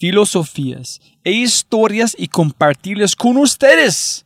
filosofías 0.00 1.00
e 1.22 1.32
historias 1.32 2.16
y 2.18 2.28
compartirlas 2.28 3.14
con 3.14 3.36
ustedes. 3.36 4.24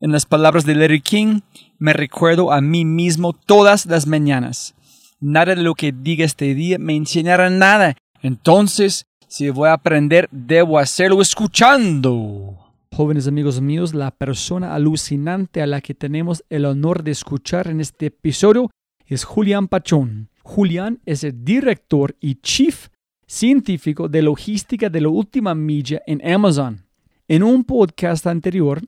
En 0.00 0.12
las 0.12 0.24
palabras 0.24 0.64
de 0.64 0.76
Larry 0.76 1.00
King, 1.00 1.40
me 1.78 1.92
recuerdo 1.92 2.52
a 2.52 2.60
mí 2.60 2.84
mismo 2.84 3.32
todas 3.32 3.86
las 3.86 4.06
mañanas. 4.06 4.76
Nada 5.18 5.56
de 5.56 5.62
lo 5.62 5.74
que 5.74 5.90
diga 5.90 6.24
este 6.24 6.54
día 6.54 6.78
me 6.78 6.94
enseñará 6.94 7.50
nada. 7.50 7.96
Entonces, 8.22 9.06
si 9.26 9.50
voy 9.50 9.68
a 9.68 9.72
aprender, 9.72 10.28
debo 10.30 10.78
hacerlo 10.78 11.20
escuchando. 11.20 12.56
Jóvenes 12.94 13.26
amigos 13.26 13.60
míos, 13.60 13.94
la 13.94 14.12
persona 14.12 14.76
alucinante 14.76 15.60
a 15.60 15.66
la 15.66 15.80
que 15.80 15.94
tenemos 15.94 16.44
el 16.50 16.64
honor 16.64 17.02
de 17.02 17.10
escuchar 17.10 17.66
en 17.66 17.80
este 17.80 18.06
episodio 18.06 18.70
es 19.06 19.24
Julián 19.24 19.66
Pachón. 19.66 20.30
Julián 20.44 21.00
es 21.04 21.24
el 21.24 21.44
director 21.44 22.14
y 22.20 22.36
chief 22.36 22.88
científico 23.28 24.08
de 24.08 24.22
logística 24.22 24.88
de 24.88 25.02
la 25.02 25.10
última 25.10 25.54
milla 25.54 26.02
en 26.06 26.26
Amazon. 26.26 26.84
En 27.28 27.42
un 27.42 27.62
podcast 27.62 28.26
anterior, 28.26 28.80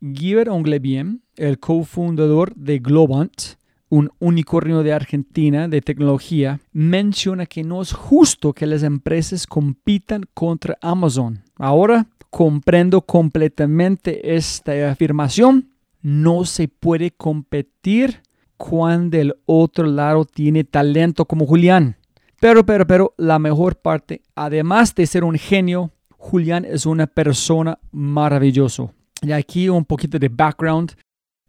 Guiver 0.00 0.48
Onglebien, 0.48 1.22
el 1.36 1.58
cofundador 1.58 2.54
de 2.54 2.78
Globant, 2.78 3.58
un 3.88 4.10
unicornio 4.20 4.84
de 4.84 4.92
Argentina 4.92 5.66
de 5.66 5.80
tecnología, 5.80 6.60
menciona 6.72 7.46
que 7.46 7.64
no 7.64 7.82
es 7.82 7.92
justo 7.92 8.52
que 8.52 8.66
las 8.66 8.84
empresas 8.84 9.46
compitan 9.46 10.22
contra 10.32 10.78
Amazon. 10.80 11.42
Ahora 11.56 12.06
comprendo 12.30 13.00
completamente 13.00 14.36
esta 14.36 14.90
afirmación. 14.90 15.70
No 16.02 16.44
se 16.44 16.68
puede 16.68 17.10
competir 17.10 18.22
cuando 18.56 19.16
el 19.16 19.34
otro 19.46 19.86
lado 19.86 20.24
tiene 20.24 20.62
talento 20.62 21.24
como 21.24 21.46
Julián. 21.46 21.96
Pero, 22.40 22.64
pero, 22.64 22.86
pero, 22.86 23.14
la 23.16 23.38
mejor 23.38 23.76
parte, 23.76 24.22
además 24.34 24.94
de 24.94 25.06
ser 25.06 25.24
un 25.24 25.36
genio, 25.36 25.90
Julián 26.16 26.64
es 26.64 26.86
una 26.86 27.06
persona 27.06 27.78
maravillosa. 27.90 28.92
Y 29.22 29.32
aquí 29.32 29.68
un 29.68 29.84
poquito 29.84 30.18
de 30.18 30.28
background 30.28 30.92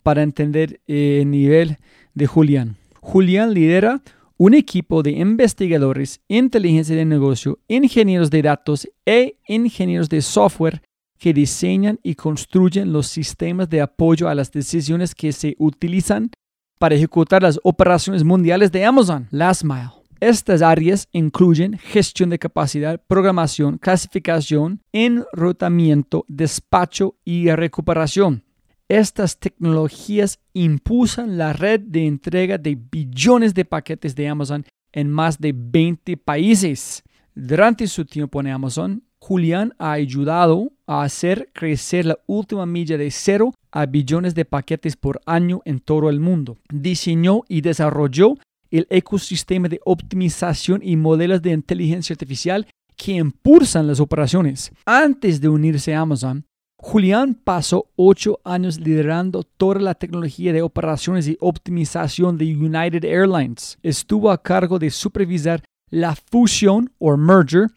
para 0.02 0.24
entender 0.24 0.82
el 0.88 1.30
nivel 1.30 1.78
de 2.16 2.26
Julián. 2.26 2.76
Julián 3.02 3.54
lidera 3.54 4.02
un 4.38 4.54
equipo 4.54 5.04
de 5.04 5.12
investigadores, 5.12 6.22
inteligencia 6.28 6.96
de 6.96 7.06
negocio, 7.06 7.60
ingenieros 7.68 8.32
de 8.32 8.42
datos 8.42 8.88
e 9.06 9.36
ingenieros 9.48 10.10
de 10.10 10.22
software 10.22 10.82
que 11.20 11.34
diseñan 11.34 12.00
y 12.02 12.16
construyen 12.16 12.94
los 12.94 13.08
sistemas 13.08 13.70
de 13.70 13.82
apoyo 13.82 14.30
a 14.30 14.36
las 14.36 14.52
decisiones 14.52 15.14
que 15.14 15.34
se 15.34 15.56
utilizan 15.60 16.32
para 16.80 16.96
ejecutar 16.96 17.44
las 17.44 17.60
operaciones 17.64 18.24
mundiales 18.24 18.72
de 18.72 18.86
Amazon, 18.86 19.28
Last 19.30 19.64
Mile. 19.66 19.99
Estas 20.22 20.62
áreas 20.62 21.08
incluyen 21.14 21.78
gestión 21.78 22.30
de 22.30 22.40
capacidad, 22.40 23.02
programación, 23.08 23.78
clasificación, 23.78 24.82
enrutamiento, 24.92 26.26
despacho 26.28 27.16
y 27.24 27.50
recuperación. 27.52 28.44
Estas 28.90 29.40
tecnologías 29.40 30.40
impulsan 30.54 31.38
la 31.38 31.54
red 31.54 31.80
de 31.80 32.06
entrega 32.06 32.58
de 32.58 32.76
billones 32.76 33.54
de 33.54 33.64
paquetes 33.64 34.16
de 34.16 34.28
Amazon 34.28 34.66
en 34.92 35.10
más 35.10 35.40
de 35.40 35.54
20 35.56 36.18
países. 36.18 37.04
Durante 37.34 37.88
su 37.88 38.04
tiempo 38.04 38.42
en 38.42 38.48
Amazon, 38.48 39.04
Julián 39.20 39.74
ha 39.78 39.92
ayudado 39.94 40.72
a 40.88 41.04
hacer 41.04 41.50
crecer 41.54 42.06
la 42.06 42.18
última 42.26 42.66
milla 42.66 42.98
de 42.98 43.12
cero 43.12 43.54
a 43.72 43.86
billones 43.86 44.34
de 44.34 44.46
paquetes 44.46 44.96
por 44.98 45.22
año 45.26 45.62
en 45.66 45.80
todo 45.80 46.10
el 46.10 46.20
mundo. 46.20 46.58
Diseñó 46.74 47.44
y 47.48 47.62
desarrolló 47.62 48.36
el 48.72 48.88
ecosistema 48.90 49.68
de 49.68 49.80
optimización 49.86 50.82
y 50.84 50.96
modelos 50.96 51.42
de 51.42 51.52
inteligencia 51.52 52.14
artificial 52.14 52.68
que 52.96 53.14
impulsan 53.14 53.88
las 53.88 54.00
operaciones. 54.00 54.72
Antes 54.86 55.40
de 55.40 55.50
unirse 55.50 55.94
a 55.94 56.02
Amazon, 56.02 56.46
Julián 56.82 57.34
pasó 57.34 57.88
ocho 57.98 58.40
años 58.46 58.80
liderando 58.80 59.44
toda 59.44 59.82
la 59.82 59.96
tecnología 59.96 60.54
de 60.54 60.62
operaciones 60.62 61.28
y 61.28 61.38
optimización 61.42 62.38
de 62.38 62.56
United 62.56 63.04
Airlines. 63.04 63.78
Estuvo 63.84 64.32
a 64.32 64.42
cargo 64.42 64.80
de 64.80 64.90
supervisar 64.90 65.62
la 65.90 66.16
fusión 66.16 66.92
o 66.98 67.18
merger 67.18 67.68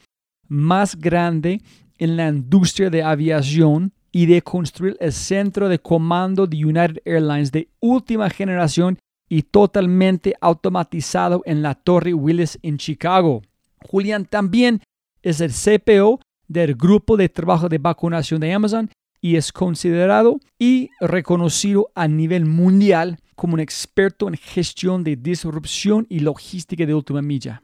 más 0.46 0.94
grande 0.94 1.62
en 1.98 2.16
la 2.16 2.28
industria 2.28 2.90
de 2.90 3.02
aviación 3.02 3.92
y 4.12 4.26
de 4.26 4.42
construir 4.42 4.96
el 5.00 5.12
centro 5.12 5.68
de 5.68 5.78
comando 5.78 6.46
de 6.46 6.64
United 6.64 6.98
Airlines 7.04 7.50
de 7.50 7.68
última 7.80 8.28
generación 8.30 8.98
y 9.32 9.44
totalmente 9.44 10.34
automatizado 10.42 11.40
en 11.46 11.62
la 11.62 11.74
Torre 11.74 12.12
Willis 12.12 12.58
en 12.60 12.76
Chicago. 12.76 13.40
Julián 13.78 14.26
también 14.26 14.82
es 15.22 15.40
el 15.40 15.52
CPO 15.52 16.20
del 16.48 16.74
grupo 16.74 17.16
de 17.16 17.30
trabajo 17.30 17.70
de 17.70 17.78
vacunación 17.78 18.42
de 18.42 18.52
Amazon 18.52 18.90
y 19.22 19.36
es 19.36 19.50
considerado 19.50 20.38
y 20.58 20.90
reconocido 21.00 21.90
a 21.94 22.08
nivel 22.08 22.44
mundial 22.44 23.20
como 23.34 23.54
un 23.54 23.60
experto 23.60 24.28
en 24.28 24.36
gestión 24.36 25.02
de 25.02 25.16
disrupción 25.16 26.06
y 26.10 26.20
logística 26.20 26.84
de 26.84 26.92
última 26.92 27.22
milla. 27.22 27.62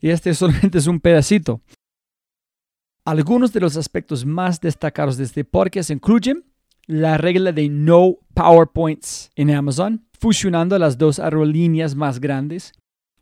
Y 0.00 0.08
este 0.08 0.32
solamente 0.34 0.78
es 0.78 0.86
un 0.86 1.00
pedacito. 1.00 1.60
Algunos 3.04 3.52
de 3.52 3.60
los 3.60 3.76
aspectos 3.76 4.24
más 4.24 4.58
destacados 4.58 5.18
de 5.18 5.24
este 5.24 5.44
podcast 5.44 5.90
incluyen 5.90 6.46
la 6.86 7.18
regla 7.18 7.52
de 7.52 7.68
no 7.68 8.16
PowerPoints 8.32 9.30
en 9.36 9.50
Amazon, 9.50 10.03
fusionando 10.24 10.78
las 10.78 10.96
dos 10.96 11.18
aerolíneas 11.18 11.94
más 11.94 12.18
grandes, 12.18 12.72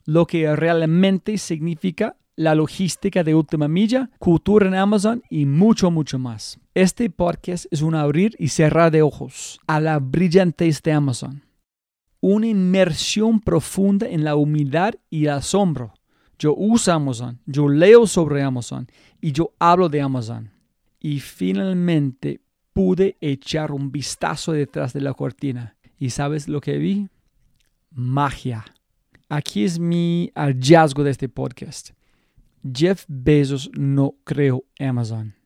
lo 0.04 0.24
que 0.24 0.54
realmente 0.54 1.36
significa 1.36 2.16
la 2.36 2.54
logística 2.54 3.24
de 3.24 3.34
última 3.34 3.66
milla, 3.66 4.08
cultura 4.20 4.68
en 4.68 4.76
Amazon 4.76 5.20
y 5.28 5.44
mucho, 5.44 5.90
mucho 5.90 6.20
más. 6.20 6.60
Este 6.74 7.10
podcast 7.10 7.66
es 7.72 7.82
un 7.82 7.96
abrir 7.96 8.36
y 8.38 8.50
cerrar 8.50 8.92
de 8.92 9.02
ojos 9.02 9.58
a 9.66 9.80
la 9.80 9.98
brillantez 9.98 10.80
de 10.80 10.92
Amazon. 10.92 11.42
Una 12.20 12.46
inmersión 12.46 13.40
profunda 13.40 14.06
en 14.06 14.22
la 14.22 14.36
humildad 14.36 14.94
y 15.10 15.24
el 15.24 15.30
asombro. 15.30 15.94
Yo 16.38 16.54
uso 16.54 16.92
Amazon, 16.92 17.40
yo 17.46 17.69
leo 17.69 18.06
sobre 18.06 18.44
Amazon 18.44 18.87
y 19.20 19.32
yo 19.32 19.55
hablo 19.58 19.88
de 19.88 20.02
Amazon. 20.02 20.52
Y 21.00 21.19
finalmente 21.19 22.43
pude 22.72 23.16
echar 23.20 23.72
un 23.72 23.90
vistazo 23.90 24.52
detrás 24.52 24.93
de 24.93 25.00
la 25.00 25.14
cortina. 25.14 25.75
¿Y 26.02 26.10
sabes 26.10 26.49
lo 26.49 26.60
que 26.60 26.78
vi? 26.78 27.08
Magia. 27.93 28.64
Aquí 29.28 29.62
es 29.62 29.78
mi 29.78 30.32
hallazgo 30.34 31.04
de 31.04 31.12
este 31.12 31.28
podcast. 31.28 31.90
Jeff 32.75 33.04
Bezos 33.06 33.70
no 33.78 34.16
creó 34.25 34.64
Amazon. 34.81 35.37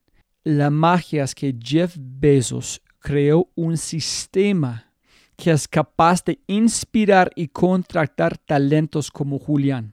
La 0.44 0.70
magia 0.70 1.24
es 1.24 1.34
que 1.34 1.54
Jeff 1.62 1.94
Bezos 2.00 2.80
creó 3.00 3.50
un 3.54 3.76
sistema 3.76 4.90
que 5.36 5.50
es 5.50 5.68
capaz 5.68 6.24
de 6.24 6.40
inspirar 6.46 7.30
y 7.36 7.48
contratar 7.48 8.38
talentos 8.38 9.10
como 9.10 9.38
Julián. 9.38 9.92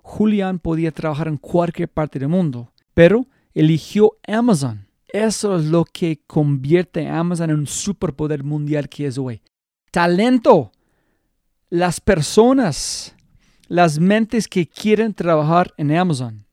Julián 0.00 0.60
podía 0.60 0.92
trabajar 0.92 1.26
en 1.26 1.38
cualquier 1.38 1.88
parte 1.88 2.20
del 2.20 2.28
mundo, 2.28 2.72
pero 2.94 3.26
eligió 3.52 4.12
Amazon 4.28 4.88
eso 5.08 5.56
es 5.56 5.64
lo 5.64 5.86
que 5.86 6.20
convierte 6.26 7.08
a 7.08 7.18
Amazon 7.18 7.50
en 7.50 7.60
un 7.60 7.66
superpoder 7.66 8.44
mundial 8.44 8.90
que 8.90 9.06
es 9.06 9.16
hoy. 9.16 9.40
Talento. 9.90 10.72
Las 11.70 12.00
personas, 12.00 13.14
las 13.68 13.98
mentes 13.98 14.48
que 14.48 14.66
quieren 14.66 15.14
trabajar 15.14 15.74
en 15.76 15.94
Amazon. 15.94 16.46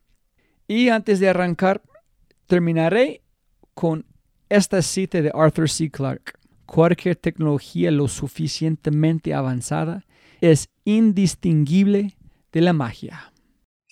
Y 0.67 0.89
antes 0.89 1.19
de 1.19 1.29
arrancar, 1.29 1.81
terminaré 2.47 3.21
con 3.73 4.05
esta 4.49 4.81
cita 4.81 5.21
de 5.21 5.31
Arthur 5.33 5.69
C. 5.69 5.89
Clarke. 5.89 6.33
Cualquier 6.65 7.15
tecnología 7.15 7.91
lo 7.91 8.07
suficientemente 8.07 9.33
avanzada 9.33 10.05
es 10.41 10.69
indistinguible 10.83 12.17
de 12.51 12.61
la 12.61 12.73
magia. 12.73 13.31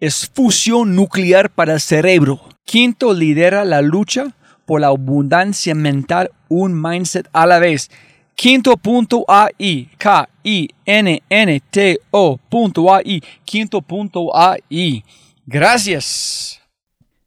es 0.00 0.30
fusión 0.32 0.94
nuclear 0.94 1.50
para 1.50 1.74
el 1.74 1.80
cerebro. 1.80 2.40
Quinto 2.64 3.14
lidera 3.14 3.64
la 3.64 3.82
lucha 3.82 4.34
por 4.64 4.80
la 4.80 4.88
abundancia 4.88 5.74
mental, 5.74 6.30
un 6.48 6.80
mindset 6.80 7.28
a 7.32 7.46
la 7.46 7.58
vez. 7.58 7.90
Quinto.ai, 8.34 9.88
K-I-N-N-T-O.ai, 9.96 10.32
quinto.ai. 13.44 15.04
Gracias. 15.46 16.60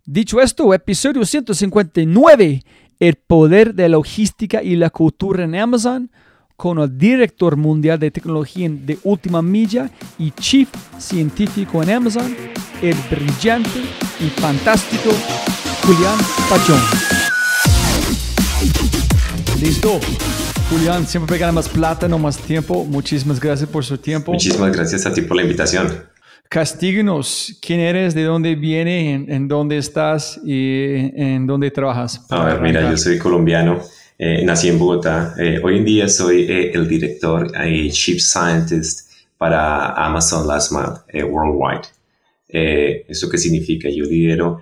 Dicho 0.05 0.41
esto, 0.41 0.73
episodio 0.73 1.25
159, 1.25 2.63
el 2.99 3.15
poder 3.15 3.73
de 3.73 3.89
logística 3.89 4.61
y 4.61 4.75
la 4.75 4.89
cultura 4.89 5.43
en 5.45 5.55
Amazon, 5.55 6.11
con 6.59 6.77
el 6.77 6.97
director 6.97 7.55
mundial 7.55 7.97
de 7.97 8.11
tecnología 8.11 8.67
de 8.69 8.99
última 9.05 9.41
milla 9.41 9.89
y 10.17 10.31
chief 10.31 10.67
científico 10.97 11.81
en 11.81 11.89
Amazon, 11.89 12.35
el 12.81 12.97
brillante 13.09 13.79
y 14.19 14.29
fantástico 14.41 15.09
Julián 15.85 16.17
Pachón. 16.49 16.81
Listo. 19.61 20.01
Julián, 20.69 21.07
siempre 21.07 21.37
gana 21.37 21.53
más 21.53 21.69
plata, 21.69 22.09
no 22.09 22.19
más 22.19 22.37
tiempo. 22.37 22.83
Muchísimas 22.83 23.39
gracias 23.39 23.69
por 23.69 23.85
su 23.85 23.97
tiempo. 23.97 24.33
Muchísimas 24.33 24.73
gracias 24.73 25.05
a 25.05 25.13
ti 25.13 25.21
por 25.21 25.37
la 25.37 25.43
invitación. 25.43 25.87
Castíguenos, 26.49 27.57
quién 27.61 27.79
eres, 27.79 28.13
de 28.13 28.23
dónde 28.23 28.55
vienes, 28.55 29.29
en, 29.29 29.47
dónde 29.47 29.77
estás 29.77 30.41
y 30.43 31.09
en 31.15 31.47
dónde 31.47 31.71
trabajas. 31.71 32.25
A 32.29 32.43
ver, 32.43 32.59
mira, 32.59 32.91
yo 32.91 32.97
soy 32.97 33.17
colombiano, 33.17 33.79
eh, 34.19 34.43
nací 34.43 34.67
en 34.67 34.77
Bogotá. 34.77 35.33
Eh, 35.39 35.59
hoy 35.63 35.77
en 35.77 35.85
día 35.85 36.09
soy 36.09 36.43
eh, 36.43 36.71
el 36.73 36.87
director 36.87 37.51
y 37.65 37.89
Chief 37.89 38.19
Scientist 38.19 39.09
para 39.37 39.93
Amazon 39.93 40.45
Last 40.45 40.71
Mile 40.71 41.23
Worldwide. 41.23 41.87
¿Eso 43.07 43.29
qué 43.29 43.37
significa? 43.37 43.89
Yo 43.89 44.03
lidero 44.03 44.61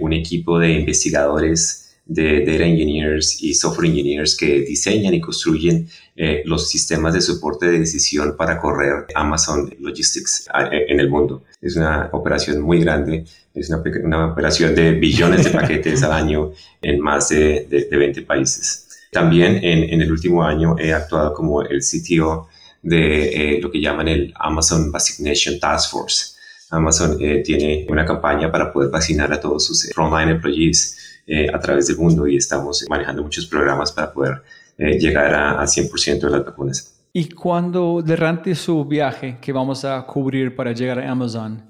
un 0.00 0.12
equipo 0.14 0.58
de 0.58 0.72
investigadores 0.72 1.88
de 2.08 2.40
data 2.44 2.64
engineers 2.64 3.42
y 3.42 3.52
software 3.52 3.90
engineers 3.90 4.34
que 4.34 4.62
diseñan 4.62 5.12
y 5.12 5.20
construyen 5.20 5.86
eh, 6.16 6.42
los 6.46 6.70
sistemas 6.70 7.12
de 7.12 7.20
soporte 7.20 7.66
de 7.66 7.80
decisión 7.80 8.34
para 8.34 8.58
correr 8.58 9.06
Amazon 9.14 9.72
Logistics 9.78 10.48
eh, 10.72 10.86
en 10.88 11.00
el 11.00 11.10
mundo. 11.10 11.44
Es 11.60 11.76
una 11.76 12.08
operación 12.12 12.62
muy 12.62 12.80
grande, 12.80 13.26
es 13.54 13.68
una, 13.68 13.82
una 14.02 14.26
operación 14.32 14.74
de 14.74 14.92
billones 14.92 15.44
de 15.44 15.50
paquetes 15.60 16.02
al 16.02 16.12
año 16.12 16.52
en 16.80 16.98
más 16.98 17.28
de, 17.28 17.66
de, 17.68 17.96
20 17.96 18.22
países. 18.22 18.87
También 19.10 19.64
en, 19.64 20.00
el 20.00 20.12
último 20.12 20.42
año 20.42 20.76
he 20.78 20.92
actuado 20.92 21.32
como 21.32 21.62
el 21.62 21.80
CTO 21.80 22.48
de 22.82 23.56
eh, 23.56 23.60
lo 23.60 23.70
que 23.70 23.80
llaman 23.80 24.08
el 24.08 24.32
Amazon 24.36 24.92
Vaccination 24.92 25.58
Task 25.58 25.90
Force. 25.90 26.36
Amazon 26.70 27.16
tiene 27.44 27.86
una 27.88 28.04
campaña 28.04 28.52
para 28.52 28.70
poder 28.70 28.90
vacinar 28.90 29.32
a 29.32 29.40
todos 29.40 29.64
sus 29.64 29.90
frontline 29.94 30.28
employees 30.28 30.98
eh, 31.30 31.46
a 31.52 31.60
través 31.60 31.86
del 31.88 31.98
mundo 31.98 32.26
y 32.26 32.38
estamos 32.38 32.86
manejando 32.88 33.22
muchos 33.22 33.44
programas 33.44 33.92
para 33.92 34.10
poder 34.10 34.42
eh, 34.78 34.98
llegar 34.98 35.34
a, 35.34 35.60
a 35.60 35.64
100% 35.64 36.20
de 36.20 36.30
las 36.30 36.42
vacunas. 36.42 37.04
Y 37.12 37.28
cuando 37.28 38.00
durante 38.02 38.54
su 38.54 38.82
viaje 38.86 39.36
que 39.38 39.52
vamos 39.52 39.84
a 39.84 40.06
cubrir 40.06 40.56
para 40.56 40.72
llegar 40.72 40.98
a 40.98 41.10
Amazon, 41.10 41.68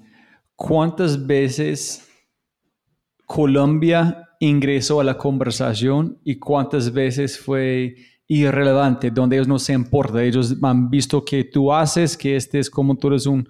¿cuántas 0.55 1.27
veces 1.27 2.07
Colombia 3.25 4.28
ingresó 4.39 4.99
a 4.99 5.03
la 5.03 5.17
conversación 5.17 6.17
y 6.23 6.39
cuántas 6.39 6.91
veces 6.91 7.37
fue 7.37 7.95
irrelevante, 8.27 9.09
donde 9.11 9.35
ellos 9.35 9.47
no 9.47 9.59
se 9.59 9.73
importa, 9.73 10.23
ellos 10.23 10.55
han 10.61 10.89
visto 10.89 11.25
que 11.25 11.43
tú 11.43 11.73
haces, 11.73 12.15
que 12.15 12.35
este 12.35 12.59
es 12.59 12.69
como 12.69 12.95
tú 12.95 13.07
eres 13.07 13.25
un 13.25 13.47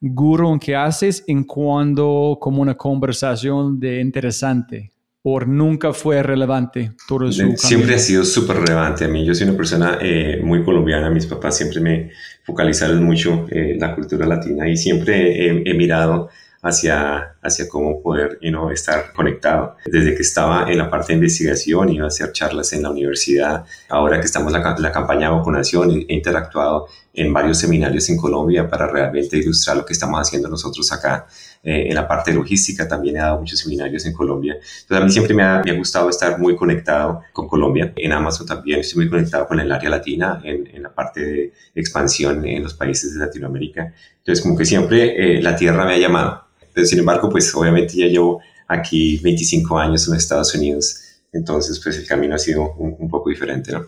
gurú 0.00 0.52
en 0.52 0.58
que 0.58 0.74
haces, 0.74 1.24
en 1.26 1.44
cuando 1.44 2.38
como 2.40 2.62
una 2.62 2.76
conversación 2.76 3.78
de 3.78 4.00
interesante 4.00 4.92
o 5.22 5.40
nunca 5.40 5.92
fue 5.92 6.22
relevante 6.22 6.92
todo 7.06 7.30
su 7.30 7.54
Siempre 7.56 7.94
ha 7.94 7.98
sido 7.98 8.24
súper 8.24 8.56
relevante 8.56 9.04
a 9.04 9.08
mí. 9.08 9.24
Yo 9.24 9.34
soy 9.34 9.48
una 9.48 9.56
persona 9.56 9.98
eh, 10.00 10.40
muy 10.42 10.64
colombiana, 10.64 11.10
mis 11.10 11.26
papás 11.26 11.58
siempre 11.58 11.80
me 11.80 12.10
focalizaron 12.44 13.04
mucho 13.04 13.46
en 13.50 13.78
la 13.78 13.94
cultura 13.94 14.26
latina 14.26 14.68
y 14.68 14.76
siempre 14.76 15.68
he, 15.68 15.74
mirado 15.74 16.30
hacia, 16.62 17.36
hacia 17.42 17.68
cómo 17.68 18.02
poder 18.02 18.38
you 18.40 18.50
know, 18.50 18.70
estar 18.70 19.12
conectado. 19.12 19.76
Desde 19.86 20.14
que 20.14 20.22
estaba 20.22 20.70
en 20.70 20.78
la 20.78 20.90
parte 20.90 21.08
de 21.08 21.14
investigación, 21.14 21.88
iba 21.88 22.04
a 22.04 22.08
hacer 22.08 22.32
charlas 22.32 22.72
en 22.72 22.82
la 22.82 22.90
universidad. 22.90 23.64
Ahora 23.88 24.20
que 24.20 24.26
estamos 24.26 24.54
en 24.54 24.62
la, 24.62 24.76
la 24.78 24.92
campaña 24.92 25.28
de 25.28 25.36
vacunación, 25.36 25.90
he 26.08 26.14
interactuado 26.14 26.86
en 27.12 27.32
varios 27.32 27.58
seminarios 27.58 28.08
en 28.08 28.16
Colombia 28.16 28.68
para 28.68 28.86
realmente 28.86 29.36
ilustrar 29.36 29.76
lo 29.76 29.84
que 29.84 29.92
estamos 29.92 30.20
haciendo 30.20 30.48
nosotros 30.48 30.92
acá 30.92 31.26
eh, 31.62 31.88
en 31.88 31.94
la 31.94 32.08
parte 32.08 32.32
logística 32.32 32.88
también 32.88 33.16
he 33.16 33.18
dado 33.18 33.38
muchos 33.38 33.58
seminarios 33.58 34.06
en 34.06 34.12
Colombia. 34.14 34.54
Entonces 34.54 35.02
a 35.02 35.04
mí 35.04 35.10
siempre 35.10 35.34
me 35.34 35.42
ha, 35.42 35.62
gustado 35.76 36.08
estar 36.08 36.38
muy 36.38 36.56
conectado 36.56 37.22
con 37.32 37.48
Colombia. 37.48 37.92
En 37.96 38.12
Amazon 38.12 38.46
también 38.46 38.80
estoy 38.80 39.02
muy 39.02 39.10
conectado 39.10 39.46
con 39.46 39.60
el 39.60 39.70
área 39.70 39.90
latina, 39.90 40.40
en, 40.42 40.66
en 40.68 40.82
la 40.82 40.94
parte 40.94 41.20
de 41.20 41.52
expansión 41.74 42.46
en 42.46 42.62
los 42.62 42.74
países 42.74 43.14
de 43.14 43.20
Latinoamérica. 43.20 43.92
Entonces 44.18 44.42
como 44.42 44.56
que 44.56 44.64
siempre 44.64 45.38
eh, 45.38 45.42
la 45.42 45.54
tierra 45.54 45.84
me 45.84 45.94
ha 45.94 45.98
llamado. 45.98 46.49
Pero 46.72 46.86
sin 46.86 46.98
embargo, 46.98 47.28
pues 47.28 47.54
obviamente 47.54 47.94
ya 47.96 48.06
llevo 48.06 48.40
aquí 48.68 49.18
25 49.18 49.78
años 49.78 50.08
en 50.08 50.14
Estados 50.14 50.54
Unidos. 50.54 51.00
Entonces 51.32 51.80
pues 51.82 51.98
el 51.98 52.06
camino 52.06 52.34
ha 52.34 52.38
sido 52.38 52.74
un, 52.74 52.96
un 52.98 53.08
poco 53.08 53.30
diferente, 53.30 53.72
¿no? 53.72 53.86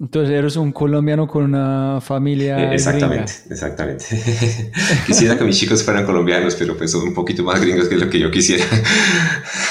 Entonces 0.00 0.34
eres 0.34 0.56
un 0.56 0.72
colombiano 0.72 1.28
con 1.28 1.44
una 1.44 2.00
familia. 2.00 2.58
Eh, 2.58 2.74
exactamente, 2.74 3.32
exactamente. 3.48 4.04
quisiera 5.06 5.38
que 5.38 5.44
mis 5.44 5.56
chicos 5.56 5.84
fueran 5.84 6.04
colombianos, 6.04 6.56
pero 6.56 6.76
pues 6.76 6.90
son 6.90 7.08
un 7.08 7.14
poquito 7.14 7.44
más 7.44 7.60
gringos 7.60 7.88
que 7.88 7.96
lo 7.96 8.10
que 8.10 8.18
yo 8.18 8.30
quisiera. 8.30 8.64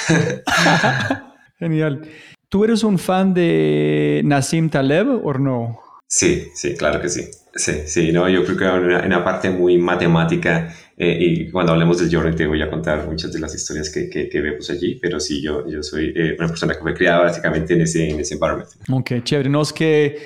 Genial. 1.60 2.08
¿Tú 2.48 2.64
eres 2.64 2.84
un 2.84 3.00
fan 3.00 3.34
de 3.34 4.22
Nassim 4.24 4.70
Taleb 4.70 5.26
o 5.26 5.34
no? 5.34 5.80
Sí, 6.08 6.48
sí, 6.56 6.76
claro 6.76 7.02
que 7.02 7.10
sí. 7.10 7.26
Sí, 7.56 7.84
sí, 7.86 8.12
no, 8.12 8.30
yo 8.30 8.46
creo 8.46 8.58
que 8.58 8.66
en 8.66 9.06
una 9.06 9.24
parte 9.24 9.50
muy 9.50 9.78
matemática 9.78 10.74
eh, 10.96 11.18
y 11.20 11.50
cuando 11.50 11.72
hablemos 11.72 11.98
del 11.98 12.14
journey 12.14 12.36
te 12.36 12.46
voy 12.46 12.62
a 12.62 12.70
contar 12.70 13.08
muchas 13.08 13.34
de 13.34 13.40
las 13.40 13.56
historias 13.56 13.90
que, 13.90 14.10
que, 14.10 14.42
vemos 14.42 14.70
allí, 14.70 15.00
pero 15.02 15.20
sí, 15.20 15.42
yo, 15.42 15.68
yo 15.68 15.82
soy 15.82 16.14
eh, 16.16 16.36
una 16.38 16.48
persona 16.48 16.74
que 16.76 16.82
fue 16.82 16.94
criada 16.94 17.24
básicamente 17.24 17.74
en 17.74 17.82
ese, 17.82 18.10
en 18.10 18.20
ese 18.20 18.36
environment. 18.36 18.70
Ok, 18.90 19.24
chévere. 19.24 19.50
No 19.50 19.64
es 19.64 19.74
que 19.74 20.18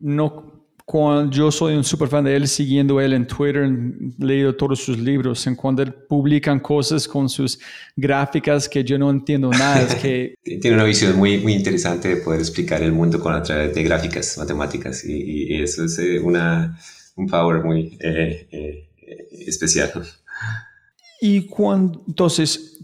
no, 0.00 0.64
cuando 0.84 1.30
yo 1.30 1.52
soy 1.52 1.76
un 1.76 1.84
super 1.84 2.08
fan 2.08 2.24
de 2.24 2.34
él, 2.34 2.48
siguiendo 2.48 3.00
él 3.00 3.12
en 3.12 3.24
Twitter, 3.24 3.70
leído 4.18 4.56
todos 4.56 4.80
sus 4.80 4.98
libros, 4.98 5.46
en 5.46 5.54
cuando 5.54 5.82
él 5.82 5.94
publican 5.94 6.58
cosas 6.58 7.06
con 7.06 7.28
sus 7.28 7.60
gráficas 7.94 8.68
que 8.68 8.82
yo 8.82 8.98
no 8.98 9.10
entiendo 9.10 9.48
nada, 9.50 9.82
es 9.82 9.94
que... 9.94 10.34
Tiene 10.42 10.74
una 10.74 10.84
visión 10.84 11.16
muy, 11.16 11.38
muy 11.38 11.54
interesante 11.54 12.08
de 12.08 12.16
poder 12.16 12.40
explicar 12.40 12.82
el 12.82 12.92
mundo 12.92 13.20
con 13.20 13.32
a 13.32 13.42
través 13.42 13.72
de 13.72 13.82
gráficas, 13.84 14.36
matemáticas, 14.38 15.04
y, 15.04 15.54
y 15.54 15.62
eso 15.62 15.84
es 15.84 15.96
eh, 16.00 16.18
una, 16.18 16.76
un 17.14 17.28
power 17.28 17.62
muy 17.62 17.96
especial. 19.30 19.90
Y 21.20 21.46
cuando, 21.46 22.04
entonces, 22.06 22.78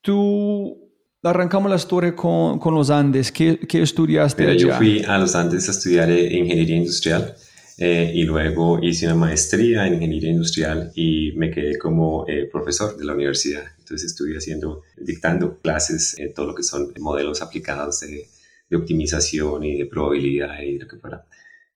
tú 0.00 0.84
arrancamos 1.22 1.70
la 1.70 1.76
historia 1.76 2.14
con, 2.14 2.58
con 2.58 2.74
los 2.74 2.90
Andes. 2.90 3.32
¿Qué, 3.32 3.58
qué 3.58 3.82
estudiaste 3.82 4.42
Pero 4.42 4.52
allá? 4.52 4.60
yo 4.60 4.74
fui 4.76 5.02
a 5.06 5.18
los 5.18 5.34
Andes 5.34 5.68
a 5.68 5.72
estudiar 5.72 6.10
eh, 6.10 6.36
ingeniería 6.36 6.76
industrial 6.76 7.34
eh, 7.78 8.12
y 8.14 8.22
luego 8.24 8.78
hice 8.82 9.06
una 9.06 9.16
maestría 9.16 9.86
en 9.86 9.94
ingeniería 9.94 10.30
industrial 10.30 10.92
y 10.94 11.32
me 11.36 11.50
quedé 11.50 11.78
como 11.78 12.26
eh, 12.28 12.48
profesor 12.50 12.96
de 12.96 13.04
la 13.04 13.14
universidad. 13.14 13.64
Entonces 13.78 14.12
estuve 14.12 14.34
haciendo, 14.36 14.82
dictando 14.96 15.58
clases 15.60 16.18
en 16.18 16.32
todo 16.32 16.46
lo 16.46 16.54
que 16.54 16.62
son 16.62 16.92
modelos 17.00 17.42
aplicados 17.42 18.00
de, 18.00 18.28
de 18.70 18.76
optimización 18.76 19.64
y 19.64 19.78
de 19.78 19.86
probabilidad 19.86 20.60
y 20.60 20.78
lo 20.78 20.86
que 20.86 20.96
fuera. 20.96 21.26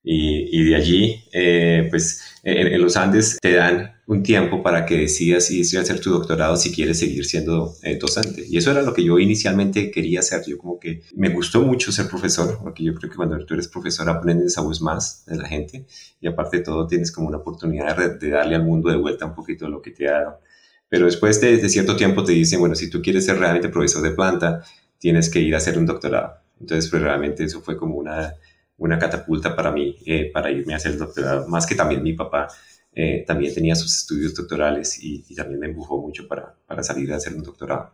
Y, 0.01 0.59
y 0.59 0.69
de 0.69 0.75
allí, 0.75 1.23
eh, 1.33 1.87
pues 1.89 2.28
en, 2.43 2.67
en, 2.67 2.81
los 2.81 2.95
Andes 2.97 3.37
te 3.41 3.53
dan 3.53 3.93
un 4.07 4.23
tiempo 4.23 4.63
para 4.63 4.85
que 4.85 4.97
decidas 4.97 5.45
si 5.45 5.77
a 5.77 5.81
hacer 5.81 5.99
tu 5.99 6.09
doctorado 6.09 6.57
si 6.57 6.73
quieres 6.73 6.99
seguir 6.99 7.25
siendo 7.25 7.75
eh, 7.83 7.97
docente. 7.97 8.43
Y 8.47 8.57
eso 8.57 8.71
era 8.71 8.81
lo 8.81 8.93
que 8.93 9.03
yo 9.03 9.19
inicialmente 9.19 9.91
quería 9.91 10.21
hacer. 10.21 10.41
Yo 10.47 10.57
como 10.57 10.79
que 10.79 11.03
me 11.15 11.29
gustó 11.29 11.61
mucho 11.61 11.91
ser 11.91 12.07
profesor, 12.07 12.57
porque 12.61 12.83
yo 12.83 12.95
creo 12.95 13.09
que 13.09 13.15
cuando 13.15 13.37
tú 13.45 13.53
eres 13.53 13.67
profesor 13.67 14.09
aprendes 14.09 14.57
aún 14.57 14.73
más 14.81 15.25
de 15.25 15.37
la 15.37 15.47
gente 15.47 15.85
y 16.21 16.27
aparte 16.27 16.57
de 16.57 16.63
todo 16.63 16.87
tienes 16.87 17.11
como 17.11 17.27
una 17.27 17.37
oportunidad 17.37 17.97
de, 17.97 18.29
darle 18.29 18.55
al 18.55 18.63
mundo 18.63 18.89
de 18.89 18.97
vuelta 18.97 19.25
un 19.25 19.35
poquito 19.35 19.67
lo 19.67 19.81
que 19.81 19.91
te 19.91 20.07
ha 20.07 20.13
dado. 20.13 20.39
Pero 20.87 21.05
después 21.05 21.39
de, 21.39 21.57
de 21.57 21.69
cierto 21.69 21.95
tiempo 21.95 22.23
te 22.23 22.31
dicen, 22.31 22.59
bueno, 22.59 22.73
si 22.75 22.89
tú 22.89 23.01
quieres 23.01 23.25
ser 23.25 23.37
realmente 23.37 23.69
profesor 23.69 24.01
de 24.01 24.11
planta, 24.11 24.63
tienes 24.97 25.29
que 25.29 25.39
ir 25.39 25.53
a 25.53 25.57
hacer 25.57 25.77
un 25.77 25.85
doctorado. 25.85 26.33
Entonces, 26.59 26.89
pues 26.89 27.01
realmente 27.01 27.43
eso 27.43 27.61
fue 27.61 27.77
como 27.77 27.95
una 27.95 28.33
una 28.79 28.97
catapulta 28.97 29.55
para 29.55 29.71
mí, 29.71 29.95
eh, 30.05 30.31
para 30.33 30.51
irme 30.51 30.73
a 30.73 30.77
hacer 30.77 30.93
el 30.93 30.97
doctorado, 30.97 31.47
más 31.47 31.65
que 31.65 31.75
también 31.75 32.01
mi 32.01 32.13
papá 32.13 32.47
eh, 32.93 33.23
también 33.25 33.53
tenía 33.53 33.75
sus 33.75 33.95
estudios 33.95 34.33
doctorales 34.33 35.01
y, 35.03 35.23
y, 35.29 35.35
también 35.35 35.59
me 35.59 35.67
empujó 35.67 36.01
mucho 36.01 36.27
para, 36.27 36.55
para 36.65 36.81
salir 36.81 37.13
a 37.13 37.17
hacer 37.17 37.33
un 37.35 37.43
doctorado. 37.43 37.91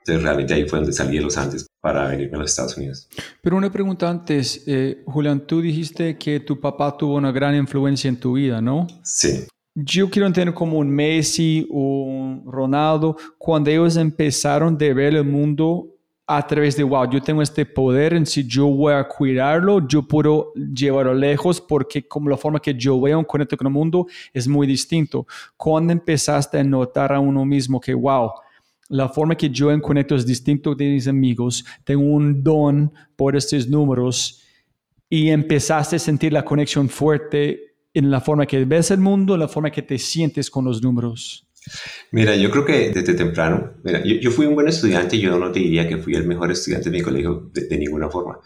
Entonces 0.00 0.22
realmente 0.22 0.54
ahí 0.54 0.68
fue 0.68 0.78
donde 0.78 0.92
salí 0.92 1.16
de 1.16 1.22
los 1.22 1.36
Andes 1.36 1.66
para 1.80 2.08
venirme 2.08 2.36
a 2.36 2.40
los 2.40 2.50
Estados 2.50 2.76
Unidos. 2.76 3.08
Pero 3.42 3.56
una 3.56 3.70
pregunta 3.70 4.08
antes, 4.08 4.62
eh, 4.66 5.02
Julián, 5.06 5.46
tú 5.46 5.60
dijiste 5.60 6.16
que 6.16 6.40
tu 6.40 6.60
papá 6.60 6.96
tuvo 6.96 7.16
una 7.16 7.32
gran 7.32 7.54
influencia 7.54 8.08
en 8.08 8.18
tu 8.18 8.34
vida, 8.34 8.60
¿no? 8.60 8.86
Sí. 9.02 9.46
Yo 9.74 10.08
quiero 10.08 10.26
entender 10.26 10.54
como 10.54 10.78
un 10.78 10.88
Messi 10.90 11.66
o 11.70 12.04
un 12.04 12.44
Ronaldo, 12.46 13.16
cuando 13.36 13.70
ellos 13.70 13.96
empezaron 13.96 14.78
de 14.78 14.94
ver 14.94 15.14
el 15.14 15.24
mundo 15.24 15.95
a 16.28 16.44
través 16.44 16.76
de, 16.76 16.82
wow, 16.82 17.08
yo 17.08 17.22
tengo 17.22 17.40
este 17.40 17.64
poder, 17.64 18.14
en 18.14 18.26
si 18.26 18.44
yo 18.46 18.66
voy 18.66 18.94
a 18.94 19.06
cuidarlo, 19.06 19.86
yo 19.86 20.02
puedo 20.02 20.52
llevarlo 20.54 21.14
lejos 21.14 21.60
porque 21.60 22.08
como 22.08 22.28
la 22.28 22.36
forma 22.36 22.58
que 22.58 22.74
yo 22.74 23.00
veo, 23.00 23.24
conecto 23.24 23.56
con 23.56 23.68
el 23.68 23.72
mundo 23.72 24.06
es 24.32 24.48
muy 24.48 24.66
distinto. 24.66 25.26
Cuando 25.56 25.92
empezaste 25.92 26.58
a 26.58 26.64
notar 26.64 27.12
a 27.12 27.20
uno 27.20 27.44
mismo 27.44 27.80
que, 27.80 27.94
wow, 27.94 28.32
la 28.88 29.08
forma 29.08 29.36
que 29.36 29.50
yo 29.50 29.68
conecto 29.80 30.16
es 30.16 30.26
distinto 30.26 30.74
de 30.74 30.90
mis 30.90 31.06
amigos, 31.06 31.64
tengo 31.84 32.02
un 32.02 32.42
don 32.42 32.92
por 33.14 33.36
estos 33.36 33.68
números 33.68 34.42
y 35.08 35.30
empezaste 35.30 35.96
a 35.96 36.00
sentir 36.00 36.32
la 36.32 36.44
conexión 36.44 36.88
fuerte 36.88 37.76
en 37.94 38.10
la 38.10 38.20
forma 38.20 38.46
que 38.46 38.64
ves 38.64 38.90
el 38.90 38.98
mundo, 38.98 39.36
la 39.36 39.48
forma 39.48 39.70
que 39.70 39.82
te 39.82 39.96
sientes 39.96 40.50
con 40.50 40.64
los 40.64 40.82
números. 40.82 41.45
Mira, 42.12 42.36
yo 42.36 42.50
creo 42.50 42.64
que 42.64 42.90
desde 42.90 43.14
temprano, 43.14 43.74
mira, 43.82 44.02
yo, 44.04 44.30
fui 44.30 44.46
un 44.46 44.54
buen 44.54 44.68
estudiante, 44.68 45.18
yo 45.18 45.38
no 45.38 45.50
te 45.50 45.58
diría 45.60 45.88
que 45.88 45.98
fui 45.98 46.14
el 46.14 46.26
mejor 46.26 46.50
estudiante 46.50 46.90
de 46.90 46.96
mi 46.96 47.02
colegio 47.02 47.50
de, 47.52 47.66
de, 47.66 47.78
ninguna 47.78 48.08
forma, 48.08 48.38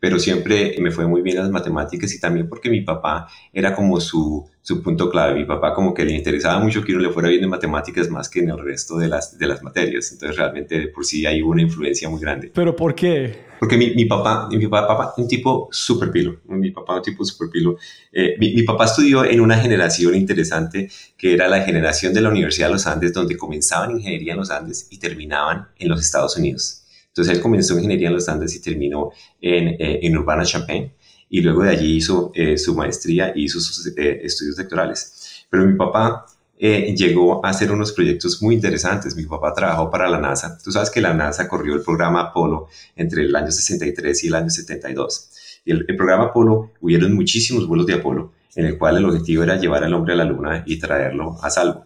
pero 0.00 0.18
siempre 0.18 0.76
me 0.80 0.90
fue 0.90 1.06
muy 1.06 1.22
bien 1.22 1.38
las 1.38 1.50
matemáticas 1.50 2.14
y 2.14 2.20
también 2.20 2.48
porque 2.48 2.70
mi 2.70 2.82
papá 2.82 3.28
era 3.52 3.74
como 3.74 4.00
su, 4.00 4.48
su 4.68 4.82
punto 4.82 5.08
clave, 5.08 5.34
mi 5.34 5.46
papá 5.46 5.72
como 5.72 5.94
que 5.94 6.04
le 6.04 6.12
interesaba 6.12 6.60
mucho 6.60 6.84
que 6.84 6.92
uno 6.92 7.00
le 7.00 7.08
fuera 7.08 7.30
bien 7.30 7.42
en 7.42 7.48
matemáticas 7.48 8.10
más 8.10 8.28
que 8.28 8.40
en 8.40 8.50
el 8.50 8.58
resto 8.58 8.98
de 8.98 9.08
las, 9.08 9.38
de 9.38 9.46
las 9.46 9.62
materias, 9.62 10.12
entonces 10.12 10.36
realmente 10.36 10.88
por 10.88 11.06
sí 11.06 11.24
hay 11.24 11.40
una 11.40 11.62
influencia 11.62 12.06
muy 12.10 12.20
grande. 12.20 12.50
¿Pero 12.52 12.76
por 12.76 12.94
qué? 12.94 13.46
Porque 13.58 13.78
mi, 13.78 13.94
mi 13.94 14.04
papá, 14.04 14.46
mi 14.50 14.66
papá, 14.66 15.14
un 15.16 15.26
tipo 15.26 15.70
súper 15.72 16.10
pilo, 16.10 16.40
mi 16.48 16.70
papá 16.70 16.96
un 16.96 17.02
tipo 17.02 17.24
súper 17.24 17.48
pilo. 17.48 17.78
Eh, 18.12 18.36
mi, 18.38 18.52
mi, 18.52 18.62
papá 18.62 18.84
estudió 18.84 19.24
en 19.24 19.40
una 19.40 19.56
generación 19.56 20.14
interesante 20.14 20.90
que 21.16 21.32
era 21.32 21.48
la 21.48 21.62
generación 21.62 22.12
de 22.12 22.20
la 22.20 22.28
Universidad 22.28 22.66
de 22.66 22.74
los 22.74 22.86
Andes, 22.86 23.14
donde 23.14 23.38
comenzaban 23.38 23.92
ingeniería 23.92 24.34
en 24.34 24.38
los 24.38 24.50
Andes 24.50 24.86
y 24.90 24.98
terminaban 24.98 25.68
en 25.78 25.88
los 25.88 25.98
Estados 25.98 26.36
Unidos. 26.36 26.84
Entonces 27.06 27.34
él 27.34 27.40
comenzó 27.40 27.72
ingeniería 27.74 28.08
en 28.08 28.14
los 28.14 28.28
Andes 28.28 28.54
y 28.54 28.60
terminó 28.60 29.12
en, 29.40 29.68
eh, 29.68 30.00
en 30.02 30.18
Urbana-Champaign 30.18 30.92
y 31.30 31.42
luego 31.42 31.62
de 31.62 31.70
allí 31.70 31.96
hizo 31.96 32.30
eh, 32.34 32.56
su 32.56 32.74
maestría 32.74 33.32
y 33.34 33.44
hizo 33.44 33.60
sus 33.60 33.86
eh, 33.96 34.20
estudios 34.22 34.56
doctorales. 34.56 35.44
Pero 35.50 35.66
mi 35.66 35.76
papá 35.76 36.26
eh, 36.58 36.94
llegó 36.96 37.44
a 37.44 37.50
hacer 37.50 37.70
unos 37.70 37.92
proyectos 37.92 38.42
muy 38.42 38.54
interesantes. 38.54 39.14
Mi 39.14 39.24
papá 39.24 39.52
trabajó 39.52 39.90
para 39.90 40.08
la 40.08 40.18
NASA. 40.18 40.58
Tú 40.62 40.72
sabes 40.72 40.90
que 40.90 41.00
la 41.00 41.14
NASA 41.14 41.48
corrió 41.48 41.74
el 41.74 41.82
programa 41.82 42.20
Apolo 42.20 42.68
entre 42.96 43.22
el 43.22 43.36
año 43.36 43.50
63 43.50 44.24
y 44.24 44.26
el 44.28 44.34
año 44.34 44.50
72. 44.50 45.60
Y 45.64 45.72
el, 45.72 45.84
el 45.86 45.96
programa 45.96 46.24
Apolo, 46.24 46.72
hubieron 46.80 47.14
muchísimos 47.14 47.66
vuelos 47.66 47.86
de 47.86 47.94
Apolo, 47.94 48.32
en 48.54 48.66
el 48.66 48.78
cual 48.78 48.96
el 48.96 49.04
objetivo 49.04 49.42
era 49.42 49.56
llevar 49.56 49.84
al 49.84 49.92
hombre 49.92 50.14
a 50.14 50.16
la 50.16 50.24
Luna 50.24 50.64
y 50.66 50.78
traerlo 50.78 51.36
a 51.42 51.50
salvo. 51.50 51.84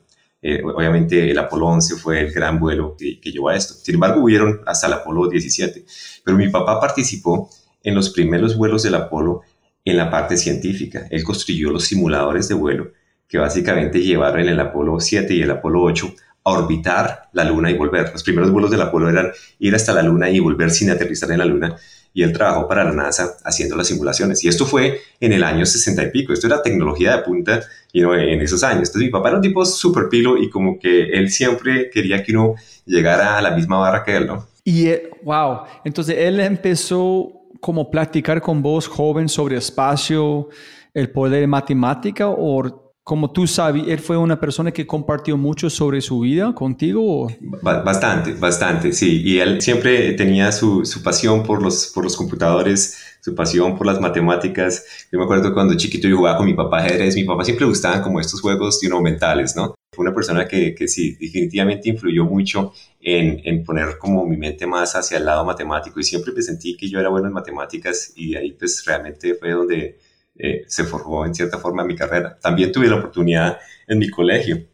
Obviamente 0.74 1.30
el 1.30 1.38
Apolo 1.38 1.66
11 1.66 1.96
fue 1.96 2.20
el 2.20 2.32
gran 2.32 2.58
vuelo 2.58 2.96
que, 2.98 3.20
que, 3.20 3.30
llevó 3.30 3.50
a 3.50 3.56
esto. 3.56 3.74
Sin 3.74 3.94
embargo, 3.94 4.22
hubieron 4.24 4.60
hasta 4.66 4.88
el 4.88 4.94
Apolo 4.94 5.28
17. 5.28 5.84
Pero 6.24 6.36
mi 6.36 6.48
papá 6.48 6.80
participó 6.80 7.48
en 7.84 7.94
los 7.94 8.10
primeros 8.10 8.56
vuelos 8.56 8.82
del 8.82 8.94
Apolo 8.94 9.42
en 9.84 9.96
la 9.96 10.10
parte 10.10 10.36
científica. 10.36 11.06
Él 11.10 11.24
construyó 11.24 11.70
los 11.70 11.84
simuladores 11.84 12.48
de 12.48 12.54
vuelo 12.54 12.92
que 13.28 13.38
básicamente 13.38 14.00
llevaron 14.00 14.46
el 14.46 14.60
Apolo 14.60 15.00
7 15.00 15.32
y 15.32 15.40
el 15.40 15.50
Apolo 15.50 15.82
8 15.82 16.14
a 16.44 16.50
orbitar 16.50 17.30
la 17.32 17.44
Luna 17.44 17.70
y 17.70 17.74
volver. 17.78 18.10
Los 18.12 18.22
primeros 18.22 18.50
vuelos 18.50 18.70
del 18.70 18.82
Apolo 18.82 19.08
eran 19.08 19.32
ir 19.58 19.74
hasta 19.74 19.94
la 19.94 20.02
Luna 20.02 20.28
y 20.28 20.38
volver 20.38 20.70
sin 20.70 20.90
aterrizar 20.90 21.30
en 21.32 21.38
la 21.38 21.46
Luna. 21.46 21.76
Y 22.12 22.22
él 22.22 22.32
trabajó 22.34 22.68
para 22.68 22.84
la 22.84 22.92
NASA 22.92 23.36
haciendo 23.44 23.74
las 23.74 23.86
simulaciones. 23.86 24.44
Y 24.44 24.48
esto 24.48 24.66
fue 24.66 25.00
en 25.18 25.32
el 25.32 25.42
año 25.44 25.64
60 25.64 26.02
y 26.02 26.10
pico. 26.10 26.34
Esto 26.34 26.46
era 26.46 26.62
tecnología 26.62 27.16
de 27.16 27.22
punta 27.22 27.62
you 27.94 28.02
know, 28.02 28.12
en 28.12 28.40
esos 28.42 28.62
años. 28.62 28.88
Entonces 28.88 29.02
mi 29.02 29.10
papá 29.10 29.28
era 29.28 29.38
un 29.38 29.42
tipo 29.42 29.64
súper 29.64 30.10
pilo 30.10 30.36
y 30.36 30.50
como 30.50 30.78
que 30.78 31.04
él 31.04 31.30
siempre 31.30 31.88
quería 31.88 32.22
que 32.22 32.32
uno 32.32 32.56
llegara 32.84 33.38
a 33.38 33.40
la 33.40 33.52
misma 33.52 33.78
barra 33.78 34.04
que 34.04 34.14
él, 34.14 34.26
¿no? 34.26 34.46
Y, 34.64 34.90
wow, 35.24 35.62
entonces 35.84 36.16
él 36.18 36.38
empezó 36.38 37.41
como 37.62 37.92
platicar 37.92 38.42
con 38.42 38.60
vos, 38.60 38.88
joven, 38.88 39.28
sobre 39.28 39.56
espacio, 39.56 40.48
el 40.92 41.10
poder 41.10 41.42
de 41.42 41.46
matemática 41.46 42.28
o 42.28 42.82
como 43.04 43.30
tú 43.30 43.46
sabes, 43.46 43.84
él 43.86 44.00
fue 44.00 44.16
una 44.16 44.38
persona 44.38 44.72
que 44.72 44.84
compartió 44.84 45.36
mucho 45.36 45.70
sobre 45.70 46.00
su 46.00 46.20
vida 46.20 46.52
contigo. 46.54 47.28
Bastante, 47.62 48.34
bastante, 48.34 48.92
sí. 48.92 49.22
Y 49.24 49.38
él 49.38 49.60
siempre 49.60 50.12
tenía 50.14 50.50
su, 50.50 50.84
su, 50.84 51.04
pasión 51.04 51.44
por 51.44 51.62
los, 51.62 51.92
por 51.94 52.02
los 52.02 52.16
computadores, 52.16 52.96
su 53.20 53.32
pasión 53.34 53.76
por 53.76 53.86
las 53.86 54.00
matemáticas. 54.00 54.84
Yo 55.12 55.18
me 55.20 55.24
acuerdo 55.24 55.54
cuando 55.54 55.76
chiquito 55.76 56.08
yo 56.08 56.16
jugaba 56.16 56.38
con 56.38 56.46
mi 56.46 56.54
papá 56.54 56.80
ajedrez, 56.80 57.14
mi 57.14 57.24
papá 57.24 57.44
siempre 57.44 57.66
gustaban 57.66 58.02
como 58.02 58.18
estos 58.18 58.40
juegos 58.40 58.80
you 58.82 58.88
know, 58.88 59.00
mentales, 59.00 59.54
¿no? 59.54 59.74
Fue 59.94 60.04
una 60.04 60.14
persona 60.14 60.48
que, 60.48 60.74
que 60.74 60.88
sí, 60.88 61.16
definitivamente 61.20 61.90
influyó 61.90 62.24
mucho 62.24 62.72
en, 62.98 63.42
en, 63.44 63.62
poner 63.62 63.98
como 63.98 64.24
mi 64.24 64.38
mente 64.38 64.66
más 64.66 64.96
hacia 64.96 65.18
el 65.18 65.26
lado 65.26 65.44
matemático 65.44 66.00
y 66.00 66.04
siempre 66.04 66.32
me 66.32 66.40
sentí 66.40 66.76
que 66.78 66.88
yo 66.88 66.98
era 66.98 67.10
bueno 67.10 67.26
en 67.26 67.34
matemáticas 67.34 68.12
y 68.16 68.34
ahí 68.34 68.52
pues 68.52 68.82
realmente 68.86 69.34
fue 69.34 69.50
donde 69.50 69.98
eh, 70.38 70.64
se 70.66 70.84
forjó 70.84 71.26
en 71.26 71.34
cierta 71.34 71.58
forma 71.58 71.84
mi 71.84 71.94
carrera. 71.94 72.38
También 72.40 72.72
tuve 72.72 72.88
la 72.88 72.96
oportunidad 72.96 73.58
en 73.86 73.98
mi 73.98 74.08
colegio. 74.08 74.64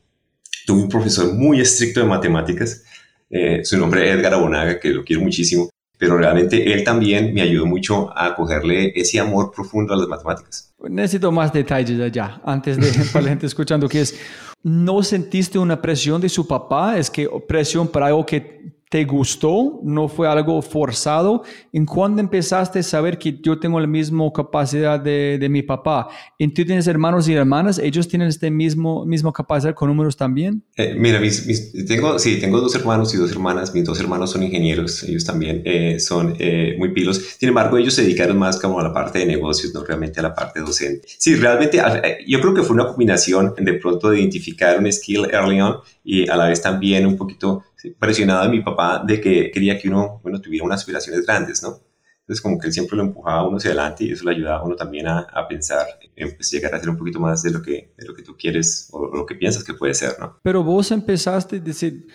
Tuve 0.64 0.82
un 0.82 0.88
profesor 0.88 1.34
muy 1.34 1.60
estricto 1.60 1.98
de 1.98 2.06
matemáticas, 2.06 2.84
eh, 3.30 3.64
su 3.64 3.76
nombre 3.76 4.08
es 4.08 4.16
Edgar 4.16 4.34
Abonaga, 4.34 4.78
que 4.78 4.90
lo 4.90 5.04
quiero 5.04 5.22
muchísimo, 5.22 5.68
pero 5.98 6.16
realmente 6.16 6.72
él 6.72 6.84
también 6.84 7.34
me 7.34 7.42
ayudó 7.42 7.66
mucho 7.66 8.16
a 8.16 8.34
cogerle 8.34 8.92
ese 8.94 9.18
amor 9.18 9.50
profundo 9.50 9.92
a 9.94 9.96
las 9.96 10.08
matemáticas. 10.08 10.72
Necesito 10.88 11.32
más 11.32 11.52
detalles 11.52 12.00
allá, 12.00 12.40
antes 12.44 12.76
de 12.76 13.04
para 13.12 13.24
la 13.24 13.30
gente 13.30 13.46
escuchando, 13.46 13.88
que 13.88 14.02
es, 14.02 14.18
¿no 14.62 15.02
sentiste 15.02 15.58
una 15.58 15.80
presión 15.80 16.20
de 16.20 16.28
su 16.28 16.46
papá? 16.46 16.98
Es 16.98 17.10
que 17.10 17.28
presión 17.46 17.88
para 17.88 18.06
algo 18.06 18.26
que 18.26 18.77
te 18.88 19.04
gustó, 19.04 19.80
no 19.82 20.08
fue 20.08 20.28
algo 20.28 20.62
forzado. 20.62 21.42
¿En 21.72 21.84
cuándo 21.84 22.20
empezaste 22.20 22.78
a 22.78 22.82
saber 22.82 23.18
que 23.18 23.38
yo 23.42 23.58
tengo 23.58 23.78
la 23.80 23.86
misma 23.86 24.24
capacidad 24.34 24.98
de, 24.98 25.38
de, 25.38 25.48
mi 25.48 25.62
papá? 25.62 26.08
¿Y 26.38 26.48
tú 26.48 26.64
tienes 26.64 26.86
hermanos 26.86 27.28
y 27.28 27.34
hermanas? 27.34 27.78
¿Ellos 27.78 28.08
tienen 28.08 28.28
este 28.28 28.50
mismo 28.50 29.04
misma 29.04 29.32
capacidad 29.32 29.74
con 29.74 29.88
números 29.88 30.16
también? 30.16 30.62
Eh, 30.76 30.94
mira, 30.96 31.20
mis, 31.20 31.72
tengo, 31.86 32.18
sí, 32.18 32.40
tengo 32.40 32.60
dos 32.60 32.74
hermanos 32.74 33.12
y 33.14 33.18
dos 33.18 33.30
hermanas. 33.30 33.74
Mis 33.74 33.84
dos 33.84 34.00
hermanos 34.00 34.30
son 34.30 34.42
ingenieros. 34.42 35.02
Ellos 35.02 35.24
también 35.24 35.62
eh, 35.64 36.00
son 36.00 36.34
eh, 36.38 36.74
muy 36.78 36.92
pilos. 36.92 37.20
Sin 37.38 37.48
embargo, 37.50 37.76
ellos 37.76 37.94
se 37.94 38.02
dedicaron 38.02 38.38
más 38.38 38.58
como 38.58 38.80
a 38.80 38.82
la 38.82 38.92
parte 38.92 39.18
de 39.18 39.26
negocios, 39.26 39.74
no 39.74 39.84
realmente 39.84 40.20
a 40.20 40.22
la 40.22 40.34
parte 40.34 40.60
docente. 40.60 41.08
Sí, 41.18 41.36
realmente 41.36 41.80
yo 42.26 42.40
creo 42.40 42.54
que 42.54 42.62
fue 42.62 42.74
una 42.74 42.86
combinación 42.86 43.54
de 43.58 43.74
pronto 43.74 44.10
de 44.10 44.20
identificar 44.20 44.78
un 44.78 44.90
skill 44.90 45.26
early 45.30 45.60
on 45.60 45.76
y 46.10 46.26
a 46.26 46.36
la 46.36 46.46
vez 46.46 46.62
también 46.62 47.04
un 47.04 47.18
poquito 47.18 47.64
presionado 47.98 48.44
de 48.44 48.48
mi 48.48 48.62
papá 48.62 49.04
de 49.06 49.20
que 49.20 49.50
quería 49.50 49.78
que 49.78 49.88
uno, 49.88 50.20
bueno, 50.22 50.40
tuviera 50.40 50.64
unas 50.64 50.80
aspiraciones 50.80 51.26
grandes, 51.26 51.62
¿no? 51.62 51.80
Entonces 52.20 52.40
como 52.40 52.58
que 52.58 52.68
él 52.68 52.72
siempre 52.72 52.96
lo 52.96 53.02
empujaba 53.02 53.40
a 53.40 53.46
uno 53.46 53.58
hacia 53.58 53.72
adelante 53.72 54.04
y 54.04 54.12
eso 54.12 54.24
le 54.24 54.34
ayudaba 54.34 54.60
a 54.60 54.64
uno 54.64 54.74
también 54.74 55.06
a, 55.06 55.18
a 55.18 55.46
pensar 55.46 55.86
en 56.16 56.34
pues, 56.34 56.50
llegar 56.50 56.72
a 56.72 56.78
hacer 56.78 56.88
un 56.88 56.96
poquito 56.96 57.20
más 57.20 57.42
de 57.42 57.50
lo 57.50 57.60
que, 57.60 57.92
de 57.94 58.06
lo 58.06 58.14
que 58.14 58.22
tú 58.22 58.34
quieres 58.38 58.88
o 58.90 59.14
lo 59.14 59.26
que 59.26 59.34
piensas 59.34 59.62
que 59.62 59.74
puede 59.74 59.92
ser, 59.92 60.16
¿no? 60.18 60.38
Pero 60.42 60.64
vos 60.64 60.90
empezaste 60.92 61.56
a 61.56 61.60
decir, 61.60 62.06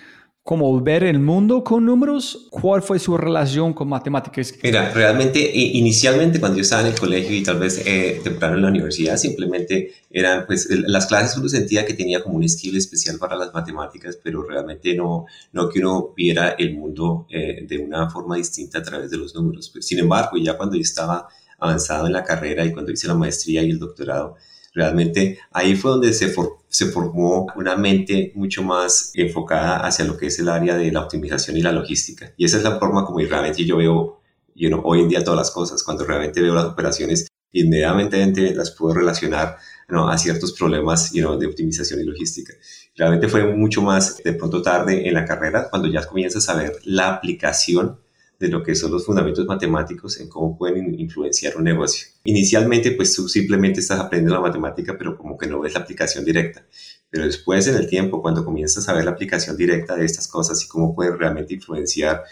como 0.44 0.82
ver 0.82 1.06
el 1.06 1.20
mundo 1.20 1.64
con 1.64 1.86
números? 1.86 2.48
¿Cuál 2.50 2.82
fue 2.82 3.00
su 3.00 3.18
relación 3.18 3.74
con 3.74 3.88
matemáticas? 3.88 4.54
Mira, 4.62 4.90
realmente 4.90 5.40
inicialmente 5.40 6.40
cuando 6.40 6.58
yo 6.58 6.64
estaba 6.64 6.82
en 6.82 6.90
el 6.90 7.00
colegio 7.00 7.34
y 7.34 7.44
tal 7.44 7.60
vez 7.60 7.82
eh, 7.86 8.20
temprano 8.22 8.58
en 8.58 8.64
la 8.64 8.68
universidad, 8.68 9.16
simplemente 9.16 9.94
eran 10.10 10.46
pues 10.46 10.68
las 10.70 11.06
clases 11.06 11.38
uno 11.38 11.48
sentía 11.48 11.86
que 11.86 11.94
tenía 11.94 12.22
como 12.22 12.36
un 12.36 12.44
estilo 12.44 12.78
especial 12.78 13.18
para 13.18 13.38
las 13.38 13.54
matemáticas, 13.54 14.20
pero 14.22 14.44
realmente 14.44 14.94
no, 14.96 15.26
no 15.54 15.70
que 15.70 15.80
uno 15.80 16.14
viera 16.16 16.50
el 16.60 16.76
mundo 16.76 17.26
eh, 17.30 17.66
de 17.66 17.78
una 17.78 18.10
forma 18.10 18.36
distinta 18.36 18.80
a 18.80 18.84
través 18.84 19.10
de 19.12 19.18
los 19.18 19.34
números. 19.34 19.70
Pues, 19.70 19.88
sin 19.88 20.00
embargo, 20.00 20.36
ya 20.38 20.58
cuando 20.58 20.76
yo 20.76 20.82
estaba 20.82 21.30
avanzado 21.58 22.08
en 22.08 22.14
la 22.14 22.26
carrera 22.26 22.66
y 22.66 22.74
cuando 22.74 22.92
hice 22.92 23.08
la 23.08 23.16
maestría 23.16 23.64
y 23.64 23.70
el 23.70 23.80
doctorado, 23.80 24.36
realmente 24.74 25.40
ahí 25.52 25.76
fue 25.76 25.92
donde 25.92 26.14
se, 26.14 26.34
se 26.68 26.86
formó 26.88 27.48
una 27.56 27.76
mente 27.78 28.32
mucho 28.36 28.64
más 28.64 29.12
enfocada 29.14 29.78
hacia 29.78 30.06
lo 30.06 30.18
que 30.18 30.28
es 30.28 30.40
el 30.40 30.50
área 30.50 30.76
de 30.76 30.92
la 30.92 31.02
optimización 31.02 31.58
y 31.58 31.62
la 31.62 31.72
logística. 31.72 32.34
Y 32.38 32.46
esa 32.46 32.58
es 32.58 32.64
la 32.64 32.80
forma 32.80 33.06
como 33.06 33.20
realmente 33.20 33.66
yo 33.66 33.78
veo 33.78 34.20
you 34.56 34.70
know, 34.70 34.82
hoy 34.84 35.02
en 35.02 35.10
día 35.10 35.24
todas 35.24 35.38
las 35.38 35.52
cosas. 35.52 35.84
Cuando 35.84 36.06
realmente 36.06 36.42
veo 36.42 36.56
las 36.56 36.66
operaciones, 36.66 37.28
inmediatamente 37.52 38.54
las 38.56 38.72
puedo 38.72 38.96
relacionar 38.96 39.58
¿no? 39.88 40.10
a 40.10 40.18
ciertos 40.18 40.54
problemas 40.54 41.12
de 41.12 41.24
optimización 41.24 42.00
y 42.02 42.04
logística. 42.04 42.54
Realmente 42.96 43.28
fue 43.28 43.46
mucho 43.56 43.82
más 43.82 44.18
de 44.24 44.34
pronto 44.34 44.62
tarde 44.62 45.08
en 45.08 45.14
la 45.14 45.26
carrera 45.26 45.70
cuando 45.70 45.88
ya 45.88 46.06
comienzas 46.06 46.50
a 46.50 46.56
ver 46.56 46.74
la 46.84 47.10
aplicación 47.10 48.00
de 48.40 48.48
lo 48.48 48.64
que 48.64 48.76
son 48.76 48.92
los 48.92 49.06
fundamentos 49.06 49.46
matemáticos 49.46 50.20
en 50.20 50.28
cómo 50.28 50.58
pueden 50.58 51.00
influenciar 51.00 51.56
un 51.58 51.64
negocio. 51.64 52.08
Inicialmente, 52.26 52.92
pues 52.92 53.16
tú 53.16 53.30
simplemente 53.30 53.80
estás 53.80 54.00
aprendiendo 54.00 54.36
la 54.36 54.42
matemática, 54.42 54.98
pero 54.98 55.18
como 55.18 55.38
que 55.38 55.48
no 55.48 55.60
ves 55.60 55.74
la 55.74 55.82
aplicación 55.82 56.26
directa. 56.26 56.66
Pero 57.10 57.26
después, 57.26 57.68
en 57.68 57.76
el 57.76 57.88
tiempo, 57.88 58.22
cuando 58.22 58.44
comienzas 58.44 58.90
a 58.90 58.94
ver 58.94 59.06
la 59.06 59.12
aplicación 59.12 59.56
directa 59.56 59.96
de 59.96 60.04
estas 60.04 60.28
cosas 60.28 60.64
y 60.64 60.68
cómo 60.68 60.96
pueden 60.96 61.18
realmente 61.18 61.54
influenciar 61.54 62.24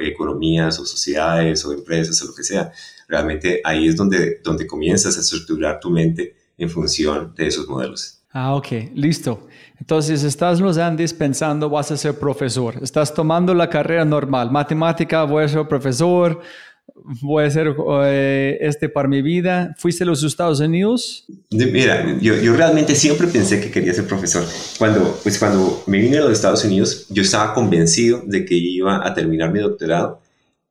economías 0.00 0.78
o 0.80 0.84
sociedades 0.84 1.64
o 1.64 1.72
empresas 1.72 2.20
o 2.22 2.26
lo 2.26 2.34
que 2.34 2.42
sea, 2.42 2.72
realmente 3.06 3.60
ahí 3.64 3.86
es 3.86 3.96
donde, 3.96 4.40
donde 4.42 4.66
comienzas 4.66 5.16
a 5.16 5.20
estructurar 5.20 5.78
tu 5.80 5.90
mente 5.90 6.34
en 6.58 6.68
función 6.68 7.32
de 7.36 7.46
esos 7.46 7.68
modelos. 7.68 8.17
Ah, 8.40 8.54
ok, 8.54 8.68
listo. 8.94 9.48
Entonces 9.80 10.22
estás 10.22 10.60
en 10.60 10.64
los 10.66 10.78
Andes 10.78 11.12
pensando 11.12 11.68
vas 11.68 11.90
a 11.90 11.96
ser 11.96 12.16
profesor. 12.20 12.76
Estás 12.80 13.12
tomando 13.12 13.52
la 13.52 13.68
carrera 13.68 14.04
normal, 14.04 14.52
matemática, 14.52 15.24
voy 15.24 15.42
a 15.42 15.48
ser 15.48 15.66
profesor, 15.66 16.40
voy 17.20 17.42
a 17.42 17.46
hacer 17.48 17.74
eh, 18.04 18.58
este 18.60 18.88
para 18.88 19.08
mi 19.08 19.22
vida. 19.22 19.74
¿Fuiste 19.76 20.04
a 20.04 20.06
los 20.06 20.22
Estados 20.22 20.60
Unidos? 20.60 21.26
Mira, 21.50 22.16
yo, 22.20 22.36
yo, 22.36 22.54
realmente 22.54 22.94
siempre 22.94 23.26
pensé 23.26 23.60
que 23.60 23.72
quería 23.72 23.92
ser 23.92 24.06
profesor. 24.06 24.44
Cuando, 24.78 25.18
pues 25.24 25.36
cuando 25.36 25.82
me 25.88 25.98
vine 25.98 26.18
a 26.18 26.20
los 26.20 26.32
Estados 26.32 26.64
Unidos, 26.64 27.06
yo 27.08 27.22
estaba 27.22 27.54
convencido 27.54 28.22
de 28.24 28.44
que 28.44 28.54
iba 28.54 29.04
a 29.04 29.14
terminar 29.14 29.50
mi 29.52 29.58
doctorado 29.58 30.20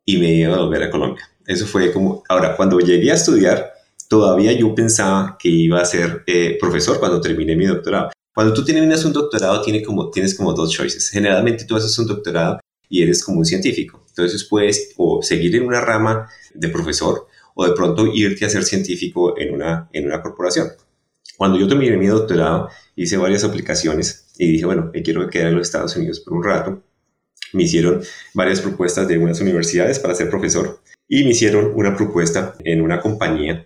y 0.05 0.15
me 0.19 0.33
iba 0.35 0.55
a 0.55 0.59
volver 0.59 0.83
a 0.83 0.89
Colombia. 0.89 1.29
Eso 1.45 1.65
fue 1.65 1.91
como, 1.91 2.23
ahora, 2.29 2.55
cuando 2.55 2.79
llegué 2.79 3.11
a 3.11 3.15
estudiar, 3.15 3.76
todavía 4.07 4.53
yo 4.53 4.73
pensaba 4.73 5.37
que 5.39 5.49
iba 5.49 5.81
a 5.81 5.85
ser 5.85 6.23
eh, 6.27 6.57
profesor 6.59 6.99
cuando 6.99 7.21
terminé 7.21 7.55
mi 7.55 7.65
doctorado. 7.65 8.11
Cuando 8.33 8.53
tú 8.53 8.63
terminas 8.63 9.03
un 9.05 9.13
doctorado 9.13 9.61
tiene 9.61 9.81
como, 9.81 10.09
tienes 10.11 10.35
como 10.35 10.53
dos 10.53 10.71
choices. 10.71 11.09
Generalmente 11.09 11.65
tú 11.65 11.75
haces 11.75 11.97
un 11.97 12.07
doctorado 12.07 12.59
y 12.89 13.01
eres 13.01 13.23
como 13.23 13.39
un 13.39 13.45
científico. 13.45 14.05
Entonces 14.09 14.43
puedes 14.43 14.93
o 14.97 15.21
seguir 15.21 15.55
en 15.55 15.65
una 15.65 15.81
rama 15.81 16.29
de 16.53 16.69
profesor 16.69 17.27
o 17.55 17.65
de 17.65 17.73
pronto 17.73 18.05
irte 18.07 18.45
a 18.45 18.49
ser 18.49 18.63
científico 18.63 19.37
en 19.37 19.53
una, 19.53 19.89
en 19.91 20.05
una 20.05 20.21
corporación. 20.21 20.67
Cuando 21.35 21.59
yo 21.59 21.67
terminé 21.67 21.97
mi 21.97 22.07
doctorado 22.07 22.69
hice 22.95 23.17
varias 23.17 23.43
aplicaciones 23.43 24.27
y 24.37 24.51
dije, 24.51 24.65
bueno, 24.65 24.91
me 24.93 25.01
quiero 25.01 25.27
quedar 25.29 25.47
en 25.47 25.55
los 25.55 25.67
Estados 25.67 25.95
Unidos 25.95 26.19
por 26.19 26.33
un 26.33 26.43
rato. 26.43 26.83
Me 27.53 27.63
hicieron 27.63 28.01
varias 28.33 28.61
propuestas 28.61 29.07
de 29.07 29.17
unas 29.17 29.39
universidades 29.39 29.99
para 29.99 30.15
ser 30.15 30.29
profesor 30.29 30.79
y 31.07 31.23
me 31.23 31.31
hicieron 31.31 31.71
una 31.75 31.95
propuesta 31.95 32.55
en 32.63 32.81
una 32.81 32.99
compañía 32.99 33.65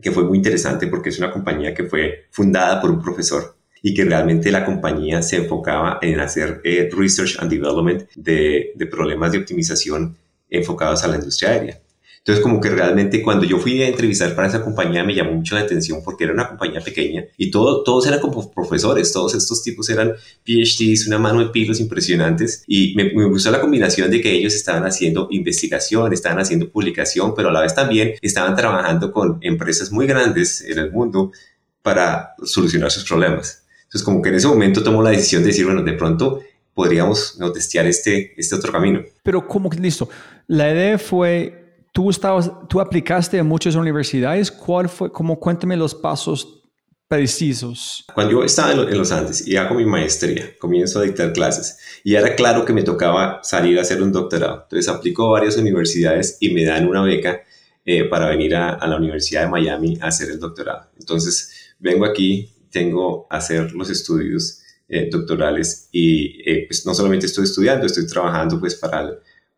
que 0.00 0.10
fue 0.10 0.24
muy 0.24 0.38
interesante 0.38 0.86
porque 0.86 1.10
es 1.10 1.18
una 1.18 1.30
compañía 1.30 1.74
que 1.74 1.84
fue 1.84 2.26
fundada 2.30 2.80
por 2.80 2.90
un 2.90 3.00
profesor 3.00 3.56
y 3.82 3.94
que 3.94 4.04
realmente 4.04 4.50
la 4.50 4.64
compañía 4.64 5.22
se 5.22 5.36
enfocaba 5.36 5.98
en 6.02 6.20
hacer 6.20 6.60
eh, 6.64 6.90
research 6.92 7.38
and 7.38 7.50
development 7.50 8.08
de, 8.14 8.72
de 8.74 8.86
problemas 8.86 9.32
de 9.32 9.38
optimización 9.38 10.16
enfocados 10.50 11.04
a 11.04 11.08
la 11.08 11.16
industria 11.16 11.50
aérea. 11.50 11.80
Entonces, 12.22 12.42
como 12.42 12.60
que 12.60 12.68
realmente 12.68 13.22
cuando 13.22 13.46
yo 13.46 13.58
fui 13.58 13.82
a 13.82 13.88
entrevistar 13.88 14.34
para 14.34 14.48
esa 14.48 14.62
compañía 14.62 15.02
me 15.02 15.14
llamó 15.14 15.32
mucho 15.32 15.54
la 15.54 15.62
atención 15.62 16.02
porque 16.04 16.24
era 16.24 16.34
una 16.34 16.48
compañía 16.48 16.82
pequeña 16.82 17.24
y 17.38 17.50
todo, 17.50 17.82
todos 17.82 18.06
eran 18.06 18.20
como 18.20 18.52
profesores, 18.52 19.10
todos 19.10 19.34
estos 19.34 19.62
tipos 19.62 19.88
eran 19.88 20.12
PhDs, 20.44 21.06
una 21.06 21.18
mano 21.18 21.40
de 21.40 21.46
pilos 21.46 21.80
impresionantes 21.80 22.62
y 22.66 22.94
me, 22.94 23.04
me 23.14 23.24
gustó 23.24 23.50
la 23.50 23.60
combinación 23.60 24.10
de 24.10 24.20
que 24.20 24.32
ellos 24.32 24.54
estaban 24.54 24.84
haciendo 24.84 25.28
investigación, 25.30 26.12
estaban 26.12 26.38
haciendo 26.38 26.70
publicación, 26.70 27.34
pero 27.34 27.48
a 27.48 27.52
la 27.52 27.62
vez 27.62 27.74
también 27.74 28.12
estaban 28.20 28.54
trabajando 28.54 29.12
con 29.12 29.38
empresas 29.40 29.90
muy 29.90 30.06
grandes 30.06 30.60
en 30.60 30.78
el 30.78 30.92
mundo 30.92 31.32
para 31.80 32.34
solucionar 32.44 32.90
sus 32.90 33.04
problemas. 33.04 33.64
Entonces, 33.84 34.04
como 34.04 34.20
que 34.20 34.28
en 34.28 34.34
ese 34.34 34.46
momento 34.46 34.82
tomó 34.82 35.02
la 35.02 35.10
decisión 35.10 35.42
de 35.42 35.48
decir, 35.48 35.64
bueno, 35.64 35.82
de 35.82 35.94
pronto 35.94 36.40
podríamos 36.74 37.36
¿no? 37.38 37.50
testear 37.50 37.86
este, 37.86 38.34
este 38.36 38.54
otro 38.54 38.70
camino. 38.70 39.00
Pero, 39.22 39.46
¿cómo 39.48 39.68
que 39.68 39.78
listo? 39.78 40.08
La 40.46 40.70
idea 40.70 40.98
fue 40.98 41.59
tú, 41.92 42.80
aplicaste 42.80 43.38
a 43.38 43.44
muchas 43.44 43.74
universidades. 43.74 44.50
¿Cuál 44.50 44.88
fue, 44.88 45.10
como 45.10 45.38
cuéntame 45.38 45.76
los 45.76 45.94
pasos 45.94 46.62
precisos? 47.08 48.04
Cuando 48.14 48.32
yo 48.32 48.44
estaba 48.44 48.72
en 48.72 48.98
los 48.98 49.12
Andes 49.12 49.46
y 49.46 49.56
hago 49.56 49.74
mi 49.74 49.84
maestría, 49.84 50.56
comienzo 50.58 51.00
a 51.00 51.02
dictar 51.02 51.32
clases 51.32 51.78
y 52.04 52.14
era 52.14 52.34
claro 52.36 52.64
que 52.64 52.72
me 52.72 52.82
tocaba 52.82 53.40
salir 53.42 53.78
a 53.78 53.82
hacer 53.82 54.02
un 54.02 54.12
doctorado. 54.12 54.62
Entonces 54.62 54.88
aplico 54.88 55.26
a 55.28 55.32
varias 55.32 55.56
universidades 55.56 56.36
y 56.40 56.50
me 56.50 56.64
dan 56.64 56.86
una 56.86 57.02
beca 57.02 57.42
eh, 57.84 58.04
para 58.04 58.28
venir 58.28 58.54
a, 58.54 58.86
la 58.86 58.96
Universidad 58.96 59.42
de 59.42 59.48
Miami 59.48 59.98
a 60.00 60.08
hacer 60.08 60.30
el 60.30 60.38
doctorado. 60.38 60.90
Entonces 60.98 61.74
vengo 61.78 62.04
aquí, 62.04 62.52
tengo 62.70 63.26
a 63.30 63.38
hacer 63.38 63.72
los 63.72 63.90
estudios 63.90 64.62
eh, 64.88 65.08
doctorales 65.10 65.88
y 65.90 66.42
eh, 66.48 66.66
pues 66.68 66.84
no 66.86 66.94
solamente 66.94 67.26
estoy 67.26 67.44
estudiando, 67.44 67.86
estoy 67.86 68.06
trabajando 68.06 68.60
pues 68.60 68.76
para 68.76 69.10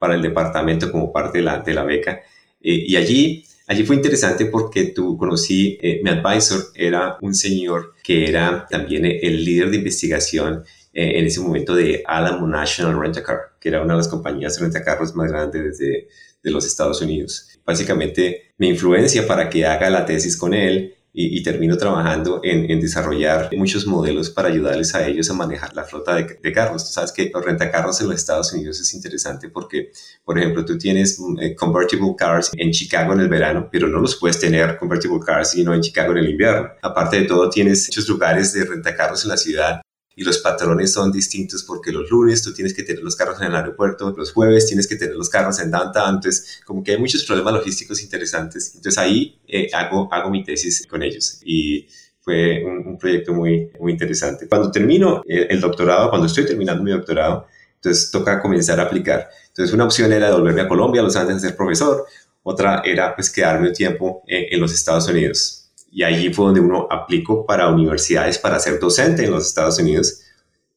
para 0.02 0.16
el 0.16 0.22
departamento 0.22 0.90
como 0.90 1.12
parte 1.12 1.38
de 1.38 1.44
la, 1.44 1.60
de 1.60 1.74
la 1.74 1.84
beca. 1.84 2.22
Eh, 2.60 2.86
y 2.88 2.96
allí, 2.96 3.44
allí 3.68 3.84
fue 3.84 3.94
interesante 3.94 4.46
porque 4.46 4.86
tú 4.86 5.16
conocí, 5.16 5.78
eh, 5.80 6.00
mi 6.02 6.10
advisor 6.10 6.60
era 6.74 7.18
un 7.20 7.36
señor 7.36 7.94
que 8.02 8.28
era 8.28 8.66
también 8.68 9.04
el 9.04 9.44
líder 9.44 9.70
de 9.70 9.76
investigación 9.76 10.64
eh, 10.92 11.20
en 11.20 11.26
ese 11.26 11.38
momento 11.38 11.76
de 11.76 12.02
Alamo 12.04 12.48
National 12.48 13.00
Rent 13.00 13.18
a 13.18 13.22
Car, 13.22 13.38
que 13.60 13.68
era 13.68 13.80
una 13.80 13.94
de 13.94 13.98
las 13.98 14.08
compañías 14.08 14.60
rentacarros 14.60 15.14
más 15.14 15.30
grandes 15.30 15.78
de, 15.78 16.08
de 16.42 16.50
los 16.50 16.66
Estados 16.66 17.00
Unidos. 17.00 17.60
Básicamente 17.64 18.54
me 18.58 18.66
influencia 18.66 19.24
para 19.24 19.48
que 19.48 19.64
haga 19.64 19.88
la 19.88 20.04
tesis 20.04 20.36
con 20.36 20.52
él 20.52 20.96
y, 21.14 21.42
termino 21.42 21.76
trabajando 21.76 22.40
en, 22.42 22.70
en, 22.70 22.80
desarrollar 22.80 23.50
muchos 23.54 23.86
modelos 23.86 24.30
para 24.30 24.48
ayudarles 24.48 24.94
a 24.94 25.06
ellos 25.06 25.28
a 25.28 25.34
manejar 25.34 25.74
la 25.74 25.84
flota 25.84 26.14
de, 26.14 26.38
de, 26.42 26.52
carros. 26.52 26.86
Tú 26.86 26.92
sabes 26.92 27.12
que 27.12 27.30
los 27.32 27.44
rentacarros 27.44 28.00
en 28.00 28.08
los 28.08 28.16
Estados 28.16 28.52
Unidos 28.54 28.80
es 28.80 28.94
interesante 28.94 29.50
porque, 29.50 29.90
por 30.24 30.38
ejemplo, 30.38 30.64
tú 30.64 30.78
tienes 30.78 31.20
mm, 31.20 31.38
eh, 31.40 31.54
convertible 31.54 32.14
cars 32.16 32.50
en 32.56 32.70
Chicago 32.70 33.12
en 33.12 33.20
el 33.20 33.28
verano, 33.28 33.68
pero 33.70 33.88
no 33.88 33.98
los 33.98 34.16
puedes 34.16 34.40
tener 34.40 34.78
convertible 34.78 35.20
cars 35.24 35.50
sino 35.50 35.74
en 35.74 35.82
Chicago 35.82 36.12
en 36.12 36.18
el 36.18 36.30
invierno. 36.30 36.70
Aparte 36.80 37.20
de 37.20 37.26
todo, 37.26 37.50
tienes 37.50 37.88
muchos 37.88 38.08
lugares 38.08 38.54
de 38.54 38.64
rentacarros 38.64 39.22
en 39.24 39.30
la 39.30 39.36
ciudad 39.36 39.82
y 40.16 40.24
los 40.24 40.38
patrones 40.38 40.92
son 40.92 41.10
distintos 41.10 41.62
porque 41.62 41.92
los 41.92 42.10
lunes 42.10 42.42
tú 42.42 42.52
tienes 42.52 42.74
que 42.74 42.82
tener 42.82 43.02
los 43.02 43.16
carros 43.16 43.40
en 43.40 43.46
el 43.46 43.54
aeropuerto, 43.54 44.14
los 44.16 44.32
jueves 44.32 44.66
tienes 44.66 44.86
que 44.86 44.96
tener 44.96 45.14
los 45.16 45.30
carros 45.30 45.58
en 45.60 45.70
downtown, 45.70 46.16
entonces 46.16 46.60
como 46.66 46.82
que 46.82 46.92
hay 46.92 46.98
muchos 46.98 47.24
problemas 47.24 47.54
logísticos 47.54 48.02
interesantes. 48.02 48.74
Entonces 48.74 48.98
ahí 48.98 49.40
eh, 49.46 49.68
hago, 49.72 50.12
hago 50.12 50.30
mi 50.30 50.44
tesis 50.44 50.86
con 50.86 51.02
ellos 51.02 51.40
y 51.44 51.86
fue 52.20 52.62
un, 52.64 52.98
proyecto 52.98 53.32
muy, 53.32 53.70
muy 53.80 53.92
interesante. 53.92 54.46
Cuando 54.46 54.70
termino 54.70 55.22
eh, 55.26 55.46
el 55.50 55.60
doctorado, 55.60 56.10
cuando 56.10 56.26
estoy 56.26 56.46
terminando 56.46 56.82
mi 56.82 56.92
doctorado, 56.92 57.46
entonces 57.74 58.10
toca 58.10 58.40
comenzar 58.40 58.78
a 58.78 58.84
aplicar. 58.84 59.28
Entonces 59.48 59.74
una 59.74 59.84
opción 59.84 60.12
era 60.12 60.32
volverme 60.32 60.60
a 60.60 60.68
Colombia 60.68 61.00
a 61.00 61.04
Los 61.04 61.16
Andes 61.16 61.36
a 61.36 61.40
ser 61.40 61.56
profesor, 61.56 62.06
otra 62.44 62.82
era 62.84 63.14
pues 63.14 63.30
quedarme 63.30 63.68
un 63.68 63.74
tiempo 63.74 64.22
en 64.26 64.60
los 64.60 64.72
Estados 64.72 65.08
Unidos 65.08 65.61
y 65.92 66.02
allí 66.04 66.32
fue 66.32 66.46
donde 66.46 66.60
uno 66.60 66.88
aplicó 66.90 67.44
para 67.44 67.68
universidades 67.68 68.38
para 68.38 68.58
ser 68.58 68.80
docente 68.80 69.24
en 69.24 69.30
los 69.30 69.46
Estados 69.46 69.78
Unidos 69.78 70.22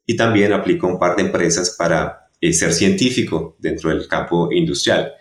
y 0.06 0.17
también 0.17 0.51
aplicó 0.51 0.88
un 0.88 0.99
par 0.99 1.15
de 1.15 1.23
empresas 1.23 1.75
para 1.78 2.28
eh, 2.41 2.51
ser 2.51 2.73
científico 2.73 3.56
dentro 3.58 3.89
del 3.89 4.08
campo 4.10 4.51
industrial. 4.51 5.13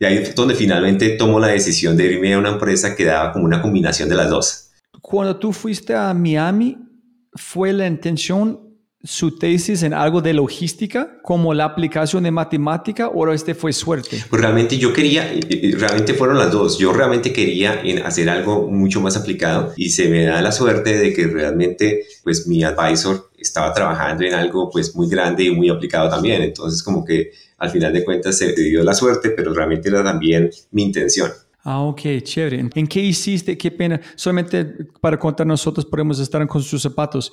Y 0.00 0.04
ahí 0.04 0.24
fue 0.24 0.34
donde 0.34 0.56
finalmente 0.56 1.10
tomó 1.10 1.38
la 1.38 1.46
decisión 1.46 1.96
de 1.96 2.06
irme 2.06 2.34
a 2.34 2.38
una 2.38 2.50
empresa 2.50 2.96
que 2.96 3.04
daba 3.04 3.32
como 3.32 3.44
una 3.44 3.62
combinación 3.62 4.08
de 4.08 4.16
las 4.16 4.28
dos. 4.28 4.72
Cuando 5.00 5.38
tú 5.38 5.52
fuiste 5.52 5.94
a 5.94 6.12
Miami, 6.12 6.76
¿fue 7.32 7.72
la 7.72 7.86
intención 7.86 8.65
su 9.06 9.38
tesis 9.38 9.82
en 9.82 9.94
algo 9.94 10.20
de 10.20 10.34
logística, 10.34 11.18
como 11.22 11.54
la 11.54 11.64
aplicación 11.64 12.24
de 12.24 12.30
matemática, 12.30 13.08
o 13.08 13.32
este 13.32 13.54
fue 13.54 13.72
suerte? 13.72 14.22
Pues 14.28 14.42
realmente 14.42 14.76
yo 14.76 14.92
quería, 14.92 15.32
realmente 15.78 16.14
fueron 16.14 16.38
las 16.38 16.50
dos. 16.50 16.78
Yo 16.78 16.92
realmente 16.92 17.32
quería 17.32 17.82
hacer 18.04 18.28
algo 18.28 18.68
mucho 18.68 19.00
más 19.00 19.16
aplicado 19.16 19.72
y 19.76 19.90
se 19.90 20.08
me 20.08 20.24
da 20.24 20.42
la 20.42 20.52
suerte 20.52 20.98
de 20.98 21.12
que 21.12 21.26
realmente, 21.26 22.04
pues 22.24 22.46
mi 22.46 22.64
advisor 22.64 23.30
estaba 23.38 23.72
trabajando 23.72 24.24
en 24.24 24.34
algo 24.34 24.70
pues 24.70 24.94
muy 24.96 25.08
grande 25.08 25.44
y 25.44 25.50
muy 25.50 25.68
aplicado 25.68 26.10
también. 26.10 26.42
Entonces 26.42 26.82
como 26.82 27.04
que 27.04 27.32
al 27.58 27.70
final 27.70 27.92
de 27.92 28.04
cuentas 28.04 28.36
se 28.36 28.52
dio 28.52 28.82
la 28.82 28.94
suerte, 28.94 29.30
pero 29.30 29.54
realmente 29.54 29.88
era 29.88 30.02
también 30.02 30.50
mi 30.72 30.82
intención. 30.82 31.30
Ah, 31.68 31.80
ok, 31.80 32.00
chévere. 32.22 32.64
¿En 32.72 32.86
qué 32.86 33.00
hiciste? 33.00 33.58
Qué 33.58 33.72
pena. 33.72 34.00
Solamente 34.14 34.64
para 35.00 35.18
contar 35.18 35.46
nosotros 35.48 35.84
podemos 35.84 36.20
estar 36.20 36.46
con 36.46 36.62
sus 36.62 36.80
zapatos 36.80 37.32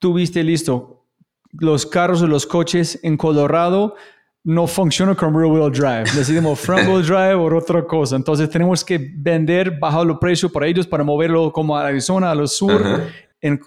tuviste 0.00 0.42
listo, 0.42 1.04
los 1.52 1.86
carros 1.86 2.22
o 2.22 2.26
los 2.26 2.46
coches 2.46 2.98
en 3.02 3.16
Colorado 3.16 3.94
no 4.42 4.66
funcionan 4.66 5.14
con 5.14 5.34
rear 5.34 5.52
wheel 5.52 5.70
drive. 5.70 6.04
Decidimos 6.16 6.58
front 6.58 6.88
wheel 6.88 7.02
drive 7.02 7.34
o 7.34 7.56
otra 7.56 7.86
cosa. 7.86 8.16
Entonces 8.16 8.48
tenemos 8.48 8.84
que 8.84 8.98
vender, 9.14 9.78
bajar 9.78 10.06
los 10.06 10.18
precios 10.18 10.50
para 10.50 10.66
ellos 10.66 10.86
para 10.86 11.04
moverlo 11.04 11.52
como 11.52 11.76
a 11.76 11.86
Arizona, 11.86 12.30
a 12.30 12.34
los 12.34 12.56
sur. 12.56 12.82
en, 13.40 13.60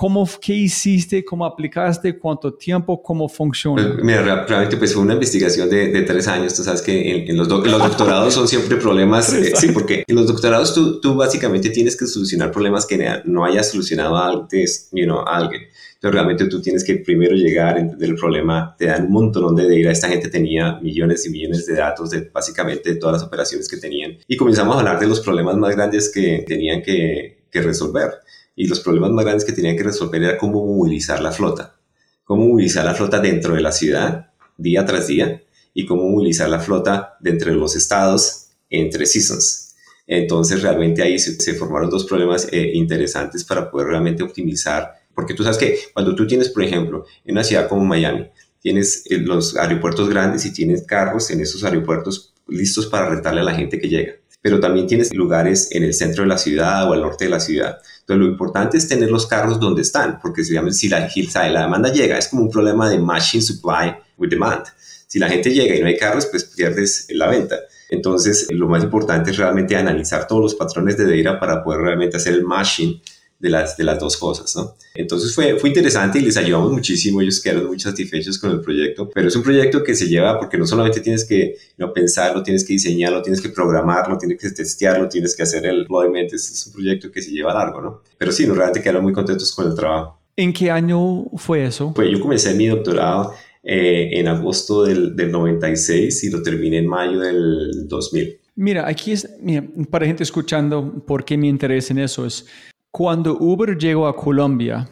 ¿Cómo, 0.00 0.26
¿Qué 0.40 0.54
hiciste? 0.54 1.22
¿Cómo 1.22 1.44
aplicaste? 1.44 2.18
¿Cuánto 2.18 2.54
tiempo? 2.54 3.02
¿Cómo 3.02 3.28
funciona? 3.28 3.86
Pues, 3.86 4.02
mira, 4.02 4.46
realmente 4.46 4.78
pues 4.78 4.94
fue 4.94 5.02
una 5.02 5.12
investigación 5.12 5.68
de, 5.68 5.88
de 5.88 6.00
tres 6.00 6.26
años. 6.26 6.54
Tú 6.54 6.62
sabes 6.62 6.80
que 6.80 7.26
en, 7.28 7.36
los, 7.36 7.46
los, 7.46 7.78
doctorados 7.78 8.32
son 8.32 8.48
siempre 8.48 8.78
problemas. 8.78 9.30
Eh, 9.34 9.52
sí, 9.54 9.72
porque 9.72 10.04
en 10.06 10.16
los 10.16 10.26
doctorados 10.26 10.72
tú, 10.72 11.02
tú, 11.02 11.16
básicamente 11.16 11.68
tienes 11.68 11.98
que 11.98 12.06
solucionar 12.06 12.50
problemas 12.50 12.86
que 12.86 13.20
no 13.26 13.44
haya 13.44 13.62
solucionado 13.62 14.16
antes 14.16 14.88
you 14.92 15.04
know, 15.04 15.22
alguien. 15.26 15.64
Entonces 15.96 16.14
realmente 16.14 16.46
tú 16.46 16.62
tienes 16.62 16.82
que 16.82 16.94
primero 16.94 17.34
llegar, 17.34 17.76
entender 17.76 18.08
el 18.08 18.16
problema, 18.16 18.74
te 18.78 18.86
dan 18.86 19.04
un 19.04 19.12
montón 19.12 19.54
de 19.54 19.64
data. 19.64 19.90
Esta 19.90 20.08
gente 20.08 20.30
tenía 20.30 20.80
millones 20.80 21.26
y 21.26 21.28
millones 21.28 21.66
de 21.66 21.74
datos 21.74 22.08
de 22.08 22.22
básicamente 22.32 22.94
todas 22.94 23.20
las 23.20 23.22
operaciones 23.22 23.68
que 23.68 23.76
tenían. 23.76 24.16
Y 24.26 24.38
comenzamos 24.38 24.76
a 24.76 24.78
hablar 24.78 24.98
de 24.98 25.06
los 25.06 25.20
problemas 25.20 25.58
más 25.58 25.76
grandes 25.76 26.10
que 26.10 26.42
tenían 26.48 26.80
que, 26.80 27.42
que 27.50 27.60
resolver. 27.60 28.12
Y 28.60 28.66
los 28.66 28.80
problemas 28.80 29.10
más 29.10 29.24
grandes 29.24 29.44
que 29.44 29.52
tenían 29.52 29.76
que 29.76 29.84
resolver 29.84 30.22
era 30.22 30.38
cómo 30.38 30.64
movilizar 30.64 31.22
la 31.22 31.32
flota. 31.32 31.76
Cómo 32.24 32.46
movilizar 32.46 32.84
la 32.84 32.94
flota 32.94 33.18
dentro 33.18 33.54
de 33.54 33.62
la 33.62 33.72
ciudad, 33.72 34.32
día 34.58 34.84
tras 34.84 35.06
día, 35.06 35.42
y 35.72 35.86
cómo 35.86 36.08
movilizar 36.08 36.48
la 36.48 36.60
flota 36.60 37.16
dentro 37.20 37.50
de 37.50 37.56
los 37.56 37.74
estados 37.74 38.48
entre 38.68 39.06
seasons. 39.06 39.76
Entonces 40.06 40.62
realmente 40.62 41.02
ahí 41.02 41.18
se, 41.18 41.54
formaron 41.54 41.88
dos 41.88 42.04
problemas 42.04 42.48
eh, 42.52 42.72
interesantes 42.74 43.44
para 43.44 43.70
poder 43.70 43.88
realmente 43.88 44.22
optimizar 44.22 45.00
porque 45.14 45.34
tú 45.34 45.42
sabes 45.42 45.58
que 45.58 45.78
cuando 45.92 46.14
tú 46.14 46.26
tienes, 46.26 46.48
por 46.48 46.62
ejemplo, 46.62 47.04
en 47.24 47.32
una 47.32 47.44
ciudad 47.44 47.68
como 47.68 47.84
Miami, 47.84 48.26
tienes 48.60 49.04
eh, 49.10 49.18
los 49.18 49.56
aeropuertos 49.56 50.08
grandes 50.08 50.44
y 50.46 50.52
tienes 50.52 50.86
carros 50.86 51.30
en 51.30 51.40
esos 51.40 51.64
aeropuertos 51.64 52.32
listos 52.48 52.86
para 52.86 53.08
rentarle 53.08 53.40
a 53.40 53.44
la 53.44 53.54
gente 53.54 53.78
que 53.80 53.88
llega. 53.88 54.14
Pero 54.42 54.60
también 54.60 54.86
tienes 54.86 55.14
lugares 55.14 55.68
en 55.72 55.84
el 55.84 55.92
centro 55.92 56.22
de 56.22 56.28
la 56.28 56.38
ciudad 56.38 56.88
o 56.88 56.94
al 56.94 57.02
norte 57.02 57.24
de 57.24 57.30
la 57.30 57.40
ciudad. 57.40 57.78
Entonces, 58.10 58.26
lo 58.26 58.32
importante 58.32 58.76
es 58.76 58.88
tener 58.88 59.08
los 59.08 59.26
carros 59.26 59.60
donde 59.60 59.82
están, 59.82 60.18
porque 60.20 60.42
si, 60.42 60.56
si 60.72 60.88
la, 60.88 61.08
la 61.48 61.62
demanda 61.62 61.92
llega, 61.92 62.18
es 62.18 62.26
como 62.26 62.42
un 62.42 62.50
problema 62.50 62.90
de 62.90 62.98
machine 62.98 63.40
supply 63.40 63.94
with 64.18 64.30
demand. 64.30 64.64
Si 65.06 65.20
la 65.20 65.28
gente 65.28 65.52
llega 65.52 65.76
y 65.76 65.80
no 65.80 65.86
hay 65.86 65.96
carros, 65.96 66.26
pues 66.26 66.44
pierdes 66.44 67.06
la 67.10 67.28
venta. 67.28 67.56
Entonces, 67.88 68.48
lo 68.50 68.68
más 68.68 68.82
importante 68.82 69.30
es 69.30 69.36
realmente 69.36 69.76
analizar 69.76 70.26
todos 70.26 70.42
los 70.42 70.54
patrones 70.56 70.96
de 70.96 71.22
data 71.22 71.38
para 71.38 71.62
poder 71.62 71.82
realmente 71.82 72.16
hacer 72.16 72.34
el 72.34 72.44
machine 72.44 73.00
de 73.40 73.48
las, 73.48 73.76
de 73.76 73.84
las 73.84 73.98
dos 73.98 74.18
cosas, 74.18 74.54
¿no? 74.54 74.74
Entonces 74.94 75.34
fue, 75.34 75.58
fue 75.58 75.70
interesante 75.70 76.18
y 76.18 76.22
les 76.22 76.36
ayudamos 76.36 76.72
muchísimo, 76.72 77.22
ellos 77.22 77.40
quedaron 77.40 77.66
muy 77.66 77.80
satisfechos 77.80 78.38
con 78.38 78.50
el 78.50 78.60
proyecto, 78.60 79.08
pero 79.12 79.28
es 79.28 79.34
un 79.34 79.42
proyecto 79.42 79.82
que 79.82 79.94
se 79.94 80.06
lleva 80.06 80.38
porque 80.38 80.58
no 80.58 80.66
solamente 80.66 81.00
tienes 81.00 81.24
que 81.24 81.56
no, 81.78 81.92
pensarlo, 81.92 82.42
tienes 82.42 82.64
que 82.64 82.74
diseñarlo, 82.74 83.22
tienes 83.22 83.40
que 83.40 83.48
programarlo, 83.48 84.18
tienes 84.18 84.38
que 84.38 84.50
testearlo, 84.50 85.08
tienes 85.08 85.34
que 85.34 85.42
hacer 85.42 85.64
el 85.64 85.80
deployment, 85.80 86.32
es, 86.34 86.66
un 86.66 86.74
proyecto 86.74 87.10
que 87.10 87.22
se 87.22 87.30
lleva 87.30 87.54
largo, 87.54 87.80
¿no? 87.80 88.02
Pero 88.18 88.30
sí, 88.30 88.44
realmente 88.44 88.82
quedaron 88.82 89.02
muy 89.02 89.14
contentos 89.14 89.52
con 89.54 89.66
el 89.66 89.74
trabajo. 89.74 90.20
¿En 90.36 90.52
qué 90.52 90.70
año 90.70 91.24
fue 91.36 91.64
eso? 91.64 91.92
Pues 91.94 92.10
yo 92.10 92.20
comencé 92.20 92.54
mi 92.54 92.66
doctorado 92.66 93.34
eh, 93.62 94.10
en 94.12 94.28
agosto 94.28 94.84
del, 94.84 95.16
del 95.16 95.32
96 95.32 96.24
y 96.24 96.30
lo 96.30 96.42
terminé 96.42 96.78
en 96.78 96.86
mayo 96.86 97.20
del 97.20 97.88
2000. 97.88 98.38
Mira, 98.56 98.86
aquí 98.86 99.12
es, 99.12 99.28
mira, 99.40 99.64
para 99.90 100.04
gente 100.04 100.22
escuchando, 100.22 101.02
¿por 101.06 101.24
qué 101.24 101.38
me 101.38 101.46
interesa 101.46 101.94
en 101.94 102.00
eso? 102.00 102.26
Es 102.26 102.46
cuando 102.90 103.36
Uber 103.38 103.76
llegó 103.76 104.06
a 104.06 104.16
Colombia, 104.16 104.88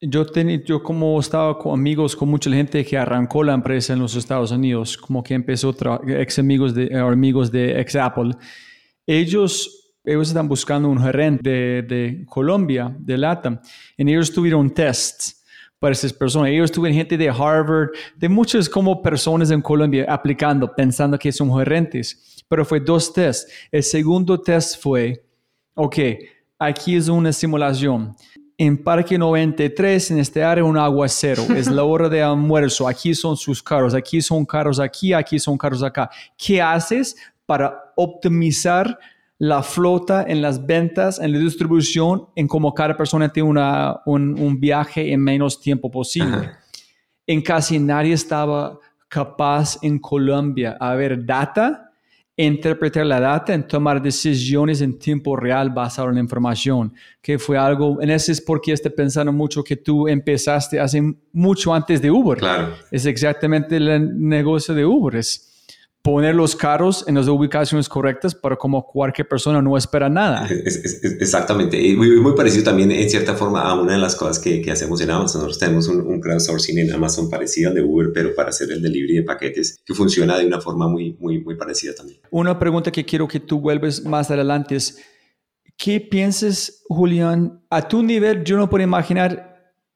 yo, 0.00 0.26
yo 0.64 0.82
como 0.82 1.20
estaba 1.20 1.56
con 1.58 1.78
amigos 1.78 2.16
con 2.16 2.28
mucha 2.28 2.50
gente 2.50 2.84
que 2.84 2.98
arrancó 2.98 3.44
la 3.44 3.54
empresa 3.54 3.92
en 3.92 4.00
los 4.00 4.16
Estados 4.16 4.50
Unidos, 4.50 4.96
como 4.96 5.22
que 5.22 5.34
empezó 5.34 5.74
ex 6.08 6.38
amigos 6.38 6.74
de, 6.74 6.98
amigos 6.98 7.52
de 7.52 7.80
ex 7.80 7.94
Apple, 7.94 8.32
ellos, 9.06 9.94
ellos 10.04 10.28
están 10.28 10.48
buscando 10.48 10.88
un 10.88 11.00
gerente 11.00 11.48
de, 11.48 11.82
de 11.82 12.26
Colombia, 12.26 12.94
de 12.98 13.16
LATAM, 13.16 13.60
y 13.96 14.10
ellos 14.10 14.32
tuvieron 14.32 14.70
tests 14.70 15.42
para 15.82 15.94
esas 15.94 16.12
personas. 16.12 16.50
Ellos 16.50 16.70
tuvieron 16.70 16.96
gente 16.96 17.18
de 17.18 17.28
Harvard, 17.28 17.90
de 18.16 18.28
muchas 18.28 18.68
como 18.68 19.02
personas 19.02 19.50
en 19.50 19.60
Colombia 19.60 20.06
aplicando, 20.08 20.72
pensando 20.72 21.18
que 21.18 21.32
son 21.32 21.52
gerentes, 21.58 22.44
pero 22.48 22.64
fue 22.64 22.78
dos 22.78 23.12
tests. 23.12 23.52
El 23.72 23.82
segundo 23.82 24.40
test 24.40 24.80
fue, 24.80 25.24
ok, 25.74 25.96
Aquí 26.64 26.94
es 26.94 27.08
una 27.08 27.32
simulación. 27.32 28.14
En 28.56 28.80
Parque 28.80 29.18
93, 29.18 30.12
en 30.12 30.20
este 30.20 30.44
área, 30.44 30.62
un 30.62 30.78
aguacero. 30.78 31.42
Es 31.56 31.68
la 31.68 31.82
hora 31.82 32.08
de 32.08 32.22
almuerzo. 32.22 32.86
Aquí 32.86 33.16
son 33.16 33.36
sus 33.36 33.60
carros. 33.60 33.94
Aquí 33.94 34.22
son 34.22 34.44
carros 34.44 34.78
aquí. 34.78 35.12
Aquí 35.12 35.40
son 35.40 35.58
carros 35.58 35.82
acá. 35.82 36.08
¿Qué 36.38 36.62
haces 36.62 37.16
para 37.46 37.92
optimizar 37.96 38.96
la 39.38 39.64
flota 39.64 40.24
en 40.28 40.40
las 40.40 40.64
ventas, 40.64 41.18
en 41.18 41.32
la 41.32 41.38
distribución, 41.40 42.28
en 42.36 42.46
cómo 42.46 42.72
cada 42.72 42.96
persona 42.96 43.28
tiene 43.28 43.48
una, 43.48 44.00
un, 44.06 44.38
un 44.38 44.60
viaje 44.60 45.12
en 45.12 45.20
menos 45.20 45.60
tiempo 45.60 45.90
posible? 45.90 46.52
En 47.26 47.42
casi 47.42 47.80
nadie 47.80 48.12
estaba 48.12 48.78
capaz 49.08 49.78
en 49.82 49.98
Colombia 49.98 50.76
a 50.78 50.94
ver 50.94 51.26
data 51.26 51.91
interpretar 52.46 53.06
la 53.06 53.20
data, 53.20 53.54
en 53.54 53.66
tomar 53.66 54.02
decisiones 54.02 54.80
en 54.80 54.98
tiempo 54.98 55.36
real 55.36 55.70
basado 55.70 56.08
en 56.08 56.14
la 56.14 56.20
información, 56.20 56.92
que 57.20 57.38
fue 57.38 57.58
algo, 57.58 58.00
en 58.00 58.10
ese 58.10 58.32
es 58.32 58.40
porque 58.40 58.72
estoy 58.72 58.92
pensando 58.92 59.32
mucho 59.32 59.62
que 59.62 59.76
tú 59.76 60.08
empezaste 60.08 60.80
hace 60.80 61.02
mucho 61.32 61.74
antes 61.74 62.00
de 62.00 62.10
Uber. 62.10 62.38
Claro. 62.38 62.74
Es 62.90 63.06
exactamente 63.06 63.76
el 63.76 64.18
negocio 64.18 64.74
de 64.74 64.84
Uber, 64.84 65.16
es 65.16 65.51
poner 66.02 66.34
los 66.34 66.56
carros 66.56 67.04
en 67.06 67.14
las 67.14 67.28
ubicaciones 67.28 67.88
correctas 67.88 68.34
para 68.34 68.56
como 68.56 68.84
cualquier 68.84 69.28
persona 69.28 69.62
no 69.62 69.76
espera 69.76 70.08
nada. 70.08 70.48
exactamente. 70.50 71.80
Y 71.80 71.96
muy, 71.96 72.20
muy, 72.20 72.34
parecido 72.34 72.64
también 72.64 72.90
en 72.90 73.08
cierta 73.08 73.34
forma 73.34 73.62
a 73.62 73.80
una 73.80 73.92
de 73.92 73.98
las 73.98 74.16
cosas 74.16 74.40
que, 74.40 74.60
que 74.60 74.72
hacemos 74.72 75.00
en 75.00 75.10
Amazon. 75.10 75.42
Nosotros 75.42 75.58
tenemos 75.60 75.86
un, 75.86 76.00
un, 76.00 76.20
crowdsourcing 76.20 76.78
en 76.78 76.92
Amazon 76.92 77.30
parecido 77.30 77.70
al 77.70 77.76
de 77.76 77.82
Uber, 77.82 78.10
pero 78.12 78.34
para 78.34 78.48
hacer 78.48 78.72
el 78.72 78.82
delivery 78.82 79.18
de 79.18 79.22
paquetes 79.22 79.80
que 79.86 79.94
funciona 79.94 80.36
de 80.36 80.46
una 80.46 80.60
forma 80.60 80.88
muy, 80.88 81.16
muy, 81.20 81.40
muy 81.40 81.54
parecida 81.56 81.94
también. 81.94 82.20
Una 82.30 82.58
pregunta 82.58 82.90
que 82.90 83.04
quiero 83.04 83.28
que 83.28 83.38
tú 83.38 83.60
vuelves 83.60 84.04
más 84.04 84.28
adelante 84.30 84.74
es, 84.74 84.98
¿qué 85.76 86.00
piensas, 86.00 86.82
Julián? 86.88 87.64
A 87.70 87.86
tu 87.86 88.02
nivel, 88.02 88.42
yo 88.42 88.56
no 88.56 88.68
puedo 88.68 88.82
imaginar 88.82 89.52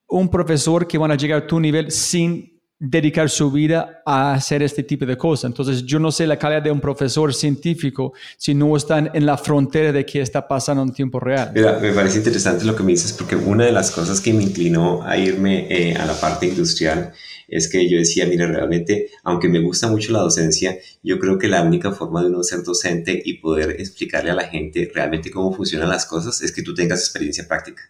un 0.09 0.31
profesor 0.31 0.87
que 0.87 0.99
van 0.99 1.11
a 1.11 1.17
llegar 1.17 1.43
a 1.43 1.47
tu 1.49 1.59
nivel 1.59 1.91
sin 1.91 2.56
dedicar 2.79 3.31
su 3.31 3.51
vida 3.51 4.03
a 4.05 4.35
hacer 4.35 4.63
este 4.63 4.83
tipo 4.83 5.07
de 5.07 5.17
cosas. 5.17 5.49
Entonces, 5.49 5.85
yo 5.85 5.99
no 5.99 6.13
sé 6.13 6.27
la 6.27 6.39
calidad 6.39 6.63
de 6.63 6.71
un 6.71 6.81
profesor 6.81 7.33
científico 7.33 8.13
si 8.37 8.55
no 8.55 8.77
están 8.77 9.11
en 9.15 9.25
la 9.25 9.39
frontera 9.39 9.93
de 9.93 10.05
qué 10.05 10.21
está 10.21 10.47
pasando 10.47 10.83
en 10.83 10.93
tiempo 10.93 11.19
real. 11.19 11.53
Mira, 11.55 11.79
me 11.79 11.93
parece 11.93 12.19
interesante 12.19 12.65
lo 12.65 12.77
que 12.77 12.83
me 12.83 12.93
dices 12.93 13.13
porque 13.13 13.35
una 13.35 13.65
de 13.65 13.73
las 13.73 13.91
cosas 13.91 14.21
que 14.21 14.33
me 14.33 14.43
inclinó 14.43 15.03
a 15.03 15.17
irme 15.17 15.67
eh, 15.71 15.97
a 15.97 16.05
la 16.05 16.15
parte 16.21 16.47
industrial 16.47 17.13
es 17.49 17.69
que 17.69 17.89
yo 17.89 17.99
decía, 17.99 18.27
mira, 18.27 18.47
realmente, 18.47 19.11
aunque 19.23 19.49
me 19.49 19.61
gusta 19.61 19.89
mucho 19.89 20.13
la 20.13 20.21
docencia, 20.21 20.77
yo 21.03 21.19
creo 21.19 21.39
que 21.39 21.49
la 21.49 21.63
única 21.63 21.93
forma 21.93 22.23
de 22.23 22.29
uno 22.29 22.43
ser 22.43 22.63
docente 22.63 23.23
y 23.25 23.35
poder 23.35 23.81
explicarle 23.81 24.31
a 24.31 24.35
la 24.35 24.49
gente 24.49 24.91
realmente 24.93 25.31
cómo 25.31 25.55
funcionan 25.55 25.89
las 25.89 26.07
cosas 26.07 26.43
es 26.43 26.53
que 26.53 26.63
tú 26.63 26.75
tengas 26.75 27.01
experiencia 27.01 27.47
práctica. 27.47 27.83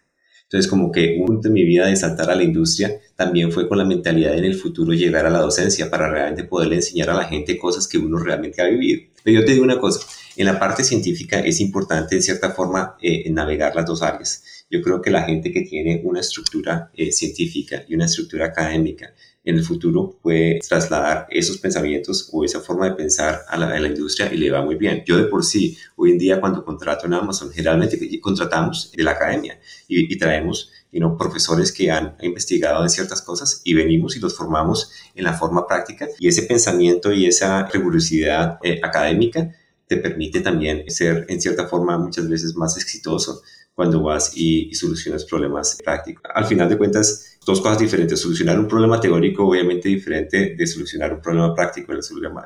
Entonces, 0.47 0.69
como 0.69 0.93
que 0.93 1.17
un 1.19 1.25
punto 1.25 1.49
de 1.49 1.53
mi 1.53 1.65
vida 1.65 1.87
de 1.87 1.95
saltar 1.97 2.31
a 2.31 2.35
la 2.35 2.43
industria 2.43 3.01
también 3.17 3.51
fue 3.51 3.67
con 3.67 3.77
la 3.77 3.83
mentalidad 3.83 4.31
de 4.31 4.37
en 4.37 4.45
el 4.45 4.55
futuro 4.55 4.93
llegar 4.93 5.25
a 5.25 5.29
la 5.29 5.39
docencia 5.39 5.89
para 5.89 6.09
realmente 6.09 6.45
poderle 6.45 6.75
enseñar 6.75 7.09
a 7.09 7.15
la 7.15 7.25
gente 7.25 7.57
cosas 7.57 7.85
que 7.85 7.97
uno 7.97 8.17
realmente 8.17 8.61
ha 8.61 8.65
vivido. 8.65 9.01
Pero 9.23 9.41
yo 9.41 9.45
te 9.45 9.51
digo 9.51 9.65
una 9.65 9.77
cosa, 9.77 10.07
en 10.37 10.45
la 10.45 10.57
parte 10.57 10.85
científica 10.85 11.39
es 11.39 11.59
importante 11.59 12.15
en 12.15 12.21
cierta 12.21 12.51
forma 12.51 12.95
eh, 13.01 13.29
navegar 13.29 13.75
las 13.75 13.85
dos 13.85 14.01
áreas. 14.01 14.65
Yo 14.69 14.81
creo 14.81 15.01
que 15.01 15.09
la 15.09 15.23
gente 15.23 15.51
que 15.51 15.61
tiene 15.61 16.01
una 16.05 16.21
estructura 16.21 16.91
eh, 16.93 17.11
científica 17.11 17.83
y 17.85 17.95
una 17.95 18.05
estructura 18.05 18.45
académica 18.45 19.13
en 19.47 19.57
el 19.57 19.63
futuro 19.63 20.19
puede 20.21 20.59
trasladar 20.59 21.25
esos 21.29 21.57
pensamientos 21.57 22.29
o 22.33 22.43
esa 22.43 22.59
forma 22.59 22.89
de 22.89 22.95
pensar 22.95 23.41
a 23.47 23.57
la, 23.57 23.87
industria 23.87 24.31
y 24.31 24.37
le 24.37 24.51
va 24.51 24.61
muy 24.61 24.75
bien. 24.75 25.03
Yo 25.05 25.15
de 25.17 25.23
por 25.23 25.45
sí, 25.45 25.77
hoy 25.95 26.11
en 26.11 26.17
día 26.17 26.41
cuando 26.41 26.65
contrato 26.65 27.05
en 27.05 27.13
Amazon, 27.13 27.49
generalmente 27.51 27.97
contratamos 28.19 28.91
de 28.91 29.03
la 29.03 29.11
academia 29.11 29.57
y, 29.87 30.13
y 30.13 30.17
traemos 30.17 30.69
you 30.91 30.99
know, 30.99 31.17
profesores 31.17 31.71
que 31.71 31.89
han 31.89 32.15
investigado 32.21 32.83
en 32.83 32.89
ciertas 32.89 33.21
cosas 33.21 33.61
y 33.63 33.73
venimos 33.73 34.17
y 34.17 34.19
los 34.19 34.35
formamos 34.35 34.91
en 35.15 35.23
la 35.23 35.33
forma 35.33 35.65
práctica 35.65 36.07
y 36.19 36.27
ese 36.27 36.43
pensamiento 36.43 37.13
y 37.13 37.25
esa 37.25 37.67
rigurosidad 37.67 38.59
eh, 38.63 38.81
académica 38.83 39.55
te 39.87 39.95
permite 39.95 40.41
también 40.41 40.83
ser 40.89 41.25
en 41.29 41.39
cierta 41.41 41.67
forma 41.67 41.97
muchas 41.97 42.27
veces 42.27 42.55
más 42.55 42.75
exitoso 42.77 43.41
cuando 43.77 44.01
vas 44.01 44.35
y, 44.35 44.69
y, 44.71 44.73
solucionas 44.73 45.23
problemas 45.23 45.77
prácticos. 45.85 46.23
Al 46.33 46.45
final 46.45 46.67
de 46.67 46.79
cuentas, 46.79 47.37
dos 47.45 47.61
cosas 47.61 47.77
diferentes. 47.77 48.19
Solucionar 48.19 48.59
un 48.59 48.67
problema 48.67 48.99
teórico, 48.99 49.47
obviamente, 49.47 49.87
diferente 49.87 50.55
de 50.57 50.65
solucionar 50.65 51.13
un 51.13 51.21
problema 51.21 51.53
práctico. 51.53 51.93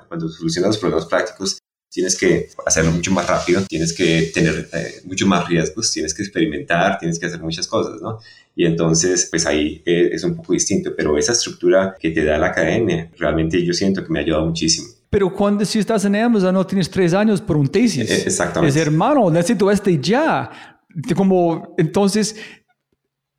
Cuando 0.10 0.28
solucionas 0.28 0.72
los 0.72 0.78
problemas 0.78 1.06
prácticos, 1.06 1.58
tienes 1.90 2.18
que 2.18 2.50
hacerlo 2.66 2.92
mucho 2.92 3.12
más 3.12 3.26
rápido, 3.28 3.62
tienes 3.66 3.94
que 3.94 4.30
tener 4.34 4.68
eh, 4.74 5.02
mucho 5.06 5.26
más 5.26 5.48
riesgos, 5.48 5.90
tienes 5.94 6.14
que 6.14 6.24
experimentar, 6.24 7.00
tienes 7.00 7.18
que 7.18 7.28
hacer 7.28 7.40
muchas 7.40 7.66
cosas, 7.66 8.02
¿no? 8.02 8.20
Y 8.54 8.66
entonces, 8.66 9.30
pues 9.32 9.46
ahí 9.46 9.82
eh, 9.86 10.10
es 10.12 10.26
un 10.26 10.36
poco 10.36 10.52
distinto, 10.52 10.92
pero 10.98 11.18
esa 11.18 11.32
estructura 11.32 11.96
que 11.98 12.12
te 12.12 12.26
da 12.26 12.38
la 12.38 12.48
academia, 12.48 13.10
realmente 13.18 13.64
yo 13.64 13.74
siento 13.74 14.04
que 14.04 14.12
me 14.12 14.20
ha 14.20 14.24
ayudado 14.24 14.46
muchísimo. 14.46 14.90
Pero 15.10 15.34
cuando 15.34 15.66
si 15.66 15.80
estás 15.80 16.06
en 16.06 16.16
Amazon 16.16 16.54
no 16.54 16.66
tienes 16.66 16.90
tres 16.90 17.14
años 17.14 17.42
por 17.42 17.58
un 17.58 17.68
tesis. 17.68 18.10
Eh, 18.10 18.24
exactamente. 18.26 18.80
Es 18.80 18.88
hermano, 18.88 19.30
necesito 19.30 19.70
este 19.70 20.00
ya 20.00 20.71
como 21.16 21.74
entonces 21.78 22.36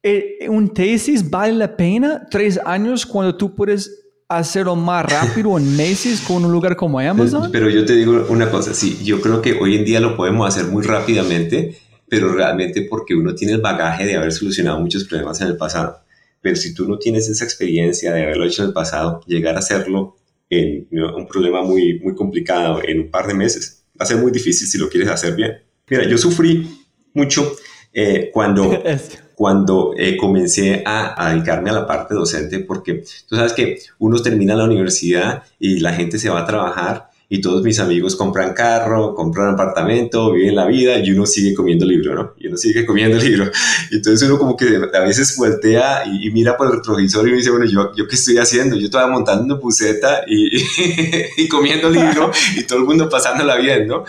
eh, 0.03 0.49
un 0.49 0.73
tesis 0.73 1.29
vale 1.29 1.55
la 1.55 1.77
pena 1.77 2.27
tres 2.31 2.59
años 2.65 3.07
cuando 3.07 3.37
tú 3.37 3.55
puedes 3.55 4.03
hacerlo 4.29 4.75
más 4.75 5.05
rápido 5.07 5.57
en 5.59 5.77
meses 5.77 6.21
con 6.21 6.45
un 6.45 6.53
lugar 6.53 6.77
como 6.77 6.99
Amazon. 6.99 7.51
Pero 7.53 7.69
yo 7.71 7.85
te 7.85 7.95
digo 7.95 8.27
una 8.29 8.51
cosa, 8.51 8.75
sí, 8.75 8.99
yo 9.05 9.21
creo 9.21 9.43
que 9.43 9.53
hoy 9.53 9.77
en 9.77 9.85
día 9.85 10.01
lo 10.01 10.17
podemos 10.17 10.49
hacer 10.49 10.71
muy 10.71 10.83
rápidamente, 10.83 11.77
pero 12.09 12.33
realmente 12.33 12.87
porque 12.89 13.15
uno 13.15 13.35
tiene 13.35 13.55
el 13.55 13.61
bagaje 13.61 14.07
de 14.07 14.17
haber 14.17 14.33
solucionado 14.33 14.81
muchos 14.81 15.05
problemas 15.05 15.41
en 15.41 15.49
el 15.49 15.57
pasado. 15.57 15.99
Pero 16.41 16.57
si 16.57 16.75
tú 16.75 16.89
no 16.89 16.99
tienes 16.99 17.29
esa 17.29 17.45
experiencia 17.45 18.13
de 18.13 18.23
haberlo 18.23 18.45
hecho 18.45 18.63
en 18.63 18.69
el 18.69 18.75
pasado, 18.75 19.21
llegar 19.27 19.55
a 19.55 19.61
hacerlo 19.61 20.17
en 20.51 20.87
un 20.91 21.27
problema 21.29 21.63
muy, 21.63 22.01
muy 22.01 22.15
complicado 22.15 22.81
en 22.85 23.01
un 23.01 23.11
par 23.11 23.27
de 23.27 23.35
meses 23.35 23.83
va 23.99 24.05
a 24.05 24.07
ser 24.07 24.19
muy 24.19 24.33
difícil 24.33 24.67
si 24.67 24.79
lo 24.79 24.89
quieres 24.89 25.09
hacer 25.09 25.35
bien. 25.35 25.53
Mira, 25.89 26.07
yo 26.07 26.19
sufrí 26.19 26.69
mucho 27.15 27.53
eh, 27.93 28.31
cuando, 28.33 28.83
cuando 29.35 29.95
eh, 29.97 30.17
comencé 30.17 30.83
a, 30.85 31.23
a, 31.23 31.35
dedicarme 31.35 31.71
a 31.71 31.75
la 31.75 31.87
parte 31.87 32.15
docente, 32.15 32.61
porque 32.61 33.05
tú 33.29 33.37
sabes 33.37 33.53
que 33.53 33.79
uno 33.99 34.21
termina 34.21 34.55
la 34.55 34.65
universidad 34.65 35.43
y 35.59 35.81
la 35.81 35.93
gente 35.93 36.19
se 36.19 36.31
va 36.31 36.41
a 36.41 36.47
trabajar 36.47 37.13
y 37.33 37.41
todos 37.41 37.63
mis 37.63 37.79
amigos 37.79 38.15
compran 38.15 38.53
carro, 38.53 39.15
compran 39.15 39.55
apartamento, 39.55 40.35
viven 40.35 40.55
la 40.55 40.67
vida 40.67 40.99
y 40.99 41.13
uno 41.13 41.25
sigue 41.25 41.55
comiendo 41.55 41.87
libro, 41.87 42.15
¿no? 42.15 42.35
Y 42.37 42.49
uno 42.49 42.59
sigue 42.59 42.85
comiendo 42.85 43.17
libro. 43.25 43.51
Y 43.91 43.97
entonces 43.97 44.29
uno 44.29 44.39
como 44.39 44.55
que 44.55 44.67
a 44.93 45.01
veces 45.01 45.35
voltea 45.39 46.03
y, 46.05 46.29
y 46.29 46.31
mira 46.31 46.59
por 46.59 46.67
el 46.67 46.75
retrovisor 46.75 47.27
y 47.27 47.31
me 47.31 47.39
dice, 47.39 47.51
bueno, 47.51 47.65
¿yo, 47.65 47.91
¿yo 47.97 48.07
qué 48.07 48.17
estoy 48.17 48.37
haciendo? 48.37 48.77
Yo 48.77 48.85
estaba 48.85 49.11
montando 49.11 49.59
puseta 49.59 50.25
y, 50.27 50.59
y, 51.39 51.49
comiendo 51.49 51.89
libro 51.89 52.31
y 52.55 52.65
todo 52.65 52.81
el 52.81 52.85
mundo 52.85 53.09
pasándola 53.09 53.57
bien, 53.57 53.87
¿no? 53.87 54.05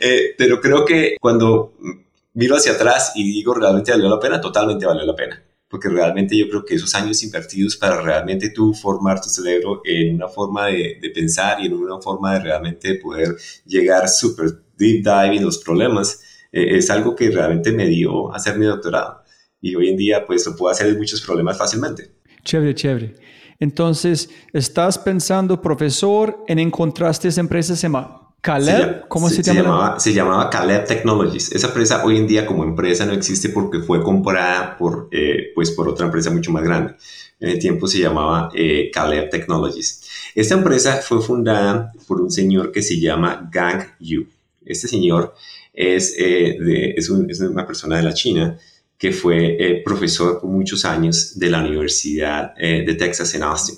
Eh, 0.00 0.34
pero 0.38 0.58
creo 0.58 0.86
que 0.86 1.16
cuando 1.20 1.74
miro 2.34 2.56
hacia 2.56 2.72
atrás 2.72 3.12
y 3.14 3.24
digo, 3.24 3.54
¿realmente 3.54 3.92
valió 3.92 4.08
la 4.08 4.20
pena? 4.20 4.40
Totalmente 4.40 4.86
valió 4.86 5.04
la 5.04 5.14
pena. 5.14 5.42
Porque 5.68 5.88
realmente 5.88 6.36
yo 6.36 6.48
creo 6.48 6.64
que 6.64 6.74
esos 6.74 6.94
años 6.94 7.22
invertidos 7.22 7.76
para 7.76 8.00
realmente 8.00 8.50
tú 8.50 8.74
formar 8.74 9.20
tu 9.20 9.30
cerebro 9.30 9.80
en 9.84 10.16
una 10.16 10.28
forma 10.28 10.66
de, 10.66 10.98
pensar 11.14 11.60
y 11.60 11.66
en 11.66 11.74
una 11.74 11.98
forma 12.00 12.34
de 12.34 12.40
realmente 12.40 12.94
poder 12.96 13.34
llegar 13.64 14.08
súper 14.08 14.50
deep 14.76 15.02
dive 15.02 15.36
en 15.36 15.44
los 15.44 15.58
problemas, 15.58 16.20
eh, 16.52 16.76
es 16.76 16.90
algo 16.90 17.16
que 17.16 17.30
realmente 17.30 17.72
me 17.72 17.86
dio 17.86 18.34
hacer 18.34 18.58
mi 18.58 18.66
doctorado. 18.66 19.22
Y 19.60 19.74
hoy 19.74 19.88
en 19.88 19.96
día 19.96 20.26
pues 20.26 20.46
lo 20.46 20.54
puedo 20.56 20.70
hacer 20.70 20.88
en 20.88 20.98
muchos 20.98 21.22
problemas 21.22 21.56
fácilmente. 21.56 22.16
Chévere, 22.44 22.74
chévere. 22.74 23.14
Entonces, 23.60 24.28
estás 24.52 24.98
pensando, 24.98 25.62
profesor, 25.62 26.44
en 26.48 26.58
encontraste 26.58 27.28
esa 27.28 27.40
empresa 27.40 27.76
se 27.76 27.88
Caleb, 28.42 29.06
¿cómo 29.06 29.28
se, 29.28 29.36
se, 29.36 29.42
llama? 29.44 29.54
Se 29.54 29.62
llamaba, 29.62 30.00
se 30.00 30.12
llamaba 30.12 30.50
Caleb 30.50 30.84
Technologies. 30.84 31.52
Esa 31.52 31.68
empresa 31.68 32.04
hoy 32.04 32.16
en 32.16 32.26
día 32.26 32.44
como 32.44 32.64
empresa 32.64 33.06
no 33.06 33.12
existe 33.12 33.50
porque 33.50 33.78
fue 33.78 34.02
comprada 34.02 34.76
por, 34.76 35.08
eh, 35.12 35.52
pues 35.54 35.70
por 35.70 35.88
otra 35.88 36.06
empresa 36.06 36.28
mucho 36.30 36.50
más 36.50 36.64
grande. 36.64 36.94
En 37.38 37.50
el 37.50 37.60
tiempo 37.60 37.86
se 37.86 38.00
llamaba 38.00 38.50
eh, 38.52 38.90
Caleb 38.92 39.30
Technologies. 39.30 40.02
Esta 40.34 40.54
empresa 40.54 40.96
fue 40.96 41.22
fundada 41.22 41.92
por 42.08 42.20
un 42.20 42.32
señor 42.32 42.72
que 42.72 42.82
se 42.82 42.98
llama 42.98 43.48
Gang 43.52 43.84
Yu. 44.00 44.26
Este 44.66 44.88
señor 44.88 45.36
es, 45.72 46.12
eh, 46.18 46.56
de, 46.58 46.94
es, 46.96 47.10
un, 47.10 47.30
es, 47.30 47.38
una 47.38 47.64
persona 47.64 47.98
de 47.98 48.02
la 48.02 48.12
China 48.12 48.58
que 48.98 49.12
fue 49.12 49.56
eh, 49.56 49.82
profesor 49.84 50.40
por 50.40 50.50
muchos 50.50 50.84
años 50.84 51.38
de 51.38 51.48
la 51.48 51.60
Universidad 51.60 52.56
de 52.56 52.94
Texas 52.94 53.34
en 53.34 53.44
Austin. 53.44 53.76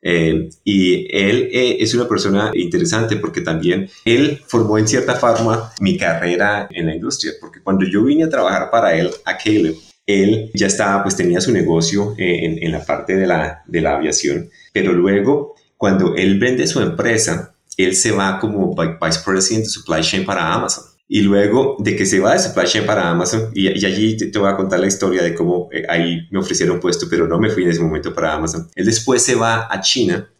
Eh, 0.00 0.48
y 0.64 1.08
él 1.10 1.48
eh, 1.52 1.76
es 1.80 1.94
una 1.94 2.06
persona 2.06 2.52
interesante 2.54 3.16
porque 3.16 3.40
también 3.40 3.90
él 4.04 4.40
formó 4.46 4.78
en 4.78 4.86
cierta 4.86 5.16
forma 5.16 5.72
mi 5.80 5.96
carrera 5.96 6.68
en 6.70 6.86
la 6.86 6.94
industria, 6.94 7.32
porque 7.40 7.60
cuando 7.62 7.84
yo 7.86 8.04
vine 8.04 8.24
a 8.24 8.30
trabajar 8.30 8.70
para 8.70 8.94
él, 8.94 9.10
a 9.24 9.36
Caleb, 9.36 9.74
él 10.06 10.50
ya 10.54 10.68
estaba, 10.68 11.02
pues 11.02 11.16
tenía 11.16 11.40
su 11.40 11.52
negocio 11.52 12.14
eh, 12.16 12.44
en, 12.44 12.62
en, 12.62 12.72
la 12.72 12.84
parte 12.84 13.16
de 13.16 13.26
la, 13.26 13.62
de 13.66 13.80
la 13.80 13.96
aviación, 13.96 14.50
pero 14.72 14.92
luego 14.92 15.54
cuando 15.76 16.14
él 16.16 16.38
vende 16.38 16.66
su 16.66 16.80
empresa, 16.80 17.54
él 17.76 17.94
se 17.94 18.10
va 18.10 18.40
como 18.40 18.74
Vice 18.74 19.20
President 19.24 19.64
de 19.64 19.70
Supply 19.70 20.02
Chain 20.02 20.26
para 20.26 20.52
Amazon. 20.52 20.84
Y 21.10 21.22
luego 21.22 21.76
de 21.78 21.96
que 21.96 22.04
se 22.04 22.20
va 22.20 22.34
de 22.34 22.38
supply 22.38 22.66
chain 22.66 22.84
para 22.84 23.08
Amazon, 23.08 23.50
y, 23.54 23.66
y 23.66 23.86
allí 23.86 24.14
te, 24.18 24.26
te, 24.26 24.38
voy 24.38 24.50
a 24.50 24.56
contar 24.56 24.78
la 24.78 24.86
historia 24.86 25.22
de 25.22 25.34
cómo 25.34 25.70
eh, 25.72 25.84
ahí 25.88 26.28
me 26.30 26.38
ofrecieron 26.38 26.80
puesto, 26.80 27.06
pero 27.08 27.26
no 27.26 27.38
me 27.38 27.48
fui 27.48 27.62
en 27.62 27.70
ese 27.70 27.80
momento 27.80 28.12
para 28.12 28.34
Amazon. 28.34 28.68
Él 28.74 28.84
después 28.84 29.22
se 29.22 29.34
va 29.34 29.66
a 29.70 29.80
China 29.80 30.30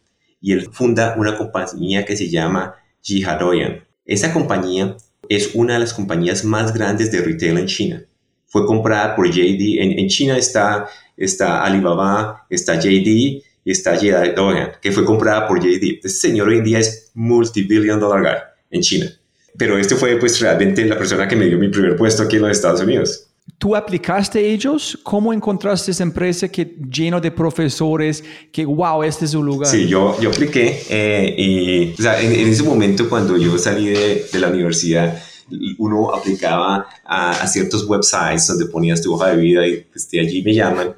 y 0.43 0.53
él 0.53 0.69
funda 0.71 1.15
una 1.17 1.39
compañía 1.39 2.05
que 2.05 2.19
se 2.19 2.29
llama 2.29 2.75
Jihadoyan. 3.01 3.83
Esa 4.05 4.33
compañía 4.35 4.95
es 5.31 5.55
una 5.55 5.75
de 5.75 5.81
las 5.81 5.95
compañías 5.95 6.45
más 6.45 6.75
grandes 6.75 7.11
de 7.13 7.23
retail 7.23 7.59
en 7.59 7.67
China. 7.67 8.05
Fue 8.47 8.67
comprada 8.67 9.17
por 9.17 9.31
JD. 9.31 9.81
En, 9.81 9.99
en 9.99 10.09
China 10.09 10.37
está, 10.37 10.87
está 11.17 11.65
Alibaba, 11.65 12.47
está 12.51 12.79
JD 12.79 13.43
y 13.65 13.71
está 13.71 13.97
Jihadoyan, 13.97 14.73
que 14.83 14.93
fue 14.93 15.07
comprada 15.07 15.49
por 15.49 15.61
JD. 15.61 15.97
Este 15.97 16.09
señor 16.11 16.49
hoy 16.49 16.59
en 16.59 16.65
día 16.65 16.79
es 16.79 17.11
multibillion 17.15 17.99
dollar 17.99 18.21
guy 18.23 18.43
en 18.71 18.83
China 18.83 19.19
pero 19.57 19.79
este 19.79 19.97
fue 19.97 20.17
pues 20.17 20.41
realmente 20.41 20.85
la 20.85 20.99
persona 20.99 21.27
que 21.27 21.37
me 21.37 21.47
dio 21.47 21.59
mi 21.59 21.69
primer 21.69 21.97
puesto 21.97 22.23
aquí 22.23 22.37
en 22.37 22.43
los 22.43 22.53
Estados 22.53 22.81
Unidos. 22.81 23.25
¿Tú 23.57 23.75
aplicaste 23.75 24.41
ellos? 24.53 24.99
¿Cómo 25.03 25.33
encontraste 25.33 25.91
esa 25.91 26.03
empresa 26.03 26.49
que 26.49 26.77
lleno 26.91 27.21
de 27.21 27.31
profesores 27.31 28.23
que, 28.53 28.65
wow, 28.65 29.03
este 29.03 29.25
es 29.25 29.35
un 29.35 29.47
lugar? 29.47 29.71
Sí, 29.71 29.89
yo, 29.89 30.21
yo 30.21 30.31
apliqué 30.31 30.83
eh, 30.91 31.35
y 31.37 31.93
o 31.95 32.03
sea, 32.03 32.21
en, 32.21 32.33
en, 32.33 32.49
ese 32.49 32.63
momento 32.63 33.09
cuando 33.09 33.37
yo 33.37 33.57
salí 33.59 33.89
de, 33.89 34.27
de 34.31 34.39
la 34.39 34.49
universidad, 34.49 35.21
uno 35.79 36.15
aplicaba 36.15 36.87
a, 37.05 37.47
ciertos 37.47 37.85
websites 37.89 38.47
donde 38.49 38.67
ponías 38.67 39.03
tu 39.03 39.15
hoja 39.15 39.29
de 39.29 39.37
vida 39.37 39.67
y 39.67 39.85
pues, 39.91 40.11
de 40.11 40.21
allí 40.21 40.43
me 40.43 40.55
llaman 40.55 40.95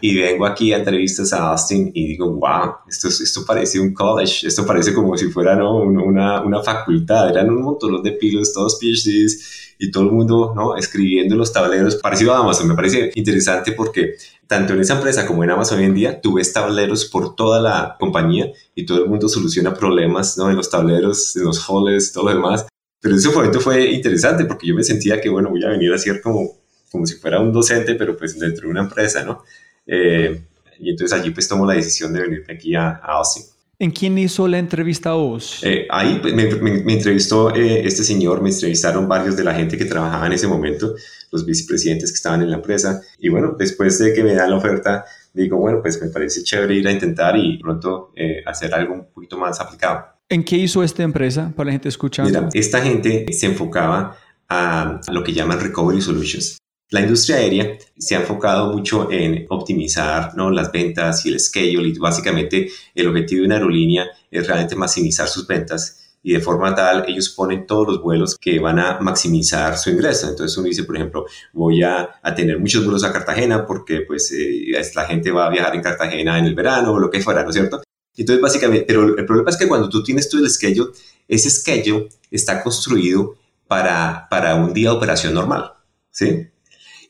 y 0.00 0.16
vengo 0.16 0.46
aquí 0.46 0.72
a 0.72 0.78
entrevistas 0.78 1.32
a 1.32 1.50
Austin 1.50 1.90
y 1.94 2.08
digo, 2.08 2.32
wow, 2.32 2.76
esto, 2.88 3.08
esto 3.08 3.44
parece 3.44 3.78
un 3.78 3.92
college, 3.92 4.46
esto 4.46 4.64
parece 4.64 4.94
como 4.94 5.16
si 5.16 5.26
fuera 5.26 5.54
¿no? 5.56 5.76
una, 5.76 6.42
una 6.42 6.62
facultad, 6.62 7.30
eran 7.30 7.50
un 7.50 7.62
montón 7.62 8.02
de 8.02 8.12
pilos, 8.12 8.52
todos 8.52 8.78
PhDs 8.80 9.74
y 9.78 9.90
todo 9.90 10.04
el 10.04 10.12
mundo 10.12 10.52
¿no? 10.54 10.76
escribiendo 10.76 11.34
en 11.34 11.38
los 11.38 11.52
tableros, 11.52 11.96
parecido 11.96 12.34
a 12.34 12.38
Amazon, 12.38 12.68
me 12.68 12.74
parece 12.74 13.10
interesante 13.14 13.72
porque 13.72 14.14
tanto 14.46 14.72
en 14.72 14.80
esa 14.80 14.94
empresa 14.94 15.26
como 15.26 15.44
en 15.44 15.50
Amazon 15.50 15.78
hoy 15.78 15.84
en 15.84 15.94
día, 15.94 16.20
tú 16.20 16.34
ves 16.34 16.52
tableros 16.52 17.04
por 17.04 17.36
toda 17.36 17.60
la 17.60 17.96
compañía 18.00 18.50
y 18.74 18.84
todo 18.84 19.04
el 19.04 19.08
mundo 19.08 19.28
soluciona 19.28 19.74
problemas 19.74 20.36
¿no? 20.38 20.50
en 20.50 20.56
los 20.56 20.70
tableros, 20.70 21.36
en 21.36 21.44
los 21.44 21.64
halls, 21.68 22.12
todo 22.12 22.24
lo 22.24 22.34
demás. 22.34 22.66
Pero 23.00 23.16
ese 23.16 23.30
momento 23.30 23.60
fue 23.60 23.90
interesante 23.90 24.44
porque 24.44 24.66
yo 24.66 24.74
me 24.74 24.84
sentía 24.84 25.20
que, 25.20 25.28
bueno, 25.28 25.50
voy 25.50 25.64
a 25.64 25.68
venir 25.68 25.92
a 25.92 25.98
ser 25.98 26.20
como, 26.20 26.58
como 26.90 27.06
si 27.06 27.16
fuera 27.16 27.40
un 27.40 27.52
docente, 27.52 27.94
pero 27.94 28.16
pues 28.16 28.38
dentro 28.38 28.66
de 28.66 28.70
una 28.70 28.82
empresa, 28.82 29.24
¿no? 29.24 29.42
Eh, 29.86 30.42
y 30.78 30.90
entonces 30.90 31.18
allí 31.18 31.30
pues 31.30 31.48
tomo 31.48 31.66
la 31.66 31.74
decisión 31.74 32.12
de 32.12 32.20
venirme 32.22 32.54
aquí 32.54 32.74
a, 32.74 32.88
a 32.88 33.18
Austin. 33.18 33.44
¿En 33.78 33.92
quién 33.92 34.18
hizo 34.18 34.46
la 34.46 34.58
entrevista 34.58 35.08
a 35.08 35.14
vos? 35.14 35.60
Eh, 35.62 35.86
ahí 35.88 36.18
pues, 36.20 36.34
me, 36.34 36.54
me, 36.56 36.82
me, 36.82 36.92
entrevistó 36.92 37.54
eh, 37.54 37.80
este 37.86 38.04
señor, 38.04 38.42
me 38.42 38.50
entrevistaron 38.50 39.08
varios 39.08 39.38
de 39.38 39.44
la 39.44 39.54
gente 39.54 39.78
que 39.78 39.86
trabajaba 39.86 40.26
en 40.26 40.34
ese 40.34 40.46
momento, 40.46 40.94
los 41.32 41.46
vicepresidentes 41.46 42.10
que 42.10 42.16
estaban 42.16 42.42
en 42.42 42.50
la 42.50 42.56
empresa. 42.56 43.00
Y 43.18 43.30
bueno, 43.30 43.56
después 43.58 43.98
de 43.98 44.12
que 44.12 44.22
me 44.22 44.34
dan 44.34 44.50
la 44.50 44.56
oferta, 44.56 45.06
digo, 45.32 45.56
bueno, 45.56 45.80
pues 45.80 45.98
me 46.02 46.08
parece 46.08 46.42
chévere 46.42 46.74
ir 46.74 46.86
a 46.88 46.92
intentar 46.92 47.38
y 47.38 47.56
pronto 47.56 48.12
eh, 48.16 48.42
hacer 48.44 48.74
algo 48.74 48.92
un 48.92 49.06
poquito 49.06 49.38
más 49.38 49.58
aplicado. 49.62 50.19
¿En 50.32 50.44
qué 50.44 50.56
hizo 50.56 50.84
esta 50.84 51.02
empresa 51.02 51.52
para 51.56 51.66
la 51.66 51.72
gente 51.72 51.88
escuchando? 51.88 52.30
Mira, 52.30 52.48
esta 52.54 52.80
gente 52.80 53.26
se 53.32 53.46
enfocaba 53.46 54.16
a 54.48 55.00
lo 55.10 55.24
que 55.24 55.32
llaman 55.32 55.58
Recovery 55.58 56.00
Solutions. 56.00 56.56
La 56.90 57.00
industria 57.00 57.38
aérea 57.38 57.76
se 57.98 58.14
ha 58.14 58.20
enfocado 58.20 58.72
mucho 58.72 59.10
en 59.10 59.46
optimizar 59.48 60.36
¿no? 60.36 60.52
las 60.52 60.70
ventas 60.70 61.26
y 61.26 61.30
el 61.30 61.40
schedule 61.40 61.88
y 61.88 61.98
básicamente 61.98 62.68
el 62.94 63.08
objetivo 63.08 63.40
de 63.40 63.46
una 63.46 63.56
aerolínea 63.56 64.06
es 64.30 64.46
realmente 64.46 64.76
maximizar 64.76 65.26
sus 65.26 65.48
ventas 65.48 66.14
y 66.22 66.32
de 66.32 66.40
forma 66.40 66.76
tal 66.76 67.04
ellos 67.08 67.30
ponen 67.30 67.66
todos 67.66 67.88
los 67.88 68.00
vuelos 68.00 68.36
que 68.40 68.60
van 68.60 68.78
a 68.78 69.00
maximizar 69.00 69.76
su 69.76 69.90
ingreso. 69.90 70.28
Entonces 70.28 70.56
uno 70.56 70.68
dice, 70.68 70.84
por 70.84 70.94
ejemplo, 70.94 71.26
voy 71.52 71.82
a, 71.82 72.08
a 72.22 72.34
tener 72.36 72.60
muchos 72.60 72.84
vuelos 72.84 73.02
a 73.02 73.12
Cartagena 73.12 73.66
porque 73.66 74.02
pues 74.02 74.30
eh, 74.30 74.80
la 74.94 75.06
gente 75.06 75.32
va 75.32 75.46
a 75.46 75.50
viajar 75.50 75.74
en 75.74 75.82
Cartagena 75.82 76.38
en 76.38 76.44
el 76.44 76.54
verano 76.54 76.92
o 76.92 77.00
lo 77.00 77.10
que 77.10 77.20
fuera, 77.20 77.42
¿no 77.42 77.50
es 77.50 77.56
cierto? 77.56 77.82
Entonces 78.16 78.42
básicamente, 78.42 78.84
pero 78.86 79.16
el 79.16 79.26
problema 79.26 79.50
es 79.50 79.56
que 79.56 79.68
cuando 79.68 79.88
tú 79.88 80.02
tienes 80.02 80.28
todo 80.28 80.42
el 80.42 80.50
schedule, 80.50 80.90
ese 81.28 81.50
schedule 81.50 82.08
está 82.30 82.62
construido 82.62 83.36
para, 83.66 84.26
para 84.28 84.56
un 84.56 84.74
día 84.74 84.90
de 84.90 84.96
operación 84.96 85.34
normal, 85.34 85.72
¿sí? 86.10 86.48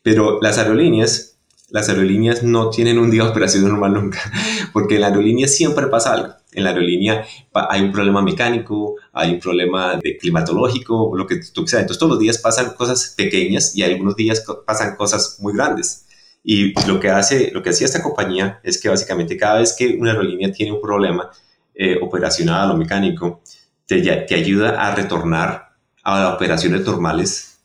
Pero 0.02 0.40
las 0.40 0.58
aerolíneas, 0.58 1.38
las 1.70 1.88
aerolíneas 1.88 2.42
no 2.42 2.70
tienen 2.70 2.98
un 2.98 3.10
día 3.10 3.24
de 3.24 3.30
operación 3.30 3.66
normal 3.66 3.94
nunca, 3.94 4.20
porque 4.72 4.96
en 4.96 5.02
la 5.02 5.06
aerolínea 5.08 5.48
siempre 5.48 5.86
pasa 5.86 6.12
algo. 6.12 6.34
En 6.52 6.64
la 6.64 6.70
aerolínea 6.70 7.24
hay 7.54 7.82
un 7.82 7.92
problema 7.92 8.22
mecánico, 8.22 8.96
hay 9.12 9.34
un 9.34 9.40
problema 9.40 9.96
de 9.96 10.16
climatológico, 10.18 11.16
lo 11.16 11.26
que 11.26 11.40
tú 11.54 11.66
sea. 11.66 11.80
Entonces 11.80 11.98
todos 11.98 12.10
los 12.10 12.18
días 12.18 12.38
pasan 12.38 12.74
cosas 12.74 13.14
pequeñas 13.16 13.74
y 13.76 13.82
algunos 13.82 14.16
días 14.16 14.44
pasan 14.66 14.96
cosas 14.96 15.38
muy 15.40 15.54
grandes. 15.54 16.06
Y 16.42 16.72
lo 16.86 16.98
que 16.98 17.10
hace, 17.10 17.50
lo 17.52 17.62
que 17.62 17.70
hacía 17.70 17.86
esta 17.86 18.02
compañía 18.02 18.60
es 18.62 18.80
que 18.80 18.88
básicamente 18.88 19.36
cada 19.36 19.60
vez 19.60 19.74
que 19.76 19.96
una 19.98 20.12
aerolínea 20.12 20.50
tiene 20.52 20.72
un 20.72 20.80
problema 20.80 21.30
eh, 21.74 21.98
operacional 22.00 22.70
o 22.70 22.76
mecánico, 22.76 23.42
te, 23.86 24.00
te 24.00 24.34
ayuda 24.34 24.80
a 24.80 24.94
retornar 24.94 25.70
a 26.02 26.34
operaciones 26.34 26.84
normales 26.84 27.58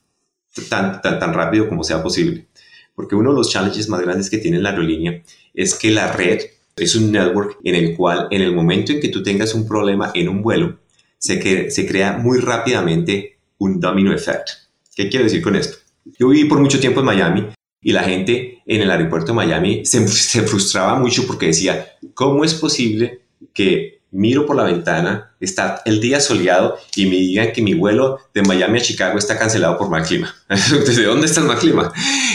tan, 0.69 1.01
tan, 1.01 1.19
tan 1.19 1.33
rápido 1.33 1.67
como 1.67 1.83
sea 1.83 2.03
posible. 2.03 2.47
Porque 2.95 3.15
uno 3.15 3.31
de 3.31 3.37
los 3.37 3.51
challenges 3.51 3.89
más 3.89 4.01
grandes 4.01 4.29
que 4.29 4.37
tiene 4.37 4.59
la 4.59 4.69
aerolínea 4.69 5.21
es 5.53 5.75
que 5.75 5.91
la 5.91 6.11
red 6.11 6.41
es 6.75 6.95
un 6.95 7.11
network 7.11 7.57
en 7.63 7.75
el 7.75 7.95
cual 7.95 8.27
en 8.31 8.41
el 8.41 8.53
momento 8.53 8.91
en 8.91 8.99
que 8.99 9.09
tú 9.09 9.23
tengas 9.23 9.53
un 9.53 9.67
problema 9.67 10.11
en 10.13 10.29
un 10.29 10.41
vuelo, 10.41 10.79
se, 11.17 11.71
se 11.71 11.87
crea 11.87 12.17
muy 12.17 12.39
rápidamente 12.39 13.37
un 13.57 13.79
domino 13.79 14.13
effect. 14.13 14.49
¿Qué 14.95 15.09
quiero 15.09 15.25
decir 15.25 15.41
con 15.41 15.55
esto? 15.55 15.77
Yo 16.19 16.29
viví 16.29 16.47
por 16.47 16.59
mucho 16.59 16.79
tiempo 16.79 16.99
en 16.99 17.05
Miami 17.05 17.47
y 17.85 17.91
la 17.91 18.03
gente 18.03 18.63
en 18.65 18.81
el 18.81 18.89
aeropuerto 18.89 19.27
de 19.27 19.35
Miami 19.35 19.85
se, 19.85 20.05
se 20.07 20.41
frustraba 20.41 20.97
mucho 20.97 21.27
porque 21.27 21.45
decía, 21.45 21.87
¿cómo 22.15 22.43
es 22.43 22.55
posible 22.55 23.21
que 23.53 24.01
miro 24.09 24.45
por 24.45 24.55
la 24.55 24.63
ventana, 24.63 25.35
está 25.39 25.81
el 25.85 25.99
día 25.99 26.19
soleado 26.19 26.77
y 26.95 27.05
me 27.05 27.17
digan 27.17 27.51
que 27.51 27.61
mi 27.61 27.73
vuelo 27.73 28.19
de 28.33 28.41
Miami 28.41 28.79
a 28.79 28.81
Chicago 28.81 29.19
está 29.19 29.37
cancelado 29.37 29.77
por 29.77 29.89
mal 29.89 30.03
clima. 30.03 30.33
¿Desde 30.49 31.03
dónde 31.03 31.27
está 31.27 31.41
el 31.41 31.47
mal 31.47 31.59
clima? 31.59 31.91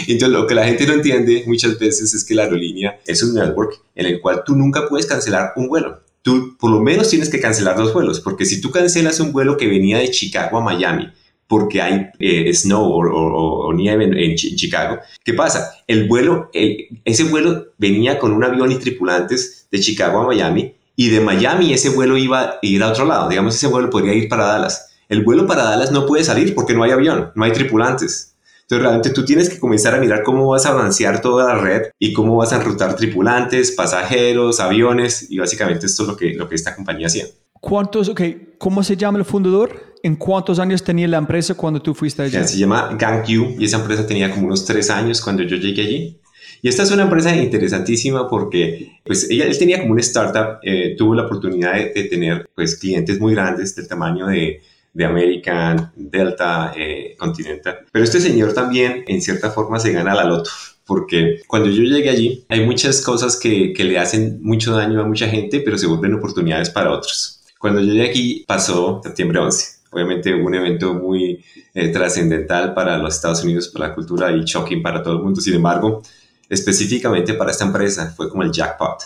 Entonces 0.06 0.28
lo 0.28 0.46
que 0.46 0.54
la 0.54 0.66
gente 0.66 0.86
no 0.86 0.92
entiende 0.92 1.42
muchas 1.46 1.78
veces 1.78 2.12
es 2.14 2.24
que 2.24 2.34
la 2.34 2.44
aerolínea 2.44 3.00
es 3.06 3.22
un 3.22 3.34
network 3.34 3.80
en 3.94 4.06
el 4.06 4.20
cual 4.20 4.42
tú 4.44 4.54
nunca 4.54 4.88
puedes 4.88 5.06
cancelar 5.06 5.54
un 5.56 5.68
vuelo. 5.68 6.02
Tú 6.22 6.56
por 6.58 6.70
lo 6.70 6.80
menos 6.80 7.08
tienes 7.08 7.30
que 7.30 7.40
cancelar 7.40 7.76
dos 7.76 7.94
vuelos, 7.94 8.20
porque 8.20 8.44
si 8.44 8.60
tú 8.60 8.70
cancelas 8.70 9.18
un 9.18 9.32
vuelo 9.32 9.56
que 9.56 9.66
venía 9.66 9.98
de 9.98 10.10
Chicago 10.10 10.58
a 10.58 10.62
Miami, 10.62 11.10
porque 11.50 11.82
hay 11.82 12.06
eh, 12.20 12.54
snow 12.54 12.92
o, 12.94 13.72
nieve 13.72 14.04
en, 14.04 14.36
Chicago. 14.36 15.00
¿Qué 15.24 15.34
pasa? 15.34 15.72
El 15.88 16.06
vuelo, 16.06 16.48
ese 16.52 17.24
vuelo 17.24 17.72
venía 17.76 18.20
con 18.20 18.30
un 18.30 18.44
avión 18.44 18.70
y 18.70 18.76
tripulantes 18.76 19.66
de 19.68 19.80
Chicago 19.80 20.20
a 20.20 20.26
Miami 20.28 20.76
y 20.94 21.10
de 21.10 21.20
Miami 21.20 21.72
ese 21.72 21.88
vuelo 21.88 22.16
iba 22.16 22.40
a 22.40 22.58
ir 22.62 22.80
a 22.84 22.90
otro 22.90 23.04
lado. 23.04 23.28
Digamos, 23.28 23.56
ese 23.56 23.66
vuelo 23.66 23.90
podría 23.90 24.14
ir 24.14 24.28
para 24.28 24.46
Dallas. 24.46 24.92
El 25.08 25.24
vuelo 25.24 25.44
para 25.44 25.64
Dallas 25.64 25.90
no 25.90 26.06
puede 26.06 26.22
salir 26.22 26.54
porque 26.54 26.72
no 26.72 26.84
hay 26.84 26.92
avión, 26.92 27.32
no 27.34 27.42
hay 27.42 27.50
tripulantes. 27.50 28.36
Entonces 28.62 28.82
realmente 28.84 29.10
tú 29.10 29.24
tienes 29.24 29.50
que 29.50 29.58
comenzar 29.58 29.96
a 29.96 29.98
mirar 29.98 30.22
cómo 30.22 30.46
vas 30.46 30.66
a 30.66 30.72
balancear 30.72 31.20
toda 31.20 31.52
la 31.52 31.60
red 31.60 31.82
y 31.98 32.12
cómo 32.12 32.36
vas 32.36 32.52
a 32.52 32.58
enrutar 32.58 32.94
tripulantes, 32.94 33.72
pasajeros, 33.72 34.60
aviones 34.60 35.28
y 35.28 35.38
básicamente 35.38 35.86
esto 35.86 36.04
es 36.04 36.08
lo 36.10 36.16
que, 36.16 36.32
lo 36.34 36.48
que 36.48 36.54
esta 36.54 36.76
compañía 36.76 37.08
hacía. 37.08 37.24
¿Cuántos, 37.54 38.08
ok, 38.08 38.20
cómo 38.56 38.84
se 38.84 38.96
llama 38.96 39.18
el 39.18 39.24
fundador? 39.24 39.89
¿En 40.02 40.16
cuántos 40.16 40.58
años 40.58 40.82
tenía 40.82 41.06
la 41.08 41.18
empresa 41.18 41.54
cuando 41.54 41.80
tú 41.80 41.94
fuiste 41.94 42.22
allí? 42.22 42.36
se 42.46 42.58
llama 42.58 42.96
GangQ 42.98 43.58
y 43.58 43.64
esa 43.64 43.78
empresa 43.78 44.06
tenía 44.06 44.30
como 44.30 44.46
unos 44.46 44.64
tres 44.64 44.88
años 44.90 45.20
cuando 45.20 45.42
yo 45.42 45.56
llegué 45.56 45.82
allí. 45.82 46.20
Y 46.62 46.68
esta 46.68 46.82
es 46.82 46.90
una 46.90 47.04
empresa 47.04 47.34
interesantísima 47.34 48.28
porque 48.28 49.00
pues 49.04 49.30
ella, 49.30 49.46
él 49.46 49.58
tenía 49.58 49.80
como 49.80 49.92
una 49.92 50.00
startup, 50.00 50.58
eh, 50.62 50.94
tuvo 50.96 51.14
la 51.14 51.24
oportunidad 51.24 51.74
de, 51.74 52.04
tener 52.04 52.48
pues 52.54 52.76
clientes 52.76 53.18
muy 53.18 53.34
grandes 53.34 53.74
del 53.74 53.88
tamaño 53.88 54.26
de, 54.26 54.60
de 54.92 55.04
American, 55.04 55.92
Delta, 55.96 56.72
eh, 56.76 57.16
Continental. 57.18 57.80
Pero 57.90 58.04
este 58.04 58.20
señor 58.20 58.52
también 58.52 59.04
en 59.06 59.22
cierta 59.22 59.50
forma 59.50 59.78
se 59.80 59.92
gana 59.92 60.14
la 60.14 60.24
loto 60.24 60.50
porque 60.86 61.42
cuando 61.46 61.70
yo 61.70 61.82
llegué 61.82 62.10
allí 62.10 62.44
hay 62.48 62.66
muchas 62.66 63.00
cosas 63.00 63.36
que, 63.36 63.72
que 63.72 63.84
le 63.84 63.98
hacen 63.98 64.40
mucho 64.42 64.72
daño 64.72 65.00
a 65.00 65.06
mucha 65.06 65.28
gente, 65.28 65.60
pero 65.60 65.78
se 65.78 65.86
vuelven 65.86 66.14
oportunidades 66.14 66.68
para 66.68 66.90
otros. 66.90 67.42
Cuando 67.58 67.80
yo 67.80 67.92
llegué 67.92 68.08
aquí 68.08 68.44
pasó 68.46 69.00
septiembre 69.02 69.38
11 69.38 69.79
obviamente 69.90 70.35
un 70.35 70.55
evento 70.55 70.94
muy 70.94 71.44
eh, 71.74 71.88
trascendental 71.88 72.74
para 72.74 72.98
los 72.98 73.14
Estados 73.14 73.42
Unidos, 73.44 73.68
para 73.68 73.88
la 73.88 73.94
cultura 73.94 74.31
y 74.33 74.44
shocking 74.44 74.83
para 74.83 75.03
todo 75.03 75.14
el 75.14 75.22
mundo. 75.22 75.40
Sin 75.40 75.55
embargo, 75.55 76.03
específicamente 76.48 77.35
para 77.35 77.50
esta 77.50 77.64
empresa 77.64 78.12
fue 78.16 78.29
como 78.29 78.42
el 78.42 78.53
jackpot, 78.53 79.03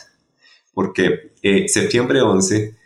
porque 0.73 1.33
eh, 1.43 1.69
septiembre 1.69 2.21
11, 2.21 2.77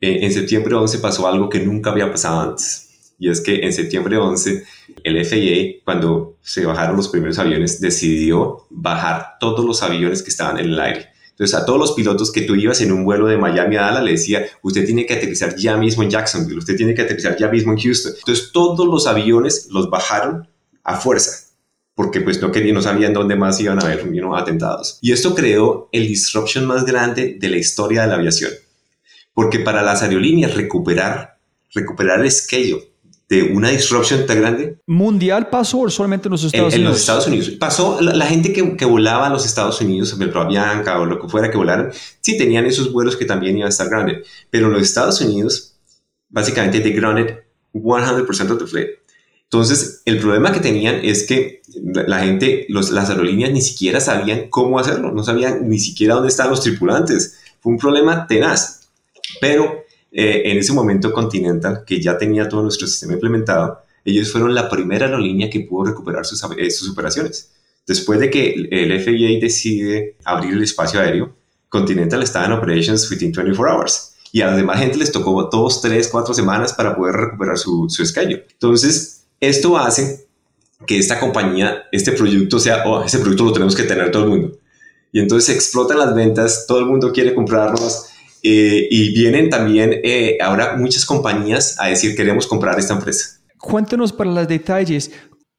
eh, 0.00 0.18
en 0.22 0.32
septiembre 0.32 0.74
11 0.74 0.98
pasó 0.98 1.26
algo 1.26 1.48
que 1.48 1.60
nunca 1.60 1.90
había 1.90 2.10
pasado 2.10 2.40
antes, 2.40 3.14
y 3.18 3.30
es 3.30 3.40
que 3.40 3.64
en 3.64 3.72
septiembre 3.72 4.16
11 4.16 4.64
el 5.02 5.24
FAA, 5.24 5.84
cuando 5.84 6.36
se 6.40 6.66
bajaron 6.66 6.96
los 6.96 7.08
primeros 7.08 7.38
aviones, 7.38 7.80
decidió 7.80 8.66
bajar 8.70 9.36
todos 9.38 9.64
los 9.64 9.82
aviones 9.82 10.22
que 10.22 10.30
estaban 10.30 10.58
en 10.58 10.66
el 10.66 10.80
aire. 10.80 11.13
Entonces, 11.34 11.56
a 11.56 11.66
todos 11.66 11.80
los 11.80 11.92
pilotos 11.92 12.30
que 12.30 12.42
tú 12.42 12.54
ibas 12.54 12.80
en 12.80 12.92
un 12.92 13.04
vuelo 13.04 13.26
de 13.26 13.36
Miami 13.36 13.76
a 13.76 13.82
Dallas, 13.82 14.04
le 14.04 14.12
decía, 14.12 14.46
usted 14.62 14.86
tiene 14.86 15.04
que 15.04 15.14
aterrizar 15.14 15.56
ya 15.56 15.76
mismo 15.76 16.04
en 16.04 16.10
Jacksonville, 16.10 16.58
usted 16.58 16.76
tiene 16.76 16.94
que 16.94 17.02
aterrizar 17.02 17.36
ya 17.36 17.48
mismo 17.48 17.72
en 17.72 17.78
Houston. 17.78 18.12
Entonces, 18.16 18.50
todos 18.52 18.86
los 18.86 19.08
aviones 19.08 19.66
los 19.70 19.90
bajaron 19.90 20.48
a 20.84 20.96
fuerza 20.96 21.44
porque 21.94 22.20
pues 22.20 22.40
no, 22.40 22.50
querían, 22.50 22.74
no 22.74 22.82
sabían 22.82 23.12
dónde 23.12 23.36
más 23.36 23.60
iban 23.60 23.78
a 23.78 23.86
haber 23.86 24.04
atentados. 24.34 24.98
Y 25.00 25.12
esto 25.12 25.34
creó 25.34 25.88
el 25.92 26.08
disruption 26.08 26.66
más 26.66 26.84
grande 26.84 27.36
de 27.38 27.48
la 27.48 27.56
historia 27.56 28.02
de 28.02 28.08
la 28.08 28.14
aviación, 28.14 28.50
porque 29.32 29.60
para 29.60 29.82
las 29.82 30.02
aerolíneas 30.02 30.54
recuperar, 30.54 31.38
recuperar 31.72 32.20
el 32.20 32.30
schedule 32.30 32.93
de 33.28 33.42
una 33.42 33.70
disruption 33.70 34.26
tan 34.26 34.40
grande. 34.40 34.78
¿Mundial 34.86 35.48
pasó 35.48 35.80
o 35.80 35.90
solamente 35.90 36.28
en 36.28 36.32
los 36.32 36.44
Estados 36.44 36.74
Unidos? 36.74 36.74
En 36.74 36.84
los 36.84 37.00
Estados 37.00 37.26
Unidos. 37.26 37.50
Pasó, 37.58 38.00
la, 38.00 38.26
gente 38.26 38.52
que, 38.52 38.76
que, 38.76 38.84
volaba 38.84 39.26
a 39.26 39.30
los 39.30 39.46
Estados 39.46 39.80
Unidos, 39.80 40.16
Metro 40.18 40.46
Bianca 40.46 40.98
o 41.00 41.06
lo 41.06 41.20
que 41.20 41.28
fuera 41.28 41.50
que 41.50 41.56
volaran, 41.56 41.90
sí 42.20 42.36
tenían 42.36 42.66
esos 42.66 42.92
vuelos 42.92 43.16
que 43.16 43.24
también 43.24 43.56
iban 43.56 43.66
a 43.66 43.70
estar 43.70 43.88
grandes. 43.88 44.26
Pero 44.50 44.66
en 44.66 44.74
los 44.74 44.82
Estados 44.82 45.20
Unidos, 45.20 45.74
básicamente, 46.28 46.80
they 46.80 46.92
grounded 46.92 47.38
100% 47.72 48.50
of 48.50 48.58
the 48.58 48.66
fleet. 48.66 48.88
Entonces, 49.44 50.02
el 50.04 50.18
problema 50.18 50.52
que 50.52 50.60
tenían 50.60 50.96
es 51.04 51.24
que 51.24 51.62
la 51.82 52.20
gente, 52.20 52.66
los, 52.68 52.90
las 52.90 53.10
aerolíneas 53.10 53.52
ni 53.52 53.62
siquiera 53.62 54.00
sabían 54.00 54.48
cómo 54.48 54.78
hacerlo, 54.78 55.12
no 55.12 55.22
sabían 55.22 55.68
ni 55.68 55.78
siquiera 55.78 56.14
dónde 56.14 56.28
estaban 56.28 56.50
los 56.50 56.62
tripulantes. 56.62 57.38
Fue 57.60 57.72
un 57.72 57.78
problema 57.78 58.26
tenaz. 58.26 58.88
Pero 59.40 59.83
eh, 60.16 60.42
en 60.44 60.58
ese 60.58 60.72
momento 60.72 61.12
Continental, 61.12 61.82
que 61.84 62.00
ya 62.00 62.16
tenía 62.16 62.48
todo 62.48 62.62
nuestro 62.62 62.86
sistema 62.86 63.14
implementado, 63.14 63.80
ellos 64.04 64.30
fueron 64.30 64.54
la 64.54 64.70
primera 64.70 65.06
aerolínea 65.06 65.50
que 65.50 65.60
pudo 65.60 65.86
recuperar 65.86 66.24
sus, 66.24 66.40
eh, 66.56 66.70
sus 66.70 66.90
operaciones. 66.90 67.50
Después 67.84 68.20
de 68.20 68.30
que 68.30 68.54
el 68.70 69.00
FAA 69.00 69.40
decide 69.40 70.16
abrir 70.24 70.54
el 70.54 70.62
espacio 70.62 71.00
aéreo, 71.00 71.34
Continental 71.68 72.22
estaba 72.22 72.46
en 72.46 72.52
operations 72.52 73.10
within 73.10 73.32
24 73.32 73.76
hours. 73.76 74.14
Y 74.30 74.40
a 74.42 74.46
la 74.46 74.56
demás 74.56 74.78
gente 74.78 74.96
les 74.98 75.10
tocó 75.10 75.48
dos, 75.50 75.80
tres, 75.80 76.06
cuatro 76.08 76.32
semanas 76.32 76.72
para 76.72 76.94
poder 76.94 77.16
recuperar 77.16 77.58
su, 77.58 77.86
su 77.88 78.06
schedule. 78.06 78.46
Entonces, 78.52 79.24
esto 79.40 79.76
hace 79.76 80.28
que 80.86 80.98
esta 80.98 81.18
compañía, 81.18 81.84
este 81.90 82.12
producto 82.12 82.60
sea, 82.60 82.84
oh, 82.86 83.02
ese 83.02 83.18
producto 83.18 83.44
lo 83.44 83.52
tenemos 83.52 83.74
que 83.74 83.82
tener 83.82 84.12
todo 84.12 84.24
el 84.24 84.30
mundo. 84.30 84.58
Y 85.10 85.18
entonces 85.18 85.54
explotan 85.54 85.98
las 85.98 86.14
ventas, 86.14 86.66
todo 86.68 86.78
el 86.78 86.86
mundo 86.86 87.12
quiere 87.12 87.34
comprarnos 87.34 88.06
eh, 88.46 88.88
y 88.90 89.14
vienen 89.14 89.48
también 89.48 90.00
eh, 90.04 90.36
ahora 90.38 90.76
muchas 90.76 91.06
compañías 91.06 91.80
a 91.80 91.86
decir 91.86 92.14
queremos 92.14 92.46
comprar 92.46 92.78
esta 92.78 92.92
empresa. 92.92 93.40
Cuéntanos 93.58 94.12
para 94.12 94.30
los 94.30 94.46
detalles, 94.46 95.10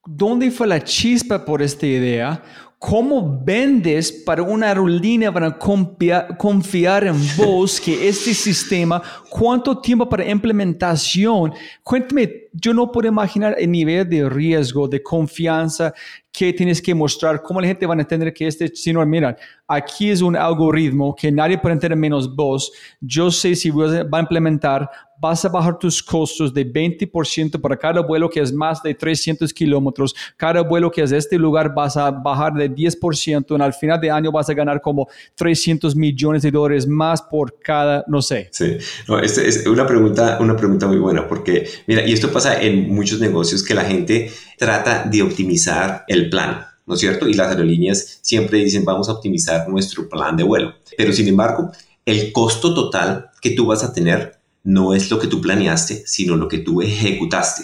¿dónde 0.05 0.51
fue 0.51 0.67
la 0.67 0.83
chispa 0.83 1.43
por 1.43 1.63
esta 1.63 1.87
idea? 1.87 2.43
¿Cómo 2.77 3.41
vendes 3.43 4.11
para 4.11 4.43
una 4.43 4.67
aerolínea 4.67 5.33
para 5.33 5.57
confiar 5.57 7.07
en 7.07 7.15
vos 7.35 7.81
que 7.81 8.07
este 8.07 8.35
sistema? 8.35 9.01
¿Cuánto 9.31 9.79
tiempo 9.79 10.07
para 10.07 10.29
implementación? 10.29 11.53
Cuéntame 11.81 12.44
yo 12.57 12.73
no 12.73 12.91
puedo 12.91 13.07
imaginar 13.07 13.55
el 13.57 13.71
nivel 13.71 14.07
de 14.09 14.29
riesgo, 14.29 14.87
de 14.87 15.01
confianza 15.01 15.93
que 16.31 16.51
tienes 16.51 16.81
que 16.81 16.93
mostrar, 16.93 17.41
cómo 17.41 17.61
la 17.61 17.67
gente 17.67 17.85
va 17.85 17.95
a 17.95 17.99
entender 17.99 18.33
que 18.33 18.47
este, 18.47 18.67
si 18.75 18.91
no, 18.91 19.05
mira, 19.05 19.37
aquí 19.67 20.09
es 20.09 20.21
un 20.21 20.35
algoritmo 20.35 21.15
que 21.15 21.31
nadie 21.31 21.57
puede 21.57 21.73
entender 21.73 21.97
menos 21.97 22.33
vos. 22.35 22.71
Yo 22.99 23.31
sé 23.31 23.55
si 23.55 23.69
va 23.69 24.05
a 24.11 24.19
implementar, 24.19 24.89
vas 25.19 25.45
a 25.45 25.49
bajar 25.49 25.79
tus 25.79 26.03
costos 26.03 26.53
de 26.53 26.69
20% 26.69 27.59
para 27.61 27.77
cada 27.77 28.01
vuelo 28.01 28.29
que 28.29 28.41
es 28.41 28.51
más 28.51 28.83
de 28.83 28.93
300 28.93 29.53
kilómetros. 29.53 30.13
Cada 30.35 30.61
vuelo 30.61 30.91
que 30.91 31.01
es 31.01 31.09
de 31.09 31.17
este 31.17 31.37
lugar 31.37 31.73
vas 31.73 31.95
a 31.95 32.11
bajar 32.11 32.53
de 32.53 32.69
10%. 32.69 33.55
En 33.55 33.61
al 33.61 33.73
final 33.73 33.99
de 34.01 34.11
año 34.11 34.31
vas 34.31 34.49
a 34.49 34.53
ganar 34.53 34.81
como 34.81 35.07
300 35.35 35.95
millones 35.95 36.43
de 36.43 36.51
dólares 36.51 36.85
más 36.85 37.21
por 37.21 37.57
cada, 37.59 38.03
no 38.07 38.21
sé. 38.21 38.49
Sí, 38.51 38.77
no, 39.07 39.19
este 39.19 39.47
es 39.47 39.65
una 39.65 39.87
pregunta, 39.87 40.37
una 40.41 40.55
pregunta 40.55 40.85
muy 40.87 40.97
buena 40.97 41.27
porque, 41.27 41.67
mira, 41.87 42.05
y 42.05 42.11
esto 42.11 42.29
pasa 42.31 42.44
en 42.53 42.93
muchos 42.93 43.19
negocios 43.19 43.63
que 43.63 43.73
la 43.73 43.85
gente 43.85 44.31
trata 44.57 45.03
de 45.03 45.21
optimizar 45.21 46.05
el 46.07 46.29
plan, 46.29 46.65
¿no 46.85 46.93
es 46.93 46.99
cierto? 46.99 47.27
Y 47.27 47.33
las 47.33 47.49
aerolíneas 47.49 48.19
siempre 48.21 48.59
dicen 48.59 48.85
vamos 48.85 49.09
a 49.09 49.13
optimizar 49.13 49.67
nuestro 49.67 50.07
plan 50.07 50.37
de 50.37 50.43
vuelo. 50.43 50.75
Pero 50.97 51.11
sin 51.13 51.27
embargo, 51.27 51.71
el 52.05 52.31
costo 52.31 52.73
total 52.73 53.31
que 53.41 53.51
tú 53.51 53.65
vas 53.65 53.83
a 53.83 53.93
tener 53.93 54.39
no 54.63 54.93
es 54.93 55.09
lo 55.11 55.19
que 55.19 55.27
tú 55.27 55.41
planeaste, 55.41 56.03
sino 56.05 56.35
lo 56.35 56.47
que 56.47 56.59
tú 56.59 56.81
ejecutaste. 56.81 57.63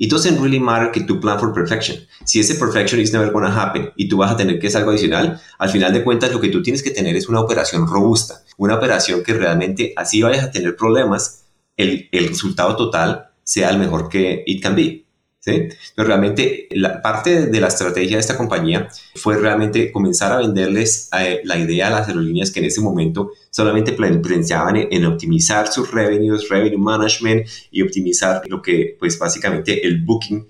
It 0.00 0.10
doesn't 0.10 0.40
really 0.40 0.60
matter 0.60 0.92
que 0.92 1.00
tú 1.00 1.20
plan 1.20 1.40
for 1.40 1.52
perfection. 1.52 1.98
Si 2.24 2.38
ese 2.38 2.54
perfection 2.54 3.00
is 3.00 3.12
never 3.12 3.32
gonna 3.32 3.52
happen 3.52 3.90
y 3.96 4.08
tú 4.08 4.18
vas 4.18 4.30
a 4.30 4.36
tener 4.36 4.60
que 4.60 4.68
hacer 4.68 4.78
algo 4.78 4.92
adicional, 4.92 5.40
al 5.58 5.68
final 5.70 5.92
de 5.92 6.04
cuentas 6.04 6.30
lo 6.32 6.40
que 6.40 6.48
tú 6.48 6.62
tienes 6.62 6.82
que 6.82 6.92
tener 6.92 7.16
es 7.16 7.28
una 7.28 7.40
operación 7.40 7.86
robusta, 7.86 8.44
una 8.56 8.76
operación 8.76 9.24
que 9.24 9.34
realmente 9.34 9.92
así 9.96 10.22
vayas 10.22 10.44
a 10.44 10.50
tener 10.52 10.76
problemas, 10.76 11.46
el, 11.76 12.08
el 12.12 12.28
resultado 12.28 12.76
total 12.76 13.27
sea 13.48 13.70
el 13.70 13.78
mejor 13.78 14.10
que 14.10 14.42
it 14.46 14.62
can 14.62 14.76
be. 14.76 15.06
Pero 15.42 16.06
realmente 16.06 16.68
la 16.72 17.00
parte 17.00 17.46
de 17.46 17.60
la 17.60 17.68
estrategia 17.68 18.16
de 18.16 18.20
esta 18.20 18.36
compañía 18.36 18.88
fue 19.14 19.38
realmente 19.38 19.90
comenzar 19.90 20.32
a 20.32 20.38
venderles 20.38 21.08
eh, 21.18 21.40
la 21.44 21.56
idea 21.56 21.86
a 21.86 21.90
las 21.90 22.08
aerolíneas 22.08 22.50
que 22.50 22.60
en 22.60 22.66
ese 22.66 22.82
momento 22.82 23.30
solamente 23.50 23.92
pensaban 23.92 24.76
en, 24.76 25.06
optimizar 25.06 25.68
sus 25.68 25.90
revenues, 25.90 26.50
revenue 26.50 26.76
management 26.76 27.46
y 27.70 27.80
optimizar 27.80 28.42
lo 28.46 28.60
que 28.60 28.96
pues 28.98 29.18
básicamente 29.18 29.86
el 29.86 30.04
booking. 30.04 30.46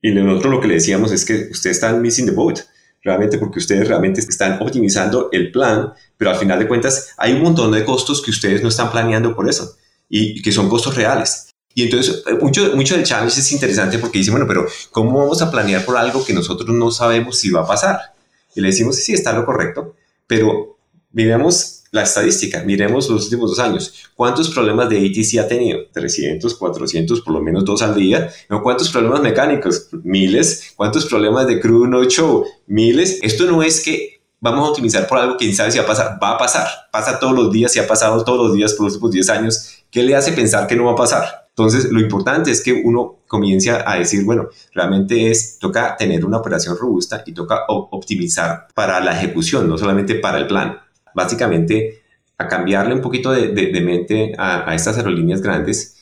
Y 0.00 0.10
nosotros 0.10 0.52
lo 0.52 0.60
que 0.60 0.66
le 0.66 0.74
decíamos 0.74 1.12
es 1.12 1.24
que 1.24 1.48
ustedes 1.52 1.76
están 1.76 2.02
missing 2.02 2.26
the 2.26 2.32
boat 2.32 2.58
realmente 3.04 3.38
porque 3.38 3.60
ustedes 3.60 3.86
realmente 3.86 4.20
están 4.20 4.60
optimizando 4.60 5.28
el 5.30 5.52
plan, 5.52 5.92
pero 6.16 6.32
al 6.32 6.36
final 6.36 6.58
de 6.58 6.66
cuentas 6.66 7.14
hay 7.16 7.34
un 7.34 7.42
montón 7.42 7.70
de 7.70 7.84
costos 7.84 8.20
que 8.20 8.32
ustedes 8.32 8.62
no 8.62 8.68
están 8.68 8.90
planeando 8.90 9.36
por 9.36 9.48
eso 9.48 9.76
y 10.08 10.42
que 10.42 10.50
son 10.50 10.68
costos 10.68 10.96
reales. 10.96 11.51
Y 11.74 11.84
entonces, 11.84 12.22
eh, 12.26 12.34
mucho, 12.40 12.74
mucho 12.74 12.94
del 12.94 13.04
challenge 13.04 13.40
es 13.40 13.52
interesante 13.52 13.98
porque 13.98 14.18
dice, 14.18 14.30
bueno, 14.30 14.46
pero 14.46 14.66
¿cómo 14.90 15.18
vamos 15.18 15.40
a 15.42 15.50
planear 15.50 15.84
por 15.84 15.96
algo 15.96 16.24
que 16.24 16.32
nosotros 16.32 16.68
no 16.68 16.90
sabemos 16.90 17.38
si 17.38 17.50
va 17.50 17.62
a 17.62 17.66
pasar? 17.66 17.98
Y 18.54 18.60
le 18.60 18.68
decimos, 18.68 18.96
sí, 18.96 19.14
está 19.14 19.32
lo 19.32 19.46
correcto, 19.46 19.94
pero 20.26 20.76
miremos 21.12 21.82
la 21.92 22.02
estadística, 22.02 22.62
miremos 22.64 23.08
los 23.10 23.24
últimos 23.24 23.50
dos 23.50 23.58
años. 23.58 23.92
¿Cuántos 24.14 24.48
problemas 24.48 24.88
de 24.88 24.96
ATC 24.96 25.38
ha 25.38 25.46
tenido? 25.46 25.80
300, 25.92 26.54
400, 26.54 27.20
por 27.20 27.34
lo 27.34 27.42
menos 27.42 27.66
dos 27.66 27.82
al 27.82 27.94
día. 27.94 28.30
¿No? 28.48 28.62
¿Cuántos 28.62 28.88
problemas 28.88 29.20
mecánicos? 29.20 29.88
Miles. 30.02 30.72
¿Cuántos 30.74 31.04
problemas 31.04 31.46
de 31.46 31.60
crew 31.60 31.86
no 31.86 32.02
show? 32.04 32.46
Miles. 32.66 33.18
Esto 33.22 33.44
no 33.44 33.62
es 33.62 33.82
que 33.82 34.22
vamos 34.40 34.66
a 34.66 34.70
optimizar 34.70 35.06
por 35.06 35.18
algo 35.18 35.36
que 35.36 35.44
quién 35.44 35.54
sabe 35.54 35.70
si 35.70 35.78
va 35.78 35.84
a 35.84 35.86
pasar. 35.86 36.18
Va 36.22 36.30
a 36.30 36.38
pasar. 36.38 36.66
Pasa 36.90 37.18
todos 37.18 37.34
los 37.34 37.52
días 37.52 37.76
y 37.76 37.80
ha 37.80 37.86
pasado 37.86 38.24
todos 38.24 38.48
los 38.48 38.56
días 38.56 38.72
por 38.72 38.86
los 38.86 38.94
últimos 38.94 39.12
10 39.12 39.28
años. 39.28 39.84
¿Qué 39.90 40.02
le 40.02 40.16
hace 40.16 40.32
pensar 40.32 40.66
que 40.66 40.74
no 40.74 40.86
va 40.86 40.92
a 40.92 40.96
pasar? 40.96 41.41
Entonces, 41.56 41.92
lo 41.92 42.00
importante 42.00 42.50
es 42.50 42.62
que 42.62 42.72
uno 42.72 43.18
comience 43.26 43.70
a 43.70 43.98
decir, 43.98 44.24
bueno, 44.24 44.48
realmente 44.74 45.30
es, 45.30 45.58
toca 45.58 45.96
tener 45.96 46.24
una 46.24 46.38
operación 46.38 46.76
robusta 46.78 47.22
y 47.26 47.32
toca 47.32 47.64
optimizar 47.68 48.68
para 48.74 49.00
la 49.00 49.12
ejecución, 49.18 49.68
no 49.68 49.76
solamente 49.76 50.14
para 50.14 50.38
el 50.38 50.46
plan. 50.46 50.78
Básicamente, 51.14 52.02
a 52.38 52.48
cambiarle 52.48 52.94
un 52.94 53.02
poquito 53.02 53.32
de, 53.32 53.80
mente 53.82 54.32
a, 54.38 54.74
estas 54.74 54.96
aerolíneas 54.96 55.42
grandes 55.42 55.98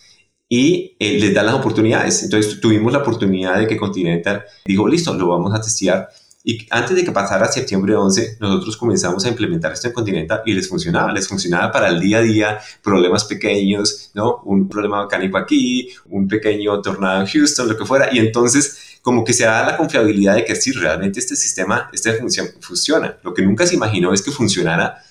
y 0.49 0.97
eh, 1.01 1.19
les 1.19 1.35
da 1.35 1.43
las 1.43 1.55
oportunidades. 1.55 2.23
Entonces, 2.23 2.61
tuvimos 2.61 2.93
la 2.93 3.01
oportunidad 3.01 3.59
de 3.59 3.67
que 3.67 3.77
Continental 3.77 4.45
dijo, 4.65 4.87
listo, 4.87 5.13
lo 5.15 5.29
vamos 5.29 5.53
a 5.53 5.61
testear 5.61 6.09
y 6.43 6.67
antes 6.71 6.97
de 6.97 7.05
que 7.05 7.13
pasara 7.13 7.47
septiembre 7.49 7.95
11, 7.95 8.39
nosotros 8.41 8.77
comenzamos 8.79 9.25
a 9.27 9.29
implementar 9.29 9.73
esto 9.73 9.89
en 9.89 9.93
Continental 9.93 10.41
y 10.47 10.55
les 10.55 10.69
funcionaba, 10.69 11.13
les 11.13 11.29
funcionaba 11.29 11.71
para 11.71 11.89
el 11.89 12.01
día 12.01 12.19
a 12.19 12.23
día, 12.23 12.59
problemas 12.83 13.25
pequeños, 13.25 14.11
¿no? 14.15 14.41
Un 14.45 14.67
problema 14.67 15.03
mecánico 15.03 15.37
aquí, 15.37 15.91
un 16.07 16.27
pequeño 16.29 16.81
tornado 16.81 17.21
en 17.21 17.27
Houston, 17.27 17.69
lo 17.69 17.77
que 17.77 17.85
fuera. 17.85 18.09
Y 18.11 18.19
entonces 18.19 18.99
como 19.03 19.25
que 19.25 19.35
se 19.35 19.45
da 19.45 19.67
la 19.67 19.77
confiabilidad 19.77 20.35
de 20.35 20.45
que 20.45 20.57
sí, 20.57 20.73
realmente 20.73 21.21
este 21.21 21.37
sistema, 21.37 21.91
esta 21.93 22.13
función 22.15 22.49
funciona. 22.61 23.19
Lo 23.23 23.35
que 23.35 23.43
nunca 23.43 23.67
se 23.67 23.75
imaginó 23.75 24.13
es 24.13 24.23
que 24.23 24.31
funcionara 24.31 25.03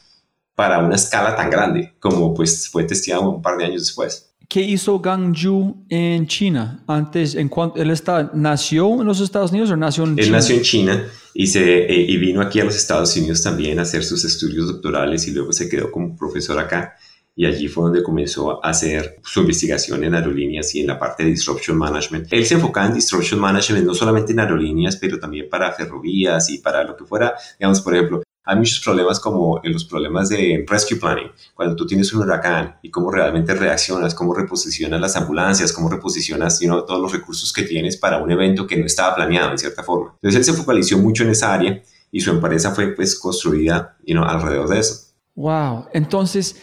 para 0.56 0.80
una 0.80 0.96
escala 0.96 1.36
tan 1.36 1.50
grande 1.50 1.96
como 2.00 2.34
pues 2.34 2.68
fue 2.70 2.84
testeado 2.84 3.30
un 3.30 3.42
par 3.42 3.58
de 3.58 3.66
años 3.66 3.84
después. 3.84 4.29
¿Qué 4.50 4.62
hizo 4.62 5.00
Gang 5.00 5.32
Yu 5.32 5.86
en 5.90 6.26
China? 6.26 6.84
Antes, 6.88 7.36
en 7.36 7.50
cuanto 7.50 7.80
él 7.80 7.92
está, 7.92 8.32
nació 8.34 9.00
en 9.00 9.06
los 9.06 9.22
Estados 9.22 9.52
Unidos 9.52 9.70
o 9.70 9.78
nació 9.78 10.06
en 10.06 10.16
China? 10.16 10.26
Él 10.26 10.32
nació 10.32 10.56
en 10.56 10.62
China 10.64 11.08
y, 11.36 11.46
se, 11.46 11.86
eh, 11.86 12.06
y 12.10 12.18
vino 12.18 12.42
aquí 12.42 12.60
a 12.60 12.64
los 12.64 12.76
Estados 12.76 13.16
Unidos 13.16 13.44
también 13.44 13.78
a 13.78 13.84
hacer 13.84 14.04
sus 14.04 14.26
estudios 14.26 14.66
doctorales 14.66 15.28
y 15.28 15.34
luego 15.34 15.54
se 15.54 15.70
quedó 15.70 15.92
como 15.92 16.18
profesor 16.18 16.58
acá. 16.58 16.96
Y 17.36 17.46
allí 17.46 17.68
fue 17.68 17.84
donde 17.84 18.02
comenzó 18.02 18.66
a 18.66 18.72
hacer 18.72 19.20
su 19.24 19.42
investigación 19.42 20.04
en 20.04 20.16
aerolíneas 20.16 20.74
y 20.74 20.80
en 20.80 20.88
la 20.88 20.98
parte 20.98 21.24
de 21.24 21.30
disruption 21.30 21.78
management. 21.78 22.34
Él 22.34 22.44
se 22.44 22.56
enfocaba 22.56 22.88
en 22.88 22.96
disruption 22.96 23.40
management 23.40 23.86
no 23.86 23.94
solamente 23.94 24.32
en 24.32 24.40
aerolíneas, 24.40 24.98
pero 24.98 25.20
también 25.20 25.48
para 25.48 25.72
ferrovías 25.74 26.50
y 26.50 26.58
para 26.58 26.84
lo 26.84 26.98
que 26.98 27.06
fuera. 27.06 27.36
Digamos, 27.60 27.82
por 27.82 27.96
ejemplo, 27.96 28.24
hay 28.50 28.58
muchos 28.58 28.80
problemas 28.80 29.20
como 29.20 29.62
en 29.64 29.74
los 29.74 29.86
problemas 29.86 30.28
de 30.30 30.66
rescue 30.68 30.98
planning, 30.98 31.32
cuando 31.54 31.76
tú 31.76 31.86
tienes 31.86 32.12
un 32.14 32.24
huracán 32.24 32.78
y 32.82 32.90
cómo 32.90 33.12
realmente 33.12 33.54
reaccionas, 33.54 34.16
cómo 34.16 34.34
reposicionas 34.34 35.00
las 35.00 35.16
ambulancias, 35.16 35.72
cómo 35.72 35.88
reposicionas 35.88 36.60
todos 36.60 37.00
los 37.00 37.12
recursos 37.12 37.54
que 37.54 37.62
tienes 37.62 37.96
para 37.98 38.18
un 38.18 38.32
evento 38.32 38.66
que 38.66 38.76
no 38.76 38.88
estaba 38.88 39.16
planeado 39.16 39.52
en 39.52 39.60
cierta 39.60 39.84
forma. 39.84 40.16
Entonces 40.16 40.40
él 40.40 40.56
se 40.56 40.60
focalizó 40.60 40.98
mucho 40.98 41.24
en 41.24 41.30
esa 41.30 41.54
área 41.54 41.80
y 42.12 42.22
su 42.22 42.32
empresa 42.32 42.72
fue 42.74 42.88
pues 42.88 43.20
construida 43.20 43.96
alrededor 44.08 44.68
de 44.68 44.80
eso. 44.80 45.14
Wow, 45.36 45.86
entonces 45.94 46.60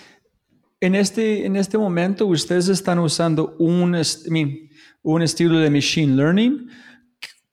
en 0.81 0.97
este, 0.97 1.47
en 1.47 1.55
este 1.55 1.79
momento 1.79 2.27
ustedes 2.27 2.67
están 2.69 2.99
usando 2.99 3.55
un, 3.61 3.97
un 5.03 5.23
estilo 5.23 5.59
de 5.61 5.71
machine 5.71 6.17
learning 6.17 6.69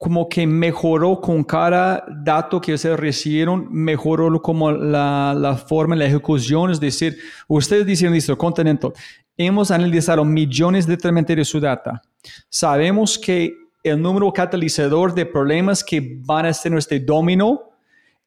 como 0.04 0.28
que 0.28 0.46
mejoró 0.46 1.18
con 1.18 1.42
cada 1.42 2.04
dato 2.22 2.60
que 2.60 2.74
ustedes 2.74 3.00
recibieron, 3.00 3.68
mejoró 3.70 4.42
como 4.42 4.70
la, 4.70 5.34
la 5.34 5.56
forma, 5.56 5.96
la 5.96 6.04
ejecución, 6.04 6.70
es 6.70 6.78
decir, 6.78 7.16
ustedes 7.48 7.86
dicen, 7.86 8.12
listo, 8.12 8.36
Continental, 8.36 8.92
hemos 9.34 9.70
analizado 9.70 10.22
millones 10.22 10.86
de 10.86 10.98
de 10.98 11.44
su 11.46 11.58
data. 11.58 12.02
Sabemos 12.50 13.18
que 13.18 13.54
el 13.82 14.02
número 14.02 14.30
catalizador 14.30 15.14
de 15.14 15.24
problemas 15.24 15.82
que 15.82 16.18
van 16.20 16.44
a 16.44 16.52
ser 16.52 16.72
nuestro 16.72 16.98
domino 17.00 17.70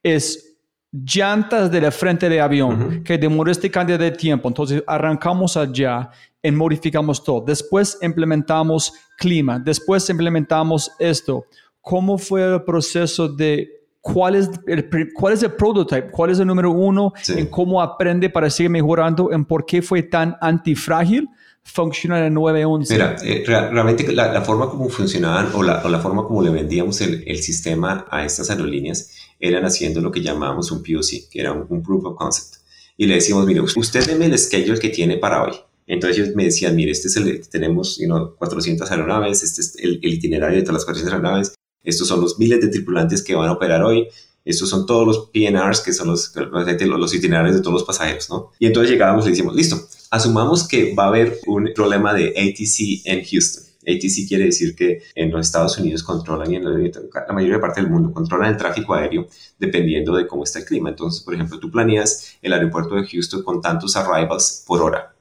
es 0.02 0.58
llantas 0.92 1.70
de 1.70 1.82
la 1.82 1.92
frente 1.92 2.28
de 2.28 2.42
avión, 2.42 3.04
que 3.04 3.20
demora 3.20 3.52
este 3.52 3.70
cantidad 3.70 4.00
de 4.00 4.10
tiempo. 4.10 4.48
Entonces 4.48 4.84
arrancamos 4.88 5.56
allá 5.56 6.10
y 6.42 6.50
modificamos 6.50 7.24
todo. 7.24 7.42
Después 7.46 8.00
implementamos 8.02 8.94
clima, 9.16 9.60
después 9.60 10.10
implementamos 10.10 10.92
esto 10.98 11.46
cómo 11.88 12.18
fue 12.18 12.44
el 12.44 12.64
proceso 12.64 13.30
de 13.30 13.70
cuál 14.02 14.36
es 14.36 14.50
el, 14.68 14.90
cuál 15.14 15.34
es 15.34 15.42
el 15.44 15.54
prototype, 15.54 16.12
cuál 16.12 16.32
es 16.32 16.40
el 16.40 16.46
número 16.46 16.70
uno, 16.70 17.14
en 17.30 17.46
cómo 17.46 17.82
aprende 17.82 18.30
para 18.30 18.50
seguir 18.50 18.72
mejorando, 18.72 19.32
en 19.32 19.46
por 19.46 19.66
qué 19.66 19.82
fue 19.82 20.04
tan 20.04 20.36
antifrágil 20.42 21.30
funciona 21.64 22.26
en 22.26 22.34
911. 22.34 22.94
Mira, 22.94 23.16
eh, 23.24 23.44
realmente 23.46 24.12
la, 24.12 24.42
forma 24.42 24.70
como 24.70 24.90
funcionaban 24.90 25.50
o 25.54 25.64
la, 25.64 25.82
o 25.86 25.88
la, 25.88 26.00
forma 26.00 26.26
como 26.26 26.42
le 26.42 26.50
vendíamos 26.50 27.00
el, 27.00 27.24
el, 27.26 27.38
sistema 27.38 28.06
a 28.10 28.26
estas 28.26 28.50
aerolíneas 28.50 29.12
eran 29.40 29.64
haciendo 29.64 30.02
lo 30.02 30.12
que 30.12 30.22
llamábamos 30.22 30.72
un 30.72 30.80
POC, 30.80 31.30
que 31.32 31.40
era 31.40 31.54
un, 31.54 31.84
Proof 31.84 32.04
of 32.04 32.18
Concept. 32.18 32.64
Y 32.98 33.06
le 33.06 33.16
decíamos, 33.16 33.46
mire, 33.46 33.62
usted 33.62 34.06
deme 34.06 34.26
el 34.26 34.38
schedule 34.38 34.80
que 34.80 34.90
tiene 34.90 35.18
para 35.18 35.44
hoy. 35.44 35.54
Entonces 35.88 36.18
ellos 36.18 36.36
me 36.36 36.44
decían, 36.44 36.76
mire, 36.76 36.92
este 36.92 37.08
es 37.08 37.16
el, 37.16 37.48
tenemos 37.48 37.98
you 37.98 38.08
400 38.38 38.92
aeronaves, 38.92 39.42
este 39.42 39.62
es 39.62 39.76
el, 39.80 40.00
el, 40.04 40.14
itinerario 40.14 40.58
de 40.58 40.64
todas 40.64 40.76
las 40.76 40.86
400 40.86 41.14
aeronaves, 41.14 41.57
estos 41.88 42.08
son 42.08 42.22
los 42.22 42.38
miles 42.38 42.60
de 42.62 42.68
tripulantes 42.68 43.24
que 43.24 43.34
van 43.34 43.48
a 43.48 43.54
operar 43.54 43.82
hoy, 43.82 44.08
estos 44.44 44.70
son 44.70 44.86
todos 44.86 45.06
los 45.06 45.30
PNRs, 45.34 45.82
que 45.82 45.94
son 45.94 46.08
los, 46.08 46.34
itinerarios 47.14 47.56
de 47.56 47.62
todos 47.62 47.74
los 47.74 47.84
pasajeros, 47.84 48.30
¿no? 48.30 48.52
Y 48.60 48.66
entonces 48.66 48.92
llegábamos 48.92 49.26
y 49.26 49.32
decimos, 49.32 49.56
listo, 49.56 49.78
asumamos 50.10 50.68
que 50.68 50.94
va 50.94 51.06
a 51.06 51.08
haber 51.08 51.40
un 51.48 51.72
problema 51.76 52.14
de 52.14 52.30
ATC 52.30 53.06
en 53.06 53.26
Houston. 53.26 53.64
ATC 53.82 54.28
quiere 54.28 54.46
decir 54.46 54.76
que 54.76 55.02
en 55.16 55.32
los 55.32 55.46
Estados 55.46 55.78
Unidos 55.78 56.04
controlan 56.04 56.52
y 56.52 56.56
en 56.58 56.64
la 56.64 57.34
mayoría 57.34 57.60
parte 57.60 57.82
del 57.82 57.90
mundo 57.90 58.12
controlan 58.14 58.52
el 58.52 58.58
tráfico 58.58 58.94
aéreo 58.94 59.28
dependiendo 59.58 60.16
de 60.16 60.28
cómo 60.28 60.44
está 60.44 60.60
el 60.60 60.66
clima. 60.66 60.90
Entonces, 60.90 61.24
por 61.24 61.34
ejemplo, 61.34 61.58
tú 61.60 61.72
planeas 61.72 62.38
el 62.42 62.52
aeropuerto 62.52 62.96
de 62.96 63.08
Houston 63.08 63.44
con 63.44 63.62
tantos 63.62 63.96
arrivals 63.96 64.64
por 64.68 64.82
hora, 64.82 65.14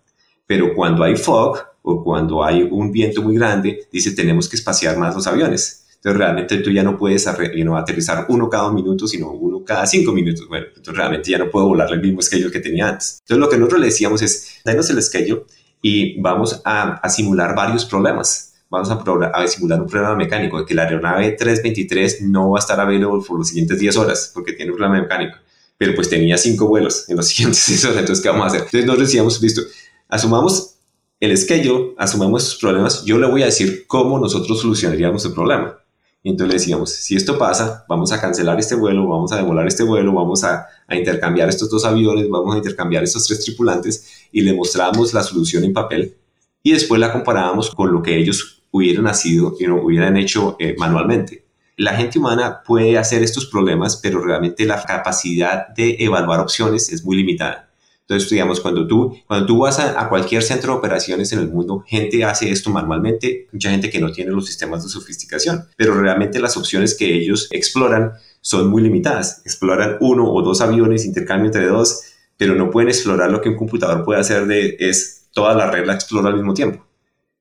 pero 0.46 0.74
cuando 0.74 1.04
hay 1.04 1.16
fog 1.16 1.58
o 1.82 2.02
cuando 2.02 2.44
hay 2.44 2.62
un 2.62 2.90
viento 2.90 3.22
muy 3.22 3.36
grande, 3.36 3.88
dice 3.92 4.12
tenemos 4.12 4.48
que 4.48 4.56
espaciar 4.56 4.96
más 4.98 5.14
los 5.14 5.26
aviones. 5.28 5.85
Entonces 6.06 6.20
realmente 6.20 6.58
tú 6.58 6.70
ya 6.70 6.84
no 6.84 6.96
puedes 6.96 7.26
aterrizar 7.26 8.26
uno 8.28 8.48
cada 8.48 8.70
minuto, 8.70 9.08
sino 9.08 9.32
uno 9.32 9.64
cada 9.64 9.88
cinco 9.88 10.12
minutos. 10.12 10.46
Bueno, 10.46 10.66
entonces 10.68 10.96
realmente 10.96 11.32
ya 11.32 11.38
no 11.38 11.50
puedo 11.50 11.66
volar 11.66 11.92
el 11.92 12.00
mismo 12.00 12.22
schedule 12.22 12.52
que 12.52 12.60
tenía 12.60 12.90
antes. 12.90 13.18
Entonces 13.22 13.40
lo 13.40 13.48
que 13.48 13.56
nosotros 13.56 13.80
le 13.80 13.86
decíamos 13.86 14.22
es, 14.22 14.60
denos 14.64 14.88
el 14.88 15.02
schedule 15.02 15.42
y 15.82 16.20
vamos 16.20 16.62
a, 16.64 17.00
simular 17.08 17.56
varios 17.56 17.84
problemas. 17.86 18.54
Vamos 18.70 18.88
a, 18.88 19.02
a, 19.34 19.48
simular 19.48 19.80
un 19.80 19.88
problema 19.88 20.14
mecánico, 20.14 20.60
de 20.60 20.64
que 20.64 20.76
la 20.76 20.84
aeronave 20.84 21.32
323 21.32 22.22
no 22.22 22.50
va 22.50 22.58
a 22.58 22.60
estar 22.60 22.78
available 22.78 23.24
por 23.26 23.38
los 23.38 23.48
siguientes 23.48 23.76
10 23.76 23.96
horas 23.96 24.30
porque 24.32 24.52
tiene 24.52 24.70
un 24.70 24.78
problema 24.78 25.02
mecánico. 25.02 25.38
Pero 25.76 25.92
pues 25.96 26.08
tenía 26.08 26.38
cinco 26.38 26.68
vuelos 26.68 27.08
en 27.08 27.16
los 27.16 27.26
siguientes 27.30 27.66
10 27.66 27.84
horas, 27.84 27.98
entonces 27.98 28.22
¿qué 28.22 28.28
vamos 28.28 28.44
a 28.44 28.46
hacer? 28.46 28.60
Entonces 28.60 28.86
nosotros 28.86 29.08
decíamos, 29.08 29.42
listo, 29.42 29.62
asumamos 30.08 30.76
el 31.18 31.36
schedule, 31.36 31.94
asumamos 31.98 32.44
esos 32.44 32.60
problemas, 32.60 33.04
yo 33.04 33.18
le 33.18 33.26
voy 33.26 33.42
a 33.42 33.46
decir 33.46 33.88
cómo 33.88 34.20
nosotros 34.20 34.60
solucionaríamos 34.60 35.24
el 35.24 35.32
problema. 35.32 35.80
Y 36.26 36.30
entonces 36.30 36.48
le 36.48 36.58
decíamos, 36.58 36.90
si 36.90 37.14
esto 37.14 37.38
pasa, 37.38 37.84
vamos 37.88 38.10
a 38.10 38.20
cancelar 38.20 38.58
este 38.58 38.74
vuelo, 38.74 39.06
vamos 39.06 39.30
a 39.30 39.36
demolar 39.36 39.64
este 39.68 39.84
vuelo, 39.84 40.12
vamos 40.12 40.42
a, 40.42 40.66
a, 40.88 40.96
intercambiar 40.96 41.48
estos 41.48 41.70
dos 41.70 41.84
aviones, 41.84 42.28
vamos 42.28 42.52
a 42.52 42.58
intercambiar 42.58 43.04
estos 43.04 43.28
tres 43.28 43.44
tripulantes 43.44 44.26
y 44.32 44.40
le 44.40 44.52
mostramos 44.52 45.14
la 45.14 45.22
solución 45.22 45.62
en 45.62 45.72
papel 45.72 46.16
y 46.64 46.72
después 46.72 47.00
la 47.00 47.12
comparábamos 47.12 47.70
con 47.70 47.92
lo 47.92 48.02
que 48.02 48.18
ellos 48.18 48.64
hubieran 48.72 49.04
nacido 49.04 49.54
y 49.60 49.68
no 49.68 49.76
hubieran 49.76 50.16
hecho 50.16 50.56
eh, 50.58 50.74
manualmente. 50.76 51.44
La 51.76 51.94
gente 51.94 52.18
humana 52.18 52.60
puede 52.66 52.98
hacer 52.98 53.22
estos 53.22 53.46
problemas, 53.46 53.94
pero 53.94 54.20
realmente 54.20 54.66
la 54.66 54.82
capacidad 54.82 55.68
de 55.76 55.94
evaluar 56.00 56.40
opciones 56.40 56.92
es 56.92 57.04
muy 57.04 57.18
limitada. 57.18 57.65
Entonces, 58.08 58.30
digamos, 58.30 58.60
cuando 58.60 58.86
tú, 58.86 59.16
cuando 59.26 59.46
tú 59.46 59.58
vas 59.58 59.80
a, 59.80 60.08
cualquier 60.08 60.40
centro 60.44 60.72
de 60.72 60.78
operaciones 60.78 61.32
en 61.32 61.40
el 61.40 61.48
mundo, 61.48 61.82
gente 61.88 62.22
hace 62.24 62.50
esto 62.52 62.70
manualmente, 62.70 63.48
mucha 63.50 63.70
gente 63.70 63.90
que 63.90 63.98
no 63.98 64.12
tiene 64.12 64.30
los 64.30 64.46
sistemas 64.46 64.84
de 64.84 64.90
sofisticación, 64.90 65.64
pero 65.76 66.00
realmente 66.00 66.38
las 66.38 66.56
opciones 66.56 66.94
que 66.94 67.16
ellos 67.16 67.48
exploran 67.50 68.12
son 68.40 68.68
muy 68.68 68.80
limitadas. 68.80 69.42
Exploran 69.44 69.96
uno 69.98 70.32
o 70.32 70.40
dos 70.42 70.60
aviones, 70.60 71.04
intercambio 71.04 71.46
entre 71.46 71.66
dos, 71.66 72.00
pero 72.36 72.54
no 72.54 72.70
pueden 72.70 72.90
explorar 72.90 73.32
lo 73.32 73.40
que 73.40 73.48
un 73.48 73.56
computador 73.56 74.04
puede 74.04 74.20
hacer 74.20 74.46
de, 74.46 74.76
es 74.78 75.26
toda 75.32 75.56
la 75.56 75.68
red 75.68 75.84
la 75.84 75.94
explora 75.94 76.28
al 76.28 76.36
mismo 76.36 76.54
tiempo. 76.54 76.86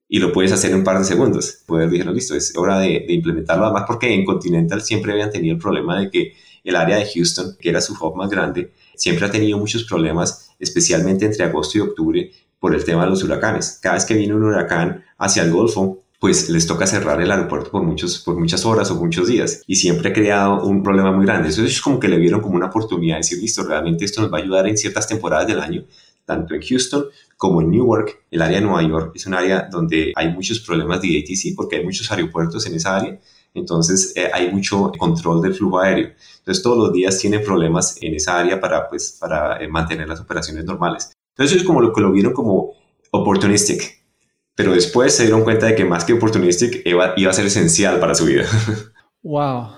Y 0.07 0.18
lo 0.18 0.32
puedes 0.32 0.51
hacer 0.51 0.72
en 0.72 0.78
un 0.78 0.84
par 0.84 0.97
de 0.97 1.05
segundos. 1.05 1.59
Poder 1.68 1.91
dijeron, 1.91 2.16
listo, 2.16 2.34
es 2.36 2.57
hora 2.57 2.80
de, 2.80 3.05
de 3.07 3.13
implementarlo. 3.13 3.66
Además, 3.66 3.84
porque 3.86 4.11
en 4.11 4.26
Continental 4.26 4.82
siempre 4.82 5.11
habían 5.11 5.30
tenido 5.30 5.53
el 5.53 5.61
problema 5.61 5.99
de 5.99 6.09
que 6.09 6.34
el 6.63 6.76
área 6.76 6.97
de 6.97 7.05
Houston, 7.05 7.55
que 7.59 7.70
era 7.70 7.82
su 7.82 7.93
hub 7.93 8.16
más 8.16 8.30
grande, 8.30 8.72
siempre 8.95 9.26
ha 9.26 9.32
tenido 9.32 9.57
muchos 9.57 9.84
problemas, 9.84 10.45
especialmente 10.60 11.26
entre 11.26 11.45
agosto 11.45 11.78
y 11.78 11.82
octubre, 11.82 12.32
por 12.60 12.74
el 12.74 12.84
tema 12.84 13.03
de 13.03 13.12
los 13.12 13.24
huracanes. 13.24 13.80
Cada 13.82 13.95
vez 13.95 14.06
que 14.06 14.16
viene 14.16 14.34
un 14.34 14.43
huracán 14.43 15.03
hacia 15.18 15.43
el 15.43 15.51
Golfo, 15.51 16.03
pues 16.20 16.49
les 16.49 16.66
toca 16.66 16.88
cerrar 16.88 17.22
el 17.22 17.30
aeropuerto 17.30 17.70
por, 17.70 17.84
muchos, 17.84 18.20
por 18.20 18.39
muchas 18.39 18.66
horas 18.66 18.89
o 18.89 18.95
muchos 18.95 19.28
días 19.28 19.62
y 19.68 19.76
siempre 19.76 20.10
ha 20.10 20.14
creado 20.14 20.66
un 20.66 20.82
problema 20.82 21.12
muy 21.12 21.26
grande. 21.26 21.49
Eso 21.49 21.64
es 21.64 21.80
como 21.82 21.99
que 21.99 22.08
le 22.08 22.18
vieron 22.18 22.41
como 22.41 22.56
una 22.56 22.68
oportunidad 22.68 23.16
de 23.16 23.20
decir, 23.20 23.38
listo, 23.39 23.64
realmente 23.64 24.06
esto 24.06 24.22
nos 24.22 24.34
va 24.34 24.39
a 24.39 24.41
ayudar 24.41 24.68
en 24.68 24.78
ciertas 24.78 25.08
temporadas 25.08 25.45
del 25.45 25.60
año, 25.60 25.86
tanto 26.26 26.56
en 26.56 26.62
Houston 26.62 27.06
como 27.38 27.62
en 27.62 27.70
Newark. 27.70 28.24
El 28.32 28.41
área 28.41 28.60
de 28.60 28.66
Nueva 28.66 28.82
York 28.82 29.12
es 29.14 29.28
un 29.28 29.36
área 29.36 29.68
donde 29.70 30.14
hay 30.16 30.34
muchos 30.34 30.60
problemas 30.62 31.01
de 31.01 31.20
ATC 31.20 31.56
porque 31.56 31.76
hay 31.76 31.84
muchos 31.84 32.10
aeropuertos 32.12 32.66
en 32.66 32.74
esa 32.74 32.95
área 32.95 33.20
entonces 33.56 34.14
eh, 34.16 34.30
hay 34.32 34.51
mucho 34.51 34.91
control 34.97 35.41
del 35.41 35.56
flujo 35.56 35.80
aéreo. 35.80 36.12
Entonces 36.46 36.64
todos 36.64 36.78
los 36.78 36.93
días 36.93 37.18
tienen 37.18 37.43
problemas 37.43 37.98
en 38.02 38.14
esa 38.14 38.38
área 38.38 38.62
para, 38.62 38.88
pues, 38.88 39.18
para 39.20 39.58
eh, 39.58 39.68
mantener 39.68 40.08
las 40.08 40.20
operaciones 40.20 40.64
normales. 40.64 41.12
Entonces 41.36 41.58
es 41.58 41.64
como 41.64 41.82
lo 41.82 41.91
que 41.91 42.02
lo 42.02 42.12
vieron 42.12 42.34
como 42.34 42.74
opportunistic, 43.10 44.06
pero 44.54 44.74
después 44.74 45.16
se 45.16 45.24
dieron 45.24 45.43
cuenta 45.43 45.66
de 45.66 45.74
que 45.74 45.86
más 45.86 46.06
que 46.06 46.14
opportunistic 46.14 46.86
iba, 46.86 47.16
iba 47.18 47.32
a 47.32 47.34
ser 47.34 47.48
esencial 47.48 48.00
para 48.00 48.14
su 48.16 48.26
vida. 48.26 48.46
Wow. 49.28 49.70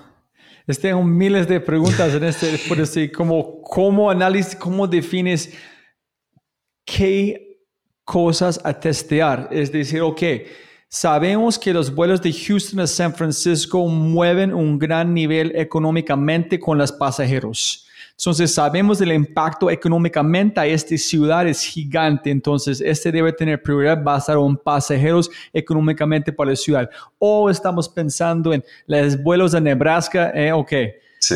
Tengo 0.82 1.02
miles 1.06 1.48
de 1.48 1.62
preguntas 1.62 2.14
en 2.14 2.26
este, 2.26 2.60
por 2.68 2.76
decir, 2.76 3.14
como, 3.14 3.62
¿cómo 3.62 4.12
análisis, 4.12 4.58
cómo 4.58 4.86
defines 4.86 5.54
qué 6.84 7.62
cosas 8.04 8.60
a 8.66 8.78
testear? 8.78 9.48
Es 9.54 9.72
decir, 9.72 10.02
ok, 10.02 10.22
Sabemos 10.90 11.60
que 11.60 11.74
los 11.74 11.94
vuelos 11.94 12.22
de 12.22 12.32
Houston 12.32 12.80
a 12.80 12.88
San 12.88 13.14
Francisco 13.14 13.86
mueven 13.88 14.54
un 14.54 14.80
gran 14.80 15.14
nivel 15.14 15.52
económicamente 15.54 16.58
con 16.60 16.78
los 16.78 16.94
pasajeros. 16.94 17.86
Entonces 18.12 18.54
sabemos 18.54 18.98
del 18.98 19.12
impacto 19.12 19.70
económicamente 19.70 20.60
a 20.60 20.66
esta 20.66 20.98
ciudad 20.98 21.46
es 21.46 21.62
gigante. 21.62 22.32
Entonces 22.32 22.80
este 22.80 23.12
debe 23.12 23.34
tener 23.34 23.62
prioridad 23.62 24.02
basado 24.02 24.48
en 24.48 24.56
pasajeros 24.56 25.30
económicamente 25.52 26.32
para 26.32 26.52
la 26.52 26.56
ciudad. 26.56 26.90
O 27.20 27.50
estamos 27.50 27.90
pensando 27.90 28.54
en 28.54 28.64
los 28.88 29.22
vuelos 29.22 29.54
a 29.54 29.60
Nebraska. 29.60 30.32
Eh, 30.34 30.54
ok. 30.54 30.72
Sí 31.20 31.36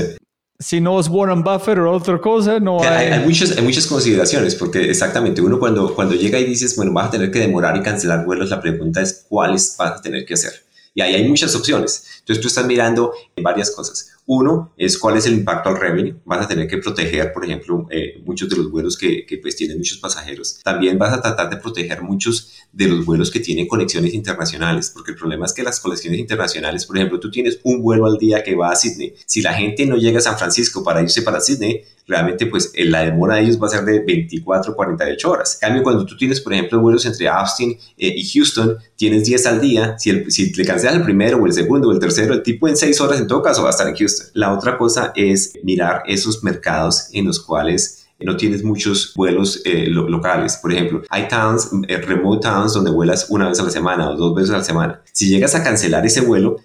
si 0.61 0.79
no 0.79 0.99
es 0.99 1.07
Warren 1.07 1.43
Buffett 1.43 1.79
o 1.79 1.91
otra 1.91 2.19
cosa, 2.19 2.59
no 2.59 2.81
hay... 2.81 3.07
Hay, 3.07 3.25
muchas, 3.25 3.57
hay 3.57 3.63
muchas 3.63 3.87
consideraciones, 3.87 4.55
porque 4.55 4.89
exactamente, 4.89 5.41
uno 5.41 5.59
cuando, 5.59 5.93
cuando 5.95 6.13
llega 6.13 6.39
y 6.39 6.45
dices, 6.45 6.75
bueno, 6.75 6.93
vas 6.93 7.07
a 7.07 7.11
tener 7.11 7.31
que 7.31 7.39
demorar 7.39 7.75
y 7.75 7.81
cancelar 7.81 8.25
vuelos, 8.25 8.49
la 8.49 8.61
pregunta 8.61 9.01
es 9.01 9.25
cuáles 9.27 9.75
vas 9.77 9.99
a 9.99 10.01
tener 10.01 10.25
que 10.25 10.35
hacer. 10.35 10.53
Y 10.93 11.01
ahí 11.01 11.15
hay 11.15 11.27
muchas 11.27 11.55
opciones. 11.55 12.05
Entonces 12.19 12.41
tú 12.41 12.47
estás 12.47 12.65
mirando 12.65 13.13
varias 13.41 13.71
cosas. 13.71 14.11
Uno 14.25 14.73
es 14.77 14.97
cuál 14.97 15.17
es 15.17 15.25
el 15.25 15.33
impacto 15.33 15.69
al 15.69 15.79
revenue. 15.79 16.15
Vas 16.25 16.45
a 16.45 16.47
tener 16.47 16.67
que 16.67 16.77
proteger, 16.77 17.33
por 17.33 17.43
ejemplo, 17.43 17.87
eh, 17.89 18.21
muchos 18.25 18.49
de 18.49 18.57
los 18.57 18.69
vuelos 18.69 18.97
que, 18.97 19.25
que, 19.25 19.37
pues 19.37 19.55
tienen 19.55 19.77
muchos 19.77 19.97
pasajeros. 19.97 20.59
También 20.63 20.97
vas 20.97 21.13
a 21.13 21.21
tratar 21.21 21.49
de 21.49 21.57
proteger 21.57 22.01
muchos 22.01 22.51
de 22.71 22.87
los 22.87 23.05
vuelos 23.05 23.31
que 23.31 23.39
tienen 23.39 23.67
conexiones 23.67 24.13
internacionales, 24.13 24.91
porque 24.93 25.11
el 25.11 25.17
problema 25.17 25.45
es 25.45 25.53
que 25.53 25.63
las 25.63 25.79
conexiones 25.79 26.19
internacionales, 26.19 26.85
por 26.85 26.97
ejemplo, 26.97 27.19
tú 27.19 27.31
tienes 27.31 27.59
un 27.63 27.81
vuelo 27.81 28.05
al 28.05 28.17
día 28.17 28.43
que 28.43 28.55
va 28.55 28.69
a 28.71 28.75
Sydney. 28.75 29.15
Si 29.25 29.41
la 29.41 29.53
gente 29.53 29.85
no 29.85 29.97
llega 29.97 30.19
a 30.19 30.21
San 30.21 30.37
Francisco 30.37 30.83
para 30.83 31.01
irse 31.01 31.23
para 31.23 31.41
Sydney, 31.41 31.83
realmente 32.11 32.45
pues 32.45 32.71
eh, 32.75 32.85
la 32.85 33.01
demora 33.01 33.35
de 33.35 33.43
ellos 33.43 33.59
va 33.61 33.67
a 33.67 33.69
ser 33.69 33.85
de 33.85 34.01
24, 34.01 34.75
48 34.75 35.31
horas. 35.31 35.57
Cambio, 35.59 35.81
cuando 35.81 36.05
tú 36.05 36.17
tienes, 36.17 36.41
por 36.41 36.53
ejemplo, 36.53 36.79
vuelos 36.79 37.05
entre 37.05 37.27
Austin 37.29 37.71
eh, 37.97 38.13
y 38.15 38.29
Houston, 38.29 38.77
tienes 38.95 39.25
10 39.25 39.45
al 39.47 39.61
día, 39.61 39.97
si, 39.97 40.09
el, 40.09 40.31
si 40.31 40.53
le 40.53 40.65
cancelas 40.65 40.95
el 40.95 41.03
primero 41.03 41.37
o 41.37 41.45
el 41.45 41.53
segundo 41.53 41.87
o 41.87 41.91
el 41.91 41.99
tercero, 41.99 42.33
el 42.33 42.43
tipo 42.43 42.67
en 42.67 42.75
6 42.75 42.99
horas 43.01 43.19
en 43.19 43.27
todo 43.27 43.41
caso 43.41 43.63
va 43.63 43.69
a 43.69 43.71
estar 43.71 43.87
en 43.87 43.95
Houston. 43.95 44.27
La 44.33 44.53
otra 44.53 44.77
cosa 44.77 45.13
es 45.15 45.53
mirar 45.63 46.03
esos 46.05 46.43
mercados 46.43 47.07
en 47.13 47.25
los 47.25 47.39
cuales 47.39 47.97
no 48.19 48.37
tienes 48.37 48.63
muchos 48.63 49.13
vuelos 49.15 49.61
eh, 49.65 49.87
locales. 49.87 50.57
Por 50.57 50.71
ejemplo, 50.71 51.01
hay 51.09 51.27
towns, 51.27 51.71
remote 52.05 52.47
towns 52.47 52.73
donde 52.73 52.91
vuelas 52.91 53.27
una 53.29 53.47
vez 53.49 53.59
a 53.59 53.63
la 53.63 53.71
semana 53.71 54.09
o 54.09 54.15
dos 54.15 54.35
veces 54.35 54.51
a 54.51 54.57
la 54.57 54.63
semana. 54.63 55.01
Si 55.11 55.27
llegas 55.27 55.55
a 55.55 55.63
cancelar 55.63 56.05
ese 56.05 56.21
vuelo, 56.21 56.57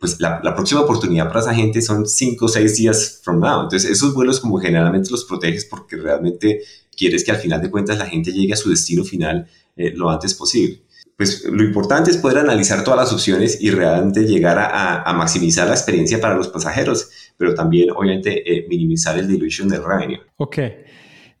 pues 0.00 0.18
la, 0.18 0.40
próxima 0.54 0.80
oportunidad 0.80 1.28
para 1.28 1.40
esa 1.40 1.54
gente 1.54 1.82
son 1.82 2.06
cinco 2.06 2.46
o 2.46 2.48
seis 2.48 2.76
días 2.76 3.20
from 3.22 3.40
now. 3.40 3.62
Entonces, 3.62 3.90
esos 3.90 4.14
vuelos 4.14 4.40
como 4.40 4.58
generalmente 4.58 5.10
los 5.10 5.24
proteges 5.24 5.66
porque 5.66 5.96
realmente 5.96 6.62
quieres 6.96 7.24
que 7.24 7.32
al 7.32 7.36
final 7.36 7.60
de 7.60 7.70
cuentas 7.70 7.98
la 7.98 8.06
gente 8.06 8.32
llegue 8.32 8.54
a 8.54 8.56
su 8.56 8.70
destino 8.70 9.04
final 9.04 9.46
eh, 9.76 9.92
lo 9.94 10.08
antes 10.08 10.32
posible. 10.34 10.82
Pues 11.16 11.44
lo 11.44 11.62
importante 11.62 12.10
es 12.10 12.16
poder 12.16 12.38
analizar 12.38 12.82
todas 12.82 12.98
las 12.98 13.12
opciones 13.12 13.60
y 13.60 13.70
realmente 13.70 14.24
llegar 14.24 14.58
a, 14.58 15.12
maximizar 15.12 15.68
la 15.68 15.74
experiencia 15.74 16.20
para 16.20 16.34
los 16.34 16.48
pasajeros, 16.48 17.10
pero 17.36 17.54
también 17.54 17.90
obviamente 17.90 18.52
eh, 18.52 18.66
minimizar 18.68 19.16
el 19.16 19.28
dilution 19.28 19.68
del 19.68 19.84
revenue. 19.84 20.18
Ok, 20.38 20.58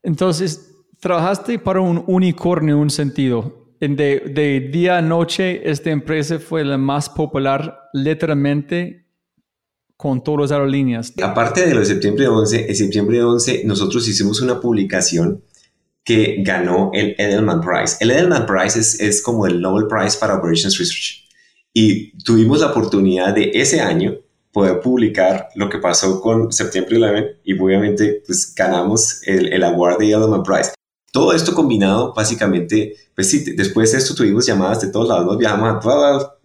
entonces 0.02 0.76
trabajaste 1.00 1.58
para 1.58 1.80
un 1.80 2.04
unicornio 2.06 2.76
en 2.76 2.80
un 2.82 2.90
sentido 2.90 3.63
de, 3.80 4.22
de, 4.34 4.68
día 4.72 4.98
a 4.98 5.02
noche, 5.02 5.68
esta 5.70 5.90
empresa 5.90 6.38
fue 6.38 6.64
la 6.64 6.78
más 6.78 7.08
popular 7.08 7.90
literalmente 7.92 9.06
con 9.96 10.22
todas 10.22 10.42
las 10.42 10.52
aerolíneas. 10.52 11.12
Aparte 11.22 11.66
de 11.66 11.74
lo 11.74 11.80
de 11.80 11.86
septiembre 11.86 12.28
11, 12.28 12.68
en 12.68 12.76
septiembre 12.76 13.22
11 13.22 13.62
nosotros 13.64 14.06
hicimos 14.08 14.40
una 14.40 14.60
publicación 14.60 15.42
que 16.04 16.36
ganó 16.40 16.90
el 16.92 17.14
Edelman 17.18 17.60
Prize. 17.60 17.96
El 18.00 18.10
Edelman 18.10 18.46
Prize 18.46 18.78
es, 18.78 19.00
es 19.00 19.22
como 19.22 19.46
el 19.46 19.60
Nobel 19.60 19.86
Prize 19.86 20.18
para 20.18 20.34
Operations 20.34 20.78
Research. 20.78 21.24
Y 21.72 22.16
tuvimos 22.18 22.60
la 22.60 22.66
oportunidad 22.66 23.34
de 23.34 23.50
ese 23.54 23.80
año 23.80 24.14
poder 24.52 24.80
publicar 24.80 25.48
lo 25.56 25.68
que 25.68 25.78
pasó 25.78 26.20
con 26.20 26.52
septiembre 26.52 26.96
11 26.96 27.40
y 27.44 27.58
obviamente 27.58 28.22
pues 28.24 28.54
ganamos 28.54 29.26
el, 29.26 29.52
el 29.52 29.64
award 29.64 29.98
de 29.98 30.10
Edelman 30.10 30.42
Prize. 30.42 30.73
Todo 31.14 31.32
esto 31.32 31.54
combinado, 31.54 32.12
básicamente, 32.12 32.96
pues 33.14 33.30
sí, 33.30 33.44
después 33.54 33.92
de 33.92 33.98
esto 33.98 34.16
tuvimos 34.16 34.46
llamadas 34.46 34.80
de 34.80 34.88
todos 34.88 35.08
lados, 35.08 35.38
viajamos 35.38 35.86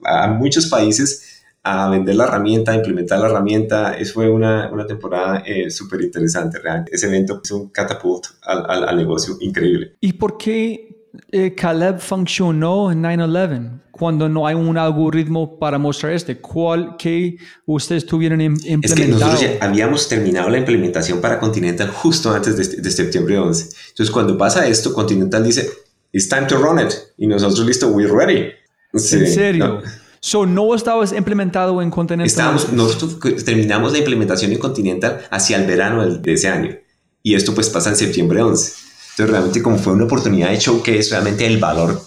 a, 0.06 0.28
muchos 0.28 0.68
países 0.68 1.42
a 1.64 1.90
vender 1.90 2.16
la 2.16 2.26
herramienta, 2.26 2.74
a 2.74 2.76
implementar 2.76 3.18
la 3.18 3.30
herramienta. 3.30 3.98
Eso 3.98 4.14
fue 4.14 4.30
una, 4.30 4.70
una 4.72 4.86
temporada 4.86 5.42
eh, 5.44 5.72
súper 5.72 6.02
interesante, 6.02 6.60
realmente. 6.60 6.94
Ese 6.94 7.08
evento 7.08 7.42
es 7.44 7.50
un 7.50 7.70
catapult 7.70 8.28
al, 8.44 8.84
al, 8.88 8.96
negocio 8.96 9.38
increíble. 9.40 9.96
¿Y 10.02 10.14
por 10.14 10.38
qué 10.38 10.89
eh, 11.32 11.56
Caleb 11.56 12.00
funcionó 12.00 12.92
en 12.92 13.04
9-11? 13.04 13.80
cuando 14.00 14.30
no 14.30 14.48
hay 14.48 14.56
un 14.56 14.78
algoritmo 14.78 15.60
para 15.60 15.78
mostrar 15.78 16.14
este? 16.14 16.38
¿Cuál 16.38 16.96
que 16.98 17.38
ustedes 17.66 18.06
tuvieron 18.06 18.40
implementado? 18.40 18.94
Es 18.94 19.00
que 19.00 19.08
nosotros 19.08 19.42
ya 19.42 19.58
habíamos 19.60 20.08
terminado 20.08 20.50
la 20.50 20.58
implementación 20.58 21.20
para 21.20 21.38
Continental 21.38 21.90
justo 21.90 22.32
antes 22.32 22.56
de, 22.56 22.82
de 22.82 22.92
septiembre 22.92 23.38
11. 23.38 23.70
Entonces, 23.90 24.10
cuando 24.10 24.38
pasa 24.38 24.66
esto, 24.66 24.94
Continental 24.94 25.44
dice, 25.44 25.70
it's 26.14 26.30
time 26.30 26.48
to 26.48 26.58
run 26.58 26.80
it. 26.80 26.94
Y 27.18 27.28
nosotros, 27.28 27.68
listo, 27.68 27.90
we're 27.90 28.10
ready. 28.10 28.52
Sí, 28.94 29.18
¿En 29.18 29.28
serio? 29.28 29.68
No. 29.68 29.82
So, 30.22 30.46
no 30.46 30.74
estabas 30.74 31.12
implementado 31.12 31.82
en 31.82 31.92
Continental. 31.92 32.26
Estábamos, 32.26 32.72
nosotros 32.72 33.44
terminamos 33.44 33.92
la 33.92 34.00
implementación 34.00 34.52
en 34.54 34.60
Continental 34.60 35.28
hacia 35.30 35.58
el 35.58 35.68
verano 35.68 36.06
de 36.06 36.34
ese 36.34 36.48
año. 36.48 36.78
Y 37.22 37.36
esto 37.36 37.54
pues 37.54 37.70
pasa 37.70 37.90
en 37.90 37.98
septiembre 37.98 38.42
11. 38.42 38.89
Entonces 39.12 39.30
realmente 39.30 39.62
como 39.62 39.78
fue 39.78 39.94
una 39.94 40.06
oportunidad 40.06 40.50
de 40.50 40.58
showcase, 40.58 41.10
realmente 41.12 41.46
el 41.46 41.58
valor 41.58 42.00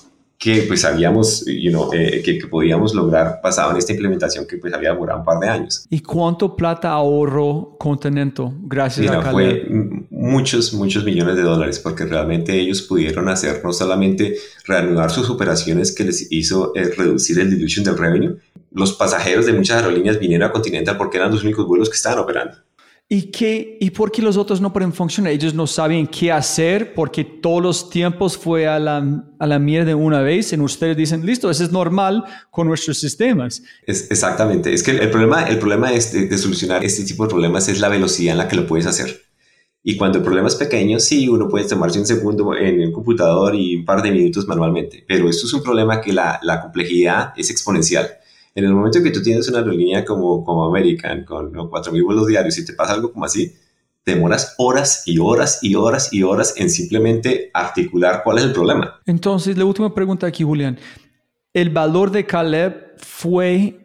que 0.42 0.64
pues 0.66 0.84
habíamos, 0.84 1.44
you 1.46 1.70
know, 1.70 1.92
eh, 1.92 2.20
que, 2.24 2.36
que, 2.36 2.48
podíamos 2.48 2.96
lograr 2.96 3.40
pasado 3.40 3.70
en 3.70 3.76
esta 3.76 3.92
implementación 3.92 4.44
que 4.44 4.57
pues 4.57 4.74
había 4.74 4.90
demorado 4.90 5.20
un 5.20 5.24
par 5.24 5.38
de 5.38 5.48
años. 5.48 5.86
¿Y 5.88 6.00
cuánto 6.00 6.57
plata 6.57 6.90
ahorró 6.90 7.76
Continental 7.78 8.50
gracias 8.62 9.07
Mira, 9.07 9.20
a? 9.20 9.30
Fue 9.30 9.64
muchos, 10.11 10.74
muchos 10.74 11.05
millones 11.05 11.36
de 11.36 11.42
dólares 11.42 11.78
porque 11.78 12.07
realmente 12.07 12.59
ellos 12.59 12.82
pudieron 12.82 13.28
hacer 13.28 13.61
no 13.62 13.72
solamente 13.72 14.34
reanudar 14.66 15.12
sus 15.12 15.30
operaciones 15.30 15.94
que 15.94 16.03
les 16.03 16.32
hizo 16.32 16.72
eh, 16.74 16.92
reducir 16.96 17.38
el 17.38 17.48
dilution 17.48 17.84
del 17.84 17.96
revenue, 17.96 18.36
los 18.72 18.94
pasajeros 18.94 19.46
de 19.46 19.53
muchas 19.53 19.76
aerolíneas 19.76 20.18
vinieron 20.18 20.48
a 20.48 20.53
Continental 20.53 20.96
porque 20.96 21.18
eran 21.18 21.30
los 21.30 21.44
únicos 21.44 21.68
vuelos 21.68 21.88
que 21.88 21.96
estaban 21.96 22.18
operando. 22.18 22.57
¿Y, 23.15 23.25
qué, 23.25 23.77
¿Y 23.79 23.91
por 23.91 24.11
qué 24.11 24.23
los 24.23 24.39
otros 24.39 24.63
no 24.63 24.73
pueden 24.73 24.91
funcionar? 24.91 25.35
Ellos 25.35 25.53
no 25.53 25.67
saben 25.67 26.07
qué 26.07 26.33
hacer 26.33 26.95
porque 26.95 27.23
todos 27.23 27.63
los 27.63 27.91
tiempos 27.91 28.39
fue 28.39 28.67
a 28.67 28.79
la, 28.79 29.23
a 29.39 29.47
la 29.47 29.59
mierda 29.59 29.95
una 29.95 30.23
vez 30.23 30.51
y 30.55 30.59
ustedes 30.59 30.97
dicen, 30.97 31.27
listo, 31.27 31.51
eso 31.51 31.63
es 31.63 31.71
normal 31.71 32.25
con 32.51 32.69
nuestros 32.69 32.99
sistemas. 32.99 33.63
Es, 33.87 34.11
exactamente. 34.11 34.73
Es 34.73 34.83
que 34.83 34.93
el 34.93 35.11
problema, 35.11 35.43
el 35.43 35.59
problema 35.59 35.93
es 35.93 36.11
de, 36.15 36.27
de, 36.27 36.39
solucionar 36.39 36.83
este 36.87 37.05
tipo 37.05 37.25
de 37.25 37.29
problemas 37.29 37.69
es 37.69 37.81
la 37.81 37.91
velocidad 37.91 38.33
en 38.33 38.39
la 38.39 38.49
que 38.49 38.57
lo 38.57 38.67
puedes 38.67 38.87
hacer. 38.87 39.21
Y 39.83 39.99
cuando 39.99 40.17
el 40.17 40.25
problema 40.25 40.49
es 40.49 40.55
pequeño, 40.55 40.99
sí, 40.99 41.29
uno 41.29 41.51
puede 41.51 41.69
tomarse 41.69 41.99
un 41.99 42.07
segundo 42.07 42.57
en 42.57 42.81
el 42.81 42.93
computador 42.93 43.55
y 43.55 43.77
un 43.77 43.85
par 43.85 44.01
de 44.01 44.11
minutos 44.11 44.49
manualmente. 44.49 45.05
Pero 45.07 45.29
esto 45.29 45.47
es 45.47 45.53
un 45.53 45.63
problema 45.63 46.01
que 46.01 46.15
la, 46.15 46.41
la 46.43 46.63
complejidad 46.63 47.35
es 47.37 47.51
exponencial. 47.51 48.09
En 48.55 48.64
el 48.64 48.74
momento 48.74 49.03
que 49.03 49.11
tú 49.11 49.22
tienes 49.22 49.48
una 49.48 49.59
aerolínea 49.59 50.05
como, 50.05 50.44
como 50.44 50.66
American 50.66 51.24
con 51.24 51.53
¿no? 51.53 51.70
4.000 51.70 52.05
vuelos 52.05 52.26
diarios 52.26 52.59
y 52.59 52.66
te 52.66 52.74
pasa 52.74 52.92
algo 52.92 53.12
como 53.12 53.24
así, 53.24 53.53
te 54.05 54.14
demoras 54.14 54.55
horas 54.59 55.05
y 55.07 55.18
horas 55.18 55.61
y 55.62 55.74
horas 55.74 56.12
y 56.12 56.22
horas 56.22 56.55
en 56.57 56.68
simplemente 56.68 57.50
articular 57.55 58.22
cuál 58.24 58.38
es 58.38 58.44
el 58.44 58.53
problema. 58.53 59.00
Entonces, 59.07 59.57
la 59.57 59.64
última 59.64 59.94
pregunta 59.94 60.26
aquí, 60.26 60.44
Julián. 60.44 60.78
¿El 61.55 61.70
valor 61.70 62.11
de 62.11 62.26
Caleb 62.26 62.94
fue 62.98 63.78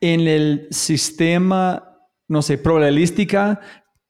en 0.00 0.20
el 0.20 0.68
sistema, 0.70 1.98
no 2.28 2.42
sé, 2.42 2.58
probabilística 2.58 3.60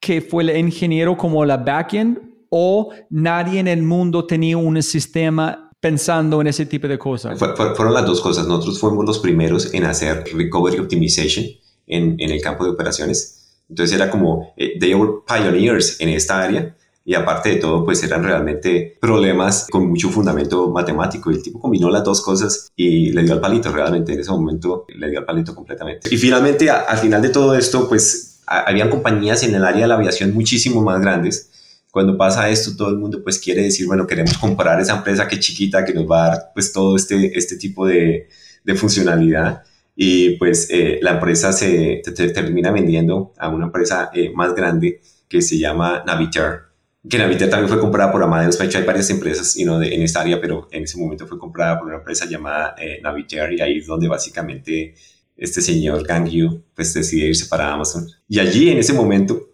que 0.00 0.20
fue 0.20 0.42
el 0.44 0.56
ingeniero 0.56 1.16
como 1.16 1.44
la 1.44 1.56
backend 1.56 2.20
o 2.50 2.90
nadie 3.10 3.60
en 3.60 3.68
el 3.68 3.82
mundo 3.82 4.26
tenía 4.26 4.56
un 4.56 4.82
sistema 4.82 5.67
pensando 5.80 6.40
en 6.40 6.48
ese 6.48 6.66
tipo 6.66 6.88
de 6.88 6.98
cosas? 6.98 7.38
Fue, 7.38 7.54
fue, 7.56 7.74
fueron 7.74 7.94
las 7.94 8.06
dos 8.06 8.20
cosas. 8.20 8.46
Nosotros 8.46 8.80
fuimos 8.80 9.04
los 9.04 9.18
primeros 9.18 9.72
en 9.74 9.84
hacer 9.84 10.24
recovery 10.34 10.78
optimization 10.78 11.44
en, 11.86 12.16
en 12.18 12.30
el 12.30 12.40
campo 12.40 12.64
de 12.64 12.70
operaciones. 12.70 13.38
Entonces 13.68 13.94
era 13.94 14.10
como, 14.10 14.52
eh, 14.56 14.78
they 14.78 14.94
were 14.94 15.20
pioneers 15.26 16.00
en 16.00 16.08
esta 16.10 16.42
área 16.42 16.74
y 17.04 17.14
aparte 17.14 17.48
de 17.48 17.56
todo, 17.56 17.86
pues 17.86 18.02
eran 18.02 18.22
realmente 18.22 18.98
problemas 19.00 19.66
con 19.70 19.88
mucho 19.88 20.10
fundamento 20.10 20.68
matemático. 20.68 21.30
El 21.30 21.42
tipo 21.42 21.58
combinó 21.58 21.88
las 21.88 22.04
dos 22.04 22.20
cosas 22.20 22.70
y 22.76 23.12
le 23.12 23.22
dio 23.22 23.32
al 23.32 23.40
palito 23.40 23.72
realmente. 23.72 24.12
En 24.12 24.20
ese 24.20 24.30
momento 24.30 24.84
le 24.88 25.08
dio 25.08 25.20
al 25.20 25.24
palito 25.24 25.54
completamente. 25.54 26.14
Y 26.14 26.18
finalmente, 26.18 26.68
a, 26.68 26.80
al 26.80 26.98
final 26.98 27.22
de 27.22 27.30
todo 27.30 27.54
esto, 27.54 27.88
pues 27.88 28.42
a, 28.46 28.60
habían 28.60 28.90
compañías 28.90 29.42
en 29.42 29.54
el 29.54 29.64
área 29.64 29.82
de 29.82 29.88
la 29.88 29.94
aviación 29.94 30.34
muchísimo 30.34 30.82
más 30.82 31.00
grandes 31.00 31.50
cuando 31.98 32.16
pasa 32.16 32.48
esto, 32.48 32.76
todo 32.76 32.90
el 32.90 32.96
mundo 32.96 33.24
pues 33.24 33.40
quiere 33.40 33.62
decir, 33.62 33.84
bueno, 33.88 34.06
queremos 34.06 34.38
comprar 34.38 34.80
esa 34.80 34.98
empresa 34.98 35.26
que 35.26 35.34
es 35.34 35.40
chiquita, 35.40 35.84
que 35.84 35.92
nos 35.92 36.08
va 36.08 36.26
a 36.26 36.28
dar 36.28 36.50
pues 36.54 36.72
todo 36.72 36.94
este, 36.94 37.36
este 37.36 37.56
tipo 37.56 37.84
de, 37.84 38.28
de 38.62 38.74
funcionalidad. 38.76 39.64
Y 39.96 40.36
pues 40.36 40.68
eh, 40.70 41.00
la 41.02 41.14
empresa 41.14 41.52
se 41.52 42.00
te, 42.04 42.12
te 42.12 42.28
termina 42.30 42.70
vendiendo 42.70 43.32
a 43.36 43.48
una 43.48 43.64
empresa 43.66 44.10
eh, 44.14 44.30
más 44.32 44.54
grande 44.54 45.00
que 45.26 45.42
se 45.42 45.58
llama 45.58 46.04
Navitaire. 46.06 46.68
Que 47.10 47.18
Navitaire 47.18 47.50
también 47.50 47.68
fue 47.68 47.80
comprada 47.80 48.12
por 48.12 48.22
Amadeus. 48.22 48.56
De 48.56 48.66
hecho, 48.66 48.78
hay 48.78 48.84
varias 48.84 49.10
empresas 49.10 49.56
you 49.56 49.64
know, 49.64 49.80
de, 49.80 49.92
en 49.92 50.02
esta 50.02 50.20
área, 50.20 50.40
pero 50.40 50.68
en 50.70 50.84
ese 50.84 50.98
momento 50.98 51.26
fue 51.26 51.36
comprada 51.36 51.80
por 51.80 51.88
una 51.88 51.96
empresa 51.96 52.26
llamada 52.26 52.76
eh, 52.78 53.02
y 53.02 53.60
ahí 53.60 53.78
es 53.78 53.86
donde 53.88 54.06
básicamente 54.06 54.94
este 55.36 55.60
señor 55.60 56.06
Gang 56.06 56.28
Yu 56.28 56.62
pues 56.76 56.94
decide 56.94 57.26
irse 57.26 57.46
para 57.46 57.72
Amazon. 57.72 58.06
Y 58.28 58.38
allí 58.38 58.70
en 58.70 58.78
ese 58.78 58.92
momento 58.92 59.47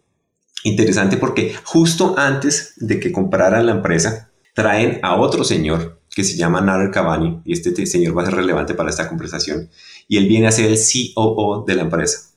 Interesante 0.64 1.18
porque 1.18 1.54
justo 1.62 2.14
antes 2.18 2.74
de 2.76 2.98
que 2.98 3.12
compraran 3.12 3.66
la 3.66 3.72
empresa, 3.72 4.30
traen 4.54 4.98
a 5.02 5.16
otro 5.16 5.44
señor 5.44 6.00
que 6.14 6.24
se 6.24 6.36
llama 6.36 6.60
Nader 6.60 6.90
Cavani, 6.90 7.42
y 7.44 7.52
este 7.52 7.86
señor 7.86 8.16
va 8.16 8.22
a 8.22 8.26
ser 8.26 8.36
relevante 8.36 8.74
para 8.74 8.88
esta 8.88 9.08
conversación, 9.08 9.68
y 10.08 10.16
él 10.16 10.26
viene 10.26 10.46
a 10.46 10.52
ser 10.52 10.70
el 10.70 10.78
COO 11.14 11.64
de 11.66 11.74
la 11.74 11.82
empresa. 11.82 12.30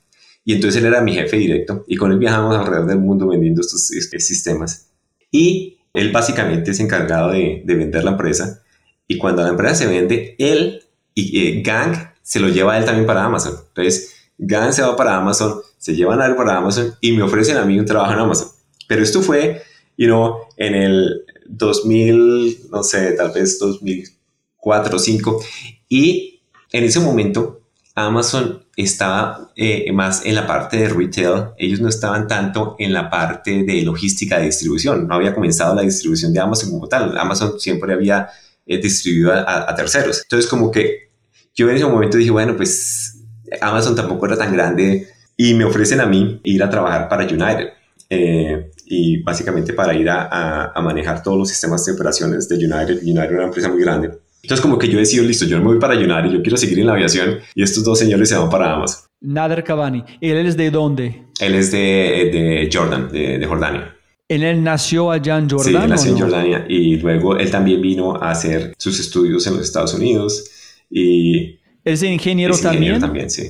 Y 0.44 0.54
entonces 0.54 0.82
él 0.82 0.88
era 0.88 1.02
mi 1.02 1.14
jefe 1.14 1.38
directo, 1.38 1.86
y 1.88 1.96
con 1.96 2.12
él 2.12 2.18
viajamos 2.18 2.58
alrededor 2.58 2.88
del 2.88 3.00
mundo 3.00 3.28
vendiendo 3.28 3.62
estos, 3.62 3.86
sistemas. 3.86 4.88
Y 5.32 5.78
él 5.94 6.12
básicamente 6.12 6.72
es 6.72 6.80
encargado 6.80 7.32
de, 7.32 7.62
de, 7.64 7.76
vender 7.76 8.04
la 8.04 8.12
empresa, 8.12 8.64
y 9.08 9.18
cuando 9.18 9.44
la 9.44 9.50
empresa 9.50 9.76
se 9.76 9.88
vende, 9.88 10.36
él 10.40 10.84
y 11.14 11.48
eh, 11.48 11.62
Gang 11.62 11.96
se 12.24 12.40
lo 12.40 12.50
lleva 12.50 12.74
a 12.74 12.80
él 12.80 12.86
también 12.86 13.06
para 13.06 13.24
Amazon. 13.24 13.54
Entonces, 13.70 14.16
Gang 14.38 14.74
se 14.74 14.82
va 14.82 14.96
para 14.96 15.18
Amazon, 15.18 15.62
se 15.78 15.96
llevan 15.96 16.22
a 16.22 16.36
para 16.36 16.58
Amazon 16.58 16.96
y 17.02 17.12
me 17.12 17.24
ofrecen 17.24 17.58
a 17.58 17.66
mí 17.66 17.80
un 17.80 17.86
trabajo 17.86 18.14
en 18.14 18.20
Amazon. 18.20 18.50
Pero 18.88 19.04
esto 19.04 19.22
fue, 19.22 19.62
you 19.98 20.08
know, 20.08 20.38
en 20.58 20.76
el 20.76 21.26
2000, 21.48 22.70
no 22.72 22.84
sé, 22.84 23.12
tal 23.14 23.32
vez 23.32 23.60
2004 23.60 24.90
o 24.90 24.94
2005. 24.94 25.44
Y 25.90 26.42
en 26.72 26.84
ese 26.84 27.00
momento 27.00 27.62
Amazon 27.96 28.66
estaba 28.76 29.52
eh, 29.56 29.92
más 29.92 30.26
en 30.26 30.36
la 30.36 30.46
parte 30.46 30.78
de 30.78 30.90
retail. 30.90 31.50
Ellos 31.58 31.80
no 31.80 31.90
estaban 31.90 32.28
tanto 32.28 32.76
en 32.80 32.94
la 32.94 33.10
parte 33.10 33.64
de 33.64 33.82
logística 33.82 34.38
de 34.38 34.46
distribución. 34.46 35.08
No 35.08 35.16
había 35.16 35.34
comenzado 35.34 35.74
la 35.76 35.82
distribución 35.82 36.34
de 36.34 36.40
Amazon 36.40 36.72
como 36.72 36.88
tal. 36.88 37.18
Amazon 37.18 37.60
siempre 37.60 37.94
había 37.94 38.30
eh, 38.66 38.78
distribuido 38.78 39.34
a, 39.34 39.70
a 39.70 39.76
terceros. 39.76 40.22
Entonces 40.24 40.50
como 40.50 40.72
que 40.72 41.12
yo 41.56 41.70
en 41.70 41.76
ese 41.76 41.86
momento 41.86 42.18
dije, 42.18 42.32
bueno, 42.32 42.56
pues 42.56 43.18
Amazon 43.62 43.96
tampoco 43.96 44.26
era 44.28 44.38
tan 44.38 44.54
grande 44.54 45.08
y 45.38 45.54
me 45.54 45.64
ofrecen 45.64 46.02
a 46.02 46.08
mí 46.08 46.42
ir 46.44 46.64
a 46.64 46.70
trabajar 46.70 47.08
para 47.08 47.24
United. 47.24 47.70
Eh, 48.10 48.72
y 48.86 49.22
básicamente 49.22 49.74
para 49.74 49.94
ir 49.94 50.10
a, 50.10 50.24
a, 50.32 50.72
a, 50.74 50.82
manejar 50.82 51.22
todos 51.22 51.38
los 51.38 51.50
sistemas 51.50 51.86
de 51.86 51.92
operaciones 51.92 52.50
de 52.50 52.56
United. 52.56 53.02
United 53.04 53.24
era 53.24 53.36
una 53.36 53.46
empresa 53.46 53.70
muy 53.70 53.82
grande. 53.82 54.12
Entonces 54.42 54.62
como 54.62 54.78
que 54.78 54.88
yo 54.88 54.98
decido, 54.98 55.26
listo, 55.26 55.46
yo 55.46 55.58
me 55.58 55.66
voy 55.66 55.80
para 55.80 55.96
United, 55.96 56.32
yo 56.32 56.42
quiero 56.42 56.56
seguir 56.56 56.80
en 56.80 56.86
la 56.86 56.94
aviación 56.94 57.40
y 57.54 57.64
estos 57.64 57.84
dos 57.84 58.00
señores 58.00 58.30
se 58.30 58.38
van 58.38 58.50
para 58.50 58.76
Amazon. 58.76 59.02
Nader 59.20 59.64
Cavani, 59.64 60.06
¿él 60.22 60.46
es 60.46 60.56
de 60.56 60.72
dónde? 60.72 61.24
Él 61.40 61.56
es 61.56 61.72
de, 61.72 61.80
de 61.80 62.70
Jordan, 62.72 63.10
de, 63.12 63.40
de, 63.40 63.46
Jordania. 63.46 63.94
¿Él 64.30 64.64
nació 64.64 65.12
allá 65.12 65.38
en 65.38 65.50
Jordania? 65.50 65.80
Sí, 65.80 65.84
él 65.84 65.90
nació 65.90 66.12
en 66.12 66.20
Jordania 66.20 66.66
y 66.70 66.96
luego 66.98 67.36
él 67.36 67.52
también 67.52 67.82
vino 67.82 68.16
a 68.16 68.32
hacer 68.32 68.74
sus 68.78 69.00
estudios 69.00 69.46
en 69.48 69.56
los 69.56 69.64
Estados 69.64 69.94
Unidos 69.94 70.50
y... 70.90 71.60
¿Es 71.84 72.04
ingeniero, 72.04 72.54
es 72.54 72.62
también? 72.62 72.84
ingeniero 72.84 73.06
también, 73.06 73.30
sí. 73.30 73.50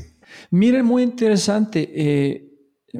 Miren, 0.51 0.85
muy 0.85 1.03
interesante, 1.03 1.89
eh, 1.95 2.43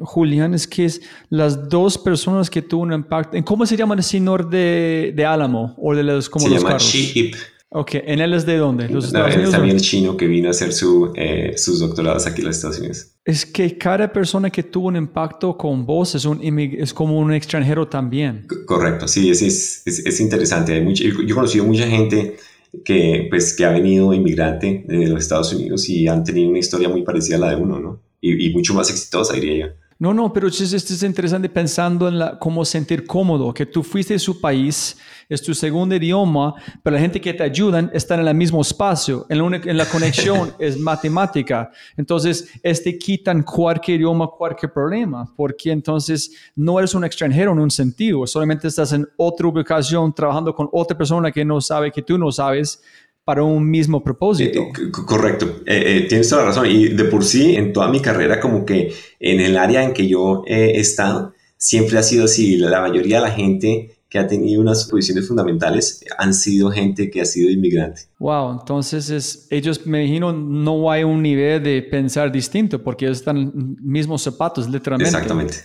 Julián, 0.02 0.54
es 0.54 0.66
que 0.66 0.84
es 0.84 1.00
las 1.30 1.68
dos 1.68 1.98
personas 1.98 2.50
que 2.50 2.62
tuvo 2.62 2.82
un 2.82 2.92
impacto. 2.92 3.36
¿Cómo 3.44 3.64
se 3.66 3.76
llama 3.76 3.94
el 3.94 4.02
señor 4.02 4.48
de, 4.48 5.12
de 5.16 5.24
Álamo? 5.24 5.74
O 5.78 5.94
de 5.94 6.02
los, 6.02 6.28
como 6.28 6.44
se 6.44 6.50
los 6.50 6.58
llama 6.58 6.70
carros? 6.74 6.92
Shi 6.92 7.12
Ip. 7.20 7.34
Ok, 7.70 7.90
¿en 7.96 8.20
él 8.20 8.32
es 8.32 8.46
de 8.46 8.56
dónde? 8.56 8.88
¿Los 8.88 9.12
No, 9.12 9.18
Estados 9.20 9.34
Unidos? 9.34 9.52
también 9.52 9.78
chino 9.78 10.16
que 10.16 10.26
vino 10.26 10.48
a 10.48 10.52
hacer 10.52 10.72
su, 10.72 11.12
eh, 11.16 11.52
sus 11.58 11.80
doctorados 11.80 12.26
aquí 12.26 12.40
en 12.40 12.46
los 12.46 12.56
Estados 12.56 12.78
Unidos. 12.78 13.08
Es 13.26 13.44
que 13.44 13.76
cada 13.76 14.10
persona 14.10 14.48
que 14.48 14.62
tuvo 14.62 14.88
un 14.88 14.96
impacto 14.96 15.54
con 15.54 15.84
vos 15.84 16.14
es, 16.14 16.24
un 16.24 16.40
es 16.42 16.94
como 16.94 17.18
un 17.18 17.30
extranjero 17.34 17.86
también. 17.86 18.46
C- 18.48 18.64
Correcto, 18.64 19.06
sí, 19.06 19.28
es, 19.28 19.42
es, 19.42 19.82
es, 19.84 19.98
es 20.06 20.20
interesante. 20.20 20.72
Hay 20.72 20.80
mucho, 20.82 21.04
yo 21.04 21.10
he 21.20 21.34
conocido 21.34 21.64
mucha 21.66 21.86
gente 21.86 22.38
que, 22.84 23.26
pues, 23.30 23.54
que 23.56 23.64
ha 23.64 23.70
venido 23.70 24.12
inmigrante 24.12 24.84
de 24.86 25.06
los 25.08 25.22
Estados 25.22 25.52
Unidos 25.52 25.88
y 25.88 26.08
han 26.08 26.24
tenido 26.24 26.50
una 26.50 26.58
historia 26.58 26.88
muy 26.88 27.02
parecida 27.02 27.36
a 27.36 27.40
la 27.40 27.50
de 27.50 27.56
uno, 27.56 27.78
¿no? 27.78 28.00
Y, 28.20 28.46
y 28.48 28.52
mucho 28.52 28.74
más 28.74 28.90
exitosa, 28.90 29.34
diría 29.34 29.66
yo. 29.66 29.72
No, 30.00 30.14
no, 30.14 30.32
pero 30.32 30.46
esto 30.46 30.62
es, 30.76 31.02
interesante 31.02 31.48
pensando 31.48 32.06
en 32.06 32.20
la, 32.20 32.38
cómo 32.38 32.64
sentir 32.64 33.04
cómodo, 33.04 33.52
que 33.52 33.66
tú 33.66 33.82
fuiste 33.82 34.14
de 34.14 34.20
su 34.20 34.40
país, 34.40 34.96
es 35.28 35.42
tu 35.42 35.52
segundo 35.54 35.94
idioma, 35.94 36.54
pero 36.82 36.94
la 36.94 37.00
gente 37.02 37.20
que 37.20 37.34
te 37.34 37.42
ayudan 37.42 37.90
está 37.92 38.14
en 38.14 38.26
el 38.26 38.34
mismo 38.34 38.62
espacio, 38.62 39.26
en 39.28 39.38
la, 39.38 39.44
única- 39.44 39.70
en 39.70 39.76
la 39.76 39.84
conexión 39.86 40.52
es 40.58 40.78
matemática. 40.78 41.70
Entonces, 41.96 42.48
este 42.62 42.98
quitan 42.98 43.42
cualquier 43.42 43.98
idioma, 44.00 44.28
cualquier 44.28 44.72
problema, 44.72 45.32
porque 45.36 45.70
entonces 45.70 46.32
no 46.56 46.78
eres 46.78 46.94
un 46.94 47.04
extranjero 47.04 47.52
en 47.52 47.58
un 47.58 47.70
sentido, 47.70 48.26
solamente 48.26 48.68
estás 48.68 48.92
en 48.92 49.06
otra 49.16 49.46
ubicación 49.48 50.14
trabajando 50.14 50.54
con 50.54 50.68
otra 50.72 50.96
persona 50.96 51.30
que 51.30 51.44
no 51.44 51.60
sabe 51.60 51.90
que 51.92 52.02
tú 52.02 52.16
no 52.18 52.32
sabes 52.32 52.82
para 53.24 53.42
un 53.42 53.68
mismo 53.68 54.02
propósito. 54.02 54.60
Eh, 54.60 54.90
correcto, 54.90 55.44
Eh, 55.66 55.98
eh, 55.98 56.06
tienes 56.08 56.26
toda 56.30 56.42
la 56.42 56.48
razón. 56.48 56.64
Y 56.70 56.88
de 56.88 57.04
por 57.04 57.22
sí, 57.22 57.56
en 57.56 57.74
toda 57.74 57.88
mi 57.88 58.00
carrera, 58.00 58.40
como 58.40 58.64
que 58.64 58.94
en 59.20 59.40
el 59.40 59.58
área 59.58 59.82
en 59.84 59.92
que 59.92 60.08
yo 60.08 60.44
he 60.46 60.80
estado, 60.80 61.34
siempre 61.58 61.98
ha 61.98 62.02
sido 62.02 62.24
así. 62.24 62.56
La 62.56 62.80
mayoría 62.80 63.16
de 63.20 63.22
la 63.28 63.30
gente 63.32 63.97
que 64.08 64.18
ha 64.18 64.26
tenido 64.26 64.60
unas 64.60 64.86
posiciones 64.86 65.28
fundamentales 65.28 66.02
han 66.16 66.32
sido 66.32 66.70
gente 66.70 67.10
que 67.10 67.20
ha 67.20 67.24
sido 67.24 67.50
inmigrante. 67.50 68.02
Wow, 68.18 68.52
entonces 68.60 69.10
es, 69.10 69.46
ellos 69.50 69.86
me 69.86 70.04
imagino 70.04 70.32
no 70.32 70.90
hay 70.90 71.04
un 71.04 71.22
nivel 71.22 71.62
de 71.62 71.82
pensar 71.82 72.32
distinto 72.32 72.82
porque 72.82 73.04
ellos 73.04 73.18
están 73.18 73.76
mismos 73.82 74.22
zapatos, 74.22 74.68
literalmente. 74.68 75.10
Exactamente. 75.10 75.56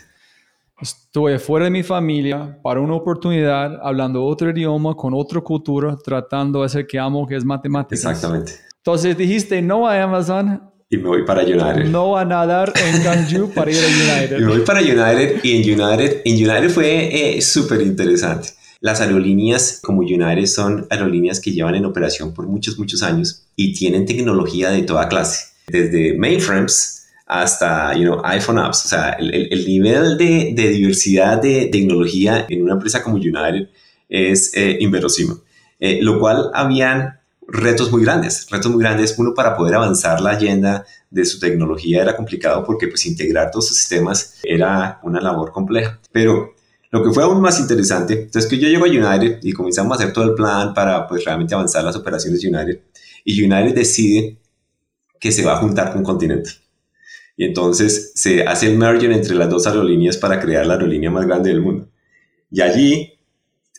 Estoy 0.81 1.39
fuera 1.39 1.65
de 1.65 1.71
mi 1.71 1.83
familia 1.83 2.59
para 2.61 2.81
una 2.81 2.95
oportunidad, 2.95 3.79
hablando 3.81 4.25
otro 4.25 4.49
idioma, 4.49 4.93
con 4.95 5.13
otra 5.13 5.39
cultura, 5.39 5.95
tratando 5.95 6.59
de 6.59 6.65
hacer 6.65 6.85
que 6.85 6.99
amo, 6.99 7.25
que 7.25 7.37
es 7.37 7.45
matemáticas. 7.45 8.03
Exactamente. 8.03 8.53
Entonces 8.77 9.15
dijiste 9.15 9.61
no 9.61 9.87
a 9.87 10.01
Amazon. 10.03 10.72
Y 10.93 10.97
me 10.97 11.07
voy 11.07 11.23
para 11.23 11.41
United. 11.41 11.85
No 11.85 12.15
a 12.15 12.23
nadar 12.23 12.71
en 12.75 13.03
Ganju 13.03 13.51
para 13.51 13.71
ir 13.71 13.79
a 13.79 13.87
United. 13.87 14.37
Me 14.41 14.45
voy 14.45 14.59
para 14.61 14.79
United 14.79 15.39
y 15.41 15.53
en 15.53 15.81
United, 15.81 16.21
en 16.23 16.35
United 16.35 16.69
fue 16.69 17.37
eh, 17.37 17.41
súper 17.41 17.81
interesante. 17.81 18.49
Las 18.79 19.01
aerolíneas 19.01 19.79
como 19.81 20.01
United 20.01 20.45
son 20.45 20.85
aerolíneas 20.91 21.39
que 21.39 21.51
llevan 21.51 21.73
en 21.73 21.85
operación 21.85 22.31
por 22.31 22.45
muchos, 22.45 22.77
muchos 22.77 23.01
años 23.01 23.43
y 23.55 23.73
tienen 23.73 24.05
tecnología 24.05 24.69
de 24.69 24.83
toda 24.83 25.09
clase, 25.09 25.47
desde 25.65 26.15
mainframes 26.15 27.07
hasta 27.25 27.95
you 27.95 28.03
know, 28.03 28.21
iPhone 28.23 28.59
apps. 28.59 28.85
O 28.85 28.89
sea, 28.89 29.13
el, 29.13 29.33
el, 29.33 29.65
nivel 29.65 30.15
de, 30.15 30.53
de, 30.55 30.69
diversidad 30.69 31.41
de 31.41 31.69
tecnología 31.71 32.45
en 32.47 32.61
una 32.61 32.73
empresa 32.73 33.01
como 33.01 33.15
United 33.15 33.67
es 34.09 34.55
eh, 34.55 34.77
inverosímil. 34.79 35.37
Eh, 35.79 35.99
lo 36.03 36.19
cual 36.19 36.51
habían 36.53 37.19
retos 37.47 37.91
muy 37.91 38.03
grandes, 38.03 38.47
retos 38.49 38.71
muy 38.71 38.81
grandes. 38.81 39.17
Uno, 39.17 39.33
para 39.33 39.55
poder 39.55 39.75
avanzar 39.75 40.21
la 40.21 40.31
agenda 40.31 40.85
de 41.09 41.25
su 41.25 41.39
tecnología 41.39 42.01
era 42.01 42.15
complicado 42.15 42.63
porque 42.63 42.87
pues 42.87 43.05
integrar 43.05 43.51
todos 43.51 43.67
sus 43.67 43.77
sistemas 43.77 44.35
era 44.43 44.99
una 45.03 45.21
labor 45.21 45.51
compleja. 45.51 45.99
Pero 46.11 46.53
lo 46.91 47.03
que 47.03 47.11
fue 47.11 47.23
aún 47.23 47.41
más 47.41 47.59
interesante, 47.59 48.13
entonces 48.13 48.49
que 48.49 48.57
yo 48.57 48.67
llego 48.67 48.85
a 48.85 48.87
United 48.87 49.39
y 49.41 49.51
comenzamos 49.51 49.97
a 49.97 50.01
hacer 50.01 50.13
todo 50.13 50.25
el 50.25 50.35
plan 50.35 50.73
para 50.73 51.07
pues 51.07 51.25
realmente 51.25 51.55
avanzar 51.55 51.83
las 51.83 51.95
operaciones 51.95 52.41
de 52.41 52.49
United. 52.49 52.79
Y 53.25 53.41
United 53.41 53.73
decide 53.73 54.37
que 55.19 55.31
se 55.31 55.43
va 55.43 55.53
a 55.53 55.57
juntar 55.57 55.91
con 55.93 56.03
Continental. 56.03 56.53
Y 57.35 57.45
entonces 57.45 58.11
se 58.15 58.43
hace 58.43 58.67
el 58.67 58.77
merger 58.77 59.11
entre 59.11 59.35
las 59.35 59.49
dos 59.49 59.65
aerolíneas 59.65 60.17
para 60.17 60.39
crear 60.39 60.65
la 60.67 60.73
aerolínea 60.75 61.09
más 61.09 61.25
grande 61.25 61.49
del 61.49 61.61
mundo. 61.61 61.89
Y 62.51 62.61
allí, 62.61 63.13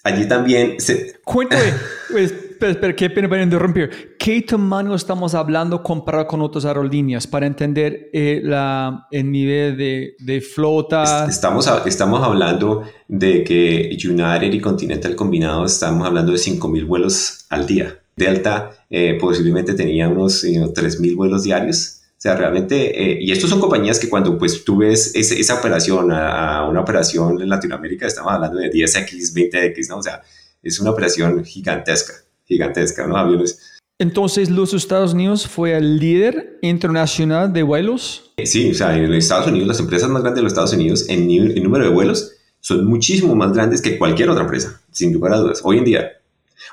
allí 0.02 0.26
también 0.26 0.80
se... 0.80 1.20
Cuéntame, 1.22 1.72
pues, 2.10 2.34
espera, 2.70 2.94
qué 2.94 3.10
pena 3.10 3.28
para 3.28 3.42
interrumpir. 3.42 4.16
¿Qué 4.18 4.42
tamaño 4.42 4.94
estamos 4.94 5.34
hablando 5.34 5.82
comparado 5.82 6.26
con 6.26 6.42
otras 6.42 6.64
aerolíneas 6.64 7.26
para 7.26 7.46
entender 7.46 8.10
eh, 8.12 8.40
la, 8.42 9.06
el 9.10 9.30
nivel 9.30 9.76
de, 9.76 10.16
de 10.18 10.40
flota? 10.40 11.26
Estamos, 11.28 11.70
estamos 11.86 12.22
hablando 12.22 12.82
de 13.08 13.44
que 13.44 13.96
United 14.04 14.52
y 14.52 14.60
Continental 14.60 15.14
combinados, 15.14 15.72
estamos 15.72 16.06
hablando 16.06 16.32
de 16.32 16.38
5.000 16.38 16.86
vuelos 16.86 17.46
al 17.50 17.66
día. 17.66 17.98
Delta 18.16 18.70
eh, 18.90 19.18
posiblemente 19.20 19.74
tenía 19.74 20.08
unos 20.08 20.44
3.000 20.44 21.16
vuelos 21.16 21.42
diarios 21.42 22.00
o 22.24 22.26
sea, 22.26 22.36
realmente, 22.36 23.02
eh, 23.02 23.18
y 23.20 23.32
estos 23.32 23.50
son 23.50 23.60
compañías 23.60 23.98
que 23.98 24.08
cuando 24.08 24.38
pues 24.38 24.64
tú 24.64 24.78
ves 24.78 25.14
esa 25.14 25.58
operación 25.58 26.10
a, 26.10 26.66
una 26.66 26.80
operación 26.80 27.38
en 27.42 27.50
Latinoamérica, 27.50 28.06
estamos 28.06 28.32
hablando 28.32 28.56
de 28.56 28.70
10X, 28.70 29.34
20X, 29.34 29.88
¿no? 29.90 29.98
O 29.98 30.02
sea, 30.02 30.22
es 30.62 30.80
una 30.80 30.92
operación 30.92 31.44
gigantesca, 31.44 32.14
gigantesca, 32.44 33.06
¿no? 33.06 33.16
Aviones. 33.16 33.80
Entonces, 33.98 34.50
¿los 34.50 34.74
Estados 34.74 35.14
Unidos 35.14 35.46
fue 35.46 35.76
el 35.76 35.98
líder 35.98 36.58
internacional 36.62 37.52
de 37.52 37.62
vuelos? 37.62 38.32
Sí, 38.44 38.70
o 38.70 38.74
sea, 38.74 38.96
en 38.96 39.08
los 39.08 39.18
Estados 39.18 39.46
Unidos, 39.46 39.68
las 39.68 39.80
empresas 39.80 40.08
más 40.10 40.22
grandes 40.22 40.38
de 40.38 40.42
los 40.42 40.52
Estados 40.52 40.72
Unidos 40.72 41.08
en, 41.08 41.30
en 41.30 41.62
número 41.62 41.84
de 41.84 41.90
vuelos 41.90 42.32
son 42.60 42.86
muchísimo 42.86 43.34
más 43.34 43.52
grandes 43.52 43.80
que 43.80 43.96
cualquier 43.98 44.30
otra 44.30 44.42
empresa, 44.42 44.80
sin 44.90 45.12
lugar 45.12 45.34
a 45.34 45.38
dudas. 45.38 45.60
Hoy 45.62 45.78
en 45.78 45.84
día, 45.84 46.10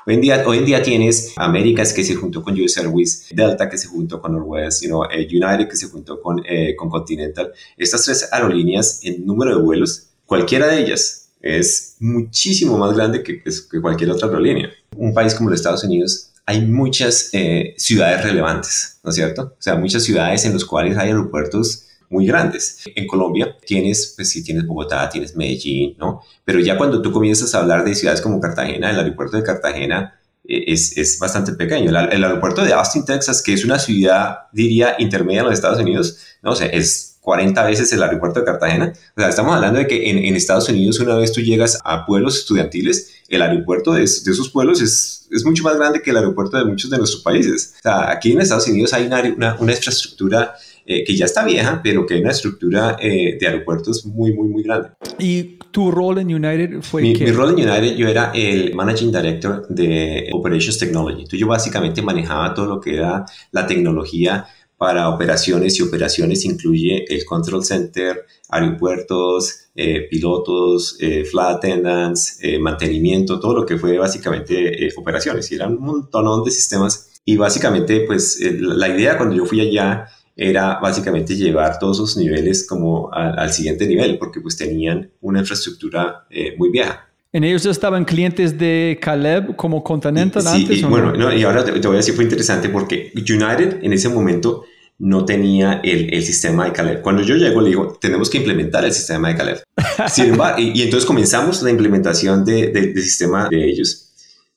Hoy 0.06 0.14
en 0.14 0.20
día, 0.20 0.44
hoy 0.46 0.58
en 0.58 0.64
día 0.64 0.82
tienes 0.82 1.32
Américas 1.36 1.92
que 1.92 2.02
se 2.02 2.14
juntó 2.14 2.42
con 2.42 2.58
US 2.60 2.78
Airways, 2.78 3.28
Delta 3.30 3.68
que 3.68 3.78
se 3.78 3.86
juntó 3.88 4.20
con 4.20 4.32
Northwest, 4.32 4.82
you 4.82 5.02
eh, 5.10 5.28
United 5.30 5.68
que 5.68 5.76
se 5.76 5.86
juntó 5.88 6.20
con, 6.20 6.42
eh, 6.44 6.74
con 6.74 6.88
Continental. 6.88 7.52
Estas 7.76 8.04
tres 8.04 8.28
aerolíneas 8.32 9.00
en 9.04 9.24
número 9.24 9.56
de 9.56 9.62
vuelos, 9.62 10.08
cualquiera 10.24 10.66
de 10.66 10.80
ellas 10.80 11.21
es 11.42 11.96
muchísimo 11.98 12.78
más 12.78 12.94
grande 12.94 13.22
que, 13.22 13.42
que 13.42 13.80
cualquier 13.80 14.10
otra 14.10 14.28
aerolínea. 14.28 14.70
Un 14.96 15.12
país 15.12 15.34
como 15.34 15.50
los 15.50 15.58
Estados 15.58 15.84
Unidos 15.84 16.32
hay 16.46 16.62
muchas 16.66 17.30
eh, 17.32 17.74
ciudades 17.76 18.22
relevantes, 18.24 19.00
¿no 19.02 19.10
es 19.10 19.16
cierto? 19.16 19.54
O 19.58 19.62
sea, 19.62 19.76
muchas 19.76 20.02
ciudades 20.02 20.44
en 20.44 20.52
las 20.52 20.64
cuales 20.64 20.96
hay 20.96 21.08
aeropuertos 21.08 21.86
muy 22.10 22.26
grandes. 22.26 22.80
En 22.94 23.06
Colombia 23.06 23.56
tienes, 23.64 24.12
pues 24.16 24.30
sí, 24.30 24.42
tienes 24.42 24.66
Bogotá, 24.66 25.08
tienes 25.08 25.36
Medellín, 25.36 25.96
¿no? 25.98 26.22
Pero 26.44 26.60
ya 26.60 26.76
cuando 26.76 27.00
tú 27.00 27.12
comienzas 27.12 27.54
a 27.54 27.60
hablar 27.60 27.84
de 27.84 27.94
ciudades 27.94 28.20
como 28.20 28.40
Cartagena, 28.40 28.90
el 28.90 28.98
aeropuerto 28.98 29.36
de 29.36 29.44
Cartagena 29.44 30.20
eh, 30.44 30.64
es, 30.66 30.96
es 30.98 31.18
bastante 31.18 31.52
pequeño. 31.52 31.90
El, 31.90 32.12
el, 32.12 32.24
aeropuerto 32.24 32.64
de 32.64 32.72
Austin, 32.72 33.04
Texas, 33.04 33.40
que 33.40 33.54
es 33.54 33.64
una 33.64 33.78
ciudad, 33.78 34.38
diría, 34.52 34.96
intermedia 34.98 35.40
en 35.40 35.46
los 35.46 35.54
Estados 35.54 35.78
Unidos, 35.78 36.18
no 36.42 36.54
sé, 36.54 36.70
es 36.76 37.11
40 37.22 37.64
veces 37.64 37.92
el 37.92 38.02
aeropuerto 38.02 38.40
de 38.40 38.46
Cartagena. 38.46 38.92
O 39.16 39.20
sea, 39.20 39.30
estamos 39.30 39.54
hablando 39.54 39.78
de 39.78 39.86
que 39.86 40.10
en, 40.10 40.18
en 40.18 40.36
Estados 40.36 40.68
Unidos, 40.68 40.98
una 41.00 41.16
vez 41.16 41.32
tú 41.32 41.40
llegas 41.40 41.78
a 41.84 42.04
pueblos 42.04 42.36
estudiantiles, 42.36 43.12
el 43.28 43.40
aeropuerto 43.42 43.92
de, 43.92 44.00
de 44.00 44.04
esos 44.04 44.50
pueblos 44.50 44.82
es, 44.82 45.28
es, 45.30 45.44
mucho 45.44 45.62
más 45.62 45.76
grande 45.76 46.02
que 46.02 46.10
el 46.10 46.16
aeropuerto 46.16 46.58
de 46.58 46.64
muchos 46.64 46.90
de 46.90 46.98
nuestros 46.98 47.22
países. 47.22 47.74
O 47.78 47.82
sea, 47.82 48.10
aquí 48.10 48.32
en 48.32 48.40
Estados 48.40 48.66
Unidos 48.66 48.92
hay 48.92 49.06
una, 49.06 49.22
una, 49.22 49.56
una 49.58 49.72
infraestructura 49.72 50.54
eh, 50.84 51.04
que 51.04 51.16
ya 51.16 51.26
está 51.26 51.44
vieja, 51.44 51.80
pero 51.82 52.04
que 52.04 52.14
hay 52.14 52.22
una 52.22 52.32
estructura 52.32 52.96
eh, 53.00 53.38
de 53.40 53.46
aeropuertos 53.46 54.04
muy, 54.04 54.34
muy, 54.34 54.48
muy 54.48 54.64
grande. 54.64 54.88
¿Y 55.16 55.58
tu 55.70 55.92
rol 55.92 56.18
en 56.18 56.34
United 56.34 56.82
fue 56.82 57.02
mi, 57.02 57.14
mi 57.14 57.30
rol 57.30 57.50
en 57.50 57.68
United, 57.68 57.94
yo 57.94 58.08
era 58.08 58.32
el 58.34 58.74
Managing 58.74 59.12
Director 59.12 59.66
de 59.68 60.28
Operations 60.32 60.78
Technology. 60.78 61.20
Entonces 61.20 61.38
yo 61.38 61.46
básicamente 61.46 62.02
manejaba 62.02 62.52
todo 62.52 62.66
lo 62.66 62.80
que 62.80 62.96
era 62.96 63.24
la 63.52 63.64
tecnología 63.64 64.44
para 64.82 65.08
operaciones 65.08 65.78
y 65.78 65.82
operaciones 65.82 66.44
incluye 66.44 67.04
el 67.08 67.24
control 67.24 67.64
center, 67.64 68.26
aeropuertos, 68.48 69.68
eh, 69.76 70.08
pilotos, 70.10 70.96
eh, 70.98 71.24
flight 71.24 71.58
attendants, 71.58 72.38
eh, 72.42 72.58
mantenimiento, 72.58 73.38
todo 73.38 73.54
lo 73.54 73.64
que 73.64 73.78
fue 73.78 73.96
básicamente 73.96 74.88
operaciones. 74.96 75.52
Y 75.52 75.54
eran 75.54 75.76
un 75.76 75.84
montón 75.84 76.42
de 76.42 76.50
sistemas. 76.50 77.12
Y 77.24 77.36
básicamente, 77.36 78.00
pues 78.08 78.40
la 78.58 78.88
idea 78.88 79.16
cuando 79.16 79.36
yo 79.36 79.46
fui 79.46 79.60
allá 79.60 80.08
era 80.34 80.80
básicamente 80.80 81.36
llevar 81.36 81.78
todos 81.78 81.98
esos 81.98 82.16
niveles 82.16 82.66
como 82.66 83.08
al 83.12 83.52
siguiente 83.52 83.86
nivel, 83.86 84.18
porque 84.18 84.40
pues 84.40 84.56
tenían 84.56 85.12
una 85.20 85.38
infraestructura 85.38 86.26
eh, 86.28 86.56
muy 86.58 86.70
vieja. 86.70 87.08
¿En 87.34 87.44
ellos 87.44 87.64
estaban 87.64 88.04
clientes 88.04 88.58
de 88.58 88.98
Caleb 89.00 89.56
como 89.56 89.82
Continental 89.82 90.42
sí, 90.42 90.48
antes? 90.48 90.80
Y, 90.80 90.82
bueno, 90.82 91.12
no? 91.12 91.32
y 91.32 91.42
ahora 91.44 91.64
te, 91.64 91.72
voy 91.72 91.94
a 91.94 91.98
decir, 91.98 92.14
fue 92.14 92.24
interesante 92.24 92.68
porque 92.68 93.10
United 93.16 93.78
en 93.82 93.92
ese 93.94 94.10
momento 94.10 94.64
no 95.02 95.24
tenía 95.24 95.80
el, 95.82 96.14
el, 96.14 96.22
sistema 96.22 96.64
de 96.64 96.72
Caleb. 96.72 97.02
Cuando 97.02 97.22
yo 97.22 97.34
llego, 97.34 97.60
le 97.60 97.70
digo, 97.70 97.98
tenemos 98.00 98.30
que 98.30 98.38
implementar 98.38 98.84
el 98.84 98.92
sistema 98.92 99.30
de 99.30 99.36
Caleb. 99.36 99.62
Sin 100.08 100.26
embargo, 100.26 100.60
y, 100.60 100.78
y, 100.78 100.82
entonces 100.82 101.04
comenzamos 101.04 101.60
la 101.60 101.70
implementación 101.70 102.44
de, 102.44 102.68
de, 102.68 102.92
del 102.92 103.02
sistema 103.02 103.48
de 103.48 103.68
ellos. 103.68 104.12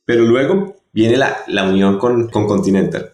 Pero 0.06 0.24
luego 0.24 0.76
viene 0.94 1.18
la, 1.18 1.36
la 1.48 1.68
unión 1.68 1.98
con, 1.98 2.30
con 2.30 2.46
Continental. 2.46 3.12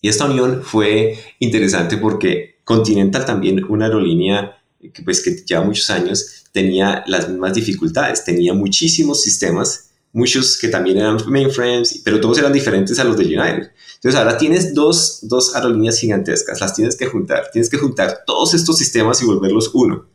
Y 0.00 0.08
esta 0.08 0.24
unión 0.24 0.62
fue 0.62 1.18
interesante 1.38 1.98
porque 1.98 2.56
Continental 2.64 3.26
también, 3.26 3.62
una 3.68 3.84
aerolínea 3.84 4.56
que, 4.80 5.02
pues, 5.02 5.22
que 5.22 5.32
lleva 5.44 5.64
muchos 5.64 5.90
años, 5.90 6.46
tenía 6.50 7.04
las 7.06 7.28
mismas 7.28 7.52
dificultades, 7.52 8.24
tenía 8.24 8.54
muchísimos 8.54 9.22
sistemas, 9.22 9.83
muchos 10.14 10.56
que 10.56 10.68
también 10.68 10.96
eran 10.96 11.18
mainframes, 11.26 12.00
pero 12.04 12.20
todos 12.20 12.38
eran 12.38 12.52
diferentes 12.52 12.98
a 12.98 13.04
los 13.04 13.16
de 13.18 13.24
United. 13.24 13.72
Entonces 13.96 14.14
ahora 14.14 14.38
tienes 14.38 14.72
dos, 14.72 15.18
dos 15.22 15.54
aerolíneas 15.56 15.98
gigantescas, 15.98 16.60
las 16.60 16.74
tienes 16.74 16.96
que 16.96 17.06
juntar, 17.06 17.50
tienes 17.52 17.68
que 17.68 17.76
juntar 17.76 18.20
todos 18.24 18.54
estos 18.54 18.78
sistemas 18.78 19.20
y 19.20 19.26
volverlos 19.26 19.72
uno. 19.74 20.06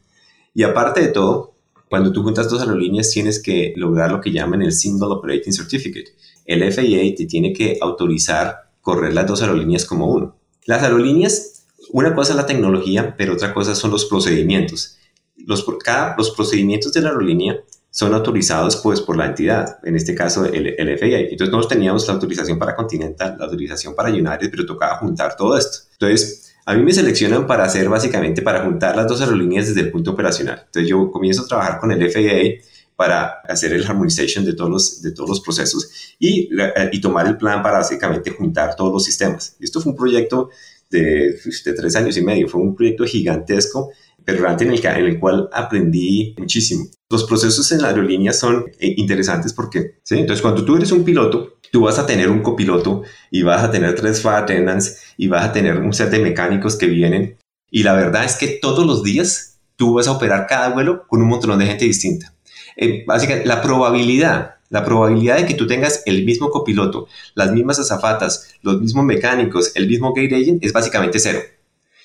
Y 0.56 0.64
aparte 0.64 1.02
de 1.02 1.10
todo, 1.10 1.54
cuando 1.90 2.14
tú 2.14 2.24
juntas 2.24 2.50
dos 2.50 2.62
aerolíneas 2.62 3.12
tienes 3.12 3.44
que 3.44 3.74
lograr 3.76 4.12
lo 4.12 4.22
que 4.22 4.32
llaman 4.32 4.62
el 4.62 4.72
Single 4.72 5.10
Operating 5.10 5.54
Certificate. 5.54 6.14
El 6.46 6.62
FAA 6.72 7.16
te 7.18 7.26
tiene 7.26 7.52
que 7.52 7.78
autorizar 7.82 8.72
correr 8.82 9.14
las 9.14 9.28
dos 9.28 9.42
aerolíneas 9.42 9.86
como 9.86 10.08
uno. 10.08 10.38
Las 10.66 10.82
aerolíneas, 10.82 11.66
una 11.92 12.16
cosa 12.16 12.32
es 12.32 12.38
la 12.38 12.46
tecnología, 12.46 13.16
pero 13.18 13.34
otra 13.34 13.54
cosa 13.54 13.76
son 13.76 13.92
los 13.92 14.06
procedimientos. 14.06 14.98
Los, 15.36 15.66
cada, 15.84 16.16
los 16.18 16.32
procedimientos 16.32 16.94
de 16.94 17.02
la 17.02 17.10
aerolínea 17.10 17.60
son 17.92 18.14
autorizados 18.14 18.78
pues 18.78 19.02
por 19.02 19.18
la 19.18 19.28
entidad, 19.28 19.80
en 19.84 19.96
este 19.96 20.14
caso 20.14 20.46
el, 20.46 20.76
el 20.78 20.98
FAA. 20.98 21.20
Entonces 21.32 21.50
nosotros 21.50 21.68
teníamos 21.70 22.08
la 22.08 22.14
autorización 22.14 22.60
para 22.60 22.76
Continental, 22.76 23.36
la 23.38 23.46
autorización 23.46 23.96
para 23.96 24.10
United, 24.10 24.50
pero 24.52 24.66
tocaba 24.66 24.98
juntar 24.98 25.36
todo 25.36 25.58
esto. 25.58 25.90
Entonces, 25.94 26.54
a 26.66 26.76
mí 26.76 26.84
me 26.84 26.94
seleccionan 26.94 27.48
para 27.48 27.64
hacer 27.64 27.90
básicamente 27.90 28.44
para 28.44 28.64
juntar 28.64 28.96
las 28.96 29.08
dos 29.08 29.22
aerolíneas 29.22 29.68
desde 29.68 29.82
el 29.82 29.92
punto 29.92 30.12
operacional. 30.12 30.64
Entonces 30.68 30.88
yo 30.88 31.10
comienzo 31.10 31.44
a 31.44 31.48
trabajar 31.48 31.80
con 31.80 31.92
el 31.92 32.12
FAA 32.12 32.64
para 32.96 33.40
hacer 33.48 33.74
el 33.74 33.84
harmonization 33.84 34.46
de 34.46 34.54
todos 34.54 34.70
los, 34.70 35.02
de 35.02 35.12
todos 35.12 35.30
los 35.30 35.42
procesos 35.42 35.90
y, 36.20 36.50
y 36.92 37.02
tomar 37.02 37.26
el 37.28 37.38
plan 37.38 37.64
para 37.64 37.78
básicamente 37.78 38.32
juntar 38.32 38.76
todos 38.76 38.92
los 38.92 39.04
sistemas. 39.04 39.56
Esto 39.60 39.82
fue 39.82 39.94
un 39.94 39.98
proyecto 39.98 40.50
de, 40.92 41.40
de 41.66 41.74
tres 41.74 41.96
años 41.96 42.18
y 42.18 42.22
medio, 42.22 42.48
fue 42.48 42.62
un 42.62 42.76
proyecto 42.76 43.06
gigantesco, 43.06 43.90
pero 44.24 44.40
realmente 44.40 44.66
en 44.66 44.72
el, 44.72 44.86
en 44.86 45.06
el 45.14 45.20
cual 45.20 45.50
aprendí 45.52 46.36
muchísimo. 46.38 46.88
Los 47.10 47.24
procesos 47.24 47.72
en 47.72 47.82
la 47.82 47.88
aerolínea 47.88 48.34
son 48.34 48.66
eh, 48.80 48.94
interesantes 48.98 49.54
porque, 49.54 49.96
¿sí? 50.04 50.20
Entonces, 50.20 50.42
cuando 50.42 50.64
tú 50.64 50.76
eres 50.76 50.92
un 50.92 51.04
piloto, 51.04 51.58
tú 51.72 51.82
vas 51.82 51.98
a 51.98 52.06
tener 52.06 52.30
un 52.30 52.42
copiloto 52.42 53.02
y 53.32 53.42
vas 53.42 53.64
a 53.64 53.72
tener 53.72 53.96
tres 53.96 54.22
flight 54.22 54.44
attendants 54.44 55.02
y 55.18 55.28
vas 55.28 55.46
a 55.46 55.52
tener 55.52 55.78
un 55.78 55.92
set 55.92 56.12
de 56.12 56.20
mecánicos 56.20 56.76
que 56.76 56.86
vienen. 56.86 57.38
Y 57.72 57.84
la 57.84 57.94
verdad 57.94 58.26
es 58.26 58.36
que 58.36 58.60
todos 58.62 58.86
los 58.86 59.04
días 59.04 59.60
tú 59.76 59.94
vas 59.94 60.08
a 60.08 60.12
operar 60.12 60.46
cada 60.48 60.70
vuelo 60.70 61.08
con 61.08 61.22
un 61.22 61.30
montón 61.30 61.58
de 61.58 61.66
gente 61.66 61.86
distinta. 61.86 62.34
Eh, 62.78 63.04
básicamente, 63.08 63.48
la 63.48 63.62
probabilidad, 63.62 64.56
la 64.70 64.86
probabilidad 64.86 65.38
de 65.38 65.46
que 65.46 65.56
tú 65.56 65.66
tengas 65.66 66.04
el 66.06 66.26
mismo 66.26 66.50
copiloto, 66.50 67.08
las 67.34 67.52
mismas 67.52 67.80
azafatas, 67.80 68.56
los 68.62 68.80
mismos 68.80 69.06
mecánicos, 69.06 69.72
el 69.76 69.88
mismo 69.88 70.14
gate 70.14 70.36
agent 70.36 70.64
es 70.64 70.74
básicamente 70.74 71.18
cero. 71.20 71.40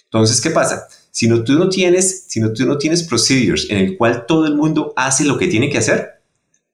Entonces, 0.04 0.40
¿qué 0.40 0.50
pasa? 0.50 0.86
Si 1.14 1.28
no, 1.28 1.44
tú 1.44 1.56
no 1.56 1.68
tienes, 1.68 2.24
si 2.26 2.40
no, 2.40 2.52
tú 2.52 2.66
no 2.66 2.76
tienes 2.76 3.04
procedures 3.04 3.70
en 3.70 3.78
el 3.78 3.96
cual 3.96 4.26
todo 4.26 4.46
el 4.46 4.56
mundo 4.56 4.92
hace 4.96 5.24
lo 5.24 5.38
que 5.38 5.46
tiene 5.46 5.70
que 5.70 5.78
hacer, 5.78 6.20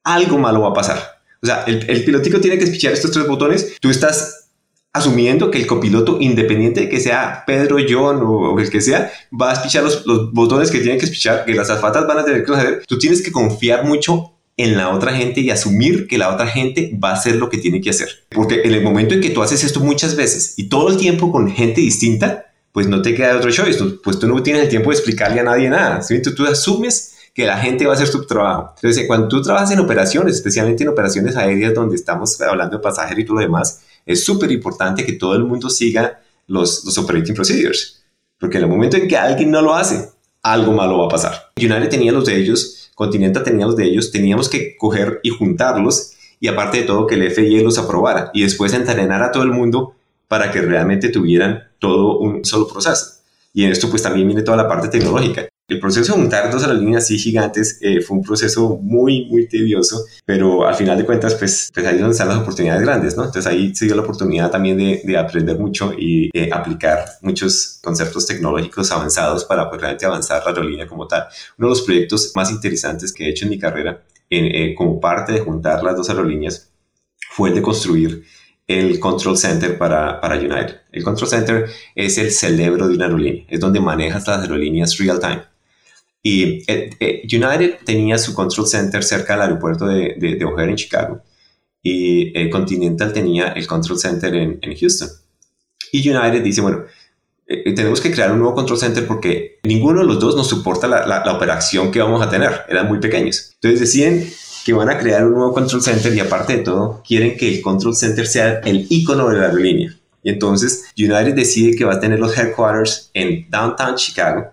algo 0.02 0.38
malo 0.38 0.62
va 0.62 0.70
a 0.70 0.72
pasar. 0.72 0.98
O 1.42 1.46
sea, 1.46 1.64
el, 1.66 1.84
el 1.90 2.04
pilotico 2.04 2.40
tiene 2.40 2.56
que 2.56 2.64
espichar 2.64 2.94
estos 2.94 3.10
tres 3.10 3.26
botones, 3.26 3.76
tú 3.80 3.90
estás 3.90 4.48
asumiendo 4.94 5.50
que 5.50 5.58
el 5.58 5.66
copiloto, 5.66 6.16
independiente 6.20 6.80
de 6.80 6.88
que 6.88 7.00
sea 7.00 7.44
Pedro, 7.46 7.76
John 7.86 8.22
o, 8.22 8.58
el 8.58 8.70
que 8.70 8.80
sea, 8.80 9.12
va 9.30 9.50
a 9.50 9.52
espichar 9.52 9.84
los, 9.84 10.06
los, 10.06 10.32
botones 10.32 10.70
que 10.70 10.78
tiene 10.80 10.96
que 10.96 11.04
espichar, 11.04 11.44
que 11.44 11.52
las 11.52 11.68
azafatas 11.68 12.06
van 12.06 12.20
a 12.20 12.24
tener 12.24 12.42
que 12.42 12.52
hacer. 12.54 12.82
Tú 12.88 12.98
tienes 12.98 13.20
que 13.20 13.30
confiar 13.30 13.84
mucho 13.84 14.32
en 14.56 14.76
la 14.76 14.90
otra 14.90 15.14
gente 15.14 15.40
y 15.40 15.50
asumir 15.50 16.06
que 16.06 16.18
la 16.18 16.32
otra 16.32 16.46
gente 16.46 16.98
va 17.02 17.10
a 17.10 17.14
hacer 17.14 17.36
lo 17.36 17.48
que 17.48 17.58
tiene 17.58 17.80
que 17.80 17.90
hacer. 17.90 18.08
Porque 18.30 18.62
en 18.64 18.74
el 18.74 18.82
momento 18.82 19.14
en 19.14 19.20
que 19.20 19.30
tú 19.30 19.42
haces 19.42 19.64
esto 19.64 19.80
muchas 19.80 20.16
veces 20.16 20.54
y 20.56 20.68
todo 20.68 20.88
el 20.88 20.96
tiempo 20.96 21.30
con 21.30 21.50
gente 21.50 21.80
distinta, 21.80 22.49
pues 22.72 22.86
no 22.86 23.02
te 23.02 23.14
queda 23.14 23.36
otro 23.36 23.50
choice, 23.50 23.82
pues 24.02 24.18
tú 24.18 24.28
no 24.28 24.42
tienes 24.42 24.64
el 24.64 24.68
tiempo 24.68 24.90
de 24.90 24.96
explicarle 24.96 25.40
a 25.40 25.44
nadie 25.44 25.68
nada, 25.68 26.02
¿sí? 26.02 26.20
tú, 26.22 26.46
asumes 26.46 27.16
que 27.34 27.46
la 27.46 27.58
gente 27.58 27.86
va 27.86 27.92
a 27.92 27.94
hacer 27.94 28.08
su 28.08 28.26
trabajo. 28.26 28.72
Entonces, 28.76 29.06
cuando 29.06 29.28
tú 29.28 29.42
trabajas 29.42 29.70
en 29.70 29.78
operaciones, 29.78 30.36
especialmente 30.36 30.82
en 30.82 30.90
operaciones 30.90 31.36
aéreas 31.36 31.74
donde 31.74 31.96
estamos 31.96 32.40
hablando 32.40 32.76
de 32.76 32.82
pasajeros 32.82 33.20
y 33.20 33.24
todo 33.24 33.36
lo 33.36 33.42
demás, 33.42 33.80
es 34.06 34.24
súper 34.24 34.50
importante 34.50 35.04
que 35.04 35.12
todo 35.12 35.34
el 35.34 35.44
mundo 35.44 35.70
siga 35.70 36.20
los, 36.46 36.96
operating 36.98 37.34
procedures, 37.34 38.02
porque 38.38 38.58
en 38.58 38.64
el 38.64 38.70
momento 38.70 38.96
en 38.96 39.06
que 39.06 39.16
alguien 39.16 39.50
no 39.50 39.62
lo 39.62 39.74
hace, 39.74 40.10
algo 40.42 40.72
malo 40.72 40.98
va 40.98 41.06
a 41.06 41.08
pasar. 41.08 41.52
United 41.56 41.88
tenía 41.88 42.12
los 42.12 42.24
de 42.24 42.36
ellos, 42.36 42.90
Continental 42.94 43.44
tenía 43.44 43.66
los 43.66 43.76
de 43.76 43.84
ellos, 43.84 44.10
teníamos 44.10 44.48
que 44.48 44.76
coger 44.76 45.20
y 45.22 45.30
juntarlos 45.30 46.12
y 46.40 46.48
aparte 46.48 46.78
de 46.78 46.84
todo 46.84 47.06
que 47.06 47.14
el 47.14 47.30
FIA 47.30 47.62
los 47.62 47.78
aprobara 47.78 48.30
y 48.34 48.42
después 48.42 48.74
entrenar 48.74 49.22
a 49.22 49.30
todo 49.30 49.42
el 49.42 49.52
mundo 49.52 49.94
para 50.30 50.52
que 50.52 50.60
realmente 50.60 51.08
tuvieran 51.08 51.72
todo 51.80 52.20
un 52.20 52.44
solo 52.44 52.68
proceso. 52.68 53.24
Y 53.52 53.64
en 53.64 53.72
esto 53.72 53.90
pues 53.90 54.00
también 54.00 54.28
viene 54.28 54.42
toda 54.42 54.56
la 54.56 54.68
parte 54.68 54.86
tecnológica. 54.86 55.48
El 55.66 55.80
proceso 55.80 56.12
de 56.12 56.20
juntar 56.20 56.52
dos 56.52 56.62
aerolíneas 56.62 57.02
así 57.02 57.18
gigantes 57.18 57.78
eh, 57.80 58.00
fue 58.00 58.18
un 58.18 58.22
proceso 58.22 58.78
muy, 58.80 59.26
muy 59.26 59.48
tedioso, 59.48 60.04
pero 60.24 60.68
al 60.68 60.76
final 60.76 60.96
de 60.96 61.04
cuentas, 61.04 61.34
pues, 61.34 61.68
pues 61.74 61.84
ahí 61.84 61.94
es 61.94 62.00
donde 62.00 62.12
están 62.12 62.28
las 62.28 62.38
oportunidades 62.38 62.82
grandes, 62.82 63.16
¿no? 63.16 63.24
Entonces 63.24 63.50
ahí 63.50 63.74
se 63.74 63.86
dio 63.86 63.96
la 63.96 64.02
oportunidad 64.02 64.52
también 64.52 64.78
de, 64.78 65.00
de 65.02 65.18
aprender 65.18 65.58
mucho 65.58 65.92
y 65.98 66.30
eh, 66.32 66.48
aplicar 66.52 67.04
muchos 67.22 67.80
conceptos 67.82 68.24
tecnológicos 68.26 68.92
avanzados 68.92 69.44
para 69.44 69.68
pues, 69.68 69.80
realmente 69.80 70.06
avanzar 70.06 70.42
la 70.44 70.50
aerolínea 70.52 70.86
como 70.86 71.08
tal. 71.08 71.24
Uno 71.58 71.68
de 71.68 71.70
los 71.70 71.82
proyectos 71.82 72.30
más 72.36 72.52
interesantes 72.52 73.12
que 73.12 73.24
he 73.24 73.30
hecho 73.30 73.46
en 73.46 73.50
mi 73.50 73.58
carrera, 73.58 74.00
eh, 74.30 74.76
como 74.76 75.00
parte 75.00 75.32
de 75.32 75.40
juntar 75.40 75.82
las 75.82 75.96
dos 75.96 76.08
aerolíneas, 76.08 76.70
fue 77.32 77.48
el 77.48 77.56
de 77.56 77.62
construir 77.62 78.24
el 78.70 79.00
Control 79.00 79.36
Center 79.36 79.76
para, 79.76 80.20
para 80.20 80.36
United. 80.36 80.82
El 80.92 81.02
Control 81.02 81.28
Center 81.28 81.66
es 81.96 82.18
el 82.18 82.30
cerebro 82.30 82.86
de 82.86 82.94
una 82.94 83.06
aerolínea, 83.06 83.44
es 83.48 83.58
donde 83.58 83.80
manejas 83.80 84.28
las 84.28 84.42
aerolíneas 84.42 84.96
real 84.96 85.18
time. 85.18 85.42
Y 86.22 86.62
eh, 86.70 86.90
eh, 87.00 87.22
United 87.24 87.78
tenía 87.84 88.16
su 88.16 88.32
Control 88.32 88.68
Center 88.68 89.02
cerca 89.02 89.32
del 89.32 89.42
aeropuerto 89.42 89.86
de, 89.86 90.14
de, 90.16 90.44
O'Hare 90.44 90.70
en 90.70 90.76
Chicago 90.76 91.20
y 91.82 92.38
el 92.38 92.48
Continental 92.48 93.12
tenía 93.12 93.48
el 93.48 93.66
Control 93.66 93.98
Center 93.98 94.32
en, 94.36 94.60
Houston. 94.78 95.08
Y 95.90 96.08
United 96.08 96.40
dice, 96.40 96.60
bueno, 96.60 96.84
eh, 97.48 97.74
tenemos 97.74 98.00
que 98.00 98.12
crear 98.12 98.30
un 98.30 98.38
nuevo 98.38 98.54
Control 98.54 98.78
Center 98.78 99.04
porque 99.04 99.58
ninguno 99.64 100.02
de 100.02 100.06
los 100.06 100.20
dos 100.20 100.36
nos 100.36 100.46
soporta 100.46 100.86
la, 100.86 101.04
la, 101.06 101.24
la 101.24 101.32
operación 101.32 101.90
que 101.90 102.00
vamos 102.00 102.22
a 102.24 102.30
tener, 102.30 102.66
eran 102.68 102.86
muy 102.86 103.00
pequeños. 103.00 103.50
Entonces 103.54 103.80
deciden 103.80 104.30
que 104.70 104.74
van 104.74 104.88
a 104.88 104.98
crear 104.98 105.26
un 105.26 105.34
nuevo 105.34 105.52
control 105.52 105.82
center 105.82 106.14
y 106.14 106.20
aparte 106.20 106.58
de 106.58 106.62
todo, 106.62 107.02
quieren 107.04 107.36
que 107.36 107.56
el 107.56 107.60
control 107.60 107.96
center 107.96 108.24
sea 108.24 108.60
el 108.60 108.86
icono 108.88 109.28
de 109.28 109.36
la 109.36 109.46
aerolínea. 109.46 109.92
Y 110.22 110.30
entonces 110.30 110.84
United 110.96 111.34
decide 111.34 111.76
que 111.76 111.84
va 111.84 111.94
a 111.94 112.00
tener 112.00 112.20
los 112.20 112.38
headquarters 112.38 113.10
en 113.12 113.50
downtown 113.50 113.96
Chicago 113.96 114.46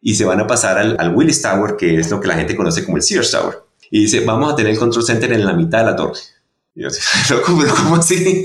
y 0.00 0.14
se 0.14 0.24
van 0.24 0.38
a 0.38 0.46
pasar 0.46 0.78
al, 0.78 0.94
al 1.00 1.16
Willis 1.16 1.42
Tower, 1.42 1.74
que 1.76 1.98
es 1.98 2.08
lo 2.12 2.20
que 2.20 2.28
la 2.28 2.36
gente 2.36 2.54
conoce 2.54 2.84
como 2.84 2.96
el 2.96 3.02
Sears 3.02 3.32
Tower. 3.32 3.56
Y 3.90 4.02
dice, 4.02 4.20
vamos 4.20 4.52
a 4.52 4.54
tener 4.54 4.70
el 4.70 4.78
control 4.78 5.04
center 5.04 5.32
en 5.32 5.44
la 5.44 5.52
mitad 5.52 5.80
de 5.80 5.84
la 5.86 5.96
torre. 5.96 6.20
Y 6.76 6.82
yo, 6.82 6.88
loco, 7.30 7.58
pero 7.58 7.74
¿cómo 7.74 7.96
así? 7.96 8.44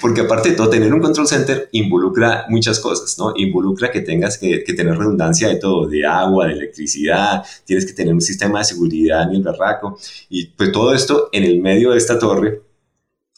Porque 0.00 0.22
aparte 0.22 0.50
de 0.50 0.56
todo, 0.56 0.68
tener 0.68 0.92
un 0.92 1.00
control 1.00 1.28
center 1.28 1.68
involucra 1.70 2.44
muchas 2.48 2.80
cosas, 2.80 3.16
¿no? 3.18 3.32
Involucra 3.36 3.92
que 3.92 4.00
tengas 4.00 4.36
que, 4.36 4.64
que, 4.64 4.74
tener 4.74 4.98
redundancia 4.98 5.46
de 5.46 5.56
todo, 5.56 5.86
de 5.86 6.04
agua, 6.04 6.48
de 6.48 6.54
electricidad, 6.54 7.44
tienes 7.64 7.86
que 7.86 7.92
tener 7.92 8.12
un 8.12 8.20
sistema 8.20 8.58
de 8.58 8.64
seguridad 8.64 9.22
en 9.22 9.36
el 9.36 9.42
berraco. 9.42 9.96
Y 10.28 10.46
pues 10.46 10.72
todo 10.72 10.92
esto 10.92 11.28
en 11.32 11.44
el 11.44 11.60
medio 11.60 11.92
de 11.92 11.98
esta 11.98 12.18
torre, 12.18 12.62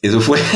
eso 0.00 0.20
fue 0.20 0.38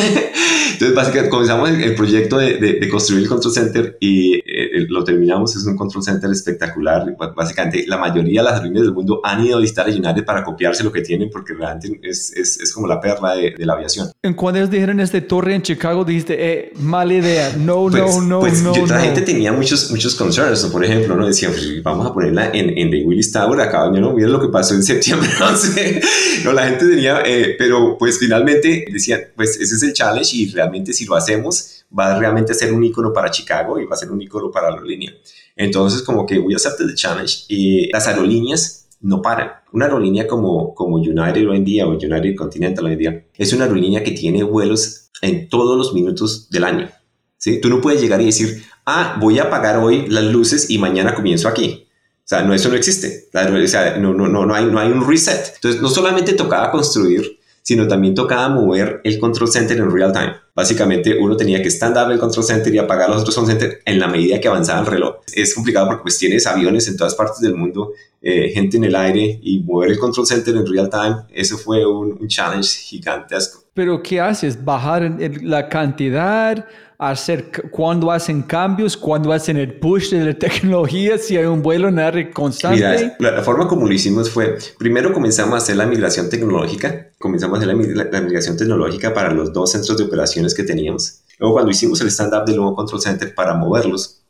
Entonces, 0.72 0.94
básicamente, 0.96 1.30
comenzamos 1.30 1.70
el, 1.70 1.94
proyecto 1.94 2.38
de, 2.38 2.56
de, 2.58 2.88
construir 2.88 3.22
el 3.22 3.28
control 3.28 3.54
center 3.54 3.96
y 4.00 4.40
lo 4.88 5.04
terminamos. 5.04 5.56
Es 5.56 5.64
un 5.66 5.76
control 5.76 6.02
center 6.02 6.30
espectacular. 6.30 7.14
Básicamente, 7.34 7.84
la 7.86 7.98
mayoría 7.98 8.40
de 8.40 8.44
las 8.44 8.54
aerolíneas 8.54 8.86
del 8.86 8.94
mundo 8.94 9.20
han 9.24 9.44
ido 9.44 9.58
a 9.58 9.60
visitar 9.60 9.88
a 9.88 9.90
United 9.90 10.24
para 10.24 10.42
copiarse 10.44 10.84
lo 10.84 10.92
que 10.92 11.02
tienen 11.02 11.30
porque 11.30 11.54
realmente 11.54 12.00
es, 12.02 12.32
es, 12.34 12.60
es 12.60 12.72
como 12.72 12.86
la 12.86 13.00
perla 13.00 13.34
de, 13.34 13.54
de, 13.56 13.66
la 13.66 13.74
aviación. 13.74 14.10
En 14.22 14.34
cuando 14.34 14.58
ellos 14.58 14.70
dijeron 14.70 15.00
este 15.00 15.20
torre 15.20 15.54
en 15.54 15.62
Chicago, 15.62 16.04
dijiste, 16.04 16.36
eh, 16.38 16.72
mala 16.80 17.14
idea. 17.14 17.54
No, 17.56 17.88
pues, 17.88 18.16
no, 18.16 18.22
no, 18.22 18.40
pues, 18.40 18.62
no. 18.62 18.74
Yo, 18.74 18.86
la 18.86 18.96
no. 18.96 19.04
gente 19.04 19.22
tenía 19.22 19.52
muchos, 19.52 19.90
muchos 19.90 20.14
concerns. 20.14 20.64
Por 20.66 20.84
ejemplo, 20.84 21.16
¿no? 21.16 21.26
decían, 21.26 21.52
pues, 21.52 21.82
vamos 21.82 22.06
a 22.06 22.12
ponerla 22.12 22.50
en, 22.52 22.76
en 22.76 22.90
The 22.90 23.04
Willis 23.04 23.32
Tower. 23.32 23.60
Acá, 23.60 23.90
¿no? 23.90 24.12
Mira 24.12 24.28
lo 24.28 24.40
que 24.40 24.48
pasó 24.48 24.74
en 24.74 24.82
septiembre. 24.82 25.28
No 25.44 25.56
sé. 25.56 26.00
No, 26.44 26.52
la 26.52 26.66
gente 26.68 26.88
tenía, 26.88 27.20
eh, 27.24 27.54
pero 27.58 27.96
pues 27.98 28.18
finalmente 28.18 28.86
decían, 28.90 29.20
pues 29.36 29.58
ese 29.60 29.74
es 29.74 29.82
el 29.82 29.92
challenge 29.92 30.36
y 30.36 30.50
realmente 30.50 30.92
si 30.92 31.04
lo 31.04 31.16
hacemos 31.16 31.83
va 31.96 32.14
a 32.14 32.18
realmente 32.18 32.54
ser 32.54 32.72
un 32.72 32.82
icono 32.82 33.12
para 33.12 33.30
Chicago 33.30 33.78
y 33.78 33.84
va 33.84 33.94
a 33.94 33.98
ser 33.98 34.10
un 34.10 34.20
icono 34.20 34.50
para 34.50 34.68
la 34.68 34.74
aerolínea. 34.74 35.12
Entonces 35.56 36.02
como 36.02 36.26
que 36.26 36.38
we 36.38 36.54
accepted 36.54 36.86
the 36.86 36.94
challenge 36.94 37.44
y 37.48 37.90
las 37.92 38.06
aerolíneas 38.08 38.88
no 39.00 39.22
paran. 39.22 39.50
Una 39.72 39.86
aerolínea 39.86 40.26
como, 40.26 40.74
como 40.74 40.96
United 40.96 41.48
hoy 41.48 41.56
en 41.58 41.64
día 41.64 41.86
o 41.86 41.90
United 41.90 42.34
Continental 42.36 42.86
hoy 42.86 42.92
en 42.92 42.98
día 42.98 43.26
es 43.34 43.52
una 43.52 43.64
aerolínea 43.64 44.02
que 44.02 44.12
tiene 44.12 44.42
vuelos 44.42 45.10
en 45.22 45.48
todos 45.48 45.76
los 45.76 45.94
minutos 45.94 46.48
del 46.50 46.64
año. 46.64 46.88
¿sí? 47.36 47.60
Tú 47.60 47.68
no 47.68 47.80
puedes 47.80 48.00
llegar 48.00 48.20
y 48.20 48.26
decir, 48.26 48.64
ah, 48.86 49.16
voy 49.20 49.38
a 49.38 49.44
apagar 49.44 49.78
hoy 49.78 50.06
las 50.08 50.24
luces 50.24 50.70
y 50.70 50.78
mañana 50.78 51.14
comienzo 51.14 51.48
aquí. 51.48 51.86
O 52.24 52.26
sea, 52.26 52.42
no, 52.42 52.54
eso 52.54 52.70
no 52.70 52.76
existe. 52.76 53.28
O 53.34 53.66
sea, 53.66 53.98
no, 53.98 54.14
no, 54.14 54.28
no, 54.28 54.46
no, 54.46 54.54
hay, 54.54 54.64
no 54.64 54.80
hay 54.80 54.90
un 54.90 55.06
reset. 55.06 55.52
Entonces, 55.56 55.82
no 55.82 55.90
solamente 55.90 56.32
tocaba 56.32 56.70
construir 56.70 57.38
sino 57.64 57.88
también 57.88 58.14
tocaba 58.14 58.50
mover 58.50 59.00
el 59.04 59.18
control 59.18 59.50
center 59.50 59.78
en 59.78 59.90
real 59.90 60.12
time. 60.12 60.34
Básicamente 60.54 61.16
uno 61.18 61.34
tenía 61.34 61.62
que 61.62 61.70
stand 61.70 61.96
up 61.96 62.12
el 62.12 62.18
control 62.18 62.44
center 62.44 62.72
y 62.72 62.78
apagar 62.78 63.08
los 63.08 63.22
otros 63.22 63.34
control 63.34 63.58
center 63.58 63.82
en 63.86 63.98
la 63.98 64.06
medida 64.06 64.38
que 64.38 64.48
avanzaba 64.48 64.80
el 64.80 64.86
reloj. 64.86 65.16
Es 65.32 65.54
complicado 65.54 65.86
porque 65.86 66.02
pues 66.02 66.18
tienes 66.18 66.46
aviones 66.46 66.86
en 66.88 66.98
todas 66.98 67.14
partes 67.14 67.40
del 67.40 67.54
mundo, 67.54 67.92
eh, 68.20 68.50
gente 68.50 68.76
en 68.76 68.84
el 68.84 68.94
aire 68.94 69.40
y 69.42 69.60
mover 69.60 69.90
el 69.92 69.98
control 69.98 70.26
center 70.26 70.54
en 70.54 70.66
real 70.66 70.90
time, 70.90 71.16
eso 71.32 71.56
fue 71.56 71.86
un, 71.86 72.18
un 72.20 72.28
challenge 72.28 72.68
gigantesco. 72.80 73.64
Pero 73.72 74.02
¿qué 74.02 74.20
haces? 74.20 74.62
¿Bajar 74.62 75.16
la 75.42 75.68
cantidad? 75.68 76.66
Hacer 77.10 77.50
cuando 77.70 78.10
hacen 78.10 78.42
cambios, 78.42 78.96
cuando 78.96 79.32
hacen 79.32 79.56
el 79.56 79.74
push 79.74 80.10
de 80.10 80.24
la 80.24 80.34
tecnología, 80.38 81.18
si 81.18 81.36
hay 81.36 81.44
un 81.44 81.62
vuelo 81.62 81.88
en 81.88 81.98
área 81.98 82.30
constante. 82.30 82.76
Mira, 82.76 83.16
la, 83.18 83.30
la, 83.32 83.42
forma 83.42 83.68
como 83.68 83.86
lo 83.86 83.92
hicimos 83.92 84.30
fue, 84.30 84.56
primero 84.78 85.12
comenzamos 85.12 85.54
a 85.54 85.58
hacer 85.58 85.76
la 85.76 85.86
migración 85.86 86.28
tecnológica, 86.28 87.10
comenzamos 87.18 87.58
a 87.58 87.62
hacer 87.62 87.74
la, 87.74 88.04
la, 88.04 88.20
migración 88.20 88.56
tecnológica 88.56 89.12
para 89.12 89.32
los 89.32 89.52
dos 89.52 89.72
centros 89.72 89.96
de 89.98 90.04
operaciones 90.04 90.54
que 90.54 90.62
teníamos. 90.62 91.20
Luego 91.38 91.54
cuando 91.54 91.70
hicimos 91.70 92.00
el 92.00 92.08
stand-up 92.08 92.44
del 92.44 92.56
nuevo 92.56 92.74
control 92.74 93.00
center 93.00 93.34
para 93.34 93.54
moverlos, 93.54 94.22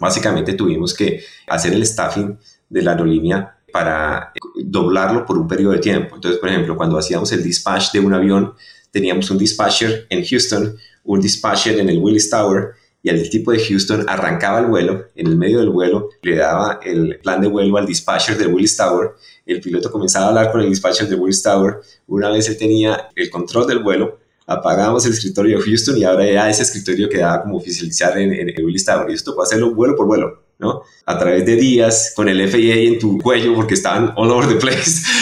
básicamente 0.00 0.54
tuvimos 0.54 0.94
que 0.94 1.22
hacer 1.46 1.72
el 1.72 1.84
staffing 1.86 2.38
de 2.68 2.82
la 2.82 2.92
aerolínea 2.92 3.58
para 3.72 4.32
doblarlo 4.56 5.24
por 5.24 5.38
un 5.38 5.48
periodo 5.48 5.72
de 5.72 5.78
tiempo. 5.78 6.14
Entonces, 6.14 6.38
por 6.38 6.50
ejemplo, 6.50 6.76
cuando 6.76 6.98
hacíamos 6.98 7.32
el 7.32 7.42
dispatch 7.42 7.92
de 7.92 8.00
un 8.00 8.12
avión, 8.12 8.54
teníamos 8.90 9.30
un 9.30 9.38
dispatcher 9.38 10.06
en 10.10 10.24
Houston, 10.24 10.76
un 11.04 11.20
dispatcher 11.20 11.78
en 11.78 11.88
el 11.88 11.98
Willis 11.98 12.30
Tower 12.30 12.72
y 13.02 13.10
el 13.10 13.28
tipo 13.28 13.50
de 13.50 13.58
Houston 13.58 14.04
arrancaba 14.08 14.60
el 14.60 14.66
vuelo, 14.66 15.06
en 15.16 15.26
el 15.26 15.36
medio 15.36 15.58
del 15.58 15.70
vuelo 15.70 16.10
le 16.22 16.36
daba 16.36 16.78
el 16.84 17.18
plan 17.18 17.40
de 17.40 17.48
vuelo 17.48 17.76
al 17.76 17.86
dispatcher 17.86 18.38
del 18.38 18.54
Willis 18.54 18.76
Tower, 18.76 19.12
el 19.44 19.60
piloto 19.60 19.90
comenzaba 19.90 20.26
a 20.26 20.28
hablar 20.28 20.52
con 20.52 20.60
el 20.60 20.68
dispatcher 20.68 21.08
del 21.08 21.18
Willis 21.18 21.42
Tower, 21.42 21.80
una 22.06 22.30
vez 22.30 22.48
él 22.48 22.56
tenía 22.56 23.08
el 23.16 23.28
control 23.28 23.66
del 23.66 23.80
vuelo, 23.80 24.20
apagamos 24.46 25.04
el 25.06 25.12
escritorio 25.12 25.58
de 25.58 25.64
Houston 25.64 25.98
y 25.98 26.04
ahora 26.04 26.24
ya 26.30 26.48
ese 26.48 26.62
escritorio 26.62 27.08
quedaba 27.08 27.42
como 27.42 27.56
oficializar 27.56 28.16
en, 28.18 28.32
el 28.32 28.64
Willis 28.64 28.84
Tower 28.84 29.10
y 29.10 29.14
esto 29.14 29.34
puede 29.34 29.46
hacerlo 29.46 29.74
vuelo 29.74 29.96
por 29.96 30.06
vuelo. 30.06 30.42
¿no? 30.58 30.82
A 31.06 31.18
través 31.18 31.44
de 31.44 31.56
días, 31.56 32.12
con 32.14 32.28
el 32.28 32.48
FAA 32.48 32.86
en 32.86 32.98
tu 33.00 33.18
cuello, 33.18 33.52
porque 33.54 33.74
estaban 33.74 34.12
all 34.16 34.30
over 34.30 34.48
the 34.48 34.56
place. 34.56 35.02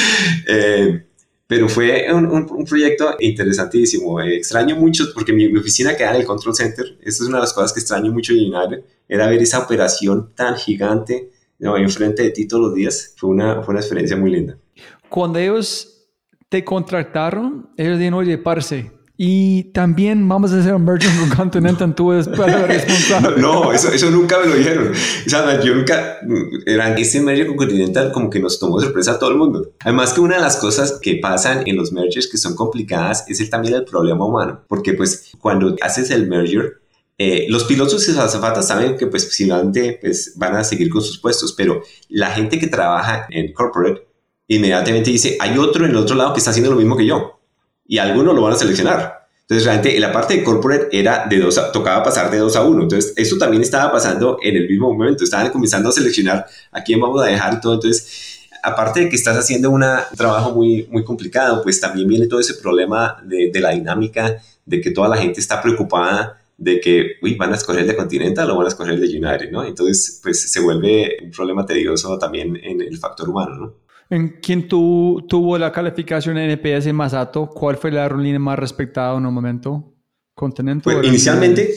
Eh, 0.46 1.06
pero 1.50 1.68
fue 1.68 2.06
un, 2.14 2.26
un, 2.26 2.64
proyecto 2.64 3.16
interesantísimo. 3.18 4.20
Eh, 4.20 4.36
extraño 4.36 4.76
mucho 4.76 5.06
porque 5.12 5.32
mi, 5.32 5.48
oficina 5.58 5.96
queda 5.96 6.10
en 6.10 6.20
el 6.20 6.24
Control 6.24 6.54
Center. 6.54 6.96
Esta 7.00 7.24
es 7.24 7.28
una 7.28 7.38
de 7.38 7.40
las 7.40 7.52
cosas 7.52 7.72
que 7.72 7.80
extraño 7.80 8.12
mucho 8.12 8.32
de 8.32 8.42
United. 8.42 8.84
Era 9.08 9.26
ver 9.26 9.42
esa 9.42 9.58
operación 9.58 10.30
tan 10.36 10.54
gigante 10.54 11.32
¿no? 11.58 11.76
enfrente 11.76 12.22
de 12.22 12.30
ti 12.30 12.46
todos 12.46 12.66
los 12.66 12.74
días. 12.76 13.14
Fue 13.16 13.30
una, 13.30 13.64
fue 13.64 13.72
una 13.72 13.80
experiencia 13.80 14.16
muy 14.16 14.30
linda. 14.30 14.58
Cuando 15.08 15.40
ellos 15.40 16.06
te 16.48 16.62
contrataron, 16.62 17.68
ellos 17.76 17.98
dijeron, 17.98 18.20
oye, 18.20 18.38
parce, 18.38 18.92
y 19.22 19.64
también 19.74 20.26
vamos 20.26 20.50
a 20.54 20.60
hacer 20.60 20.74
un 20.74 20.82
merger 20.82 21.10
con 21.18 21.28
Continental, 21.28 21.94
tú 21.94 22.10
eres 22.10 22.24
responsable. 22.26 23.36
No, 23.36 23.70
eso, 23.70 23.92
eso 23.92 24.10
nunca 24.10 24.38
me 24.38 24.46
lo 24.46 24.54
dijeron. 24.54 24.92
O 24.92 25.28
sea, 25.28 25.62
yo 25.62 25.74
nunca, 25.74 26.20
era 26.64 26.94
ese 26.96 27.20
merger 27.20 27.48
con 27.48 27.56
Continental 27.58 28.12
como 28.12 28.30
que 28.30 28.40
nos 28.40 28.58
tomó 28.58 28.80
sorpresa 28.80 29.10
a 29.10 29.18
todo 29.18 29.32
el 29.32 29.36
mundo. 29.36 29.72
Además 29.80 30.14
que 30.14 30.22
una 30.22 30.36
de 30.36 30.40
las 30.40 30.56
cosas 30.56 30.98
que 31.02 31.16
pasan 31.16 31.64
en 31.66 31.76
los 31.76 31.92
mergers 31.92 32.28
que 32.28 32.38
son 32.38 32.56
complicadas 32.56 33.26
es 33.28 33.40
el, 33.40 33.50
también 33.50 33.74
el 33.74 33.84
problema 33.84 34.24
humano. 34.24 34.62
Porque 34.66 34.94
pues 34.94 35.32
cuando 35.38 35.76
haces 35.82 36.10
el 36.10 36.26
merger, 36.26 36.80
eh, 37.18 37.44
los 37.50 37.64
pilotos 37.64 38.08
y 38.08 38.12
las 38.12 38.24
azafatas 38.24 38.68
saben 38.68 38.96
que 38.96 39.06
pues 39.06 39.26
posiblemente 39.26 39.98
pues, 40.00 40.32
van 40.36 40.56
a 40.56 40.64
seguir 40.64 40.88
con 40.88 41.02
sus 41.02 41.18
puestos, 41.18 41.52
pero 41.52 41.82
la 42.08 42.30
gente 42.30 42.58
que 42.58 42.68
trabaja 42.68 43.26
en 43.28 43.52
corporate 43.52 44.00
inmediatamente 44.46 45.10
dice, 45.10 45.36
hay 45.40 45.58
otro 45.58 45.84
en 45.84 45.90
el 45.90 45.98
otro 45.98 46.16
lado 46.16 46.32
que 46.32 46.38
está 46.38 46.52
haciendo 46.52 46.70
lo 46.70 46.78
mismo 46.78 46.96
que 46.96 47.04
yo 47.04 47.39
y 47.90 47.98
algunos 47.98 48.36
lo 48.36 48.42
van 48.42 48.52
a 48.52 48.56
seleccionar. 48.56 49.26
Entonces, 49.40 49.64
realmente 49.64 49.98
la 49.98 50.12
parte 50.12 50.34
de 50.34 50.44
corporate 50.44 50.88
era 50.92 51.26
de 51.28 51.40
dos, 51.40 51.60
tocaba 51.72 52.04
pasar 52.04 52.30
de 52.30 52.38
dos 52.38 52.54
a 52.54 52.62
uno. 52.62 52.84
Entonces, 52.84 53.12
eso 53.16 53.36
también 53.36 53.64
estaba 53.64 53.90
pasando 53.90 54.38
en 54.40 54.54
el 54.54 54.68
mismo 54.68 54.92
momento. 54.92 55.24
Estaban 55.24 55.50
comenzando 55.50 55.88
a 55.88 55.92
seleccionar 55.92 56.46
a 56.70 56.84
quién 56.84 57.00
vamos 57.00 57.20
a 57.20 57.26
dejar 57.26 57.54
y 57.54 57.60
todo. 57.60 57.74
Entonces, 57.74 58.46
aparte 58.62 59.00
de 59.00 59.08
que 59.08 59.16
estás 59.16 59.36
haciendo 59.36 59.70
un 59.70 59.82
trabajo 60.16 60.52
muy, 60.52 60.86
muy 60.88 61.02
complicado, 61.02 61.64
pues 61.64 61.80
también 61.80 62.06
viene 62.06 62.28
todo 62.28 62.38
ese 62.38 62.54
problema 62.54 63.20
de, 63.24 63.50
la 63.60 63.70
dinámica, 63.70 64.40
de 64.64 64.80
que 64.80 64.92
toda 64.92 65.08
la 65.08 65.16
gente 65.16 65.40
está 65.40 65.60
preocupada 65.60 66.40
de 66.56 66.78
que, 66.78 67.14
uy, 67.22 67.34
van 67.34 67.52
a 67.52 67.56
escoger 67.56 67.84
de 67.86 67.96
Continental 67.96 68.48
o 68.52 68.56
van 68.56 68.66
a 68.66 68.68
escoger 68.68 69.00
de 69.00 69.06
United, 69.06 69.50
¿no? 69.50 69.64
Entonces, 69.64 70.20
pues 70.22 70.48
se 70.48 70.60
vuelve 70.60 71.16
un 71.24 71.32
problema 71.32 71.66
tedioso 71.66 72.16
también 72.18 72.56
en 72.62 72.82
el 72.82 72.98
factor 72.98 73.28
humano, 73.28 73.56
¿no? 73.56 73.89
¿En 74.10 74.40
quién 74.42 74.66
tu, 74.66 75.24
tuvo 75.28 75.56
la 75.56 75.70
calificación 75.70 76.36
NPS 76.36 76.92
más 76.92 77.14
alto? 77.14 77.48
¿Cuál 77.48 77.76
fue 77.76 77.92
la 77.92 78.02
aerolínea 78.02 78.40
más 78.40 78.58
respetada 78.58 79.16
en 79.16 79.24
un 79.24 79.32
momento? 79.32 79.94
¿Continental? 80.34 80.82
Pues, 80.82 81.06
inicialmente, 81.06 81.72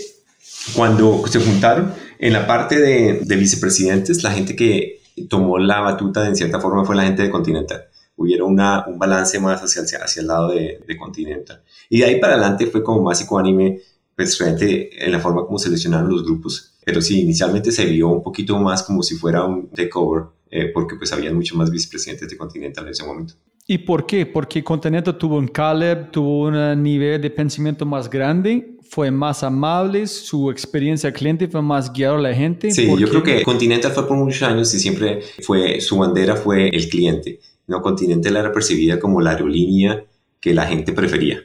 cuando 0.76 1.28
se 1.28 1.40
juntaron, 1.40 1.94
en 2.18 2.34
la 2.34 2.48
parte 2.48 2.80
de, 2.80 3.22
de, 3.24 3.36
vicepresidentes, 3.36 4.24
la 4.24 4.32
gente 4.32 4.56
que 4.56 5.02
tomó 5.30 5.60
la 5.60 5.82
batuta 5.82 6.28
en 6.28 6.36
cierta 6.36 6.60
forma 6.60 6.84
fue 6.84 6.96
la 6.96 7.04
gente 7.04 7.22
de 7.22 7.30
Continental. 7.30 7.84
Hubiera 8.16 8.46
una, 8.46 8.84
un 8.88 8.98
balance 8.98 9.40
más 9.40 9.62
hacia, 9.62 10.00
hacia 10.04 10.22
el 10.22 10.28
lado 10.28 10.50
de, 10.50 10.84
de, 10.88 10.98
Continental. 10.98 11.62
Y 11.88 12.00
de 12.00 12.06
ahí 12.06 12.20
para 12.20 12.34
adelante 12.34 12.66
fue 12.66 12.82
como 12.82 13.04
más 13.04 13.22
ecuánime, 13.22 13.80
pues 14.16 14.40
realmente 14.40 15.06
en 15.06 15.12
la 15.12 15.20
forma 15.20 15.46
como 15.46 15.60
seleccionaron 15.60 16.10
los 16.10 16.24
grupos. 16.24 16.73
Pero 16.86 17.02
sí, 17.02 17.22
inicialmente 17.22 17.72
se 17.72 17.86
vio 17.86 18.10
un 18.10 18.24
poquito 18.24 18.58
más 18.60 18.84
como 18.84 19.04
si 19.04 19.16
fuera 19.16 19.44
un 19.44 19.70
takeover 19.70 20.26
eh, 20.56 20.70
porque 20.72 20.96
pues 20.96 21.12
había 21.12 21.34
mucho 21.34 21.56
más 21.56 21.72
vicepresidentes 21.72 22.30
de 22.30 22.38
Continental 22.38 22.86
en 22.86 22.92
ese 22.92 23.04
momento. 23.04 23.34
¿Y 23.66 23.80
por 23.80 24.06
qué? 24.06 24.28
Porque 24.28 24.64
Continental 24.64 25.18
tuvo 25.18 25.38
un 25.38 25.48
Caleb, 25.48 26.12
tuvo 26.12 26.48
un 26.48 26.84
nivel 26.84 27.20
de 27.20 27.32
pensamiento 27.32 27.88
más 27.88 28.08
grande, 28.08 28.78
fue 28.88 29.10
más 29.10 29.42
amable, 29.42 30.06
su 30.06 30.52
experiencia 30.52 31.12
cliente 31.12 31.48
fue 31.48 31.64
más 31.64 31.92
guiado 31.92 32.18
a 32.18 32.22
la 32.22 32.36
gente. 32.36 32.70
Sí, 32.70 32.88
yo 33.00 33.10
creo 33.10 33.24
que 33.24 33.42
Continental 33.42 33.92
fue 33.94 34.08
por 34.08 34.16
muchos 34.16 34.44
años 34.44 34.72
y 34.76 34.80
siempre 34.80 35.22
fue, 35.42 35.82
su 35.82 35.98
bandera 35.98 36.36
fue 36.36 36.70
el 36.70 36.88
cliente. 36.88 37.40
No, 37.66 37.82
Continental 37.82 38.36
era 38.36 38.52
percibida 38.52 39.00
como 39.00 39.22
la 39.22 39.32
aerolínea 39.32 40.06
que 40.40 40.54
la 40.54 40.68
gente 40.68 40.94
prefería. 40.94 41.42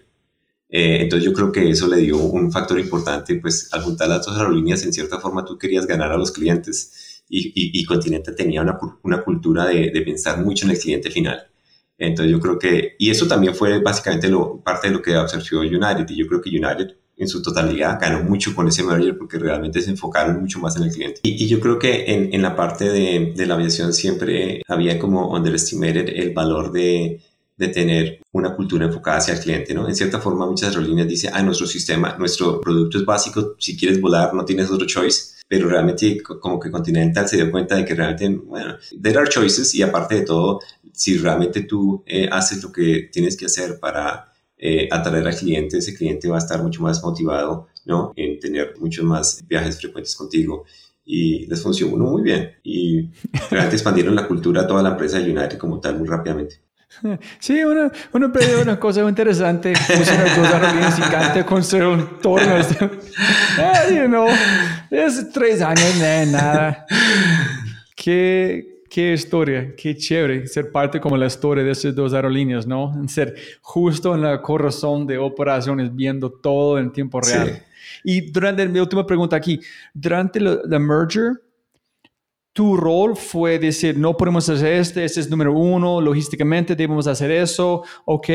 Eh, 0.71 0.99
entonces 1.03 1.25
yo 1.25 1.33
creo 1.33 1.51
que 1.51 1.71
eso 1.71 1.89
le 1.89 1.97
dio 1.99 2.19
un 2.19 2.53
factor 2.53 2.79
importante, 2.79 3.37
pues 3.37 3.69
al 3.73 3.83
juntar 3.83 4.09
las 4.09 4.27
dos 4.27 4.37
aerolíneas, 4.37 4.85
en 4.85 4.93
cierta 4.93 5.19
forma 5.19 5.45
tú 5.45 5.57
querías 5.57 5.87
ganar 5.87 6.13
a 6.13 6.19
los 6.19 6.31
clientes 6.31 7.23
y, 7.29 7.53
y, 7.79 7.85
Continente 7.85 8.33
tenía 8.33 8.63
una, 8.63 8.79
una 9.03 9.23
cultura 9.23 9.67
de, 9.67 9.91
de, 9.91 10.03
pensar 10.03 10.43
mucho 10.43 10.65
en 10.65 10.73
el 10.73 10.79
cliente 10.79 11.11
final. 11.11 11.47
Entonces 11.99 12.33
yo 12.33 12.41
creo 12.41 12.59
que, 12.59 12.95
y 12.99 13.11
eso 13.11 13.27
también 13.27 13.55
fue 13.55 13.81
básicamente 13.81 14.29
lo, 14.29 14.61
parte 14.63 14.89
de 14.89 14.95
lo 14.95 15.03
que 15.03 15.17
observó 15.17 15.61
United, 15.61 16.07
y 16.09 16.17
yo 16.17 16.27
creo 16.27 16.41
que 16.41 16.51
United 16.51 16.97
en 17.19 17.29
su 17.29 17.43
totalidad 17.43 17.99
ganó 18.01 18.23
mucho 18.23 18.55
con 18.55 18.69
ese 18.69 18.85
merger 18.85 19.19
porque 19.19 19.39
realmente 19.39 19.83
se 19.83 19.91
enfocaron 19.91 20.41
mucho 20.41 20.61
más 20.61 20.77
en 20.77 20.85
el 20.85 20.93
cliente. 20.93 21.21
Y, 21.25 21.45
y 21.45 21.49
yo 21.49 21.61
creo 21.61 21.79
que 21.79 22.05
en, 22.07 22.33
en 22.33 22.43
la 22.43 22.55
parte 22.55 22.89
de, 22.89 23.33
de, 23.37 23.47
la 23.47 23.55
aviación 23.55 23.93
siempre 23.93 24.63
había 24.69 24.99
como 24.99 25.35
underestimated 25.35 26.09
el 26.09 26.33
valor 26.33 26.71
de, 26.71 27.21
de 27.59 27.69
tener 27.69 28.21
una 28.33 28.55
cultura 28.55 28.87
enfocada 28.87 29.19
hacia 29.19 29.35
el 29.35 29.41
cliente, 29.41 29.75
¿no? 29.75 29.87
En 29.87 29.95
cierta 29.95 30.21
forma 30.21 30.47
muchas 30.47 30.71
aerolíneas 30.71 31.09
dicen, 31.09 31.31
ah, 31.35 31.43
nuestro 31.43 31.67
sistema, 31.67 32.17
nuestro 32.19 32.61
producto 32.61 32.99
es 32.99 33.05
básico, 33.05 33.57
si 33.59 33.77
quieres 33.77 34.01
volar 34.01 34.33
no 34.33 34.45
tienes 34.45 34.71
otro 34.71 34.87
choice 34.87 35.39
pero 35.49 35.69
realmente 35.69 36.23
como 36.23 36.61
que 36.61 36.71
Continental 36.71 37.27
se 37.27 37.37
dio 37.37 37.51
cuenta 37.51 37.75
de 37.75 37.85
que 37.85 37.95
realmente, 37.95 38.29
bueno, 38.29 38.77
there 39.03 39.19
are 39.19 39.29
choices 39.29 39.75
y 39.75 39.83
aparte 39.83 40.17
de 40.17 40.21
todo, 40.23 40.61
si 40.93 41.17
realmente 41.17 41.63
tú 41.63 42.05
eh, 42.07 42.29
haces 42.31 42.63
lo 42.63 42.71
que 42.71 43.09
tienes 43.11 43.37
que 43.37 43.47
hacer 43.47 43.81
para 43.81 44.31
eh, 44.59 44.89
atraer 44.91 45.27
al 45.27 45.35
cliente, 45.35 45.79
ese 45.79 45.95
cliente 45.95 46.29
va 46.29 46.37
a 46.37 46.41
estar 46.41 46.63
mucho 46.63 46.83
más 46.83 47.03
motivado, 47.03 47.69
¿no? 47.87 48.13
En 48.15 48.39
tener 48.39 48.75
muchos 48.79 49.05
más 49.05 49.43
viajes 49.49 49.79
frecuentes 49.79 50.15
contigo 50.15 50.65
y 51.05 51.47
les 51.47 51.63
funcionó 51.63 52.05
muy 52.05 52.23
bien 52.23 52.51
y 52.63 53.09
realmente 53.51 53.77
expandieron 53.77 54.15
la 54.15 54.29
cultura 54.29 54.63
a 54.63 54.67
toda 54.67 54.83
la 54.83 54.91
empresa 54.91 55.19
de 55.19 55.33
United 55.33 55.57
como 55.57 55.81
tal 55.81 55.99
muy 55.99 56.07
rápidamente. 56.07 56.61
Sí, 57.39 57.63
uno, 57.63 57.91
uno 58.13 58.33
perdió 58.33 58.63
una 58.63 58.79
cosa 58.79 59.09
interesante. 59.09 59.75
Funciona 59.75 60.37
dos 60.37 60.47
aerolíneas 60.47 60.97
gigantes 60.97 61.45
construir 61.45 61.85
un 61.85 62.21
torno. 62.21 62.55
ah, 63.59 63.89
you 63.91 64.07
know, 64.07 64.29
es 64.91 65.31
tres 65.33 65.63
años, 65.63 65.99
de 65.99 66.27
nada. 66.27 66.87
Qué, 67.95 68.83
qué 68.89 69.13
historia, 69.13 69.75
qué 69.77 69.97
chévere 69.97 70.47
ser 70.47 70.71
parte 70.71 71.01
como 71.01 71.17
la 71.17 71.27
historia 71.27 71.65
de 71.65 71.73
esas 71.73 71.95
dos 71.95 72.15
aerolíneas, 72.15 72.67
¿no? 72.67 72.93
Ser 73.09 73.35
justo 73.61 74.15
en 74.15 74.23
la 74.23 74.41
corazón 74.41 75.07
de 75.07 75.19
operaciones, 75.19 75.95
viendo 75.95 76.31
todo 76.31 76.79
en 76.79 76.93
tiempo 76.93 77.21
real. 77.21 77.63
Y 78.05 78.31
durante 78.31 78.67
mi 78.69 78.79
última 78.79 79.07
pregunta 79.07 79.37
aquí, 79.37 79.61
durante 79.93 80.41
la 80.41 80.79
merger, 80.79 81.41
tu 82.59 82.77
rol 82.77 83.17
fue 83.17 83.57
decir, 83.57 83.97
no 83.97 84.17
podemos 84.17 84.49
hacer 84.49 84.73
este, 84.73 85.05
este 85.05 85.21
es 85.21 85.31
número 85.31 85.53
uno, 85.53 86.01
logísticamente 86.01 86.75
debemos 86.75 87.07
hacer 87.07 87.31
eso, 87.31 87.85
ok, 88.05 88.29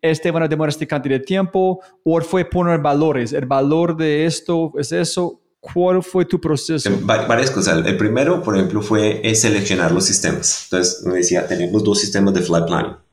este 0.00 0.30
van 0.30 0.44
a 0.44 0.46
demorar 0.46 0.68
este 0.68 0.86
cantidad 0.86 1.18
de 1.18 1.24
tiempo, 1.24 1.80
o 2.04 2.20
fue 2.20 2.44
poner 2.44 2.78
valores, 2.78 3.32
el 3.32 3.46
valor 3.46 3.96
de 3.96 4.26
esto 4.26 4.70
es 4.78 4.92
eso, 4.92 5.40
¿cuál 5.58 6.04
fue 6.04 6.24
tu 6.24 6.40
proceso? 6.40 6.88
varias 7.02 7.50
cosas. 7.50 7.84
El 7.84 7.96
primero, 7.96 8.40
por 8.44 8.54
ejemplo, 8.54 8.80
fue 8.80 9.20
seleccionar 9.34 9.90
los 9.90 10.04
sistemas. 10.04 10.68
Entonces, 10.70 11.04
me 11.04 11.14
decía, 11.14 11.44
tenemos 11.44 11.82
dos 11.82 11.98
sistemas 11.98 12.32
de 12.32 12.42
flight 12.42 12.66
planning 12.68 13.03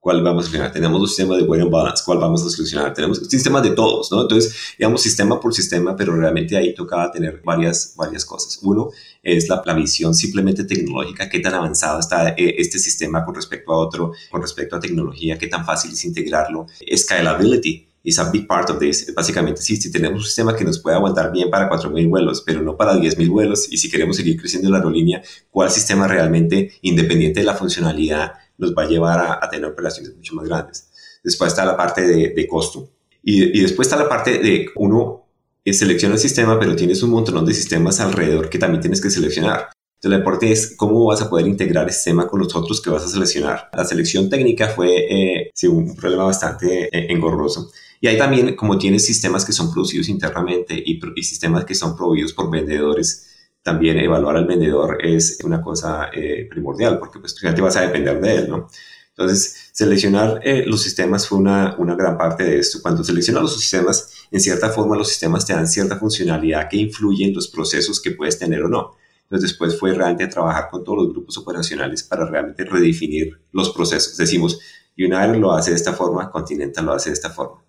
cuál 0.00 0.22
vamos 0.22 0.44
a 0.44 0.46
solucionar. 0.46 0.72
Tenemos 0.72 1.00
un 1.00 1.08
sistema 1.08 1.36
de 1.36 1.42
weight 1.42 1.62
and 1.62 1.72
balance, 1.72 2.02
cuál 2.04 2.18
vamos 2.18 2.44
a 2.44 2.50
solucionar. 2.50 2.94
Tenemos 2.94 3.18
sistemas 3.18 3.62
de 3.62 3.70
todos, 3.70 4.10
¿no? 4.12 4.22
Entonces, 4.22 4.54
digamos, 4.78 5.02
sistema 5.02 5.40
por 5.40 5.54
sistema, 5.54 5.96
pero 5.96 6.14
realmente 6.14 6.56
ahí 6.56 6.74
tocaba 6.74 7.10
tener 7.10 7.42
varias, 7.44 7.94
varias 7.96 8.24
cosas. 8.24 8.58
Uno 8.62 8.90
es 9.22 9.48
la, 9.48 9.62
la 9.64 9.74
visión 9.74 10.14
simplemente 10.14 10.64
tecnológica, 10.64 11.28
qué 11.28 11.40
tan 11.40 11.54
avanzado 11.54 12.00
está 12.00 12.30
eh, 12.30 12.54
este 12.58 12.78
sistema 12.78 13.24
con 13.24 13.34
respecto 13.34 13.72
a 13.72 13.78
otro, 13.78 14.12
con 14.30 14.40
respecto 14.40 14.76
a 14.76 14.80
tecnología, 14.80 15.38
qué 15.38 15.48
tan 15.48 15.64
fácil 15.64 15.92
es 15.92 16.04
integrarlo. 16.04 16.66
Scalability 16.96 17.88
is 18.02 18.18
a 18.18 18.30
big 18.30 18.46
part 18.46 18.70
of 18.70 18.78
this. 18.78 19.12
Básicamente, 19.14 19.60
sí, 19.60 19.76
si 19.76 19.90
tenemos 19.90 20.20
un 20.20 20.24
sistema 20.24 20.56
que 20.56 20.64
nos 20.64 20.78
puede 20.78 20.96
aguantar 20.96 21.30
bien 21.32 21.50
para 21.50 21.68
4.000 21.68 22.08
vuelos, 22.08 22.42
pero 22.46 22.62
no 22.62 22.76
para 22.76 22.94
10.000 22.94 23.28
vuelos, 23.28 23.70
y 23.70 23.76
si 23.76 23.90
queremos 23.90 24.16
seguir 24.16 24.40
creciendo 24.40 24.70
la 24.70 24.78
aerolínea, 24.78 25.22
¿cuál 25.50 25.70
sistema 25.70 26.08
realmente, 26.08 26.72
independiente 26.82 27.40
de 27.40 27.46
la 27.46 27.54
funcionalidad, 27.54 28.32
nos 28.58 28.74
va 28.74 28.82
a 28.82 28.88
llevar 28.88 29.38
a, 29.42 29.48
tener 29.48 29.70
operaciones 29.70 30.14
mucho 30.14 30.34
más 30.34 30.46
grandes. 30.46 30.90
Después 31.24 31.52
está 31.52 31.64
la 31.64 31.76
parte 31.76 32.02
de, 32.02 32.46
costo. 32.46 32.90
Y, 33.22 33.60
después 33.60 33.88
está 33.88 33.96
la 33.96 34.08
parte 34.08 34.38
de 34.38 34.66
uno 34.76 35.28
selecciona 35.72 36.14
el 36.14 36.20
sistema, 36.20 36.58
pero 36.58 36.76
tienes 36.76 37.02
un 37.02 37.10
montón 37.10 37.44
de 37.44 37.54
sistemas 37.54 38.00
alrededor 38.00 38.48
que 38.48 38.58
también 38.58 38.80
tienes 38.80 39.00
que 39.00 39.10
seleccionar. 39.10 39.68
Entonces, 39.96 40.10
la 40.10 40.16
importante 40.18 40.52
es 40.52 40.76
cómo 40.76 41.06
vas 41.06 41.20
a 41.22 41.28
poder 41.28 41.46
integrar 41.46 41.86
el 41.86 41.92
sistema 41.92 42.28
con 42.28 42.40
los 42.40 42.54
otros 42.54 42.80
que 42.80 42.90
vas 42.90 43.04
a 43.04 43.08
seleccionar. 43.08 43.68
La 43.72 43.84
selección 43.84 44.30
técnica 44.30 44.68
fue 44.68 45.06
eh, 45.10 45.50
un 45.68 45.96
problema 45.96 46.24
bastante 46.24 46.84
eh, 46.84 47.12
engorroso. 47.12 47.70
Y 48.00 48.06
hay 48.06 48.16
también, 48.16 48.54
como 48.54 48.78
tienes 48.78 49.04
sistemas 49.04 49.44
que 49.44 49.52
son 49.52 49.72
producidos 49.72 50.08
internamente 50.08 50.74
y, 50.74 51.00
y 51.16 51.22
sistemas 51.24 51.64
que 51.64 51.74
son 51.74 51.96
proveídos 51.96 52.32
por 52.32 52.48
vendedores, 52.48 53.27
también 53.62 53.98
evaluar 53.98 54.36
al 54.36 54.46
vendedor 54.46 54.98
es 55.04 55.38
una 55.44 55.60
cosa 55.60 56.10
eh, 56.12 56.46
primordial, 56.50 56.98
porque 56.98 57.18
pues 57.18 57.34
tú 57.34 57.62
vas 57.62 57.76
a 57.76 57.82
depender 57.82 58.20
de 58.20 58.34
él, 58.36 58.48
¿no? 58.48 58.68
Entonces, 59.10 59.70
seleccionar 59.72 60.40
eh, 60.44 60.64
los 60.64 60.80
sistemas 60.80 61.26
fue 61.26 61.38
una, 61.38 61.74
una, 61.78 61.96
gran 61.96 62.16
parte 62.16 62.44
de 62.44 62.60
esto. 62.60 62.78
Cuando 62.80 63.02
seleccionas 63.02 63.42
los 63.42 63.60
sistemas, 63.60 64.12
en 64.30 64.40
cierta 64.40 64.70
forma 64.70 64.96
los 64.96 65.08
sistemas 65.08 65.44
te 65.44 65.54
dan 65.54 65.66
cierta 65.66 65.96
funcionalidad 65.96 66.68
que 66.68 66.76
influye 66.76 67.24
en 67.24 67.34
los 67.34 67.48
procesos 67.48 68.00
que 68.00 68.12
puedes 68.12 68.38
tener 68.38 68.62
o 68.62 68.68
no. 68.68 68.96
Entonces 69.24 69.50
después 69.50 69.78
fue 69.78 69.92
realmente 69.92 70.26
trabajar 70.28 70.70
con 70.70 70.84
todos 70.84 70.98
los 70.98 71.12
grupos 71.12 71.36
operacionales 71.36 72.02
para 72.02 72.26
realmente 72.26 72.64
redefinir 72.64 73.38
los 73.52 73.70
procesos. 73.70 74.16
Decimos, 74.16 74.60
United 74.96 75.36
lo 75.36 75.52
hace 75.52 75.70
de 75.70 75.76
esta 75.76 75.92
forma, 75.92 76.30
Continental 76.30 76.86
lo 76.86 76.92
hace 76.92 77.10
de 77.10 77.14
esta 77.14 77.30
forma. 77.30 77.62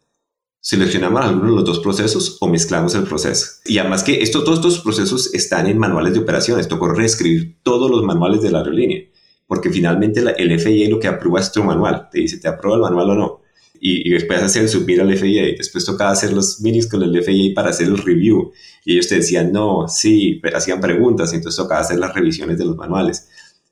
Seleccionamos 0.61 1.23
algunos 1.23 1.51
de 1.51 1.55
los 1.55 1.65
dos 1.65 1.79
procesos 1.79 2.37
o 2.41 2.47
mezclamos 2.47 2.93
el 2.95 3.03
proceso. 3.03 3.61
Y 3.65 3.77
además 3.77 4.03
que 4.03 4.21
esto, 4.21 4.43
todos 4.43 4.59
estos 4.59 4.79
procesos 4.79 5.33
están 5.33 5.67
en 5.67 5.77
manuales 5.77 6.13
de 6.13 6.19
operaciones. 6.19 6.67
Tocó 6.67 6.89
reescribir 6.89 7.57
todos 7.63 7.89
los 7.89 8.03
manuales 8.03 8.41
de 8.41 8.51
la 8.51 8.59
aerolínea, 8.59 9.03
porque 9.47 9.69
finalmente 9.69 10.19
el 10.37 10.59
FIA 10.59 10.89
lo 10.89 10.99
que 10.99 11.07
aprueba 11.07 11.39
es 11.39 11.51
tu 11.51 11.63
manual. 11.63 12.09
Te 12.11 12.19
dice, 12.19 12.37
¿te 12.37 12.47
aprueba 12.47 12.77
el 12.77 12.83
manual 12.83 13.09
o 13.11 13.15
no? 13.15 13.41
y, 13.81 14.09
después 14.09 14.41
hacer 14.41 14.63
el 14.63 14.69
subir 14.69 15.01
al 15.01 15.15
FIA. 15.15 15.55
Después 15.57 15.85
tocaba 15.85 16.11
hacer 16.11 16.33
los 16.33 16.61
minis 16.61 16.87
con 16.87 17.01
el 17.01 17.23
FIA 17.23 17.53
para 17.53 17.69
hacer 17.69 17.87
el 17.87 17.97
review. 17.97 18.51
Y 18.85 18.93
ellos 18.93 19.07
te 19.07 19.15
decían, 19.15 19.51
no, 19.51 19.87
sí, 19.87 20.39
pero 20.41 20.57
hacían 20.57 20.81
preguntas, 20.81 21.31
y 21.31 21.37
entonces 21.37 21.57
tocaba 21.57 21.81
hacer 21.81 21.99
las 21.99 22.13
revisiones 22.13 22.57
de 22.57 22.65
los 22.65 22.75
manuales. 22.75 23.28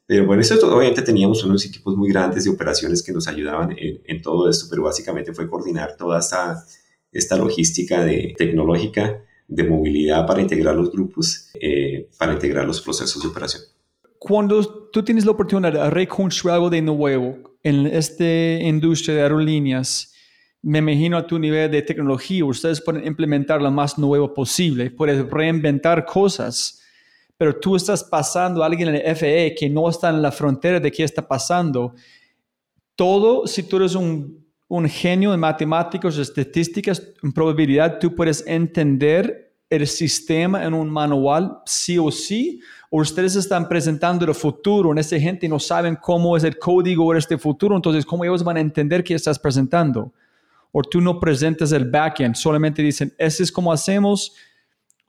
Pero 0.08 0.26
bueno, 0.26 0.42
eso 0.42 0.56
obviamente 0.74 1.02
teníamos 1.02 1.44
unos 1.44 1.66
equipos 1.66 1.98
muy 1.98 2.10
grandes 2.10 2.46
de 2.46 2.50
operaciones 2.50 3.04
que 3.04 3.12
nos 3.12 3.28
ayudaban 3.28 3.76
en, 3.78 4.22
todo 4.22 4.50
esto, 4.50 4.68
pero 4.70 4.84
básicamente 4.84 5.34
fue 5.34 5.50
coordinar 5.50 5.98
toda 5.98 6.20
esta, 6.20 6.64
esta 7.12 7.36
logística 7.36 8.04
de, 8.06 8.34
tecnológica 8.38 9.22
de 9.50 9.64
movilidad 9.66 10.26
para 10.26 10.42
integrar 10.42 10.76
los 10.76 10.92
grupos, 10.94 11.52
eh, 11.60 12.10
para 12.18 12.34
integrar 12.34 12.66
los 12.66 12.82
procesos 12.82 13.22
de 13.22 13.28
operación. 13.28 13.64
Cuando 14.18 14.90
tú 14.92 15.04
tienes 15.04 15.26
la 15.26 15.32
oportunidad 15.32 15.74
de 15.74 15.90
reconstruir 15.90 16.54
algo 16.54 16.70
de 16.70 16.82
nuevo, 16.82 17.58
en 17.62 17.86
esta 17.88 18.24
industria 18.24 19.16
de 19.16 19.22
aerolíneas, 19.24 20.14
me 20.62 20.80
imagino 20.80 21.18
a 21.18 21.28
tu 21.28 21.38
nivel 21.38 21.70
de 21.70 21.82
tecnología, 21.82 22.46
ustedes 22.46 22.82
pueden 22.82 23.06
implementar 23.06 23.62
lo 23.62 23.72
más 23.72 23.98
nuevo 23.98 24.34
posible, 24.34 24.90
puedes 24.90 25.30
reinventar 25.30 26.06
cosas, 26.06 26.82
pero 27.38 27.60
tú 27.60 27.76
estás 27.76 28.04
pasando 28.04 28.64
a 28.64 28.66
alguien 28.66 28.90
en 28.90 28.96
el 28.96 29.16
FAA 29.16 29.56
que 29.56 29.70
no 29.70 29.88
está 29.90 30.10
en 30.10 30.22
la 30.22 30.32
frontera 30.32 30.80
de 30.80 30.92
qué 30.92 31.04
está 31.04 31.26
pasando. 31.26 31.94
Todo, 32.96 33.46
si 33.46 33.64
tú 33.64 33.78
eres 33.78 33.94
un, 33.94 34.46
genio 34.90 35.34
en 35.34 35.40
matemáticas, 35.40 36.18
estadísticas, 36.18 37.14
en 37.22 37.32
probabilidad, 37.32 38.00
tú 38.00 38.14
puedes 38.16 38.46
entender 38.48 39.54
el 39.70 39.86
sistema 39.86 40.66
en 40.66 40.74
un 40.74 40.90
manual 40.90 41.60
sí 41.66 41.98
o 41.98 42.10
sí, 42.10 42.60
o 42.90 43.02
ustedes 43.02 43.36
están 43.36 43.68
presentando 43.68 44.26
el 44.26 44.34
futuro, 44.34 44.92
en 44.92 44.98
esa 44.98 45.20
gente 45.20 45.48
no 45.48 45.60
saben 45.60 45.98
cómo 46.02 46.36
es 46.36 46.44
el 46.44 46.58
código 46.58 47.14
de 47.14 47.20
este 47.20 47.38
futuro, 47.38 47.76
entonces 47.76 48.06
cómo 48.06 48.24
ellos 48.24 48.44
van 48.44 48.58
a 48.58 48.62
entender 48.62 49.04
qué 49.04 49.14
estás 49.14 49.38
presentando. 49.38 50.12
O 50.72 50.82
tú 50.82 51.02
no 51.02 51.20
presentas 51.20 51.72
el 51.72 51.90
backend, 51.90 52.36
solamente 52.36 52.82
dicen, 52.82 53.14
ese 53.18 53.44
es 53.44 53.52
como 53.52 53.72
hacemos, 53.72 54.34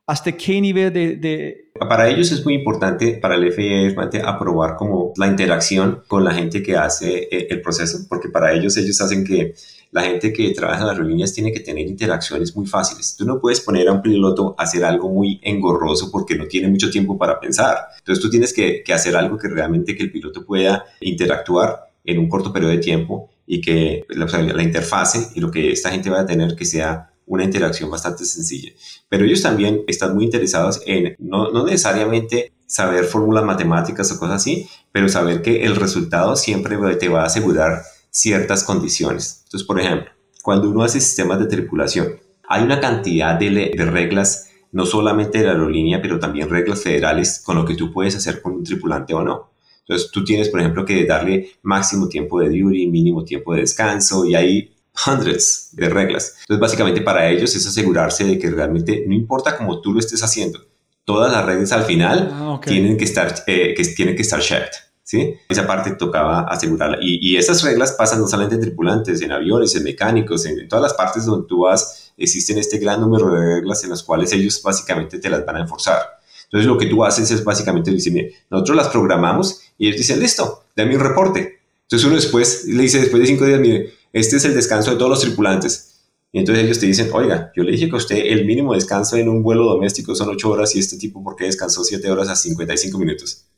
hasta 0.09 0.33
qué 0.33 0.59
nivel 0.59 0.91
de, 0.91 1.71
Para 1.79 2.09
ellos 2.09 2.33
es 2.33 2.43
muy 2.43 2.55
importante, 2.55 3.19
para 3.21 3.35
el 3.35 3.53
FIA, 3.53 3.95
aprobar 4.25 4.75
como 4.75 5.13
la 5.17 5.27
interacción 5.27 6.03
con 6.09 6.25
la 6.25 6.33
gente 6.33 6.63
que 6.63 6.77
hace 6.77 7.29
eh, 7.31 7.49
el 7.51 7.61
proceso, 7.61 8.07
porque 8.09 8.31
para 8.31 8.55
ellos 8.55 8.79
ellos 8.79 8.99
hacen 9.03 9.23
que 9.23 9.55
la 9.91 10.05
gente 10.05 10.33
que 10.33 10.51
trabaja 10.55 10.81
en 10.81 10.87
las 10.87 10.97
aerolíneas 10.97 11.35
tiene 11.35 11.53
que 11.53 11.61
tener 11.61 11.87
interacciones 11.87 12.57
muy 12.57 12.67
fáciles. 12.67 13.17
Tú 13.19 13.27
no 13.27 13.39
puedes 13.39 13.61
poner 13.61 13.87
a 13.87 13.93
un 13.93 14.01
piloto 14.01 14.55
a 14.57 14.63
hacer 14.63 14.83
algo 14.83 15.11
muy 15.11 15.41
engorroso 15.43 16.11
porque 16.11 16.37
no 16.37 16.47
tiene 16.47 16.69
mucho 16.69 16.89
tiempo 16.89 17.19
para 17.19 17.39
pensar. 17.39 17.77
Entonces 17.99 18.23
tú 18.23 18.31
tienes 18.31 18.55
que, 18.55 18.83
hacer 18.91 19.15
algo 19.15 19.37
que 19.37 19.49
realmente 19.49 19.95
que 19.95 20.05
el 20.05 20.11
piloto 20.11 20.47
pueda 20.47 20.87
interactuar 21.03 21.91
en 22.03 22.19
un 22.19 22.31
corto 22.31 22.51
periodo 22.51 22.73
de 22.73 22.79
tiempo 22.79 23.29
y 23.47 23.61
que 23.61 24.07
la, 24.09 24.25
la 24.25 24.63
interfase 24.63 25.29
y 25.35 25.41
lo 25.41 25.51
que 25.51 25.71
esta 25.71 25.91
gente 25.91 26.09
va 26.09 26.21
a 26.21 26.27
tener 26.27 26.57
que 26.57 26.65
sea 26.65 27.11
una 27.29 27.45
interacción 27.45 27.91
bastante 27.91 28.25
sencilla. 28.25 28.73
Pero 29.09 29.25
ellos 29.25 29.43
también 29.43 29.83
están 29.87 30.15
muy 30.15 30.25
interesados 30.25 30.81
en 30.87 31.15
no, 31.19 31.51
no, 31.51 31.65
necesariamente 31.65 32.53
saber 32.67 33.05
fórmulas 33.05 33.45
matemáticas 33.45 34.11
o 34.13 34.19
cosas 34.19 34.37
así, 34.37 34.69
pero 34.93 35.09
saber 35.09 35.43
que 35.43 35.65
el 35.65 35.77
resultado 35.77 36.37
siempre 36.37 36.77
te 36.97 37.09
va 37.09 37.23
a 37.23 37.27
asegurar 37.27 37.83
ciertas 38.11 38.65
condiciones. 38.65 39.43
Entonces, 39.45 39.67
por 39.67 39.81
ejemplo, 39.81 40.11
cuando 40.43 40.71
uno 40.71 40.83
hace 40.83 41.01
sistemas 41.01 41.39
de 41.39 41.47
tripulación, 41.47 42.21
hay 42.49 42.63
una 42.63 42.81
cantidad 42.81 43.39
de, 43.39 43.73
reglas, 43.77 44.51
no 44.73 44.87
solamente 44.87 45.39
de 45.39 45.45
la 45.45 45.53
aerolínea, 45.53 46.01
pero 46.01 46.19
también 46.19 46.49
reglas 46.49 46.83
federales 46.83 47.43
con 47.45 47.57
lo 47.57 47.65
que 47.65 47.75
tú 47.75 47.93
puedes 47.93 48.17
hacer 48.17 48.41
con 48.41 48.55
un 48.55 48.65
tripulante 48.65 49.15
o 49.15 49.23
no. 49.23 49.51
Entonces, 49.81 50.11
tú 50.11 50.25
tienes, 50.25 50.49
por 50.49 50.61
ejemplo, 50.61 50.85
que 50.85 51.07
darle 51.07 51.51
máximo 51.63 52.09
tiempo 52.09 52.41
de 52.41 52.49
duty, 52.49 52.87
mínimo 52.87 53.25
tiempo 53.25 53.55
de 53.55 53.61
descanso, 53.61 54.25
y 54.25 54.35
hay 54.35 54.75
hundreds 55.07 55.71
de 55.73 55.89
reglas. 55.89 56.37
Entonces, 56.41 56.61
básicamente 56.61 57.01
para 57.03 57.29
ellos 57.31 57.55
es 57.55 57.67
asegurarse 57.67 58.25
de 58.25 58.39
que 58.39 58.51
realmente 58.51 59.05
no 59.07 59.15
importa 59.15 59.57
cómo 59.57 59.81
tú 59.81 59.93
lo 59.93 60.01
estés 60.01 60.23
haciendo, 60.23 60.61
todas 61.05 61.33
las 61.33 61.45
reglas 61.45 61.73
al 61.73 61.85
final 61.85 62.31
ah, 62.33 62.61
tienen 62.65 62.97
que 62.97 63.05
estar, 63.05 63.35
eh, 63.47 63.75
que 63.75 63.85
tienen 63.85 64.15
que 64.15 64.23
estar 64.23 64.41
checked. 64.41 64.73
¿sí? 65.09 65.37
Esa 65.49 65.67
parte 65.67 65.93
tocaba 65.93 66.41
asegurarla. 66.43 66.99
Y, 67.01 67.35
esas 67.39 67.63
reglas 67.63 67.93
pasan 67.93 68.21
no 68.21 68.29
solamente 68.29 68.57
en 68.57 68.61
tripulantes, 68.61 69.23
en 69.23 69.33
aviones, 69.33 69.75
en 69.75 69.85
mecánicos, 69.85 70.45
en, 70.45 70.69
todas 70.69 70.83
las 70.83 70.93
partes 70.93 71.25
donde 71.25 71.49
tú 71.49 71.61
vas, 71.61 72.13
existen 72.19 72.59
este 72.59 72.77
gran 72.77 73.01
número 73.01 73.33
de 73.33 73.55
reglas 73.55 73.83
en 73.85 73.91
las 73.91 74.03
cuales 74.03 74.31
ellos 74.35 74.61
básicamente 74.63 75.19
te 75.19 75.31
las 75.31 75.47
van 75.47 75.57
a 75.57 75.61
enforzar. 75.61 75.99
Entonces 76.45 76.67
lo 76.67 76.77
que 76.77 76.87
tú 76.87 77.03
haces 77.05 77.31
es 77.31 77.43
básicamente 77.43 77.91
decir, 77.91 78.35
nosotros 78.51 78.77
las 78.77 78.89
programamos 78.89 79.63
y 79.79 79.87
ellos 79.87 79.97
dicen, 79.99 80.21
listo, 80.21 80.65
dame 80.77 80.95
un 80.95 81.03
reporte. 81.03 81.61
Entonces 81.83 82.07
uno 82.07 82.17
después 82.17 82.67
le 82.67 82.83
dice, 82.83 83.01
después 83.01 83.23
de 83.23 83.29
cinco 83.29 83.47
días, 83.47 83.61
mire, 83.61 83.95
este 84.13 84.37
es 84.37 84.45
el 84.45 84.55
descanso 84.55 84.91
de 84.91 84.97
todos 84.97 85.11
los 85.11 85.21
tripulantes. 85.21 85.85
Y 86.31 86.41
entonces 86.41 86.65
ellos 86.65 86.79
te 86.79 86.87
dicen, 86.87 87.11
oiga, 87.13 87.53
yo 87.57 87.63
le 87.63 87.73
dije 87.73 87.89
que 87.89 87.97
usted 87.97 88.17
el 88.17 88.45
mínimo 88.45 88.75
descanso 88.75 89.17
en 89.17 89.29
un 89.29 89.43
vuelo 89.43 89.65
doméstico 89.65 90.15
son 90.15 90.29
ocho 90.29 90.51
horas 90.51 90.75
y 90.77 90.79
este 90.79 90.99
tipo, 90.99 91.23
¿por 91.23 91.37
qué 91.37 91.45
descansó 91.45 91.85
siete 91.85 92.11
horas 92.11 92.29
a 92.29 92.37
55 92.37 92.99
minutos? 92.99 93.49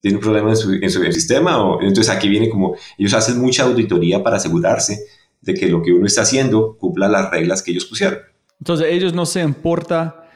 tiene 0.00 0.16
un 0.16 0.22
problema 0.22 0.50
en 0.50 0.56
su, 0.56 0.72
en 0.72 0.90
su 0.90 1.02
sistema. 1.12 1.62
O, 1.62 1.80
entonces 1.80 2.14
aquí 2.14 2.28
viene 2.28 2.48
como, 2.48 2.76
ellos 2.96 3.14
hacen 3.14 3.40
mucha 3.40 3.64
auditoría 3.64 4.22
para 4.22 4.36
asegurarse 4.36 5.04
de 5.40 5.54
que 5.54 5.68
lo 5.68 5.82
que 5.82 5.92
uno 5.92 6.06
está 6.06 6.22
haciendo 6.22 6.76
cumpla 6.76 7.08
las 7.08 7.30
reglas 7.30 7.62
que 7.62 7.72
ellos 7.72 7.84
pusieron. 7.84 8.18
Entonces 8.60 8.88
ellos 8.90 9.12
no 9.12 9.26
se 9.26 9.40
importa 9.40 10.27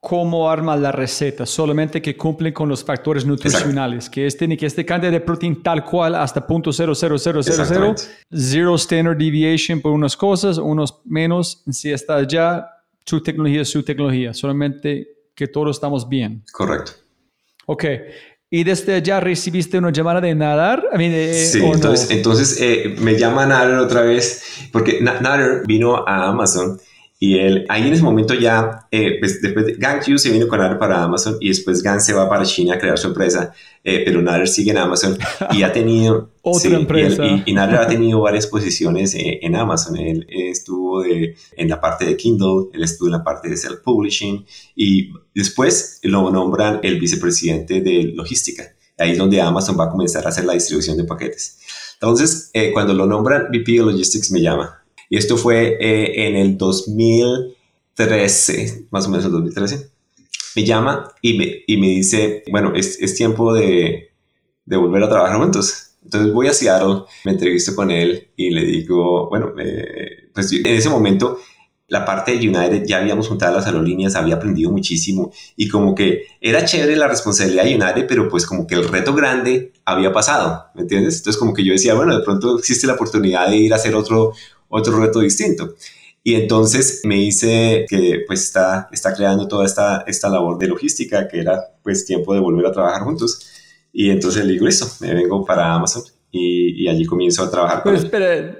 cómo 0.00 0.48
arma 0.48 0.76
la 0.76 0.92
receta, 0.92 1.44
solamente 1.46 2.00
que 2.00 2.16
cumplen 2.16 2.52
con 2.52 2.68
los 2.68 2.84
factores 2.84 3.24
nutricionales, 3.24 4.08
que 4.08 4.26
es 4.26 4.36
tiene 4.36 4.56
que 4.56 4.66
este 4.66 4.84
cantidad 4.84 5.10
de 5.10 5.20
proteína 5.20 5.58
tal 5.62 5.84
cual 5.84 6.14
hasta 6.14 6.46
punto 6.46 6.72
cero 6.72 6.94
zero 6.94 7.16
standard 8.76 9.16
deviation 9.16 9.80
por 9.80 9.92
unas 9.92 10.16
cosas, 10.16 10.58
unos 10.58 11.00
menos, 11.04 11.62
si 11.70 11.90
está 11.90 12.26
ya, 12.26 12.68
su 13.04 13.22
tecnología 13.22 13.62
es 13.62 13.70
su 13.70 13.82
tecnología, 13.82 14.32
solamente 14.32 15.08
que 15.34 15.48
todos 15.48 15.76
estamos 15.76 16.08
bien. 16.08 16.42
Correcto. 16.52 16.92
Ok, 17.66 17.84
y 18.48 18.62
desde 18.62 18.94
allá 18.94 19.18
recibiste 19.20 19.78
una 19.78 19.90
llamada 19.90 20.20
de 20.20 20.34
Nadar. 20.34 20.84
sí, 20.96 21.60
entonces, 21.64 22.10
entonces 22.10 22.60
eh, 22.60 22.94
me 23.00 23.18
llama 23.18 23.44
Nadar 23.44 23.78
otra 23.80 24.02
vez, 24.02 24.68
porque 24.72 25.00
Nadar 25.00 25.66
vino 25.66 26.06
a 26.06 26.28
Amazon 26.28 26.78
y 27.18 27.38
él, 27.38 27.64
ahí 27.70 27.86
en 27.86 27.94
ese 27.94 28.02
momento 28.02 28.34
ya, 28.34 28.86
eh, 28.90 29.16
pues 29.18 29.40
después 29.40 29.64
de 29.64 29.72
Gang 29.74 30.04
Q 30.04 30.18
se 30.18 30.30
vino 30.30 30.46
con 30.48 30.58
Nader 30.58 30.78
para 30.78 31.02
Amazon 31.02 31.38
y 31.40 31.48
después 31.48 31.82
Gang 31.82 31.98
se 31.98 32.12
va 32.12 32.28
para 32.28 32.44
China 32.44 32.74
a 32.74 32.78
crear 32.78 32.98
su 32.98 33.06
empresa, 33.06 33.54
eh, 33.82 34.02
pero 34.04 34.20
Nader 34.20 34.46
sigue 34.46 34.72
en 34.72 34.76
Amazon 34.76 35.16
y 35.52 35.62
ha 35.62 35.72
tenido... 35.72 36.30
Otra 36.42 36.76
empresa. 36.76 37.24
Y, 37.24 37.42
y, 37.46 37.54
Nader 37.54 37.76
ha 37.76 37.88
tenido 37.88 38.20
varias 38.20 38.46
posiciones 38.46 39.14
eh, 39.14 39.40
en 39.40 39.56
Amazon. 39.56 39.96
Él, 39.96 40.26
estuvo 40.28 41.02
en 41.04 41.68
la 41.68 41.80
parte 41.80 42.04
de 42.04 42.16
Kindle, 42.16 42.68
él 42.72 42.84
estuvo 42.84 43.08
en 43.08 43.12
la 43.12 43.24
parte 43.24 43.48
de 43.48 43.56
self-publishing 43.56 44.44
y 44.76 45.10
después 45.34 45.98
lo 46.02 46.30
nombran 46.30 46.80
el 46.82 47.00
vicepresidente 47.00 47.80
de 47.80 48.12
logística. 48.14 48.74
Ahí 48.98 49.12
es 49.12 49.18
donde 49.18 49.40
Amazon 49.40 49.76
va 49.78 49.86
a 49.86 49.90
comenzar 49.90 50.24
a 50.26 50.28
hacer 50.28 50.44
la 50.44 50.52
distribución 50.52 50.96
de 50.98 51.04
paquetes. 51.04 51.58
Entonces, 51.94 52.52
cuando 52.72 52.94
lo 52.94 53.06
nombran 53.06 53.48
VP 53.50 53.72
de 53.72 53.78
Logistics 53.78 54.30
me 54.30 54.40
llama 54.40 54.85
y 55.08 55.16
esto 55.16 55.36
fue 55.36 55.76
eh, 55.80 56.28
en 56.28 56.36
el 56.36 56.56
2013, 56.56 58.86
más 58.90 59.06
o 59.06 59.10
menos 59.10 59.26
el 59.26 59.32
2013. 59.32 59.90
Me 60.56 60.64
llama 60.64 61.12
y 61.20 61.38
me, 61.38 61.62
y 61.66 61.76
me 61.76 61.88
dice, 61.88 62.44
bueno, 62.50 62.72
es, 62.74 63.00
es 63.00 63.14
tiempo 63.14 63.54
de, 63.54 64.10
de, 64.64 64.76
volver 64.76 65.02
a 65.02 65.08
trabajar 65.08 65.38
juntos. 65.38 65.92
Entonces 66.02 66.32
voy 66.32 66.46
a 66.46 66.52
Seattle, 66.52 67.02
me 67.24 67.32
entrevisto 67.32 67.74
con 67.74 67.90
él 67.90 68.28
y 68.36 68.50
le 68.50 68.64
digo, 68.64 69.28
bueno, 69.28 69.52
pues 70.32 70.52
en 70.52 70.66
ese 70.66 70.88
momento 70.88 71.38
la 71.88 72.04
parte 72.04 72.36
de 72.36 72.48
United 72.48 72.84
ya 72.84 72.98
habíamos 72.98 73.28
juntado 73.28 73.54
las 73.54 73.66
aerolíneas, 73.66 74.16
había 74.16 74.36
aprendido 74.36 74.70
muchísimo 74.70 75.32
y 75.56 75.68
como 75.68 75.94
que 75.94 76.26
era 76.40 76.64
chévere 76.64 76.96
la 76.96 77.06
responsabilidad 77.06 77.64
de 77.64 77.76
United, 77.76 78.06
pero 78.08 78.28
pues 78.28 78.44
como 78.44 78.66
que 78.66 78.74
el 78.74 78.88
reto 78.88 79.14
grande 79.14 79.72
había 79.84 80.12
pasado, 80.12 80.66
¿me 80.74 80.82
entiendes? 80.82 81.18
Entonces 81.18 81.38
como 81.38 81.54
que 81.54 81.64
yo 81.64 81.72
decía, 81.72 81.94
bueno, 81.94 82.16
de 82.16 82.24
pronto 82.24 82.58
existe 82.58 82.86
la 82.86 82.94
oportunidad 82.94 83.48
de 83.48 83.56
ir 83.56 83.72
a 83.72 83.76
hacer 83.76 83.94
otro, 83.94 84.32
otro 84.76 84.98
reto 85.00 85.20
distinto. 85.20 85.74
Y 86.22 86.34
entonces 86.34 87.02
me 87.04 87.16
dice 87.16 87.86
que 87.88 88.24
pues 88.26 88.42
está, 88.42 88.88
está 88.90 89.14
creando 89.14 89.46
toda 89.46 89.64
esta, 89.64 90.02
esta 90.08 90.28
labor 90.28 90.58
de 90.58 90.66
logística, 90.66 91.28
que 91.28 91.38
era 91.38 91.60
pues 91.82 92.04
tiempo 92.04 92.34
de 92.34 92.40
volver 92.40 92.66
a 92.66 92.72
trabajar 92.72 93.02
juntos. 93.02 93.48
Y 93.92 94.10
entonces 94.10 94.44
le 94.44 94.52
digo, 94.52 94.66
listo, 94.66 94.88
me 95.00 95.14
vengo 95.14 95.44
para 95.44 95.72
Amazon 95.72 96.02
y, 96.30 96.82
y 96.82 96.88
allí 96.88 97.04
comienzo 97.04 97.44
a 97.44 97.50
trabajar. 97.50 97.82
Pero 97.84 97.96
espera, 97.96 98.58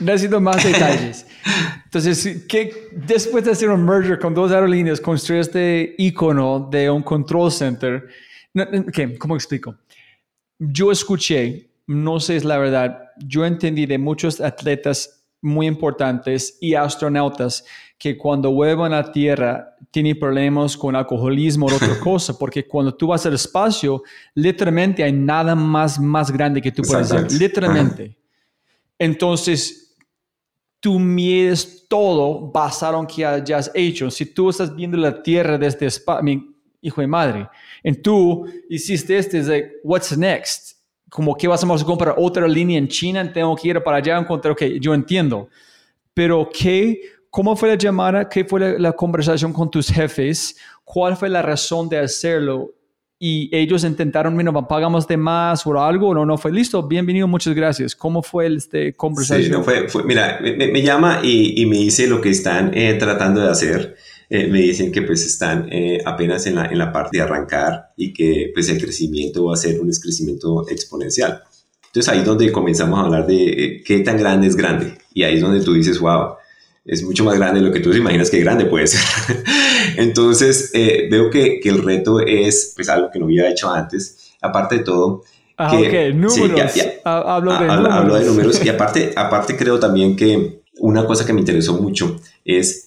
necesito 0.00 0.40
más 0.40 0.62
detalles. 0.64 1.26
Entonces, 1.84 2.44
¿qué, 2.48 2.88
después 2.90 3.44
de 3.44 3.52
hacer 3.52 3.70
un 3.70 3.84
merger 3.84 4.18
con 4.18 4.34
dos 4.34 4.50
aerolíneas, 4.50 5.00
construir 5.00 5.42
este 5.42 5.94
icono 5.98 6.68
de 6.68 6.90
un 6.90 7.04
control 7.04 7.52
center, 7.52 8.08
No, 8.52 8.64
no, 8.64 8.80
ok, 8.80 9.16
¿Cómo 9.18 9.36
explico? 9.36 9.76
Yo 10.58 10.90
escuché, 10.90 11.70
no 11.86 12.18
sé 12.18 12.34
es 12.34 12.44
la 12.44 12.58
verdad, 12.58 13.10
yo 13.24 13.46
entendí 13.46 13.86
de 13.86 13.98
muchos 13.98 14.40
atletas 14.40 15.13
muy 15.44 15.66
importantes 15.66 16.58
y 16.60 16.74
astronautas 16.74 17.64
que 17.98 18.16
cuando 18.16 18.50
vuelvan 18.50 18.92
a 18.92 19.02
la 19.02 19.12
Tierra 19.12 19.76
tienen 19.90 20.18
problemas 20.18 20.76
con 20.76 20.96
alcoholismo 20.96 21.66
o 21.66 21.74
otra 21.74 21.98
cosa, 22.00 22.36
porque 22.38 22.66
cuando 22.66 22.94
tú 22.94 23.08
vas 23.08 23.24
al 23.26 23.34
espacio, 23.34 24.02
literalmente 24.34 25.04
hay 25.04 25.12
nada 25.12 25.54
más, 25.54 26.00
más 26.00 26.30
grande 26.30 26.60
que 26.60 26.72
tú 26.72 26.82
puedes 26.82 27.12
hacer, 27.12 27.30
literalmente. 27.32 28.16
Entonces, 28.98 29.96
tú 30.80 30.98
mides 30.98 31.86
todo 31.88 32.50
basado 32.50 32.98
en 33.00 33.06
que 33.06 33.24
hayas 33.24 33.70
hecho. 33.74 34.10
Si 34.10 34.26
tú 34.26 34.50
estás 34.50 34.74
viendo 34.74 34.96
la 34.96 35.22
Tierra 35.22 35.56
desde 35.58 35.86
espacio, 35.86 36.42
hijo 36.80 37.00
de 37.00 37.06
madre, 37.06 37.48
y 37.82 37.92
tú 37.94 38.46
hiciste 38.68 39.16
este, 39.16 39.38
es 39.38 39.46
like, 39.46 39.72
what's 39.82 40.16
next? 40.16 40.73
Como 41.14 41.36
que 41.36 41.46
vas 41.46 41.62
a 41.62 41.84
comprar 41.84 42.16
otra 42.18 42.48
línea 42.48 42.76
en 42.76 42.88
China, 42.88 43.32
tengo 43.32 43.54
que 43.54 43.68
ir 43.68 43.80
para 43.84 43.98
allá, 43.98 44.18
encontrar, 44.18 44.50
ok, 44.50 44.62
yo 44.80 44.92
entiendo, 44.92 45.48
pero 46.12 46.50
¿qué, 46.52 47.02
¿cómo 47.30 47.54
fue 47.54 47.68
la 47.68 47.76
llamada? 47.76 48.28
¿Qué 48.28 48.44
fue 48.44 48.76
la, 48.76 48.90
conversación 48.90 49.52
con 49.52 49.70
tus 49.70 49.86
jefes? 49.86 50.56
¿Cuál 50.82 51.16
fue 51.16 51.28
la 51.28 51.40
razón 51.40 51.88
de 51.88 51.98
hacerlo? 51.98 52.74
Y 53.16 53.48
ellos 53.56 53.84
intentaron, 53.84 54.34
bueno, 54.34 54.66
pagamos 54.66 55.06
de 55.06 55.16
más 55.16 55.64
o 55.64 55.80
algo, 55.80 56.12
no, 56.12 56.26
no 56.26 56.36
fue 56.36 56.50
listo, 56.50 56.82
bienvenido, 56.82 57.28
muchas 57.28 57.54
gracias. 57.54 57.94
¿Cómo 57.94 58.20
fue 58.20 58.52
esta 58.52 58.78
conversación? 58.96 59.44
Sí, 59.44 59.50
no 59.52 59.62
fue, 59.62 59.86
mira, 60.04 60.40
me, 60.42 60.82
llama 60.82 61.20
y, 61.22 61.64
me 61.66 61.76
dice 61.76 62.08
lo 62.08 62.20
que 62.20 62.30
están 62.30 62.76
eh, 62.76 62.94
tratando 62.94 63.40
de 63.40 63.50
hacer. 63.50 63.94
Eh, 64.30 64.46
me 64.48 64.60
dicen 64.60 64.90
que 64.90 65.02
pues 65.02 65.24
están 65.24 65.68
eh, 65.70 66.00
apenas 66.04 66.46
en 66.46 66.56
la, 66.56 66.66
en 66.66 66.78
la 66.78 66.92
parte 66.92 67.18
de 67.18 67.22
arrancar 67.22 67.92
y 67.96 68.12
que 68.12 68.50
pues 68.54 68.68
el 68.68 68.80
crecimiento 68.80 69.44
va 69.44 69.54
a 69.54 69.56
ser 69.56 69.80
un 69.80 69.90
crecimiento 69.90 70.68
exponencial. 70.68 71.42
Entonces 71.86 72.12
ahí 72.12 72.20
es 72.20 72.24
donde 72.24 72.50
comenzamos 72.50 72.98
a 72.98 73.02
hablar 73.02 73.26
de 73.26 73.44
eh, 73.44 73.82
qué 73.84 74.00
tan 74.00 74.18
grande 74.18 74.46
es 74.46 74.56
grande. 74.56 74.98
Y 75.12 75.22
ahí 75.22 75.36
es 75.36 75.40
donde 75.40 75.62
tú 75.62 75.74
dices, 75.74 75.98
wow, 75.98 76.34
es 76.84 77.02
mucho 77.02 77.24
más 77.24 77.38
grande 77.38 77.60
de 77.60 77.66
lo 77.66 77.72
que 77.72 77.80
tú 77.80 77.90
te 77.90 77.98
imaginas 77.98 78.30
que 78.30 78.40
grande 78.40 78.64
puede 78.64 78.86
ser. 78.86 79.00
Entonces 79.96 80.70
veo 80.72 81.30
que, 81.30 81.60
que, 81.60 81.68
el 81.68 81.82
reto 81.82 82.20
es 82.20 82.72
pues 82.74 82.88
algo 82.88 83.10
que 83.12 83.18
no 83.18 83.26
había 83.26 83.50
hecho 83.50 83.70
antes. 83.70 84.32
Aparte 84.40 84.78
de 84.78 84.84
todo... 84.84 85.22
Ah, 85.56 85.70
que, 85.70 86.12
números. 86.12 86.72
hablo, 87.04 87.52
de 87.52 87.66
números. 87.68 87.92
hablo 87.92 88.14
de 88.16 88.24
números. 88.24 88.64
Y 88.64 88.68
aparte, 88.70 89.12
aparte 89.14 89.56
creo 89.56 89.78
también 89.78 90.16
que 90.16 90.64
una 90.78 91.06
cosa 91.06 91.24
que 91.24 91.32
me 91.32 91.40
interesó 91.40 91.74
mucho 91.80 92.16
es 92.44 92.83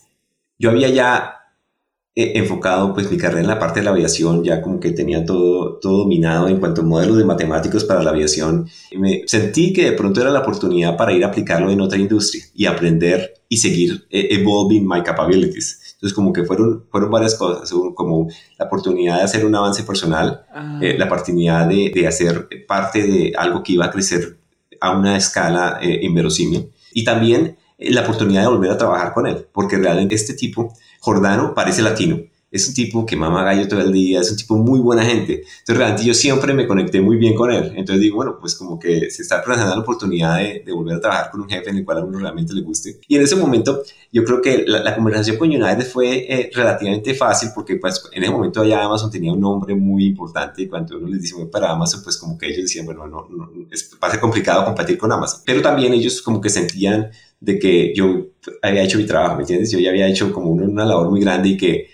yo 0.60 0.70
había 0.70 0.90
ya 0.90 1.38
eh, 2.20 2.40
enfocado 2.40 2.96
pues 2.96 3.12
mi 3.12 3.18
carrera 3.18 3.42
en 3.42 3.48
la 3.48 3.60
parte 3.60 3.80
de 3.80 3.84
la 3.84 3.92
aviación, 3.92 4.44
ya 4.44 4.60
como 4.60 4.80
que 4.80 4.90
tenía 4.90 5.24
todo, 5.24 5.78
todo 5.78 6.00
dominado 6.00 6.48
en 6.48 6.60
cuanto 6.60 6.82
a 6.82 6.84
modelos 6.84 7.20
de 7.20 7.26
matemáticos 7.26 7.84
para 7.84 8.02
la 8.02 8.10
aviación. 8.10 8.68
Y 8.90 8.98
me 8.98 9.22
sentí 9.28 9.72
que 9.72 9.86
de 9.86 9.92
pronto 9.92 10.20
era 10.20 10.32
la 10.32 10.40
oportunidad 10.40 10.98
para 10.98 11.14
ir 11.14 11.24
a 11.24 11.28
aplicarlo 11.28 11.70
en 11.70 11.80
otra 11.80 12.00
industria 12.00 12.44
y 12.56 12.66
aprender 12.66 13.36
y 13.48 13.58
seguir 13.58 14.08
eh, 14.10 14.30
evolving 14.32 14.88
my 14.88 15.04
capabilities. 15.04 15.94
Entonces 15.94 16.16
como 16.16 16.34
que 16.34 16.44
fueron, 16.44 16.86
fueron 16.90 17.12
varias 17.12 17.36
cosas, 17.36 17.72
como 17.94 18.28
la 18.58 18.66
oportunidad 18.66 19.18
de 19.18 19.22
hacer 19.22 19.46
un 19.46 19.54
avance 19.54 19.84
personal, 19.84 20.44
ah. 20.52 20.80
eh, 20.82 20.98
la 20.98 21.06
oportunidad 21.06 21.68
de, 21.68 21.92
de, 21.94 22.08
hacer 22.08 22.50
parte 22.68 23.06
de 23.06 23.34
algo 23.38 23.62
que 23.62 23.74
iba 23.74 23.86
a 23.86 23.92
crecer 23.92 24.40
a 24.82 24.98
una 24.98 25.18
escala 25.18 25.80
inverosímil 25.84 26.72
y 26.94 27.04
también 27.04 27.58
la 27.78 28.02
oportunidad 28.02 28.44
de 28.44 28.48
volver 28.48 28.72
a 28.72 28.78
trabajar 28.78 29.14
con 29.14 29.28
él, 29.28 29.48
porque 29.52 29.78
realmente 29.78 30.16
este 30.16 30.34
tipo, 30.34 30.74
Jordano, 31.00 31.54
parece 31.54 31.82
latino 31.82 32.20
es 32.50 32.68
un 32.68 32.74
tipo 32.74 33.06
que 33.06 33.16
mama 33.16 33.44
gallo 33.44 33.68
todo 33.68 33.82
el 33.82 33.92
día, 33.92 34.22
es 34.22 34.32
un 34.32 34.38
tipo 34.38 34.56
muy 34.56 34.80
buena 34.80 35.04
gente. 35.04 35.44
Entonces, 35.60 35.78
realmente 35.78 36.06
yo 36.06 36.14
siempre 36.14 36.54
me 36.54 36.66
conecté 36.66 37.02
muy 37.02 37.18
bien 37.18 37.36
con 37.36 37.52
él. 37.52 37.74
Entonces 37.76 38.02
digo, 38.02 38.18
bueno, 38.18 38.38
pues 38.40 38.56
como 38.56 38.80
que 38.80 39.12
se 39.12 39.22
está 39.22 39.44
presentando 39.44 39.76
la 39.76 39.82
oportunidad 39.82 40.38
de, 40.38 40.64
de, 40.66 40.72
volver 40.72 40.96
a 40.96 41.02
trabajar 41.02 41.32
con 41.32 41.42
un 41.42 41.50
jefe 41.50 41.70
en 41.70 41.78
el 41.78 41.86
cual 41.86 42.00
a 42.00 42.06
uno 42.06 42.20
realmente 42.20 42.54
le 42.54 42.62
guste. 42.62 43.00
Y 43.08 43.18
en 43.18 43.24
ese 43.24 43.36
momento, 43.36 43.84
yo 44.14 44.24
creo 44.24 44.42
que 44.42 44.64
la, 44.66 44.96
conversación 44.96 45.38
con 45.38 45.50
United 45.50 45.86
fue 45.86 46.26
eh, 46.30 46.50
relativamente 46.54 47.14
fácil 47.14 47.50
porque 47.54 47.76
pues 47.76 48.02
en 48.14 48.24
ese 48.24 48.32
momento 48.32 48.64
ya 48.64 48.84
Amazon 48.84 49.12
tenía 49.12 49.34
un 49.34 49.42
nombre 49.42 49.76
muy 49.76 50.06
importante 50.06 50.62
y 50.62 50.68
cuando 50.68 50.98
uno 50.98 51.08
les 51.08 51.22
dice, 51.22 51.36
voy 51.36 51.48
para 51.48 51.72
Amazon, 51.72 52.02
pues 52.04 52.18
como 52.18 52.38
que 52.38 52.48
ellos 52.48 52.64
decían, 52.64 52.86
bueno, 52.86 53.08
no, 53.08 53.28
no 53.30 53.50
es, 53.70 53.92
va 54.02 54.08
a 54.08 54.12
ser 54.12 54.20
complicado 54.20 54.64
competir 54.64 54.98
con 54.98 55.12
Amazon. 55.12 55.42
Pero 55.46 55.62
también 55.62 55.94
ellos 55.94 56.22
como 56.22 56.40
que 56.40 56.50
sentían 56.50 57.12
de 57.40 57.60
que 57.60 57.94
yo 57.96 58.28
había 58.62 58.84
hecho 58.84 58.98
mi 58.98 59.06
trabajo, 59.06 59.36
¿me 59.36 59.42
entiendes? 59.42 59.72
Yo 59.72 59.80
ya 59.80 59.90
había 59.90 60.08
hecho 60.08 60.32
como 60.32 60.52
una, 60.52 60.86
labor 60.86 61.10
muy 61.10 61.22
grande 61.22 61.50
y 61.50 61.58
que 61.58 61.88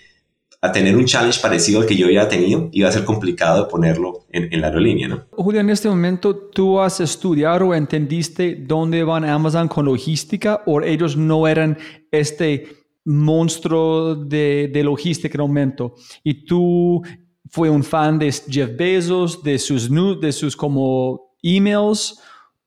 a 0.60 0.72
tener 0.72 0.96
un 0.96 1.04
challenge 1.04 1.40
parecido 1.42 1.80
al 1.80 1.86
que 1.86 1.94
yo 1.94 2.06
había 2.06 2.26
tenido, 2.26 2.70
iba 2.72 2.88
a 2.88 2.92
ser 2.92 3.04
complicado 3.04 3.64
de 3.64 3.70
ponerlo 3.70 4.24
en, 4.32 4.60
la 4.60 4.68
aerolínea, 4.68 5.08
¿no? 5.08 5.26
Julio, 5.30 5.60
en 5.60 5.68
este 5.68 5.90
momento, 5.90 6.34
¿tú 6.34 6.80
has 6.80 7.00
estudiado 7.00 7.66
o 7.66 7.74
entendiste 7.74 8.54
dónde 8.66 9.04
van 9.04 9.26
Amazon 9.26 9.68
con 9.68 9.84
logística 9.84 10.62
o 10.64 10.80
ellos 10.80 11.18
no 11.18 11.46
eran 11.46 11.76
este 12.10 12.66
monstruo 13.04 14.14
de, 14.14 14.70
de 14.72 14.82
logística 14.82 15.36
en 15.36 15.42
momento? 15.42 15.96
Y 16.22 16.46
tú 16.46 17.02
fue 17.50 17.68
un 17.68 17.84
fan 17.84 18.18
de 18.18 18.32
Jeff 18.32 18.70
Bezos, 18.74 19.42
de 19.42 19.58
sus, 19.58 19.90
de 20.20 20.32
sus 20.32 20.56
como 20.56 21.36
emails 21.42 22.18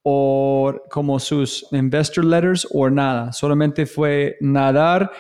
o 0.10 0.74
como 0.90 1.20
sus 1.20 1.66
investor 1.74 2.24
letters 2.24 2.66
o 2.72 2.90
nada. 2.90 3.34
Solamente 3.34 3.86
fue 3.86 4.38
nadar 4.40 5.12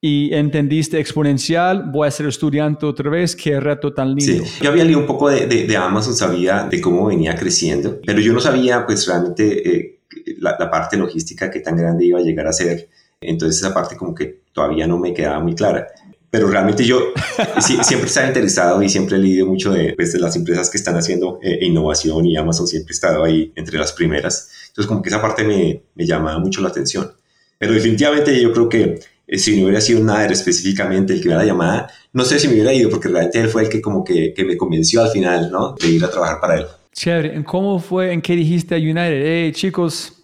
y 0.00 0.34
entendiste 0.34 0.98
exponencial, 0.98 1.84
voy 1.92 2.08
a 2.08 2.10
ser 2.10 2.26
estudiante 2.26 2.84
otra 2.84 3.10
vez, 3.10 3.36
qué 3.36 3.60
reto 3.60 3.94
tan 3.94 4.12
lindo. 4.12 4.44
Sí, 4.44 4.60
yo 4.60 4.70
había 4.70 4.82
leído 4.82 4.98
un 4.98 5.06
poco 5.06 5.28
de, 5.28 5.46
de, 5.46 5.76
Amazon, 5.76 6.14
sabía 6.14 6.64
de 6.64 6.80
cómo 6.80 7.06
venía 7.06 7.36
creciendo, 7.36 8.00
pero 8.04 8.18
yo 8.18 8.32
no 8.32 8.40
sabía 8.40 8.84
pues 8.84 9.06
realmente 9.06 9.70
eh, 9.70 10.00
la, 10.40 10.56
la, 10.58 10.68
parte 10.68 10.96
logística 10.96 11.48
que 11.48 11.60
tan 11.60 11.76
grande 11.76 12.04
iba 12.04 12.18
a 12.18 12.22
llegar 12.22 12.48
a 12.48 12.52
ser, 12.52 12.88
entonces 13.20 13.62
esa 13.62 13.72
parte 13.72 13.96
como 13.96 14.16
que 14.16 14.40
todavía 14.52 14.88
no 14.88 14.98
me 14.98 15.14
quedaba 15.14 15.38
muy 15.38 15.54
clara. 15.54 15.86
Pero 16.34 16.48
realmente 16.48 16.82
yo 16.84 17.12
siempre 17.60 18.08
estaba 18.08 18.26
interesado 18.26 18.82
y 18.82 18.88
siempre 18.88 19.18
he 19.18 19.20
leído 19.20 19.46
mucho 19.46 19.72
de, 19.72 19.92
pues, 19.94 20.12
de 20.12 20.18
las 20.18 20.34
empresas 20.34 20.68
que 20.68 20.78
están 20.78 20.96
haciendo 20.96 21.38
eh, 21.40 21.60
innovación 21.60 22.26
y 22.26 22.36
Amazon 22.36 22.66
siempre 22.66 22.90
ha 22.90 22.94
estado 22.96 23.22
ahí 23.22 23.52
entre 23.54 23.78
las 23.78 23.92
primeras. 23.92 24.50
Entonces 24.66 24.88
como 24.88 25.00
que 25.00 25.10
esa 25.10 25.22
parte 25.22 25.44
me, 25.44 25.84
me 25.94 26.04
llamaba 26.04 26.40
mucho 26.40 26.60
la 26.60 26.70
atención. 26.70 27.12
Pero 27.56 27.72
definitivamente 27.72 28.42
yo 28.42 28.52
creo 28.52 28.68
que 28.68 28.98
eh, 29.28 29.38
si 29.38 29.56
no 29.56 29.66
hubiera 29.66 29.80
sido 29.80 30.02
Nader 30.02 30.32
específicamente 30.32 31.12
el 31.12 31.22
que 31.22 31.28
me 31.28 31.36
la 31.36 31.44
llamada, 31.44 31.88
no 32.12 32.24
sé 32.24 32.40
si 32.40 32.48
me 32.48 32.54
hubiera 32.54 32.72
ido, 32.72 32.90
porque 32.90 33.06
realmente 33.06 33.40
él 33.40 33.48
fue 33.48 33.62
el 33.62 33.68
que 33.68 33.80
como 33.80 34.02
que, 34.02 34.34
que 34.34 34.44
me 34.44 34.56
convenció 34.56 35.04
al 35.04 35.10
final, 35.10 35.52
¿no? 35.52 35.76
De 35.80 35.86
ir 35.86 36.04
a 36.04 36.10
trabajar 36.10 36.40
para 36.40 36.56
él. 36.56 36.66
Chévere. 36.92 37.44
¿Cómo 37.44 37.78
fue, 37.78 38.12
en 38.12 38.20
qué 38.20 38.34
dijiste 38.34 38.74
a 38.74 38.78
United? 38.78 39.22
Hey, 39.24 39.52
chicos, 39.52 40.23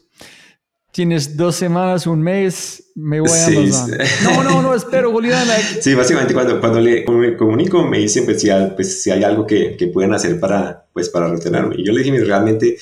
tienes 0.93 1.37
dos 1.37 1.57
semanas, 1.57 2.07
un 2.07 2.23
mes, 2.23 2.91
me 2.95 3.21
voy 3.21 3.31
a 3.31 3.33
sí, 3.33 3.71
No, 4.25 4.43
no, 4.43 4.63
no, 4.63 4.75
espero, 4.75 5.11
Julián. 5.13 5.47
sí, 5.81 5.95
básicamente 5.95 6.35
cuando, 6.35 6.61
cuando 6.61 6.81
le 6.81 7.05
comunico 7.05 7.85
me 7.85 7.99
dicen 7.99 8.25
pues 8.25 8.41
si, 8.41 8.51
hay, 8.51 8.73
pues 8.75 9.03
si 9.03 9.11
hay 9.11 9.23
algo 9.23 9.47
que, 9.47 9.77
que 9.77 9.89
pueden 9.89 10.13
hacer 10.13 10.39
para, 10.41 10.87
pues, 10.93 11.09
para 11.09 11.29
retenerme. 11.29 11.77
Y 11.79 11.85
yo 11.85 11.93
le 11.93 12.03
dije, 12.03 12.25
realmente 12.25 12.77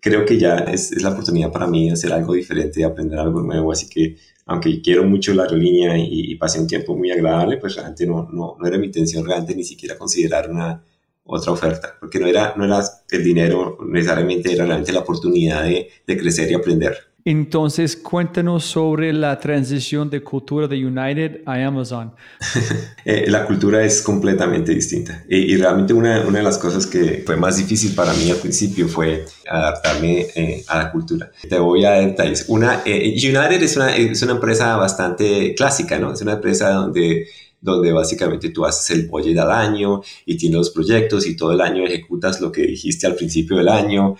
creo 0.00 0.24
que 0.24 0.38
ya 0.38 0.58
es, 0.58 0.92
es, 0.92 1.02
la 1.02 1.10
oportunidad 1.10 1.50
para 1.50 1.66
mí 1.66 1.86
de 1.86 1.92
hacer 1.92 2.12
algo 2.12 2.34
diferente, 2.34 2.80
de 2.80 2.86
aprender 2.86 3.18
algo 3.18 3.40
nuevo, 3.40 3.72
así 3.72 3.88
que 3.88 4.16
aunque 4.46 4.82
quiero 4.82 5.04
mucho 5.04 5.32
la 5.32 5.44
aerolínea 5.44 5.96
y, 5.96 6.34
pasé 6.36 6.60
un 6.60 6.66
tiempo 6.66 6.94
muy 6.94 7.10
agradable, 7.10 7.56
pues 7.56 7.74
realmente 7.74 8.06
no, 8.06 8.28
no, 8.30 8.56
no, 8.58 8.66
era 8.66 8.76
mi 8.76 8.86
intención 8.86 9.24
realmente 9.24 9.54
ni 9.54 9.64
siquiera 9.64 9.96
considerar 9.96 10.50
una 10.50 10.84
otra 11.24 11.52
oferta, 11.52 11.96
porque 11.98 12.18
no 12.18 12.26
era, 12.26 12.54
no 12.54 12.66
era 12.66 12.82
el 13.10 13.24
dinero 13.24 13.78
necesariamente, 13.88 14.52
era 14.52 14.66
realmente 14.66 14.92
la 14.92 15.00
oportunidad 15.00 15.62
de, 15.64 15.88
de 16.06 16.18
crecer 16.18 16.50
y 16.50 16.54
aprender. 16.54 17.13
Entonces, 17.26 17.96
cuéntanos 17.96 18.66
sobre 18.66 19.10
la 19.10 19.40
transición 19.40 20.10
de 20.10 20.22
cultura 20.22 20.68
de 20.68 20.84
United 20.84 21.40
a 21.46 21.54
Amazon. 21.64 22.12
Eh, 23.06 23.26
la 23.28 23.46
cultura 23.46 23.84
es 23.84 24.00
completamente 24.00 24.74
distinta 24.74 25.24
y, 25.28 25.54
realmente 25.58 25.92
una, 25.92 26.22
una, 26.22 26.38
de 26.38 26.44
las 26.44 26.56
cosas 26.56 26.86
que 26.86 27.22
fue 27.26 27.36
más 27.36 27.58
difícil 27.58 27.94
para 27.94 28.14
mí 28.14 28.30
al 28.30 28.38
principio 28.38 28.88
fue 28.88 29.26
adaptarme 29.46 30.26
eh, 30.34 30.64
a 30.68 30.78
la 30.78 30.90
cultura. 30.90 31.30
Te 31.46 31.58
voy 31.58 31.84
a 31.84 31.90
dar 31.90 32.06
detalles. 32.06 32.46
Una, 32.48 32.80
eh, 32.86 33.12
United 33.12 33.62
es 33.62 33.76
una, 33.76 33.94
es 33.94 34.22
una 34.22 34.32
empresa 34.32 34.76
bastante 34.76 35.54
clásica, 35.54 35.98
¿no? 35.98 36.14
Es 36.14 36.22
una 36.22 36.32
empresa 36.32 36.70
donde 36.70 37.26
donde 37.60 37.92
básicamente 37.92 38.48
tú 38.50 38.64
haces 38.64 38.96
el 38.96 39.06
budget 39.08 39.38
al 39.38 39.52
año 39.52 40.00
y 40.24 40.38
tienes 40.38 40.56
los 40.56 40.70
proyectos 40.70 41.26
y 41.26 41.36
todo 41.36 41.52
el 41.52 41.60
año 41.60 41.84
ejecutas 41.84 42.40
lo 42.40 42.50
que 42.50 42.62
dijiste 42.62 43.06
al 43.06 43.16
principio 43.16 43.58
del 43.58 43.68
año, 43.68 44.16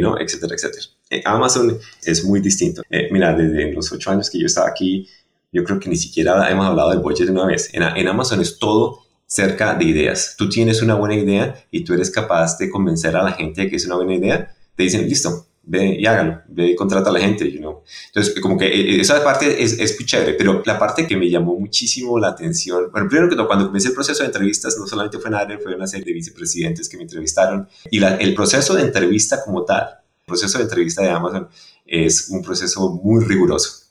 ¿no? 0.00 0.18
Etcétera, 0.18 0.54
etcétera. 0.54 0.95
Eh, 1.10 1.22
Amazon 1.24 1.78
es 2.04 2.24
muy 2.24 2.40
distinto. 2.40 2.82
Eh, 2.90 3.08
mira, 3.10 3.34
desde 3.34 3.72
los 3.72 3.90
ocho 3.92 4.10
años 4.10 4.30
que 4.30 4.38
yo 4.38 4.46
estaba 4.46 4.68
aquí, 4.68 5.08
yo 5.52 5.64
creo 5.64 5.78
que 5.78 5.88
ni 5.88 5.96
siquiera 5.96 6.50
hemos 6.50 6.66
hablado 6.66 6.90
del 6.90 7.00
budget 7.00 7.30
una 7.30 7.46
vez. 7.46 7.70
En, 7.72 7.82
en, 7.82 8.08
Amazon 8.08 8.40
es 8.40 8.58
todo 8.58 9.00
cerca 9.26 9.74
de 9.74 9.84
ideas. 9.84 10.34
Tú 10.36 10.48
tienes 10.48 10.82
una 10.82 10.94
buena 10.94 11.14
idea 11.14 11.64
y 11.70 11.84
tú 11.84 11.94
eres 11.94 12.10
capaz 12.10 12.58
de 12.58 12.70
convencer 12.70 13.16
a 13.16 13.22
la 13.22 13.32
gente 13.32 13.62
de 13.62 13.70
que 13.70 13.76
es 13.76 13.86
una 13.86 13.96
buena 13.96 14.14
idea. 14.14 14.54
Te 14.74 14.82
dicen, 14.82 15.08
listo, 15.08 15.46
ve 15.66 15.96
y 15.98 16.06
hágalo, 16.06 16.40
ve 16.48 16.68
y 16.70 16.76
contrata 16.76 17.10
a 17.10 17.12
la 17.12 17.20
gente, 17.20 17.50
you 17.50 17.58
know. 17.58 17.82
Entonces, 18.06 18.40
como 18.40 18.56
que 18.56 18.66
eh, 18.66 19.00
esa 19.00 19.22
parte 19.22 19.62
es, 19.62 19.78
es 19.78 19.98
muy 19.98 20.06
chévere, 20.06 20.34
pero 20.34 20.62
la 20.64 20.78
parte 20.78 21.06
que 21.06 21.16
me 21.16 21.28
llamó 21.28 21.58
muchísimo 21.58 22.18
la 22.18 22.28
atención, 22.28 22.90
bueno, 22.92 23.08
primero 23.08 23.28
que 23.28 23.36
todo, 23.36 23.46
cuando 23.46 23.66
comencé 23.66 23.88
el 23.88 23.94
proceso 23.94 24.22
de 24.22 24.26
entrevistas, 24.26 24.76
no 24.78 24.86
solamente 24.86 25.18
fue 25.18 25.30
Nader, 25.30 25.60
fue 25.60 25.74
una 25.74 25.86
serie 25.86 26.06
de 26.06 26.12
vicepresidentes 26.12 26.88
que 26.88 26.96
me 26.96 27.02
entrevistaron, 27.02 27.68
y 27.90 27.98
la, 27.98 28.16
el 28.16 28.34
proceso 28.34 28.74
de 28.74 28.82
entrevista 28.82 29.44
como 29.44 29.64
tal, 29.64 29.88
proceso 30.26 30.58
de 30.58 30.64
entrevista 30.64 31.02
de 31.02 31.10
Amazon 31.10 31.48
es 31.86 32.28
un 32.30 32.42
proceso 32.42 33.00
muy 33.02 33.24
riguroso. 33.24 33.84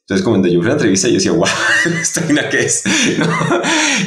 Entonces, 0.00 0.26
cuando 0.26 0.48
yo 0.48 0.58
fui 0.58 0.66
a 0.66 0.68
la 0.68 0.74
entrevista, 0.74 1.06
yo 1.06 1.14
decía, 1.14 1.32
wow, 1.32 1.46
¿esto 2.00 2.22
qué 2.50 2.60
es? 2.60 2.82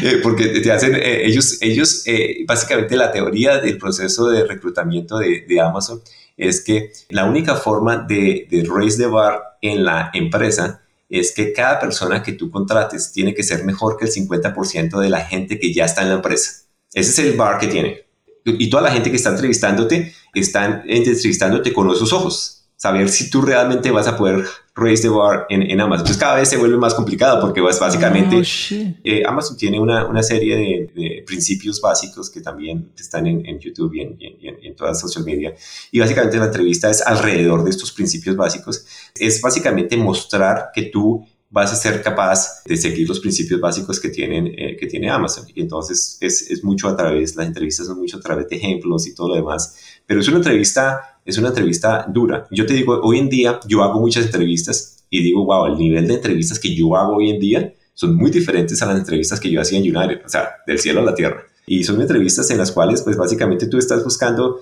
Eh, 0.01 0.19
porque 0.21 0.47
te 0.47 0.71
hacen, 0.71 0.95
eh, 0.95 1.25
ellos, 1.25 1.59
ellos 1.61 2.03
eh, 2.05 2.43
básicamente 2.45 2.97
la 2.97 3.11
teoría 3.11 3.59
del 3.59 3.77
proceso 3.77 4.27
de 4.27 4.43
reclutamiento 4.43 5.17
de, 5.19 5.45
de 5.47 5.61
Amazon 5.61 6.01
es 6.35 6.61
que 6.61 6.91
la 7.09 7.25
única 7.25 7.55
forma 7.55 7.97
de, 7.97 8.47
de 8.49 8.67
raise 8.67 8.97
the 8.97 9.07
bar 9.07 9.57
en 9.61 9.85
la 9.85 10.09
empresa 10.13 10.81
es 11.07 11.31
que 11.31 11.53
cada 11.53 11.79
persona 11.79 12.23
que 12.23 12.33
tú 12.33 12.51
contrates 12.51 13.13
tiene 13.13 13.33
que 13.33 13.43
ser 13.43 13.63
mejor 13.63 13.95
que 13.95 14.05
el 14.05 14.11
50% 14.11 14.99
de 14.99 15.09
la 15.09 15.21
gente 15.21 15.59
que 15.59 15.73
ya 15.73 15.85
está 15.85 16.01
en 16.01 16.09
la 16.09 16.15
empresa. 16.15 16.65
Ese 16.93 17.11
es 17.11 17.19
el 17.19 17.37
bar 17.37 17.57
que 17.59 17.67
tiene. 17.67 18.05
Y 18.45 18.69
toda 18.69 18.83
la 18.83 18.91
gente 18.91 19.09
que 19.09 19.17
está 19.17 19.31
entrevistándote, 19.31 20.13
están 20.33 20.83
entrevistándote 20.85 21.73
con 21.73 21.89
esos 21.89 22.13
ojos 22.13 22.55
saber 22.77 23.09
si 23.09 23.29
tú 23.29 23.41
realmente 23.41 23.89
vas 23.89 24.07
a 24.07 24.17
poder 24.17 24.45
raise 24.75 25.01
the 25.01 25.09
bar 25.09 25.45
en, 25.49 25.63
en 25.63 25.79
Amazon. 25.79 26.01
Entonces 26.01 26.17
cada 26.17 26.35
vez 26.35 26.49
se 26.49 26.57
vuelve 26.57 26.77
más 26.77 26.93
complicado 26.93 27.39
porque 27.39 27.61
pues, 27.61 27.79
básicamente 27.79 28.35
oh, 28.35 28.93
eh, 29.03 29.23
Amazon 29.25 29.57
tiene 29.57 29.79
una, 29.79 30.05
una 30.05 30.21
serie 30.21 30.55
de, 30.55 30.91
de, 30.93 31.23
principios 31.25 31.79
básicos 31.79 32.29
que 32.29 32.41
también 32.41 32.91
están 32.97 33.25
en, 33.25 33.45
en 33.45 33.59
YouTube 33.59 33.95
y 33.95 34.01
en, 34.01 34.17
y 34.19 34.67
en 34.67 34.75
todas 34.75 34.91
las 34.91 35.01
social 35.01 35.23
media. 35.23 35.55
Y 35.91 35.99
básicamente 35.99 36.37
la 36.37 36.45
entrevista 36.45 36.89
es 36.89 37.01
alrededor 37.01 37.63
de 37.63 37.69
estos 37.69 37.91
principios 37.91 38.35
básicos. 38.35 38.85
Es 39.15 39.41
básicamente 39.41 39.95
mostrar 39.95 40.71
que 40.73 40.83
tú 40.83 41.25
vas 41.55 41.71
a 41.71 41.75
ser 41.77 42.01
capaz 42.01 42.63
de 42.65 42.75
seguir 42.75 43.07
los 43.07 43.21
principios 43.21 43.61
básicos 43.61 43.97
que, 43.97 44.09
tienen, 44.09 44.47
eh, 44.47 44.75
que 44.77 44.87
tiene 44.87 45.09
Amazon. 45.09 45.45
Y 45.55 45.61
entonces 45.61 46.17
es, 46.19 46.51
es 46.51 46.65
mucho 46.65 46.89
a 46.89 46.97
través, 46.97 47.37
las 47.37 47.47
entrevistas 47.47 47.87
son 47.87 47.97
mucho 47.97 48.17
a 48.17 48.19
través 48.19 48.49
de 48.49 48.57
ejemplos 48.57 49.07
y 49.07 49.15
todo 49.15 49.29
lo 49.29 49.35
demás. 49.35 49.77
Pero 50.05 50.19
es 50.19 50.27
una 50.27 50.37
entrevista 50.37 51.15
es 51.23 51.37
una 51.39 51.47
entrevista 51.47 52.05
dura. 52.07 52.45
Yo 52.51 52.65
te 52.65 52.73
digo, 52.73 52.99
hoy 53.01 53.19
en 53.19 53.29
día 53.29 53.59
yo 53.67 53.83
hago 53.83 53.99
muchas 53.99 54.25
entrevistas 54.25 55.05
y 55.09 55.23
digo, 55.23 55.45
wow, 55.45 55.65
el 55.65 55.77
nivel 55.77 56.07
de 56.07 56.15
entrevistas 56.15 56.59
que 56.59 56.75
yo 56.75 56.95
hago 56.95 57.15
hoy 57.15 57.31
en 57.31 57.39
día 57.39 57.73
son 57.93 58.15
muy 58.15 58.29
diferentes 58.29 58.81
a 58.81 58.85
las 58.85 58.97
entrevistas 58.97 59.39
que 59.39 59.49
yo 59.49 59.61
hacía 59.61 59.79
en 59.79 59.95
United, 59.95 60.21
o 60.25 60.29
sea, 60.29 60.49
del 60.67 60.77
cielo 60.77 60.99
a 60.99 61.03
la 61.03 61.15
tierra. 61.15 61.43
Y 61.65 61.83
son 61.83 61.99
entrevistas 61.99 62.51
en 62.51 62.59
las 62.59 62.71
cuales, 62.71 63.01
pues 63.01 63.17
básicamente 63.17 63.65
tú 63.67 63.77
estás 63.77 64.03
buscando 64.03 64.59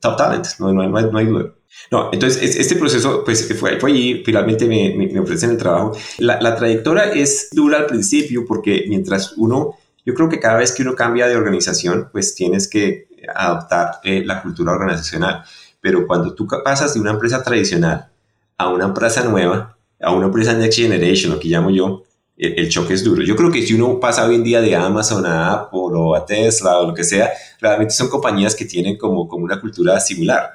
top 0.00 0.16
talent, 0.16 0.46
no, 0.58 0.72
no, 0.72 0.88
no, 0.88 0.98
hay, 0.98 1.04
no 1.10 1.18
hay 1.18 1.26
duda. 1.26 1.54
No, 1.90 2.10
entonces 2.12 2.56
este 2.56 2.76
proceso, 2.76 3.24
pues 3.24 3.52
fue, 3.58 3.80
fue 3.80 3.90
allí, 3.90 4.22
finalmente 4.24 4.66
me, 4.66 4.94
me, 4.96 5.18
ofrecen 5.18 5.50
el 5.50 5.56
trabajo. 5.56 5.92
La, 6.18 6.40
la 6.40 6.54
trayectoria 6.54 7.12
es 7.12 7.48
dura 7.52 7.78
al 7.78 7.86
principio 7.86 8.44
porque 8.46 8.84
mientras 8.88 9.34
uno, 9.36 9.74
yo 10.06 10.14
creo 10.14 10.28
que 10.28 10.38
cada 10.38 10.58
vez 10.58 10.72
que 10.72 10.82
uno 10.82 10.94
cambia 10.94 11.26
de 11.26 11.36
organización, 11.36 12.08
pues 12.12 12.34
tienes 12.34 12.68
que 12.68 13.08
adaptar 13.34 14.00
eh, 14.04 14.22
la 14.24 14.42
cultura 14.42 14.72
organizacional. 14.72 15.44
Pero 15.80 16.06
cuando 16.06 16.34
tú 16.34 16.46
pasas 16.64 16.94
de 16.94 17.00
una 17.00 17.10
empresa 17.12 17.42
tradicional 17.42 18.08
a 18.56 18.68
una 18.68 18.84
empresa 18.84 19.24
nueva, 19.24 19.76
a 20.00 20.12
una 20.12 20.26
empresa 20.26 20.54
Next 20.54 20.78
Generation, 20.78 21.32
lo 21.32 21.40
que 21.40 21.48
llamo 21.48 21.70
yo, 21.70 22.04
el, 22.36 22.68
choque 22.68 22.94
es 22.94 23.04
duro. 23.04 23.22
Yo 23.22 23.36
creo 23.36 23.50
que 23.50 23.64
si 23.64 23.74
uno 23.74 24.00
pasa 24.00 24.26
hoy 24.26 24.36
en 24.36 24.44
día 24.44 24.60
de 24.60 24.74
Amazon 24.74 25.24
a 25.26 25.52
Apple 25.52 25.80
o 25.94 26.14
a 26.14 26.26
Tesla 26.26 26.78
o 26.78 26.88
lo 26.88 26.94
que 26.94 27.04
sea, 27.04 27.30
realmente 27.60 27.94
son 27.94 28.08
compañías 28.08 28.54
que 28.54 28.64
tienen 28.64 28.96
como, 28.96 29.28
como 29.28 29.44
una 29.44 29.60
cultura 29.60 30.00
similar. 30.00 30.50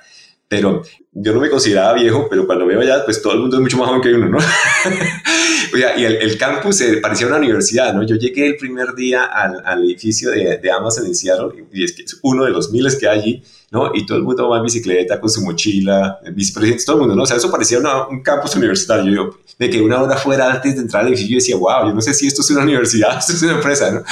Pero 0.48 0.82
yo 1.12 1.34
no 1.34 1.40
me 1.40 1.50
consideraba 1.50 1.94
viejo, 1.94 2.28
pero 2.30 2.46
cuando 2.46 2.66
veo 2.66 2.82
allá, 2.82 3.06
pues 3.06 3.22
todo 3.22 3.34
el 3.34 3.40
mundo 3.40 3.58
es 3.58 3.62
mucho 3.62 3.78
más 3.78 3.88
joven 3.88 4.02
que 4.02 4.14
uno, 4.14 4.30
¿no? 4.30 4.40
y 5.98 6.04
el, 6.04 6.16
el, 6.16 6.38
campus 6.38 6.82
eh, 6.82 6.98
parecía 6.98 7.28
una 7.28 7.38
universidad, 7.38 7.94
¿no? 7.94 8.04
Yo 8.04 8.16
llegué 8.16 8.48
el 8.48 8.58
primer 8.58 8.96
día 8.96 9.26
al, 9.26 9.62
al 9.64 9.84
edificio 9.84 10.32
de, 10.32 10.58
de, 10.58 10.72
Amazon 10.72 11.06
en 11.06 11.14
Seattle, 11.14 11.68
y 11.72 11.84
es 11.84 11.94
que 11.94 12.02
es 12.02 12.20
uno 12.24 12.46
de 12.46 12.52
los 12.52 12.72
miles 12.72 12.96
que 12.96 13.08
hay 13.08 13.20
allí, 13.20 13.44
¿no? 13.72 13.92
Y 13.94 14.06
todo 14.06 14.18
el 14.18 14.24
mundo 14.24 14.50
va 14.50 14.58
en 14.58 14.64
bicicleta 14.64 15.20
con 15.20 15.30
su 15.30 15.44
mochila, 15.44 16.20
vicepresidente, 16.34 16.84
todo 16.86 16.96
el 16.98 17.02
mundo, 17.02 17.16
¿no? 17.16 17.24
O 17.24 17.26
sea, 17.26 17.38
eso 17.38 17.52
parecía 17.52 17.80
una, 17.80 18.08
un 18.08 18.22
campus 18.22 18.56
universitario. 18.56 19.14
Yo, 19.14 19.40
de 19.58 19.70
que 19.70 19.82
una 19.82 20.02
hora 20.02 20.18
fuera 20.18 20.52
antes 20.52 20.76
de 20.76 20.82
entrar 20.82 21.04
al 21.04 21.10
edificio, 21.10 21.32
yo 21.32 21.36
decía, 21.36 21.56
wow, 21.56 21.88
yo 21.88 21.94
no 21.94 22.02
sé 22.02 22.14
si 22.14 22.28
esto 22.28 22.42
es 22.42 22.50
una 22.52 22.64
universidad, 22.64 23.18
esto 23.20 23.34
es 23.34 23.42
una 23.44 23.54
empresa, 23.54 23.92
¿no? 23.92 24.04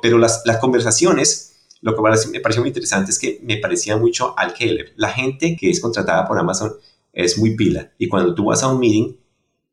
Pero 0.00 0.18
las, 0.18 0.42
las 0.44 0.58
conversaciones 0.58 1.52
lo 1.82 1.96
que 1.96 2.02
me 2.30 2.40
pareció 2.40 2.62
muy 2.62 2.68
interesante 2.68 3.10
es 3.10 3.18
que 3.18 3.40
me 3.42 3.56
parecía 3.56 3.96
mucho 3.96 4.38
al 4.38 4.54
Keller. 4.54 4.92
La 4.96 5.10
gente 5.10 5.56
que 5.56 5.68
es 5.68 5.80
contratada 5.80 6.28
por 6.28 6.38
Amazon 6.38 6.72
es 7.12 7.36
muy 7.38 7.56
pila 7.56 7.92
y 7.98 8.08
cuando 8.08 8.34
tú 8.34 8.44
vas 8.44 8.62
a 8.62 8.68
un 8.68 8.78
meeting, 8.78 9.16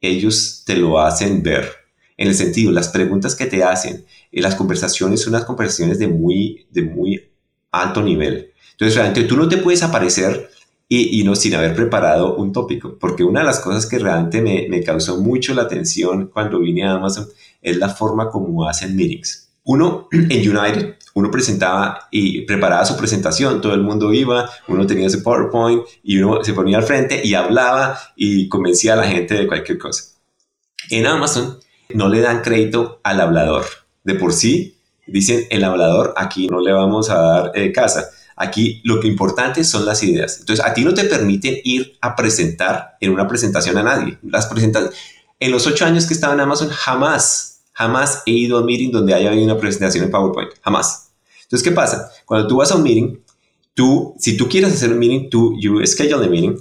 ellos 0.02 0.64
te 0.66 0.76
lo 0.76 1.00
hacen 1.00 1.44
ver. 1.44 1.70
En 2.18 2.28
el 2.28 2.36
sentido, 2.36 2.72
las 2.72 2.90
preguntas 2.90 3.36
que 3.36 3.46
te 3.46 3.64
hacen, 3.64 4.06
y 4.32 4.42
las 4.42 4.56
conversaciones 4.56 5.22
son 5.22 5.34
unas 5.34 5.46
conversaciones 5.46 6.00
de 6.00 6.08
muy, 6.08 6.68
de 6.70 6.82
muy 6.82 7.29
alto 7.72 8.02
nivel. 8.02 8.52
Entonces, 8.72 8.96
realmente 8.96 9.24
tú 9.24 9.38
no 9.38 9.48
te 9.48 9.58
puedes 9.58 9.84
aparecer 9.84 10.50
y, 10.92 11.24
no 11.24 11.36
sin 11.36 11.54
haber 11.54 11.76
preparado 11.76 12.36
un 12.36 12.52
tópico, 12.52 12.98
porque 13.00 13.24
una 13.24 13.42
de 13.42 13.46
las 13.46 13.60
cosas 13.60 13.86
que 13.86 14.00
realmente 14.00 14.42
me, 14.42 14.68
me 14.70 14.82
causó 14.84 15.22
mucho 15.22 15.54
la 15.54 15.62
atención 15.62 16.32
cuando 16.34 16.60
vine 16.60 16.84
a 16.84 16.94
Amazon 16.94 17.28
es 17.62 17.78
la 17.78 17.90
forma 17.90 18.30
como 18.32 18.68
hacen 18.68 18.96
meetings. 18.96 19.50
Uno, 19.64 20.08
en 20.12 20.58
United, 20.58 20.96
uno 21.14 21.30
presentaba 21.30 22.08
y 22.10 22.42
preparaba 22.42 22.86
su 22.86 22.98
presentación, 22.98 23.62
todo 23.62 23.76
el 23.76 23.82
mundo 23.82 24.12
iba, 24.14 24.50
uno 24.68 24.88
tenía 24.88 25.10
su 25.10 25.22
PowerPoint 25.22 25.84
y 26.02 26.18
uno 26.18 26.44
se 26.44 26.54
ponía 26.54 26.78
al 26.78 26.84
frente 26.84 27.22
y 27.24 27.36
hablaba 27.36 28.00
y 28.16 28.48
convencía 28.48 28.94
a 28.94 28.98
la 28.98 29.08
gente 29.08 29.36
de 29.36 29.46
cualquier 29.46 29.78
cosa. 29.78 30.16
En 30.90 31.06
Amazon 31.06 31.60
no 31.94 32.10
le 32.10 32.22
dan 32.22 32.42
crédito 32.42 33.00
al 33.04 33.22
hablador. 33.22 33.66
De 34.04 34.16
por 34.16 34.34
sí, 34.34 34.79
dicen 35.12 35.46
el 35.50 35.64
hablador, 35.64 36.14
aquí 36.18 36.48
no 36.48 36.62
le 36.62 36.72
vamos 36.72 37.10
a 37.10 37.16
dar 37.16 37.52
eh, 37.56 37.72
casa. 37.72 38.10
Aquí 38.36 38.82
lo 38.86 39.00
que 39.00 39.08
importante 39.08 39.64
son 39.64 39.86
las 39.86 40.02
ideas. 40.02 40.40
Entonces, 40.40 40.66
a 40.66 40.74
ti 40.74 40.86
no 40.86 40.94
te 40.94 41.04
permiten 41.04 41.58
ir 41.64 41.98
a 42.00 42.16
presentar 42.16 42.96
en 43.02 43.12
una 43.12 43.28
presentación 43.28 43.78
a 43.78 43.84
nadie. 43.84 44.18
Las 44.24 44.46
presentaciones, 44.46 44.98
en 45.40 45.52
los 45.52 45.68
ocho 45.68 45.86
años 45.86 46.06
que 46.06 46.14
estaba 46.14 46.34
en 46.34 46.40
Amazon, 46.40 46.70
jamás, 46.70 47.64
jamás 47.74 48.24
he 48.26 48.32
ido 48.32 48.58
a 48.58 48.62
un 48.62 48.66
meeting 48.66 48.92
donde 48.92 49.14
haya 49.14 49.30
habido 49.30 49.44
una 49.44 49.58
presentación 49.58 50.06
en 50.06 50.12
PowerPoint. 50.12 50.52
Jamás. 50.62 51.12
Entonces, 51.44 51.68
¿qué 51.68 51.74
pasa? 51.74 52.12
Cuando 52.26 52.48
tú 52.48 52.58
vas 52.58 52.72
a 52.72 52.76
un 52.76 52.84
meeting, 52.84 53.18
tú, 53.74 54.16
si 54.18 54.38
tú 54.38 54.48
quieres 54.48 54.74
hacer 54.74 54.92
un 54.92 55.00
meeting, 55.00 55.30
tú, 55.30 55.56
you 55.60 55.86
schedule 55.86 56.24
the 56.24 56.30
meeting 56.30 56.56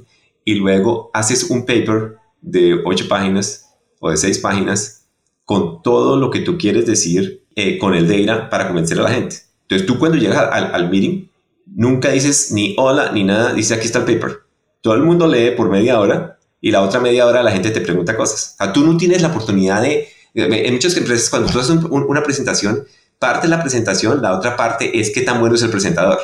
y 0.45 0.55
luego 0.55 1.11
haces 1.13 1.51
un 1.51 1.67
paper 1.67 2.17
de 2.41 2.81
ocho 2.85 3.07
páginas 3.07 3.69
o 4.01 4.11
de 4.11 4.17
seis 4.17 4.39
páginas 4.39 5.05
con 5.45 5.83
todo 5.83 6.17
lo 6.17 6.31
que 6.31 6.41
tú 6.41 6.57
quieres 6.59 6.87
decir 6.87 7.45
eh, 7.61 7.77
con 7.77 7.93
el 7.93 8.07
data 8.07 8.49
para 8.49 8.69
convencer 8.69 9.01
a 9.01 9.03
la 9.03 9.11
gente. 9.11 9.35
Entonces, 9.63 9.85
tú 9.85 9.99
cuando 9.99 10.17
llegas 10.17 10.39
al, 10.39 10.91
meeting, 10.91 11.27
nunca 11.67 12.11
dices 12.11 12.53
ni 12.53 12.77
hola 12.79 13.11
ni 13.11 13.25
nada, 13.25 13.53
dices 13.53 13.77
aquí 13.77 13.87
está 13.87 13.99
el 13.99 14.05
paper. 14.05 14.43
Todo 14.81 14.95
el 14.95 15.03
mundo 15.03 15.27
lee 15.27 15.55
por 15.57 15.69
media 15.69 15.99
hora 15.99 16.39
y 16.61 16.71
la 16.71 16.83
otra 16.83 17.01
media 17.01 17.27
hora 17.27 17.43
la 17.43 17.51
gente 17.51 17.73
te 17.73 17.81
pregunta 17.81 18.17
cosas. 18.17 18.55
O 18.55 18.63
sea, 18.63 18.73
tú 18.73 18.87
no 18.87 18.97
tienes 18.97 19.23
la 19.23 19.29
oportunidad 19.29 19.83
de, 19.83 20.07
en 20.35 20.73
muchas 20.73 20.97
empresas, 20.97 21.29
cuando 21.31 21.51
tú 21.51 21.59
haces 21.59 21.77
una 21.91 22.23
presentación, 22.23 22.87
parte 23.19 23.49
de 23.49 23.57
la 23.57 23.61
presentación, 23.61 24.23
la 24.23 24.39
otra 24.39 24.57
parte 24.57 25.01
es 25.01 25.11
qué 25.11 25.23
tan 25.23 25.41
bueno 25.41 25.57
es 25.57 25.63
el 25.63 25.71
presentador. 25.71 26.19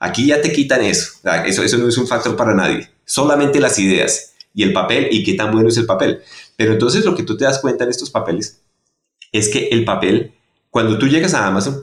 Aquí 0.00 0.26
ya 0.26 0.42
te 0.42 0.50
quitan 0.50 0.82
eso. 0.82 1.12
Eso, 1.46 1.62
eso 1.62 1.78
no 1.78 1.86
es 1.86 1.98
un 1.98 2.08
factor 2.08 2.34
para 2.34 2.52
nadie. 2.52 2.90
Solamente 3.04 3.60
las 3.60 3.78
ideas 3.78 4.34
y 4.52 4.64
el 4.64 4.72
papel 4.72 5.06
y 5.12 5.22
qué 5.22 5.34
tan 5.34 5.52
bueno 5.52 5.68
es 5.68 5.76
el 5.76 5.86
papel. 5.86 6.20
Pero 6.56 6.72
entonces 6.72 7.04
lo 7.04 7.14
que 7.14 7.22
tú 7.22 7.36
te 7.36 7.44
das 7.44 7.60
cuenta 7.60 7.84
en 7.84 7.90
estos 7.90 8.10
papeles 8.10 8.60
es 9.30 9.48
que 9.50 9.68
el 9.68 9.84
papel, 9.84 10.34
cuando 10.70 10.98
tú 10.98 11.06
llegas 11.06 11.34
a 11.34 11.46
Amazon, 11.46 11.74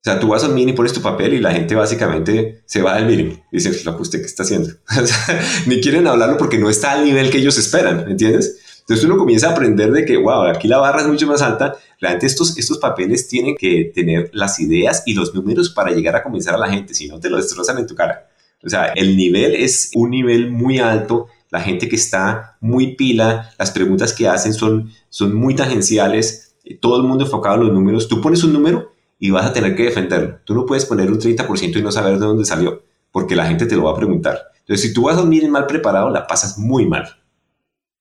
o 0.00 0.04
sea, 0.04 0.20
tú 0.20 0.28
vas 0.28 0.44
a 0.44 0.48
un 0.48 0.54
mini, 0.54 0.72
pones 0.72 0.92
tu 0.92 1.02
papel 1.02 1.34
y 1.34 1.40
la 1.40 1.52
gente 1.52 1.74
básicamente 1.74 2.62
se 2.66 2.82
va 2.82 2.96
del 2.96 3.06
mínimo. 3.06 3.44
Dice, 3.50 3.82
lo 3.84 3.96
que 3.96 4.02
usted 4.02 4.20
qué 4.20 4.26
está 4.26 4.44
haciendo. 4.44 4.70
ni 5.66 5.80
quieren 5.80 6.06
hablarlo 6.06 6.38
porque 6.38 6.58
no 6.58 6.70
está 6.70 6.92
al 6.92 7.04
nivel 7.04 7.30
que 7.30 7.38
ellos 7.38 7.58
esperan, 7.58 8.08
¿entiendes? 8.08 8.58
Entonces 8.80 9.04
uno 9.04 9.18
comienza 9.18 9.48
a 9.48 9.52
aprender 9.52 9.90
de 9.90 10.04
que, 10.04 10.16
wow, 10.16 10.46
aquí 10.46 10.66
la 10.68 10.78
barra 10.78 11.02
es 11.02 11.08
mucho 11.08 11.26
más 11.26 11.42
alta. 11.42 11.76
Realmente 12.00 12.26
estos, 12.26 12.56
estos 12.56 12.78
papeles 12.78 13.28
tienen 13.28 13.56
que 13.56 13.90
tener 13.94 14.30
las 14.32 14.60
ideas 14.60 15.02
y 15.04 15.14
los 15.14 15.34
números 15.34 15.68
para 15.68 15.90
llegar 15.90 16.16
a 16.16 16.22
convencer 16.22 16.54
a 16.54 16.58
la 16.58 16.70
gente, 16.70 16.94
si 16.94 17.08
no 17.08 17.20
te 17.20 17.28
lo 17.28 17.36
destrozan 17.36 17.78
en 17.78 17.86
tu 17.86 17.94
cara. 17.94 18.30
O 18.64 18.68
sea, 18.68 18.86
el 18.86 19.16
nivel 19.16 19.54
es 19.54 19.90
un 19.94 20.10
nivel 20.10 20.50
muy 20.50 20.78
alto, 20.78 21.26
la 21.50 21.60
gente 21.60 21.88
que 21.88 21.96
está 21.96 22.56
muy 22.60 22.94
pila, 22.94 23.50
las 23.58 23.72
preguntas 23.72 24.12
que 24.12 24.26
hacen 24.26 24.54
son, 24.54 24.90
son 25.10 25.34
muy 25.34 25.54
tangenciales, 25.54 26.47
todo 26.76 26.96
el 26.96 27.02
mundo 27.02 27.24
enfocado 27.24 27.56
en 27.56 27.64
los 27.64 27.72
números. 27.72 28.08
Tú 28.08 28.20
pones 28.20 28.44
un 28.44 28.52
número 28.52 28.92
y 29.18 29.30
vas 29.30 29.46
a 29.46 29.52
tener 29.52 29.74
que 29.74 29.84
defenderlo. 29.84 30.38
Tú 30.44 30.54
no 30.54 30.66
puedes 30.66 30.84
poner 30.86 31.10
un 31.10 31.18
30% 31.18 31.76
y 31.76 31.82
no 31.82 31.90
saber 31.90 32.18
de 32.18 32.26
dónde 32.26 32.44
salió, 32.44 32.82
porque 33.10 33.36
la 33.36 33.46
gente 33.46 33.66
te 33.66 33.76
lo 33.76 33.84
va 33.84 33.92
a 33.92 33.96
preguntar. 33.96 34.38
Entonces, 34.60 34.88
si 34.88 34.94
tú 34.94 35.02
vas 35.02 35.16
a 35.16 35.22
un 35.22 35.50
mal 35.50 35.66
preparado, 35.66 36.10
la 36.10 36.26
pasas 36.26 36.58
muy 36.58 36.86
mal. 36.86 37.08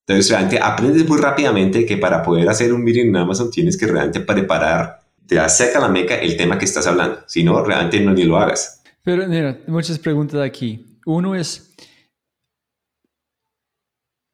Entonces, 0.06 0.30
realmente 0.30 0.60
aprendes 0.62 1.08
muy 1.08 1.18
rápidamente 1.18 1.86
que 1.86 1.98
para 1.98 2.24
poder 2.24 2.48
hacer 2.50 2.74
un 2.74 2.84
meeting 2.84 3.08
en 3.08 3.18
Amazon 3.18 3.52
tienes 3.52 3.78
que 3.78 3.88
realmente 3.88 4.22
preparar 4.22 5.02
de 5.18 5.40
acerca 5.40 5.80
la 5.80 5.90
meca 5.90 6.16
el 6.16 6.38
tema 6.38 6.58
que 6.58 6.66
estás 6.66 6.88
hablando. 6.88 7.20
Si 7.28 7.44
no, 7.44 7.64
realmente 7.64 8.00
no 8.00 8.14
ni 8.14 8.24
lo 8.24 8.38
hagas. 8.38 8.82
Pero 9.04 9.28
mira, 9.28 9.60
muchas 9.68 10.00
preguntas 10.00 10.42
aquí. 10.42 11.00
Uno 11.06 11.36
es, 11.36 11.74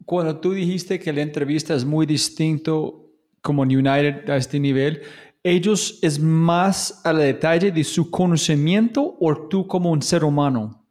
cuando 0.06 0.40
tú 0.40 0.54
dijiste 0.54 1.00
que 1.00 1.14
la 1.14 1.22
entrevista 1.22 1.76
es 1.76 1.86
muy 1.86 2.06
distinto 2.06 3.03
como 3.44 3.64
en 3.64 3.76
United 3.76 4.30
a 4.30 4.38
este 4.38 4.60
nivel, 4.60 5.02
¿ellos 5.44 6.00
es 6.02 6.18
más 6.20 7.02
al 7.04 7.18
detalle 7.18 7.72
de 7.72 7.84
su 7.84 8.10
conocimiento 8.10 9.18
o 9.20 9.48
tú 9.50 9.68
como 9.68 9.92
un 9.92 10.02
ser 10.02 10.24
humano? 10.24 10.88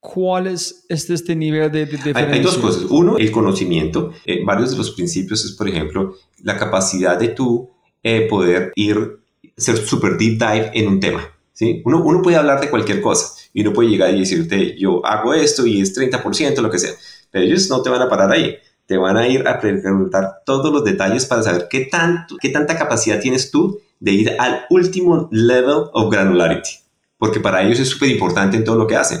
¿Cuál 0.00 0.48
es 0.48 0.84
este, 0.88 1.14
este 1.14 1.36
nivel 1.36 1.70
de, 1.70 1.86
de 1.86 1.92
Hay, 1.92 2.02
diferencia? 2.02 2.34
hay 2.34 2.42
dos 2.42 2.58
cosas. 2.58 2.82
Uno, 2.90 3.18
el 3.18 3.30
conocimiento. 3.30 4.10
Eh, 4.26 4.42
varios 4.44 4.72
de 4.72 4.78
los 4.78 4.90
principios 4.90 5.44
es, 5.44 5.52
por 5.52 5.68
ejemplo, 5.68 6.16
la 6.42 6.58
capacidad 6.58 7.16
de 7.16 7.28
tú 7.28 7.70
eh, 8.02 8.26
poder 8.28 8.72
ir, 8.74 9.20
ser 9.56 9.76
super 9.76 10.18
deep 10.18 10.40
dive 10.40 10.72
en 10.74 10.88
un 10.88 10.98
tema. 10.98 11.22
¿sí? 11.52 11.82
Uno, 11.84 12.02
uno 12.02 12.20
puede 12.20 12.36
hablar 12.36 12.60
de 12.60 12.68
cualquier 12.68 13.00
cosa 13.00 13.28
y 13.52 13.60
uno 13.60 13.72
puede 13.72 13.90
llegar 13.90 14.12
y 14.12 14.18
decirte, 14.18 14.76
yo 14.76 15.06
hago 15.06 15.34
esto 15.34 15.64
y 15.68 15.80
es 15.80 15.96
30%, 15.96 16.60
lo 16.60 16.70
que 16.70 16.80
sea. 16.80 16.90
Pero 17.30 17.44
ellos 17.44 17.70
no 17.70 17.80
te 17.80 17.90
van 17.90 18.02
a 18.02 18.08
parar 18.08 18.32
ahí. 18.32 18.56
Te 18.92 18.98
van 18.98 19.16
a 19.16 19.26
ir 19.26 19.48
a 19.48 19.58
preguntar 19.58 20.42
todos 20.44 20.70
los 20.70 20.84
detalles 20.84 21.24
para 21.24 21.42
saber 21.42 21.66
qué, 21.70 21.86
tanto, 21.86 22.36
qué 22.38 22.50
tanta 22.50 22.76
capacidad 22.76 23.18
tienes 23.18 23.50
tú 23.50 23.80
de 24.00 24.12
ir 24.12 24.36
al 24.38 24.66
último 24.68 25.30
level 25.32 25.84
of 25.94 26.12
granularity. 26.12 26.72
Porque 27.16 27.40
para 27.40 27.62
ellos 27.62 27.80
es 27.80 27.88
súper 27.88 28.10
importante 28.10 28.58
en 28.58 28.64
todo 28.64 28.76
lo 28.76 28.86
que 28.86 28.96
hacen. 28.96 29.20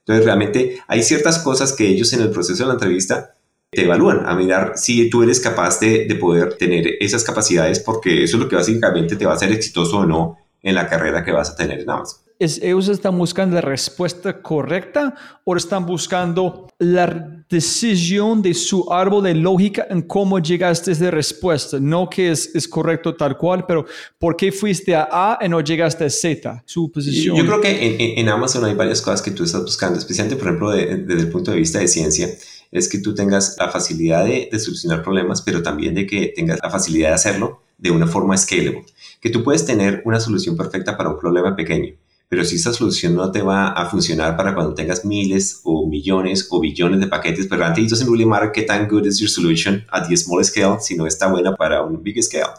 Entonces, 0.00 0.24
realmente 0.24 0.82
hay 0.88 1.04
ciertas 1.04 1.38
cosas 1.38 1.72
que 1.72 1.86
ellos 1.86 2.12
en 2.14 2.22
el 2.22 2.30
proceso 2.30 2.64
de 2.64 2.66
la 2.66 2.74
entrevista 2.74 3.32
te 3.70 3.84
evalúan 3.84 4.26
a 4.26 4.34
mirar 4.34 4.72
si 4.74 5.08
tú 5.08 5.22
eres 5.22 5.38
capaz 5.38 5.78
de, 5.78 6.08
de, 6.08 6.16
poder 6.16 6.54
tener 6.54 6.96
esas 6.98 7.22
capacidades, 7.22 7.78
porque 7.78 8.24
eso 8.24 8.38
es 8.38 8.42
lo 8.42 8.48
que 8.48 8.56
básicamente 8.56 9.14
te 9.14 9.24
va 9.24 9.34
a 9.34 9.36
hacer 9.36 9.52
exitoso 9.52 9.98
o 9.98 10.04
no 10.04 10.36
en 10.64 10.74
la 10.74 10.88
carrera 10.88 11.24
que 11.24 11.30
vas 11.30 11.50
a 11.50 11.54
tener 11.54 11.78
en 11.78 11.88
Amazon. 11.88 12.21
¿Es, 12.42 12.60
¿Ellos 12.60 12.88
están 12.88 13.16
buscando 13.16 13.54
la 13.54 13.60
respuesta 13.60 14.42
correcta 14.42 15.14
o 15.44 15.56
están 15.56 15.86
buscando 15.86 16.66
la 16.78 17.44
decisión 17.48 18.42
de 18.42 18.52
su 18.52 18.92
árbol 18.92 19.22
de 19.22 19.34
lógica 19.34 19.86
en 19.88 20.02
cómo 20.02 20.40
llegaste 20.40 20.90
a 20.90 20.94
esa 20.94 21.10
respuesta? 21.12 21.78
No 21.78 22.10
que 22.10 22.32
es, 22.32 22.52
es 22.52 22.66
correcto 22.66 23.14
tal 23.14 23.38
cual, 23.38 23.64
pero 23.64 23.86
¿por 24.18 24.34
qué 24.34 24.50
fuiste 24.50 24.92
a 24.96 25.08
A 25.10 25.38
y 25.40 25.48
no 25.48 25.60
llegaste 25.60 26.04
a 26.04 26.10
Z? 26.10 26.64
Su 26.66 26.90
posición. 26.90 27.36
Yo, 27.36 27.46
creo 27.46 27.60
que 27.60 27.86
en, 27.86 28.18
en, 28.18 28.28
Amazon 28.28 28.64
hay 28.64 28.74
varias 28.74 29.00
cosas 29.00 29.22
que 29.22 29.30
tú 29.30 29.44
estás 29.44 29.62
buscando, 29.62 30.00
especialmente, 30.00 30.36
por 30.36 30.48
ejemplo, 30.48 30.70
de, 30.72 30.96
desde 30.96 31.20
el 31.20 31.30
punto 31.30 31.52
de 31.52 31.58
vista 31.58 31.78
de 31.78 31.86
ciencia 31.86 32.28
es 32.72 32.88
que 32.88 32.98
tú 32.98 33.14
tengas 33.14 33.54
la 33.58 33.68
facilidad 33.68 34.24
de, 34.24 34.48
de, 34.50 34.58
solucionar 34.58 35.04
problemas, 35.04 35.42
pero 35.42 35.62
también 35.62 35.94
de 35.94 36.06
que 36.06 36.32
tengas 36.34 36.58
la 36.60 36.70
facilidad 36.70 37.10
de 37.10 37.14
hacerlo 37.14 37.62
de 37.78 37.90
una 37.90 38.08
forma 38.08 38.36
scalable. 38.36 38.84
Que 39.20 39.30
tú 39.30 39.44
puedes 39.44 39.64
tener 39.64 40.02
una 40.04 40.18
solución 40.18 40.56
perfecta 40.56 40.96
para 40.96 41.10
un 41.10 41.20
problema 41.20 41.54
pequeño, 41.54 41.94
pero 42.32 42.46
si 42.46 42.56
esa 42.56 42.72
solución 42.72 43.14
no 43.14 43.30
te 43.30 43.42
va 43.42 43.72
a 43.72 43.90
funcionar 43.90 44.38
para 44.38 44.54
cuando 44.54 44.72
tengas 44.72 45.04
miles 45.04 45.60
o 45.64 45.86
millones 45.86 46.46
o 46.48 46.60
billones 46.60 46.98
de 46.98 47.06
paquetes, 47.06 47.46
pero 47.46 47.62
antes 47.62 47.84
it 47.84 47.90
doesn't 47.90 48.08
really 48.08 48.24
matter 48.24 48.50
qué 48.50 48.62
tan 48.62 48.88
good 48.88 49.04
is 49.04 49.18
your 49.18 49.28
solution 49.28 49.84
at 49.90 50.08
the 50.08 50.16
small 50.16 50.42
scale, 50.42 50.78
si 50.80 50.96
no 50.96 51.06
está 51.06 51.26
buena 51.26 51.54
para 51.54 51.82
un 51.82 52.02
big 52.02 52.22
scale. 52.22 52.54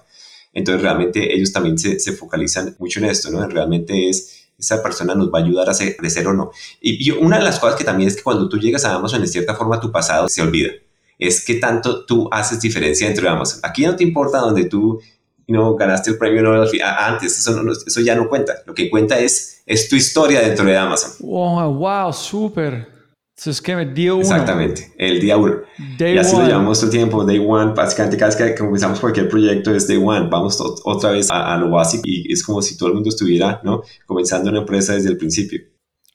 Entonces 0.54 0.80
realmente 0.80 1.34
ellos 1.34 1.52
también 1.52 1.80
se, 1.80 2.00
se 2.00 2.12
focalizan 2.12 2.76
mucho 2.78 3.00
en 3.00 3.06
esto, 3.06 3.32
¿no? 3.32 3.48
Realmente 3.48 4.10
es 4.10 4.46
esa 4.60 4.84
persona 4.84 5.16
nos 5.16 5.34
va 5.34 5.40
a 5.40 5.44
ayudar 5.44 5.68
a 5.68 5.74
crecer 5.98 6.28
o 6.28 6.34
no. 6.34 6.52
Y, 6.80 7.10
una 7.10 7.40
de 7.40 7.44
las 7.44 7.58
cosas 7.58 7.76
que 7.76 7.84
también 7.84 8.10
es 8.10 8.16
que 8.16 8.22
cuando 8.22 8.48
tú 8.48 8.60
llegas 8.60 8.86
a 8.86 8.94
Amazon, 8.94 9.22
en 9.22 9.28
cierta 9.28 9.56
forma 9.56 9.80
tu 9.80 9.92
pasado 9.92 10.30
se 10.30 10.44
olvida. 10.44 10.70
Es 11.18 11.44
que 11.44 11.56
tanto 11.56 12.06
tú 12.06 12.30
haces 12.32 12.62
diferencia 12.62 13.08
dentro 13.08 13.24
de 13.24 13.32
Amazon. 13.32 13.60
Aquí 13.64 13.88
no 13.88 13.96
te 13.96 14.04
importa 14.04 14.38
donde 14.38 14.66
tú 14.66 15.02
no 15.48 15.76
ganaste 15.76 16.12
el 16.12 16.18
premio 16.18 16.42
Nobel 16.42 16.70
antes, 16.82 17.40
eso, 17.40 17.62
no, 17.62 17.72
eso 17.72 18.02
ya 18.02 18.16
no 18.16 18.30
cuenta. 18.30 18.56
Lo 18.66 18.74
que 18.74 18.90
cuenta 18.90 19.20
es, 19.20 19.62
es 19.66 19.90
tu 19.90 19.96
historia 19.96 20.42
dentro 20.42 20.66
de 20.66 20.78
Amazon. 20.78 21.12
Wow, 21.20 21.74
wow 21.74 22.14
súper. 22.14 22.94
Entonces, 23.36 23.62
¿qué 23.62 23.76
me 23.76 23.86
dio 23.86 24.16
uno? 24.16 24.22
Exactamente, 24.22 24.94
el 24.98 25.20
día 25.20 25.38
uno. 25.38 25.62
Day 25.98 26.16
y 26.16 26.18
así 26.20 26.36
one. 26.36 26.44
lo 26.44 26.50
llamamos 26.50 26.80
todo 26.80 26.92
el 26.92 26.96
tiempo, 26.96 27.26
Day 27.26 27.40
One. 27.40 27.74
Básicamente, 27.74 28.16
cada 28.16 28.34
vez 28.34 28.54
que 28.54 28.56
comenzamos 28.56 29.00
cualquier 29.00 29.28
proyecto 29.28 29.74
es 29.74 29.88
Day 29.88 29.98
One. 29.98 30.28
Vamos 30.30 30.62
otra 30.86 31.12
vez 31.12 31.32
a, 31.32 31.54
a, 31.54 31.58
lo 31.58 31.72
básico 31.72 32.04
y 32.06 32.32
es 32.32 32.44
como 32.44 32.62
si 32.62 32.78
todo 32.78 32.90
el 32.90 32.96
mundo 32.96 33.10
estuviera 33.10 33.60
¿no? 33.64 33.82
comenzando 34.06 34.52
una 34.52 34.60
empresa 34.60 34.94
desde 34.94 35.10
el 35.10 35.18
principio. 35.18 35.62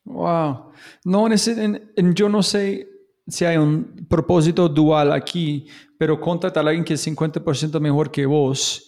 Wow. 0.05 0.71
No, 1.05 1.27
en 1.27 1.33
ese, 1.33 1.63
en, 1.63 1.93
en, 1.97 2.15
yo 2.15 2.29
no 2.29 2.43
sé 2.43 2.89
si 3.27 3.45
hay 3.45 3.57
un 3.57 4.07
propósito 4.09 4.69
dual 4.69 5.13
aquí, 5.13 5.67
pero 5.99 6.21
contratar 6.21 6.65
a 6.65 6.69
alguien 6.69 6.85
que 6.85 6.95
es 6.95 7.07
50% 7.07 7.81
mejor 7.81 8.11
que 8.11 8.27
vos. 8.27 8.88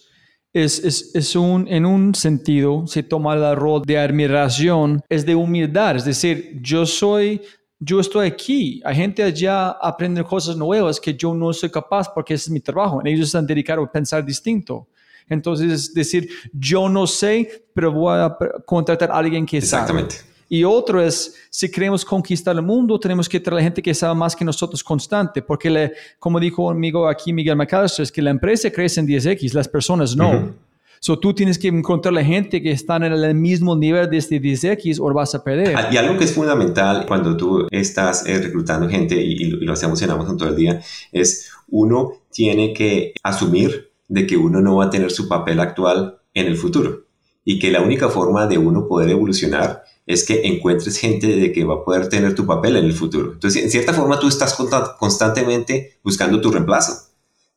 Es, 0.53 0.79
es, 0.83 1.15
es, 1.15 1.35
un, 1.35 1.65
en 1.69 1.85
un 1.85 2.13
sentido, 2.13 2.85
se 2.85 3.03
toma 3.03 3.35
el 3.35 3.55
rol 3.55 3.83
de 3.83 3.97
admiración, 3.97 5.01
es 5.07 5.25
de 5.25 5.33
humildad, 5.33 5.95
es 5.95 6.05
decir, 6.05 6.59
yo 6.61 6.85
soy 6.85 7.41
yo 7.83 7.99
estoy 7.99 8.27
aquí, 8.27 8.79
hay 8.85 8.95
gente 8.95 9.23
allá 9.23 9.71
aprende 9.71 10.23
cosas 10.23 10.55
nuevas 10.55 10.99
que 10.99 11.15
yo 11.15 11.33
no 11.33 11.51
soy 11.51 11.71
capaz 11.71 12.13
porque 12.13 12.35
ese 12.35 12.45
es 12.45 12.49
mi 12.51 12.59
trabajo. 12.59 13.01
Ellos 13.03 13.25
están 13.25 13.47
dedicados 13.47 13.89
a 13.89 13.91
pensar 13.91 14.23
distinto. 14.23 14.87
Entonces, 15.27 15.71
es 15.71 15.93
decir, 15.93 16.29
yo 16.53 16.87
no 16.87 17.07
sé, 17.07 17.65
pero 17.73 17.91
voy 17.91 18.19
a 18.19 18.37
contratar 18.67 19.09
a 19.09 19.17
alguien 19.17 19.47
que 19.47 19.57
Exactamente. 19.57 20.15
sabe. 20.15 20.30
Y 20.53 20.65
otro 20.65 21.01
es, 21.01 21.33
si 21.49 21.71
queremos 21.71 22.03
conquistar 22.03 22.53
el 22.53 22.61
mundo, 22.61 22.99
tenemos 22.99 23.29
que 23.29 23.39
traer 23.39 23.61
a 23.61 23.63
gente 23.63 23.81
que 23.81 23.93
sabe 23.93 24.15
más 24.15 24.35
que 24.35 24.43
nosotros 24.43 24.83
constante, 24.83 25.41
porque 25.41 25.69
le, 25.69 25.93
como 26.19 26.41
dijo 26.41 26.67
un 26.67 26.75
amigo 26.75 27.07
aquí, 27.07 27.31
Miguel 27.31 27.55
McAllister, 27.55 28.03
es 28.03 28.11
que 28.11 28.21
la 28.21 28.31
empresa 28.31 28.69
crece 28.69 28.99
en 28.99 29.07
10X, 29.07 29.53
las 29.53 29.69
personas 29.69 30.13
no. 30.13 30.29
Uh 30.29 30.33
-huh. 30.33 30.53
So, 30.99 31.17
tú 31.17 31.33
tienes 31.33 31.57
que 31.57 31.69
encontrar 31.69 32.13
la 32.13 32.23
gente 32.25 32.61
que 32.61 32.71
está 32.71 32.97
en 32.97 33.03
el 33.03 33.33
mismo 33.33 33.77
nivel 33.77 34.09
de 34.09 34.17
este 34.17 34.41
10X 34.41 34.99
o 34.99 35.13
vas 35.13 35.33
a 35.35 35.41
perder. 35.41 35.73
Y 35.89 35.95
algo 35.95 36.17
que 36.17 36.25
es 36.25 36.33
fundamental 36.33 37.05
cuando 37.07 37.37
tú 37.37 37.65
estás 37.71 38.27
eh, 38.27 38.37
reclutando 38.37 38.89
gente, 38.89 39.15
y, 39.15 39.31
y, 39.43 39.45
lo 39.51 39.71
hacemos 39.71 40.01
en 40.01 40.09
Amazon 40.09 40.37
todo 40.37 40.49
el 40.49 40.57
día, 40.57 40.81
es 41.13 41.49
uno 41.69 42.11
tiene 42.29 42.73
que 42.73 43.13
asumir 43.23 43.89
de 44.09 44.27
que 44.27 44.35
uno 44.35 44.59
no 44.59 44.75
va 44.75 44.87
a 44.87 44.89
tener 44.89 45.11
su 45.11 45.29
papel 45.29 45.61
actual 45.61 46.17
en 46.33 46.47
el 46.47 46.57
futuro 46.57 47.05
y 47.45 47.57
que 47.57 47.71
la 47.71 47.81
única 47.81 48.09
forma 48.09 48.47
de 48.47 48.57
uno 48.57 48.87
poder 48.87 49.09
evolucionar 49.09 49.83
es 50.11 50.23
que 50.23 50.41
encuentres 50.45 50.97
gente 50.97 51.27
de 51.27 51.51
que 51.51 51.63
va 51.63 51.75
a 51.75 51.83
poder 51.83 52.09
tener 52.09 52.35
tu 52.35 52.45
papel 52.45 52.77
en 52.77 52.85
el 52.85 52.93
futuro. 52.93 53.33
Entonces, 53.33 53.63
en 53.63 53.71
cierta 53.71 53.93
forma, 53.93 54.19
tú 54.19 54.27
estás 54.27 54.55
constantemente 54.99 55.99
buscando 56.03 56.41
tu 56.41 56.51
reemplazo 56.51 57.11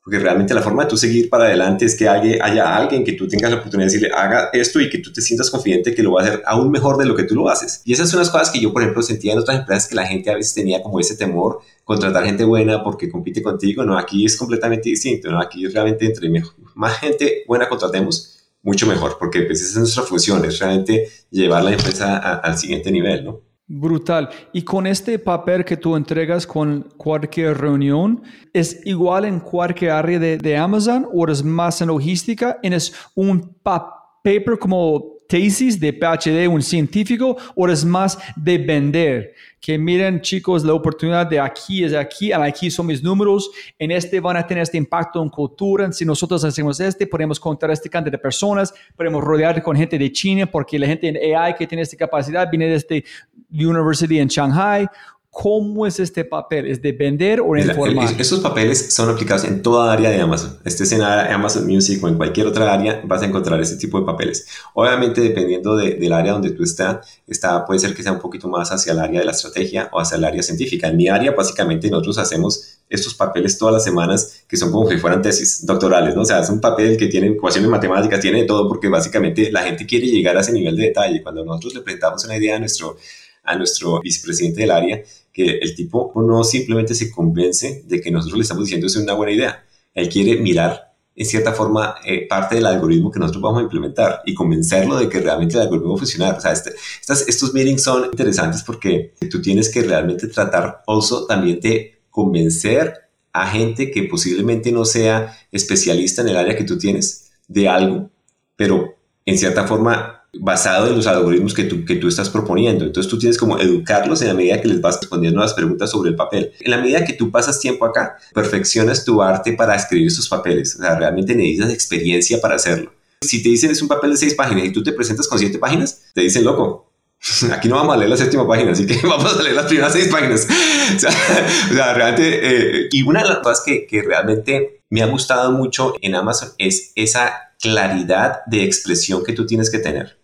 porque 0.04 0.18
realmente 0.18 0.52
la 0.52 0.60
forma 0.60 0.84
de 0.84 0.90
tú 0.90 0.98
seguir 0.98 1.30
para 1.30 1.44
adelante 1.44 1.86
es 1.86 1.96
que 1.96 2.06
haya, 2.06 2.44
haya, 2.44 2.76
alguien 2.76 3.04
que 3.04 3.14
tú 3.14 3.26
tengas 3.26 3.50
la 3.50 3.56
oportunidad 3.56 3.88
de 3.88 3.94
decirle, 3.94 4.14
haga 4.14 4.50
esto 4.52 4.78
y 4.78 4.90
que 4.90 4.98
tú 4.98 5.10
te 5.10 5.22
sientas 5.22 5.50
confidente 5.50 5.94
que 5.94 6.02
lo 6.02 6.12
va 6.12 6.20
a 6.20 6.24
hacer 6.26 6.42
aún 6.44 6.70
mejor 6.70 6.98
de 6.98 7.06
lo 7.06 7.16
que 7.16 7.24
tú 7.24 7.34
lo 7.34 7.48
haces. 7.48 7.80
Y 7.86 7.94
esas 7.94 8.10
son 8.10 8.20
las 8.20 8.28
cosas 8.28 8.50
que 8.50 8.60
yo, 8.60 8.70
por 8.70 8.82
ejemplo, 8.82 9.02
sentía 9.02 9.32
en 9.32 9.38
otras 9.38 9.58
empresas 9.58 9.88
que 9.88 9.94
la 9.94 10.06
gente 10.06 10.30
a 10.30 10.34
veces 10.34 10.52
tenía 10.52 10.82
como 10.82 11.00
ese 11.00 11.16
temor, 11.16 11.60
contratar 11.84 12.26
gente 12.26 12.44
buena 12.44 12.84
porque 12.84 13.10
compite 13.10 13.42
contigo. 13.42 13.82
No, 13.82 13.96
aquí 13.96 14.26
es 14.26 14.36
completamente 14.36 14.90
distinto, 14.90 15.30
¿no? 15.30 15.40
Aquí 15.40 15.66
realmente 15.68 16.04
entre 16.04 16.30
más 16.74 16.98
gente 16.98 17.42
buena 17.48 17.66
contratemos, 17.66 18.33
mucho 18.64 18.86
mejor, 18.86 19.16
porque 19.18 19.42
pues 19.42 19.60
esa 19.60 19.70
es 19.70 19.76
nuestra 19.76 20.02
función, 20.02 20.44
es 20.44 20.58
realmente 20.58 21.08
llevar 21.30 21.62
la 21.62 21.72
empresa 21.72 22.18
al 22.18 22.58
siguiente 22.58 22.90
nivel, 22.90 23.24
¿no? 23.24 23.40
Brutal. 23.66 24.28
Y 24.52 24.62
con 24.62 24.86
este 24.86 25.18
papel 25.18 25.64
que 25.64 25.76
tú 25.76 25.96
entregas 25.96 26.46
con 26.46 26.82
cualquier 26.96 27.56
reunión, 27.56 28.22
¿es 28.52 28.80
igual 28.84 29.24
en 29.24 29.40
cualquier 29.40 29.92
área 29.92 30.18
de, 30.18 30.36
de 30.36 30.56
Amazon 30.56 31.06
o 31.12 31.26
es 31.28 31.42
más 31.42 31.80
en 31.80 31.88
logística? 31.88 32.58
¿Es 32.62 32.92
un 33.14 33.56
paper 33.62 34.58
como 34.58 35.13
tesis 35.28 35.78
de 35.78 35.92
PhD, 35.92 36.48
un 36.48 36.62
científico, 36.62 37.36
o 37.54 37.68
es 37.68 37.84
más 37.84 38.18
de 38.36 38.58
vender? 38.58 39.34
Que 39.60 39.78
miren 39.78 40.20
chicos, 40.20 40.62
la 40.62 40.74
oportunidad 40.74 41.26
de 41.26 41.40
aquí 41.40 41.84
es 41.84 41.94
aquí, 41.94 42.32
aquí 42.32 42.70
son 42.70 42.86
mis 42.86 43.02
números, 43.02 43.50
en 43.78 43.90
este 43.90 44.20
van 44.20 44.36
a 44.36 44.46
tener 44.46 44.62
este 44.62 44.76
impacto 44.76 45.22
en 45.22 45.30
cultura, 45.30 45.90
si 45.92 46.04
nosotros 46.04 46.44
hacemos 46.44 46.78
este, 46.80 47.06
podemos 47.06 47.40
contar 47.40 47.70
este 47.70 47.88
cantidad 47.88 48.12
de 48.12 48.18
personas, 48.18 48.74
podemos 48.94 49.24
rodear 49.24 49.62
con 49.62 49.76
gente 49.76 49.98
de 49.98 50.12
China, 50.12 50.46
porque 50.46 50.78
la 50.78 50.86
gente 50.86 51.08
en 51.08 51.36
AI 51.36 51.54
que 51.54 51.66
tiene 51.66 51.82
esta 51.82 51.96
capacidad 51.96 52.50
viene 52.50 52.66
de 52.66 52.74
este 52.76 53.04
University 53.50 54.18
en 54.18 54.28
Shanghai, 54.28 54.86
¿Cómo 55.34 55.84
es 55.84 55.98
este 55.98 56.24
papel? 56.24 56.68
¿Es 56.68 56.80
de 56.80 56.92
vender 56.92 57.40
o 57.40 57.56
informar? 57.56 58.08
Esos 58.20 58.38
papeles 58.38 58.94
son 58.94 59.10
aplicados 59.10 59.42
en 59.42 59.62
toda 59.62 59.92
área 59.92 60.08
de 60.08 60.20
Amazon. 60.20 60.56
Estés 60.64 60.92
en 60.92 61.02
Amazon 61.02 61.66
Music 61.66 62.02
o 62.04 62.08
en 62.08 62.14
cualquier 62.14 62.46
otra 62.46 62.72
área, 62.72 63.02
vas 63.04 63.20
a 63.20 63.26
encontrar 63.26 63.60
ese 63.60 63.76
tipo 63.76 63.98
de 63.98 64.06
papeles. 64.06 64.46
Obviamente, 64.74 65.20
dependiendo 65.20 65.76
de, 65.76 65.94
del 65.94 66.12
área 66.12 66.34
donde 66.34 66.52
tú 66.52 66.62
estás, 66.62 67.20
está, 67.26 67.66
puede 67.66 67.80
ser 67.80 67.96
que 67.96 68.04
sea 68.04 68.12
un 68.12 68.20
poquito 68.20 68.48
más 68.48 68.70
hacia 68.70 68.92
el 68.92 69.00
área 69.00 69.18
de 69.18 69.26
la 69.26 69.32
estrategia 69.32 69.90
o 69.92 69.98
hacia 69.98 70.18
el 70.18 70.24
área 70.24 70.40
científica. 70.40 70.86
En 70.86 70.96
mi 70.96 71.08
área, 71.08 71.32
básicamente, 71.32 71.90
nosotros 71.90 72.18
hacemos 72.18 72.78
estos 72.88 73.14
papeles 73.14 73.58
todas 73.58 73.74
las 73.74 73.82
semanas 73.82 74.44
que 74.46 74.56
son 74.56 74.70
como 74.70 74.88
si 74.88 74.98
fueran 74.98 75.20
tesis 75.20 75.66
doctorales, 75.66 76.14
¿no? 76.14 76.22
O 76.22 76.24
sea, 76.24 76.38
es 76.38 76.48
un 76.48 76.60
papel 76.60 76.96
que 76.96 77.08
tiene 77.08 77.26
ecuaciones 77.26 77.68
matemáticas, 77.68 78.20
tiene 78.20 78.42
de 78.42 78.46
todo, 78.46 78.68
porque 78.68 78.88
básicamente 78.88 79.50
la 79.50 79.64
gente 79.64 79.84
quiere 79.84 80.06
llegar 80.06 80.36
a 80.36 80.42
ese 80.42 80.52
nivel 80.52 80.76
de 80.76 80.84
detalle. 80.84 81.24
Cuando 81.24 81.44
nosotros 81.44 81.74
le 81.74 81.80
presentamos 81.80 82.24
una 82.24 82.36
idea 82.36 82.54
a 82.54 82.60
nuestro 82.60 82.96
a 83.44 83.56
nuestro 83.56 84.00
vicepresidente 84.00 84.60
del 84.62 84.70
área, 84.70 85.02
que 85.32 85.58
el 85.58 85.74
tipo 85.74 86.12
no 86.16 86.44
simplemente 86.44 86.94
se 86.94 87.10
convence 87.10 87.82
de 87.86 88.00
que 88.00 88.10
nosotros 88.10 88.38
le 88.38 88.42
estamos 88.42 88.64
diciendo 88.64 88.86
es 88.86 88.96
una 88.96 89.14
buena 89.14 89.32
idea. 89.32 89.64
Él 89.92 90.08
quiere 90.08 90.36
mirar, 90.40 90.94
en 91.14 91.26
cierta 91.26 91.52
forma, 91.52 91.96
eh, 92.04 92.26
parte 92.28 92.54
del 92.54 92.66
algoritmo 92.66 93.10
que 93.10 93.18
nosotros 93.18 93.42
vamos 93.42 93.60
a 93.60 93.64
implementar 93.64 94.22
y 94.24 94.34
convencerlo 94.34 94.96
de 94.96 95.08
que 95.08 95.20
realmente 95.20 95.56
el 95.56 95.62
algoritmo 95.62 95.90
va 95.90 95.96
a 95.96 95.98
funcionar. 95.98 96.36
O 96.36 96.40
sea, 96.40 96.52
este, 96.52 96.72
estas, 97.00 97.28
estos 97.28 97.52
meetings 97.52 97.82
son 97.82 98.06
interesantes 98.06 98.62
porque 98.62 99.14
tú 99.30 99.40
tienes 99.42 99.68
que 99.68 99.82
realmente 99.82 100.28
tratar 100.28 100.82
also 100.86 101.26
también 101.26 101.60
de 101.60 102.00
convencer 102.10 102.94
a 103.32 103.48
gente 103.48 103.90
que 103.90 104.04
posiblemente 104.04 104.70
no 104.70 104.84
sea 104.84 105.36
especialista 105.50 106.22
en 106.22 106.28
el 106.28 106.36
área 106.36 106.56
que 106.56 106.62
tú 106.62 106.78
tienes 106.78 107.32
de 107.48 107.68
algo, 107.68 108.10
pero 108.54 108.96
en 109.26 109.36
cierta 109.36 109.66
forma 109.66 110.13
basado 110.40 110.88
en 110.88 110.96
los 110.96 111.06
algoritmos 111.06 111.54
que 111.54 111.64
tú, 111.64 111.84
que 111.84 111.96
tú 111.96 112.08
estás 112.08 112.30
proponiendo. 112.30 112.84
Entonces 112.84 113.10
tú 113.10 113.18
tienes 113.18 113.38
como 113.38 113.58
educarlos 113.58 114.22
en 114.22 114.28
la 114.28 114.34
medida 114.34 114.60
que 114.60 114.68
les 114.68 114.80
vas 114.80 114.98
respondiendo 115.00 115.40
las 115.40 115.54
preguntas 115.54 115.90
sobre 115.90 116.10
el 116.10 116.16
papel. 116.16 116.52
En 116.60 116.70
la 116.70 116.78
medida 116.78 117.04
que 117.04 117.12
tú 117.12 117.30
pasas 117.30 117.60
tiempo 117.60 117.84
acá, 117.84 118.16
perfeccionas 118.32 119.04
tu 119.04 119.22
arte 119.22 119.52
para 119.52 119.74
escribir 119.74 120.08
esos 120.08 120.28
papeles. 120.28 120.76
O 120.76 120.78
sea, 120.82 120.98
realmente 120.98 121.34
necesitas 121.34 121.72
experiencia 121.72 122.40
para 122.40 122.56
hacerlo. 122.56 122.92
Si 123.22 123.42
te 123.42 123.48
dicen 123.48 123.70
es 123.70 123.80
un 123.80 123.88
papel 123.88 124.10
de 124.10 124.16
seis 124.16 124.34
páginas 124.34 124.64
y 124.64 124.72
tú 124.72 124.82
te 124.82 124.92
presentas 124.92 125.26
con 125.28 125.38
siete 125.38 125.58
páginas, 125.58 126.02
te 126.14 126.20
dicen, 126.20 126.44
loco, 126.44 126.90
aquí 127.52 127.68
no 127.68 127.76
vamos 127.76 127.94
a 127.94 127.98
leer 127.98 128.10
la 128.10 128.16
séptima 128.16 128.46
página, 128.46 128.72
así 128.72 128.86
que 128.86 128.98
vamos 129.06 129.34
a 129.38 129.42
leer 129.42 129.54
las 129.54 129.66
primeras 129.66 129.92
seis 129.92 130.08
páginas. 130.08 130.46
O 130.94 131.74
sea, 131.74 131.94
realmente, 131.94 132.40
eh, 132.42 132.88
y 132.92 133.02
una 133.02 133.22
de 133.22 133.28
las 133.28 133.38
cosas 133.38 133.64
que, 133.64 133.86
que 133.86 134.02
realmente 134.02 134.82
me 134.90 135.02
ha 135.02 135.06
gustado 135.06 135.50
mucho 135.50 135.94
en 136.02 136.14
Amazon 136.14 136.50
es 136.58 136.92
esa 136.94 137.54
claridad 137.60 138.40
de 138.46 138.64
expresión 138.64 139.24
que 139.24 139.32
tú 139.32 139.46
tienes 139.46 139.70
que 139.70 139.78
tener. 139.78 140.18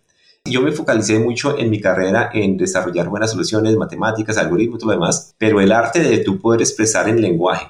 Yo 0.45 0.61
me 0.61 0.71
focalicé 0.71 1.19
mucho 1.19 1.57
en 1.57 1.69
mi 1.69 1.79
carrera 1.79 2.31
en 2.33 2.57
desarrollar 2.57 3.07
buenas 3.09 3.31
soluciones, 3.31 3.75
matemáticas, 3.75 4.37
algoritmos, 4.37 4.79
todo 4.79 4.89
lo 4.89 4.99
demás, 4.99 5.35
pero 5.37 5.61
el 5.61 5.71
arte 5.71 5.99
de 5.99 6.17
tú 6.17 6.39
poder 6.39 6.61
expresar 6.61 7.07
en 7.07 7.21
lenguaje 7.21 7.67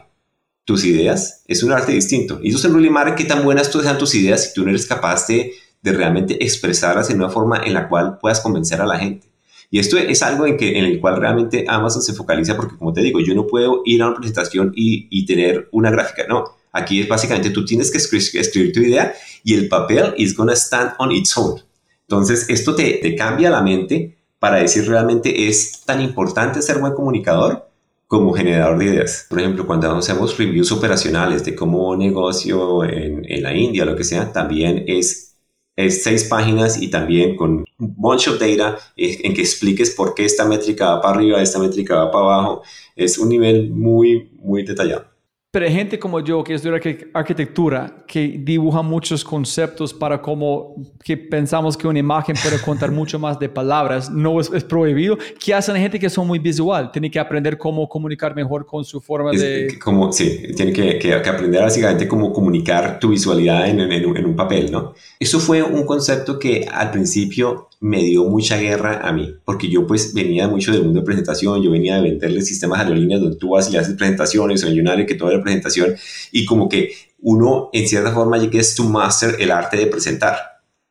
tus 0.64 0.86
ideas 0.86 1.44
es 1.48 1.64
un 1.64 1.74
arte 1.74 1.92
distinto. 1.92 2.40
Y 2.42 2.50
eso 2.50 2.60
es 2.60 2.66
en 2.66 2.74
realidad 2.74 3.16
qué 3.16 3.26
tan 3.26 3.44
buenas 3.44 3.70
tú 3.70 3.82
sean 3.82 3.98
tus 3.98 4.16
ideas 4.16 4.46
si 4.46 4.54
tú 4.54 4.64
no 4.64 4.70
eres 4.70 4.86
capaz 4.86 5.28
de, 5.28 5.54
realmente 5.84 6.44
expresarlas 6.44 7.10
en 7.10 7.18
una 7.18 7.30
forma 7.30 7.62
en 7.66 7.74
la 7.74 7.90
cual 7.90 8.18
puedas 8.20 8.40
convencer 8.40 8.80
a 8.80 8.86
la 8.86 8.98
gente. 9.00 9.28
Y 9.70 9.80
esto 9.80 9.98
es 9.98 10.22
algo 10.22 10.46
en, 10.46 10.58
el 10.60 11.00
cual 11.02 11.18
realmente 11.18 11.66
Amazon 11.68 12.02
se 12.02 12.14
focaliza 12.14 12.56
porque, 12.56 12.78
como 12.78 12.94
te 12.94 13.02
digo, 13.02 13.20
yo 13.20 13.34
no 13.34 13.48
puedo 13.48 13.82
ir 13.86 14.02
a 14.02 14.08
una 14.08 14.18
presentación 14.18 14.72
y, 14.76 15.26
tener 15.26 15.68
una 15.72 15.92
gráfica. 15.92 16.26
No, 16.28 16.46
aquí 16.72 17.02
es 17.02 17.08
básicamente 17.08 17.50
tú 17.50 17.66
tienes 17.66 17.92
que 17.92 17.98
escribir, 17.98 18.72
tu 18.72 18.80
idea 18.80 19.14
y 19.44 19.56
el 19.56 19.68
papel 19.68 20.14
is 20.18 20.36
to 20.36 20.50
stand 20.52 20.94
on 21.00 21.12
its 21.12 21.36
own. 21.38 21.62
Entonces, 22.12 22.50
esto 22.50 22.76
te, 22.76 23.00
te 23.02 23.16
cambia 23.16 23.50
la 23.50 23.62
mente 23.62 24.18
para 24.38 24.58
decir 24.58 24.86
realmente 24.86 25.48
es 25.48 25.84
tan 25.86 26.02
importante 26.02 26.62
ser 26.62 26.80
buen 26.80 26.94
comunicador 26.94 27.70
como 28.08 28.34
generador 28.34 28.80
de 28.80 28.86
ideas. 28.86 29.28
Por 29.30 29.40
ejemplo, 29.40 29.66
cuando 29.66 29.90
hacemos 29.96 30.38
reviews 30.38 30.74
operacionales 30.74 31.46
de 31.46 31.56
cómo 31.56 31.96
negocio 31.96 32.84
en, 32.84 33.24
en 33.32 33.44
la 33.44 33.56
India, 33.56 33.86
lo 33.86 33.96
que 33.96 34.04
sea, 34.04 34.34
también 34.34 34.84
es, 34.88 35.38
es 35.78 36.04
seis 36.04 36.26
páginas 36.26 36.82
y 36.82 36.90
también 36.90 37.38
con 37.38 37.64
un 37.80 37.96
bunch 37.96 38.28
of 38.28 38.40
data 38.40 38.78
en 38.98 39.34
que 39.34 39.42
expliques 39.42 39.92
por 39.92 40.14
qué 40.14 40.26
esta 40.26 40.44
métrica 40.44 40.96
va 40.96 41.02
para 41.02 41.16
arriba, 41.16 41.42
esta 41.42 41.60
métrica 41.60 41.96
va 41.96 42.12
para 42.12 42.26
abajo. 42.26 42.64
Es 42.98 43.18
un 43.18 43.30
nivel 43.30 43.70
muy, 43.72 44.32
muy 44.42 44.64
detallado. 44.64 45.11
Pero 45.54 45.66
hay 45.66 45.74
gente 45.74 46.00
como 46.00 46.22
yo 46.22 46.46
que 46.46 46.54
estudia 46.54 46.80
arquitectura, 47.14 48.06
que 48.08 48.40
dibuja 48.40 48.82
muchos 48.82 49.22
conceptos 49.22 49.94
para 49.94 50.22
cómo 50.22 50.78
que 51.04 51.18
pensamos 51.18 51.76
que 51.76 51.90
una 51.90 52.00
imagen 52.00 52.38
puede 52.42 52.58
contar 52.62 52.90
mucho 52.90 53.20
más 53.20 53.38
de 53.38 53.50
palabras, 53.50 54.10
no 54.10 54.40
es, 54.40 54.50
prohibido. 54.64 55.18
¿Qué 55.44 55.54
hacen 55.54 55.76
gente 55.76 56.00
que 56.00 56.10
son 56.10 56.26
muy 56.26 56.40
visual? 56.40 56.90
Tiene 56.90 57.12
que 57.12 57.20
aprender 57.20 57.58
cómo 57.58 57.90
comunicar 57.90 58.34
mejor 58.34 58.66
con 58.66 58.86
su 58.86 59.02
forma 59.02 59.32
de... 59.32 59.78
Como, 59.84 60.14
sí, 60.14 60.54
tiene 60.56 60.72
que, 60.72 60.98
que, 60.98 61.14
aprender 61.14 61.62
básicamente 61.62 62.08
cómo 62.08 62.32
comunicar 62.32 62.98
tu 62.98 63.10
visualidad 63.10 63.68
en, 63.68 63.82
en, 63.82 63.92
en 63.92 64.26
un 64.26 64.36
papel, 64.38 64.72
¿no? 64.72 64.94
Eso 65.20 65.42
fue 65.42 65.62
un 65.62 65.86
concepto 65.86 66.40
que 66.40 66.66
al 66.72 66.92
principio 66.92 67.68
me 67.82 68.04
dio 68.04 68.26
mucha 68.26 68.58
guerra 68.58 69.02
a 69.04 69.12
mí, 69.12 69.34
porque 69.44 69.68
yo 69.68 69.88
pues 69.88 70.14
venía 70.14 70.48
mucho 70.48 70.72
del 70.72 70.84
mundo 70.84 71.00
de 71.00 71.06
presentación, 71.06 71.64
yo 71.64 71.72
venía 71.72 71.96
de 71.96 72.04
venderle 72.04 72.44
sistemas 72.44 72.80
aerolíneas 72.80 73.22
donde 73.22 73.38
tú 73.38 73.50
vas 73.50 73.68
y 73.68 73.72
le 73.72 73.80
haces 73.80 73.96
presentaciones, 73.96 74.62
soy 74.62 74.80
un 74.80 75.06
que 75.06 75.16
toda 75.16 75.41
presentación, 75.42 75.96
y 76.32 76.46
como 76.46 76.70
que 76.70 76.94
uno 77.20 77.70
en 77.74 77.88
cierta 77.88 78.12
forma 78.12 78.38
llegues 78.38 78.76
to 78.76 78.84
master 78.84 79.36
el 79.40 79.52
arte 79.52 79.78
de 79.78 79.88
presentar, 79.88 80.38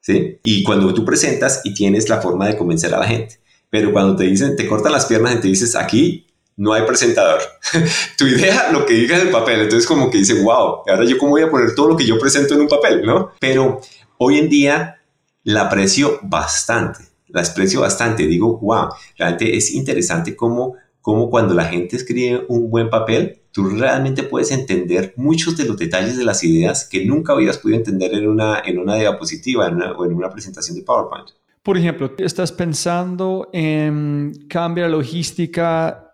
¿sí? 0.01 0.39
Y 0.45 0.63
cuando 0.63 0.93
tú 0.95 1.05
presentas 1.05 1.61
y 1.65 1.75
tienes 1.75 2.09
la 2.09 2.21
forma 2.21 2.47
de 2.47 2.57
convencer 2.57 2.95
a 2.95 2.99
la 2.99 3.07
gente, 3.07 3.41
pero 3.69 3.93
cuando 3.93 4.17
te 4.17 4.25
dicen, 4.25 4.57
te 4.57 4.67
cortan 4.67 4.93
las 4.93 5.07
piernas 5.07 5.37
y 5.37 5.41
te 5.41 5.49
dices, 5.49 5.77
aquí 5.77 6.27
no 6.57 6.75
hay 6.75 6.83
presentador. 6.83 7.41
tu 8.19 8.27
idea, 8.27 8.71
lo 8.71 8.85
que 8.85 8.95
digas 8.95 9.21
en 9.21 9.29
el 9.29 9.33
papel, 9.33 9.61
entonces 9.61 9.87
como 9.87 10.11
que 10.11 10.19
dice, 10.19 10.43
wow, 10.43 10.83
ahora 10.87 11.05
yo 11.05 11.17
cómo 11.17 11.33
voy 11.33 11.43
a 11.43 11.51
poner 11.51 11.75
todo 11.75 11.89
lo 11.89 11.97
que 11.97 12.07
yo 12.07 12.19
presento 12.19 12.55
en 12.55 12.61
un 12.61 12.69
papel, 12.69 13.03
¿no? 13.03 13.31
Pero 13.41 13.81
hoy 14.19 14.39
en 14.39 14.49
día 14.49 15.01
la 15.45 15.63
aprecio 15.63 16.19
bastante, 16.23 17.05
la 17.29 17.43
aprecio 17.43 17.81
bastante. 17.81 18.27
Digo, 18.27 18.59
wow, 18.59 18.89
realmente 19.17 19.57
es 19.57 19.73
interesante 19.73 20.37
cómo, 20.37 20.75
cómo 21.01 21.31
cuando 21.31 21.55
la 21.55 21.65
gente 21.65 21.97
escribe 21.97 22.45
un 22.49 22.71
buen 22.71 22.91
papel, 22.91 23.40
tú 23.53 23.69
realmente 23.69 24.23
puedes 24.23 24.51
entender 24.51 25.15
muchos 25.17 25.57
de 25.57 25.65
los 25.65 25.77
detalles 25.77 26.17
de 26.17 26.25
las 26.25 26.43
ideas 26.45 26.89
que 26.89 27.05
nunca 27.05 27.35
hubieras 27.35 27.59
podido 27.59 27.79
entender 27.79 28.15
en 28.15 28.29
una, 28.29 28.63
en 28.65 28.79
una 28.79 28.97
diapositiva 28.97 29.69
o 29.97 30.05
en 30.05 30.13
una 30.15 30.31
presentación 30.31 30.77
de 30.77 30.83
PowerPoint. 30.83 31.31
Por 31.63 31.77
ejemplo, 31.77 32.13
estás 32.19 32.53
pensando 32.53 33.51
en 33.53 34.33
cambiar 34.49 34.89
la 34.89 34.97
logística 34.97 36.07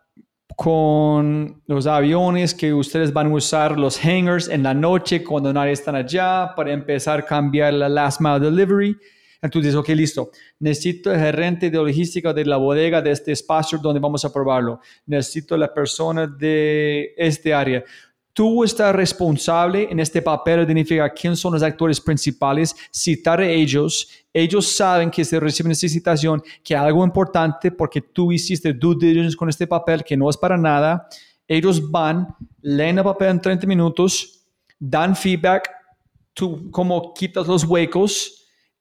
con 0.57 1.63
los 1.67 1.87
aviones 1.87 2.55
que 2.55 2.73
ustedes 2.73 3.13
van 3.13 3.27
a 3.27 3.35
usar 3.35 3.79
los 3.79 3.99
hangars 4.03 4.49
en 4.49 4.63
la 4.63 4.73
noche 4.73 5.23
cuando 5.23 5.53
nadie 5.53 5.73
está 5.73 5.95
allá 5.95 6.53
para 6.57 6.73
empezar 6.73 7.21
a 7.21 7.23
cambiar 7.27 7.75
la 7.75 7.89
last 7.89 8.21
mile 8.21 8.41
delivery 8.41 8.97
entonces 9.43 9.75
ok, 9.75 9.89
listo, 9.91 10.31
necesito 10.59 11.13
el 11.13 11.21
gerente 11.21 11.71
de 11.71 11.79
logística 11.79 12.33
de 12.33 12.45
la 12.45 12.57
bodega 12.57 13.03
de 13.03 13.11
este 13.11 13.33
espacio 13.33 13.79
donde 13.79 14.01
vamos 14.01 14.25
a 14.25 14.33
probarlo. 14.33 14.81
Necesito 15.07 15.57
la 15.57 15.73
persona 15.73 16.27
de 16.27 17.15
este 17.17 17.53
área. 17.53 17.85
Tú 18.37 18.63
estás 18.65 18.95
responsable 18.95 19.89
en 19.91 19.99
este 19.99 20.21
papel 20.21 20.59
de 20.59 20.73
identificar 20.73 21.15
quién 21.15 21.35
son 21.35 21.55
los 21.55 21.63
actores 21.63 21.99
principales, 21.99 22.77
citar 22.93 23.41
a 23.41 23.49
ellos. 23.49 24.09
Ellos 24.31 24.77
saben 24.77 25.11
que 25.11 25.25
se 25.25 25.41
recibe 25.41 25.71
necesitación, 25.71 26.43
que 26.63 26.77
algo 26.77 27.03
importante 27.03 27.71
porque 27.71 28.03
tú 28.03 28.31
hiciste 28.33 28.75
due 28.75 28.95
diligence 28.99 29.35
con 29.35 29.49
este 29.49 29.67
papel 29.67 30.05
que 30.05 30.19
no 30.19 30.29
es 30.29 30.37
para 30.37 30.59
nada. 30.59 31.09
Ellos 31.49 31.91
van, 31.91 32.29
leen 32.61 32.99
el 32.99 33.05
papel 33.05 33.29
en 33.29 33.41
30 33.41 33.67
minutos, 33.67 34.45
dan 34.79 35.17
feedback, 35.17 35.71
tú 36.35 36.71
como 36.71 37.15
quitas 37.15 37.47
los 37.47 37.65
huecos, 37.65 38.36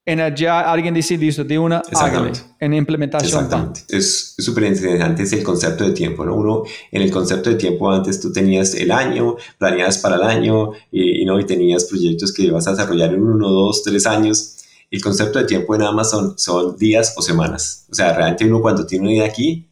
en 0.08 0.20
allá 0.20 0.60
alguien 0.60 0.94
dice, 0.94 1.18
listo, 1.18 1.42
de 1.42 1.58
una 1.58 1.82
hágale, 1.92 2.30
en 2.60 2.74
implementación. 2.74 3.44
Exactamente. 3.44 3.80
Es 3.88 4.34
súper 4.38 4.64
interesante 4.64 5.24
es 5.24 5.32
el 5.32 5.42
concepto 5.42 5.82
de 5.82 5.90
tiempo, 5.90 6.24
¿no? 6.24 6.36
Uno, 6.36 6.62
en 6.92 7.02
el 7.02 7.10
concepto 7.10 7.50
de 7.50 7.56
tiempo 7.56 7.90
antes 7.90 8.20
tú 8.20 8.32
tenías 8.32 8.74
el 8.74 8.92
año, 8.92 9.34
planeabas 9.58 9.98
para 9.98 10.14
el 10.14 10.22
año 10.22 10.70
y, 10.92 11.24
¿no? 11.24 11.40
y 11.40 11.44
tenías 11.44 11.86
proyectos 11.86 12.32
que 12.32 12.44
ibas 12.44 12.68
a 12.68 12.70
desarrollar 12.70 13.14
en 13.14 13.22
uno, 13.22 13.50
dos, 13.50 13.82
tres 13.82 14.06
años. 14.06 14.58
El 14.92 15.02
concepto 15.02 15.40
de 15.40 15.44
tiempo 15.44 15.74
en 15.74 15.82
Amazon 15.82 16.34
son 16.38 16.76
días 16.76 17.12
o 17.16 17.22
semanas. 17.22 17.86
O 17.90 17.94
sea, 17.94 18.14
realmente 18.14 18.44
uno 18.44 18.62
cuando 18.62 18.86
tiene 18.86 19.06
una 19.06 19.12
idea 19.12 19.26
aquí, 19.26 19.66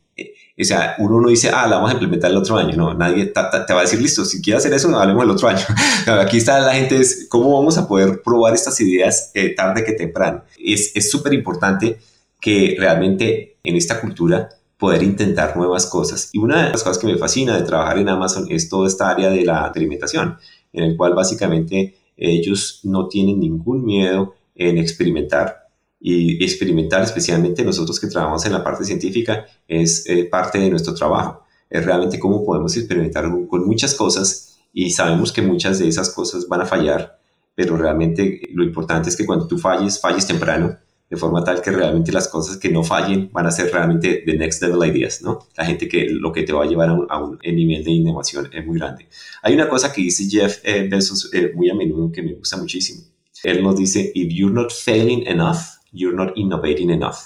o 0.60 0.64
sea, 0.64 0.94
uno 0.98 1.20
no 1.20 1.28
dice, 1.28 1.50
ah, 1.52 1.66
la 1.66 1.76
vamos 1.76 1.90
a 1.90 1.94
implementar 1.94 2.30
el 2.30 2.36
otro 2.36 2.56
año. 2.56 2.76
No, 2.76 2.94
nadie 2.94 3.26
te 3.26 3.40
va 3.74 3.80
a 3.80 3.82
decir, 3.82 4.00
listo, 4.00 4.24
si 4.24 4.40
quieres 4.40 4.62
hacer 4.62 4.72
eso, 4.74 4.88
no 4.88 4.98
hablemos 4.98 5.24
el 5.24 5.30
otro 5.30 5.48
año. 5.48 5.64
Aquí 6.20 6.36
está 6.36 6.60
la 6.60 6.74
gente, 6.74 6.96
es 6.96 7.26
cómo 7.28 7.58
vamos 7.58 7.76
a 7.76 7.88
poder 7.88 8.22
probar 8.22 8.54
estas 8.54 8.80
ideas 8.80 9.32
eh, 9.34 9.54
tarde 9.54 9.84
que 9.84 9.92
temprano. 9.92 10.44
Es 10.56 11.10
súper 11.10 11.34
importante 11.34 11.98
que 12.40 12.76
realmente 12.78 13.56
en 13.64 13.76
esta 13.76 14.00
cultura 14.00 14.48
poder 14.78 15.02
intentar 15.02 15.56
nuevas 15.56 15.86
cosas. 15.86 16.30
Y 16.32 16.38
una 16.38 16.66
de 16.66 16.70
las 16.70 16.82
cosas 16.82 16.98
que 16.98 17.06
me 17.06 17.16
fascina 17.16 17.56
de 17.56 17.62
trabajar 17.64 17.98
en 17.98 18.08
Amazon 18.08 18.46
es 18.50 18.68
toda 18.68 18.86
esta 18.86 19.10
área 19.10 19.30
de 19.30 19.44
la 19.44 19.66
alimentación, 19.66 20.36
en 20.72 20.84
el 20.84 20.96
cual 20.96 21.14
básicamente 21.14 21.96
ellos 22.16 22.80
no 22.84 23.08
tienen 23.08 23.40
ningún 23.40 23.84
miedo 23.84 24.34
en 24.54 24.78
experimentar 24.78 25.63
y 26.06 26.44
experimentar, 26.44 27.02
especialmente 27.02 27.64
nosotros 27.64 27.98
que 27.98 28.08
trabajamos 28.08 28.44
en 28.44 28.52
la 28.52 28.62
parte 28.62 28.84
científica, 28.84 29.46
es 29.66 30.06
eh, 30.06 30.24
parte 30.24 30.58
de 30.58 30.68
nuestro 30.68 30.94
trabajo. 30.94 31.44
Es 31.70 31.82
realmente 31.82 32.18
cómo 32.18 32.44
podemos 32.44 32.76
experimentar 32.76 33.24
con 33.48 33.66
muchas 33.66 33.94
cosas 33.94 34.58
y 34.70 34.90
sabemos 34.90 35.32
que 35.32 35.40
muchas 35.40 35.78
de 35.78 35.88
esas 35.88 36.10
cosas 36.10 36.46
van 36.46 36.60
a 36.60 36.66
fallar, 36.66 37.18
pero 37.54 37.78
realmente 37.78 38.42
lo 38.52 38.64
importante 38.64 39.08
es 39.08 39.16
que 39.16 39.24
cuando 39.24 39.48
tú 39.48 39.56
falles, 39.56 39.98
falles 39.98 40.26
temprano, 40.26 40.76
de 41.08 41.16
forma 41.16 41.42
tal 41.42 41.62
que 41.62 41.70
realmente 41.70 42.12
las 42.12 42.28
cosas 42.28 42.58
que 42.58 42.68
no 42.68 42.84
fallen 42.84 43.30
van 43.32 43.46
a 43.46 43.50
ser 43.50 43.72
realmente 43.72 44.24
the 44.26 44.36
next 44.36 44.60
level 44.60 44.86
ideas, 44.86 45.22
¿no? 45.22 45.38
La 45.56 45.64
gente 45.64 45.88
que 45.88 46.10
lo 46.10 46.32
que 46.32 46.42
te 46.42 46.52
va 46.52 46.64
a 46.64 46.66
llevar 46.66 46.90
a 46.90 47.24
un, 47.24 47.38
nivel 47.42 47.82
de 47.82 47.92
innovación 47.92 48.50
es 48.52 48.66
muy 48.66 48.78
grande. 48.78 49.08
Hay 49.42 49.54
una 49.54 49.70
cosa 49.70 49.90
que 49.90 50.02
dice 50.02 50.28
Jeff 50.28 50.58
eh, 50.64 50.90
eh, 51.32 51.52
muy 51.54 51.70
a 51.70 51.74
menudo 51.74 52.12
que 52.12 52.22
me 52.22 52.34
gusta 52.34 52.58
muchísimo. 52.58 53.04
Él 53.42 53.62
nos 53.62 53.76
dice, 53.76 54.12
if 54.14 54.28
you're 54.30 54.54
not 54.54 54.70
failing 54.70 55.26
enough, 55.26 55.73
you're 55.94 56.14
not 56.14 56.36
innovating 56.36 56.90
enough. 56.90 57.16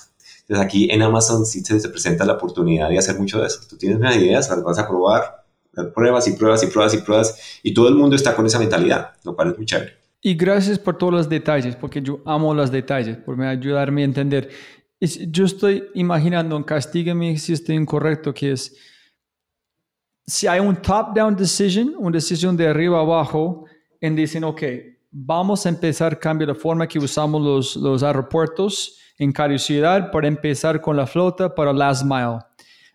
Entonces 0.43 0.65
aquí 0.65 0.89
en 0.91 1.03
Amazon 1.03 1.45
sí 1.45 1.63
se 1.65 1.89
presenta 1.89 2.25
la 2.25 2.35
oportunidad 2.35 2.89
de 2.89 2.99
hacer 2.99 3.19
mucho 3.19 3.41
de 3.41 3.49
eso. 3.49 3.61
Tú 3.69 3.77
tienes 3.77 3.99
unas 3.99 4.17
ideas, 4.17 4.49
las 4.49 4.63
vas 4.63 4.79
a 4.79 4.87
probar, 4.89 5.45
pruebas 5.95 6.29
y 6.29 6.33
pruebas 6.33 6.63
y 6.63 6.67
pruebas 6.69 6.95
y 6.95 6.99
pruebas, 6.99 7.61
y 7.63 7.75
todo 7.75 7.89
el 7.89 7.95
mundo 7.95 8.17
está 8.17 8.35
con 8.35 8.47
esa 8.47 8.59
mentalidad, 8.59 9.13
lo 9.25 9.35
cual 9.35 9.51
es 9.51 9.57
muy 9.57 9.67
chévere. 9.67 9.93
Y 10.21 10.35
gracias 10.35 10.79
por 10.79 10.99
todos 10.99 11.13
los 11.13 11.29
detalles, 11.29 11.77
porque 11.77 12.03
yo 12.03 12.21
amo 12.25 12.55
los 12.55 12.71
detalles, 12.71 13.17
por 13.19 13.41
ayudarme 13.41 14.03
a 14.03 14.05
entender. 14.05 14.49
Yo 15.01 15.45
estoy 15.45 15.85
imaginando, 15.95 16.65
castígame 16.65 17.39
si 17.39 17.53
estoy 17.53 17.77
incorrecto, 17.77 18.35
que 18.35 18.53
es, 18.53 18.75
si 20.27 20.47
hay 20.47 20.61
un 20.61 20.77
top-down 20.77 21.37
decision, 21.37 21.95
una 21.97 22.17
decisión 22.17 22.57
de 22.57 22.67
arriba 22.67 23.01
abajo, 23.01 23.67
en 24.01 24.17
dicen, 24.17 24.45
ok, 24.45 24.63
vamos 25.11 25.65
a 25.65 25.69
empezar 25.69 26.13
a 26.13 26.19
cambiar 26.19 26.49
la 26.49 26.55
forma 26.55 26.87
que 26.87 26.99
usamos 26.99 27.43
los, 27.43 27.77
los 27.77 28.03
aeropuertos 28.03 28.99
en 29.19 29.33
cada 29.33 29.57
ciudad 29.59 30.11
para 30.11 30.29
empezar 30.29 30.81
con 30.81 30.97
la 30.97 31.07
flota 31.07 31.55
para 31.55 31.73
last 31.73 32.05
mile. 32.05 32.39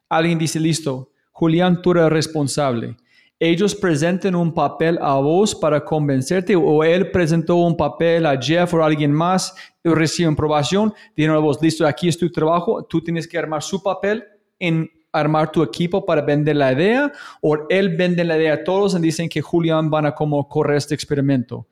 Alguien 0.09 0.37
dice, 0.37 0.59
listo, 0.59 1.11
Julián, 1.31 1.81
tú 1.81 1.91
eres 1.91 2.09
responsable. 2.09 2.95
Ellos 3.39 3.75
presenten 3.75 4.35
un 4.35 4.53
papel 4.53 4.97
a 5.01 5.15
vos 5.15 5.53
para 5.53 5.83
convencerte 5.83 6.55
o 6.55 6.83
él 6.83 7.11
presentó 7.11 7.57
un 7.57 7.75
papel 7.75 8.25
a 8.25 8.39
Jeff 8.41 8.73
o 8.73 8.81
a 8.81 8.85
alguien 8.85 9.11
más 9.11 9.53
y 9.83 9.89
recibe 9.89 10.31
aprobación. 10.31 10.93
Dijeron 11.15 11.35
a 11.35 11.39
vos, 11.39 11.61
listo, 11.61 11.85
aquí 11.85 12.07
es 12.07 12.17
tu 12.17 12.31
trabajo, 12.31 12.85
tú 12.85 13.01
tienes 13.01 13.27
que 13.27 13.37
armar 13.37 13.61
su 13.61 13.83
papel 13.83 14.23
en 14.59 14.89
armar 15.11 15.51
tu 15.51 15.61
equipo 15.61 16.05
para 16.05 16.21
vender 16.21 16.55
la 16.55 16.71
idea 16.71 17.11
o 17.41 17.57
él 17.69 17.97
vende 17.97 18.23
la 18.23 18.37
idea 18.37 18.53
a 18.53 18.63
todos 18.63 18.95
y 18.95 18.99
dicen 18.99 19.27
que 19.27 19.41
Julián 19.41 19.89
van 19.89 20.05
a 20.05 20.15
como 20.15 20.47
correr 20.47 20.77
este 20.77 20.95
experimento. 20.95 21.67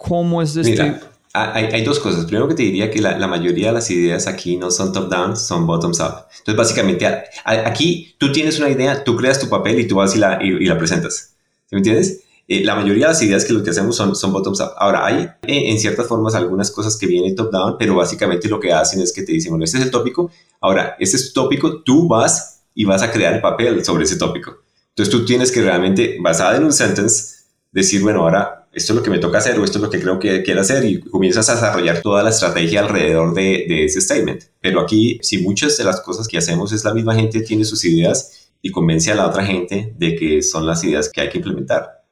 ¿Cómo 0.00 0.40
es 0.40 0.56
este? 0.56 0.70
Mira, 0.70 1.00
hay, 1.34 1.66
hay, 1.66 1.84
dos 1.84 2.00
cosas. 2.00 2.24
Primero 2.24 2.48
que 2.48 2.54
te 2.54 2.62
diría 2.62 2.90
que 2.90 3.00
la, 3.00 3.18
la, 3.18 3.26
mayoría 3.26 3.68
de 3.68 3.74
las 3.74 3.90
ideas 3.90 4.26
aquí 4.26 4.56
no 4.56 4.70
son 4.70 4.92
top-down, 4.92 5.36
son 5.36 5.66
bottoms-up. 5.66 6.26
Entonces, 6.38 6.56
básicamente, 6.56 7.06
a, 7.06 7.22
a, 7.44 7.68
aquí 7.68 8.14
tú 8.18 8.32
tienes 8.32 8.58
una 8.58 8.70
idea, 8.70 9.04
tú 9.04 9.14
creas 9.14 9.38
tu 9.38 9.48
papel 9.48 9.78
y 9.78 9.86
tú 9.86 9.96
vas 9.96 10.16
y 10.16 10.18
la, 10.18 10.38
y, 10.42 10.48
y 10.48 10.64
la 10.64 10.78
presentas. 10.78 11.34
¿Me 11.70 11.78
entiendes? 11.78 12.22
Eh, 12.48 12.64
la 12.64 12.74
mayoría 12.74 13.06
de 13.06 13.12
las 13.12 13.22
ideas 13.22 13.44
que 13.44 13.52
lo 13.52 13.62
que 13.62 13.70
hacemos 13.70 13.94
son, 13.94 14.16
son 14.16 14.32
bottoms-up. 14.32 14.70
Ahora, 14.78 15.04
hay 15.04 15.28
eh, 15.42 15.70
en 15.70 15.78
ciertas 15.78 16.06
formas 16.08 16.34
algunas 16.34 16.70
cosas 16.70 16.96
que 16.96 17.06
vienen 17.06 17.36
top-down, 17.36 17.76
pero 17.78 17.94
básicamente 17.94 18.48
lo 18.48 18.58
que 18.58 18.72
hacen 18.72 19.02
es 19.02 19.12
que 19.12 19.22
te 19.22 19.32
dicen, 19.32 19.50
bueno, 19.50 19.66
este 19.66 19.76
es 19.76 19.84
el 19.84 19.90
tópico. 19.90 20.30
Ahora, 20.62 20.96
este 20.98 21.18
es 21.18 21.32
tu 21.32 21.42
tópico, 21.42 21.82
tú 21.82 22.08
vas 22.08 22.62
y 22.74 22.86
vas 22.86 23.02
a 23.02 23.12
crear 23.12 23.34
el 23.34 23.42
papel 23.42 23.84
sobre 23.84 24.04
ese 24.04 24.16
tópico. 24.16 24.56
Entonces 24.88 25.14
tú 25.14 25.26
tienes 25.26 25.52
que 25.52 25.60
realmente, 25.60 26.16
basada 26.20 26.56
en 26.56 26.64
un 26.64 26.72
sentence, 26.72 27.44
decir, 27.70 28.02
bueno, 28.02 28.22
ahora 28.22 28.59
esto 28.72 28.92
es 28.92 28.96
lo 28.96 29.02
que 29.02 29.10
me 29.10 29.18
toca 29.18 29.38
hacer 29.38 29.58
o 29.58 29.64
esto 29.64 29.78
es 29.78 29.82
lo 29.82 29.90
que 29.90 30.00
creo 30.00 30.18
que 30.18 30.42
quiero 30.42 30.60
hacer 30.60 30.84
y 30.84 31.00
comienzas 31.00 31.48
a 31.48 31.54
desarrollar 31.54 32.00
toda 32.02 32.22
la 32.22 32.30
estrategia 32.30 32.80
alrededor 32.80 33.34
de, 33.34 33.66
de 33.68 33.84
ese 33.84 34.00
statement. 34.00 34.44
Pero 34.60 34.80
aquí, 34.80 35.18
si 35.22 35.38
muchas 35.38 35.76
de 35.76 35.84
las 35.84 36.00
cosas 36.00 36.28
que 36.28 36.38
hacemos 36.38 36.72
es 36.72 36.84
la 36.84 36.94
misma 36.94 37.14
gente 37.14 37.40
tiene 37.40 37.64
sus 37.64 37.84
ideas 37.84 38.50
y 38.62 38.70
convence 38.70 39.10
a 39.10 39.14
la 39.14 39.26
otra 39.26 39.44
gente 39.44 39.94
de 39.96 40.14
que 40.14 40.42
son 40.42 40.66
las 40.66 40.84
ideas 40.84 41.10
que 41.10 41.20
hay 41.20 41.28
que 41.28 41.38
implementar. 41.38 42.04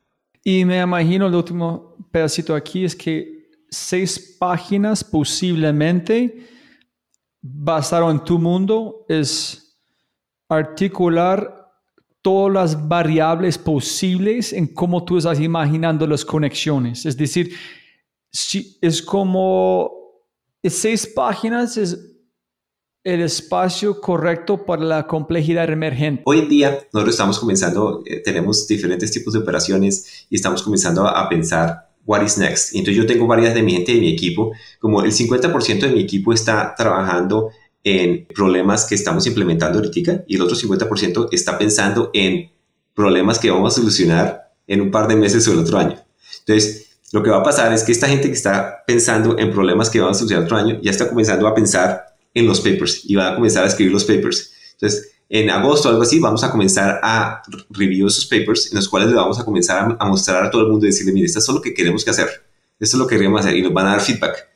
Y 0.42 0.64
me 0.64 0.80
imagino 0.80 1.26
el 1.26 1.34
último 1.34 1.96
pedacito 2.10 2.54
aquí 2.54 2.84
es 2.84 2.96
que 2.96 3.50
seis 3.70 4.36
páginas 4.38 5.04
posiblemente 5.04 6.48
basaron 7.40 8.16
en 8.16 8.24
tu 8.24 8.38
mundo 8.38 9.04
es 9.08 9.76
articular 10.48 11.57
todas 12.22 12.52
las 12.52 12.88
variables 12.88 13.58
posibles 13.58 14.52
en 14.52 14.66
cómo 14.66 15.04
tú 15.04 15.18
estás 15.18 15.40
imaginando 15.40 16.06
las 16.06 16.24
conexiones. 16.24 17.06
Es 17.06 17.16
decir, 17.16 17.54
si 18.30 18.78
es 18.80 19.02
como 19.02 19.90
seis 20.64 21.06
páginas 21.06 21.76
es 21.76 21.98
el 23.04 23.22
espacio 23.22 24.00
correcto 24.00 24.66
para 24.66 24.84
la 24.84 25.06
complejidad 25.06 25.70
emergente. 25.70 26.22
Hoy 26.26 26.40
en 26.40 26.48
día 26.48 26.78
nosotros 26.92 27.14
estamos 27.14 27.38
comenzando, 27.38 28.02
eh, 28.04 28.20
tenemos 28.22 28.66
diferentes 28.66 29.10
tipos 29.12 29.32
de 29.32 29.38
operaciones 29.38 30.26
y 30.28 30.36
estamos 30.36 30.62
comenzando 30.62 31.06
a, 31.06 31.28
pensar 31.28 31.88
what 32.04 32.22
is 32.22 32.36
next. 32.36 32.74
Entonces 32.74 32.96
yo 32.96 33.06
tengo 33.06 33.26
varias 33.26 33.54
de 33.54 33.62
mi 33.62 33.72
gente 33.72 33.92
de 33.92 34.00
mi 34.00 34.12
equipo, 34.12 34.52
como 34.78 35.02
el 35.02 35.12
50% 35.12 35.80
de 35.80 35.90
mi 35.90 36.00
equipo 36.00 36.32
está 36.32 36.74
trabajando 36.76 37.50
en 37.84 38.26
problemas 38.34 38.84
que 38.84 38.94
estamos 38.94 39.26
implementando 39.26 39.78
ahorita 39.78 40.24
y 40.26 40.36
el 40.36 40.42
otro 40.42 40.56
50% 40.56 41.28
está 41.32 41.56
pensando 41.56 42.10
en 42.12 42.50
problemas 42.94 43.38
que 43.38 43.50
vamos 43.50 43.74
a 43.74 43.80
solucionar 43.80 44.52
en 44.66 44.80
un 44.80 44.90
par 44.90 45.08
de 45.08 45.16
meses 45.16 45.46
o 45.48 45.52
el 45.52 45.60
otro 45.60 45.78
año. 45.78 45.96
Entonces, 46.40 46.88
lo 47.12 47.22
que 47.22 47.30
va 47.30 47.38
a 47.38 47.42
pasar 47.42 47.72
es 47.72 47.84
que 47.84 47.92
esta 47.92 48.08
gente 48.08 48.28
que 48.28 48.34
está 48.34 48.84
pensando 48.86 49.38
en 49.38 49.50
problemas 49.50 49.88
que 49.88 50.00
vamos 50.00 50.16
a 50.16 50.18
solucionar 50.18 50.44
otro 50.44 50.56
año 50.56 50.78
ya 50.82 50.90
está 50.90 51.08
comenzando 51.08 51.46
a 51.46 51.54
pensar 51.54 52.16
en 52.34 52.46
los 52.46 52.60
papers 52.60 53.02
y 53.04 53.14
va 53.14 53.32
a 53.32 53.34
comenzar 53.34 53.64
a 53.64 53.68
escribir 53.68 53.92
los 53.92 54.04
papers. 54.04 54.52
Entonces, 54.72 55.12
en 55.30 55.50
agosto 55.50 55.88
o 55.88 55.90
algo 55.90 56.02
así, 56.02 56.18
vamos 56.18 56.42
a 56.44 56.50
comenzar 56.50 57.00
a 57.02 57.42
review 57.70 58.08
esos 58.08 58.26
papers 58.26 58.70
en 58.72 58.76
los 58.76 58.88
cuales 58.88 59.10
le 59.10 59.14
vamos 59.14 59.38
a 59.38 59.44
comenzar 59.44 59.96
a, 59.98 60.06
mostrar 60.06 60.44
a 60.44 60.50
todo 60.50 60.62
el 60.62 60.68
mundo 60.68 60.86
y 60.86 60.90
decirle, 60.90 61.12
mire, 61.12 61.26
esto 61.26 61.38
es 61.38 61.48
lo 61.48 61.60
que 61.60 61.74
queremos 61.74 62.04
que 62.04 62.10
hacer. 62.10 62.28
Esto 62.78 62.96
es 62.96 63.00
lo 63.00 63.06
que 63.06 63.16
queremos 63.16 63.40
hacer 63.40 63.56
y 63.56 63.62
nos 63.62 63.72
van 63.72 63.86
a 63.86 63.90
dar 63.90 64.00
feedback 64.00 64.47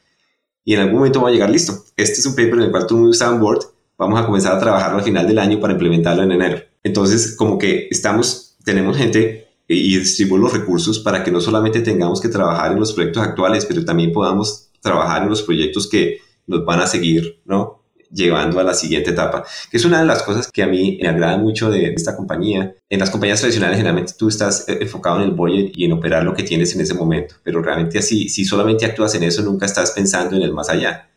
y 0.65 0.75
en 0.75 0.81
algún 0.81 0.99
momento 0.99 1.21
va 1.21 1.29
a 1.29 1.33
llegar 1.33 1.51
listo. 1.51 1.85
Este 1.97 2.21
es 2.21 2.27
un 2.27 2.35
paper 2.35 2.55
en 2.55 2.63
el 2.63 2.71
cual 2.71 2.87
está 3.11 3.31
on 3.31 3.41
board. 3.41 3.61
Vamos 3.99 4.21
a 4.21 4.27
comenzar 4.27 4.57
a 4.57 4.59
trabajarlo 4.59 4.99
al 4.99 5.05
final 5.05 5.27
del 5.27 5.39
año 5.39 5.61
para 5.61 5.75
implementarlo 5.75 6.23
en 6.23 6.33
enero. 6.33 6.59
Entonces, 6.83 7.37
como 7.37 7.59
que 7.59 7.89
estamos, 7.91 8.57
tenemos 8.65 8.97
gente 8.97 9.49
y 9.69 9.99
distribuimos 9.99 10.53
los 10.53 10.61
recursos 10.61 10.99
para 10.99 11.23
que 11.23 11.31
no 11.31 11.41
solamente 11.41 11.81
tengamos 11.81 12.21
que 12.21 12.29
trabajar 12.29 12.73
en 12.73 12.81
los 12.81 12.93
proyectos 12.93 13.23
actuales, 13.23 13.67
pero 13.67 13.85
también 13.85 14.13
podamos 14.13 14.71
trabajar 14.81 15.23
en 15.23 15.31
los 15.31 15.43
proyectos 15.43 15.89
que 15.89 16.19
nos 16.47 16.65
van 16.65 16.81
a 16.81 16.87
seguir, 16.87 17.41
¿no? 17.45 17.82
Llevando 18.13 18.61
a 18.61 18.63
la 18.63 18.75
siguiente 18.75 19.11
etapa, 19.11 19.45
que 19.71 19.77
es 19.77 19.85
una 19.85 20.01
de 20.01 20.07
las 20.07 20.23
cosas 20.23 20.51
que 20.51 20.63
a 20.63 20.67
mí 20.67 20.99
me 21.01 21.09
agrada 21.09 21.37
mucho 21.39 21.71
de 21.71 21.95
esta 21.95 22.17
compañía. 22.17 22.75
En 22.89 23.01
las 23.01 23.11
compañías 23.11 23.41
tradicionales 23.41 23.79
generalmente 23.79 24.13
tú 24.19 24.29
estás 24.29 24.69
eh, 24.69 24.79
enfocado 24.81 25.17
en 25.17 25.23
el 25.23 25.31
budget 25.31 25.73
y 25.75 25.85
en 25.85 25.93
operar 25.93 26.25
lo 26.25 26.35
que 26.35 26.43
tienes 26.43 26.75
en 26.75 26.83
ese 26.83 26.95
momento, 26.95 27.37
pero 27.43 27.63
realmente 27.63 27.99
así, 27.99 28.29
si 28.29 28.45
solamente 28.45 28.85
actúas 28.85 29.15
en 29.15 29.25
eso, 29.25 29.43
nunca 29.43 29.67
estás 29.67 29.93
pensando 29.93 30.37
en 30.37 30.43
el 30.43 30.53
más 30.53 30.69
allá. 30.69 31.09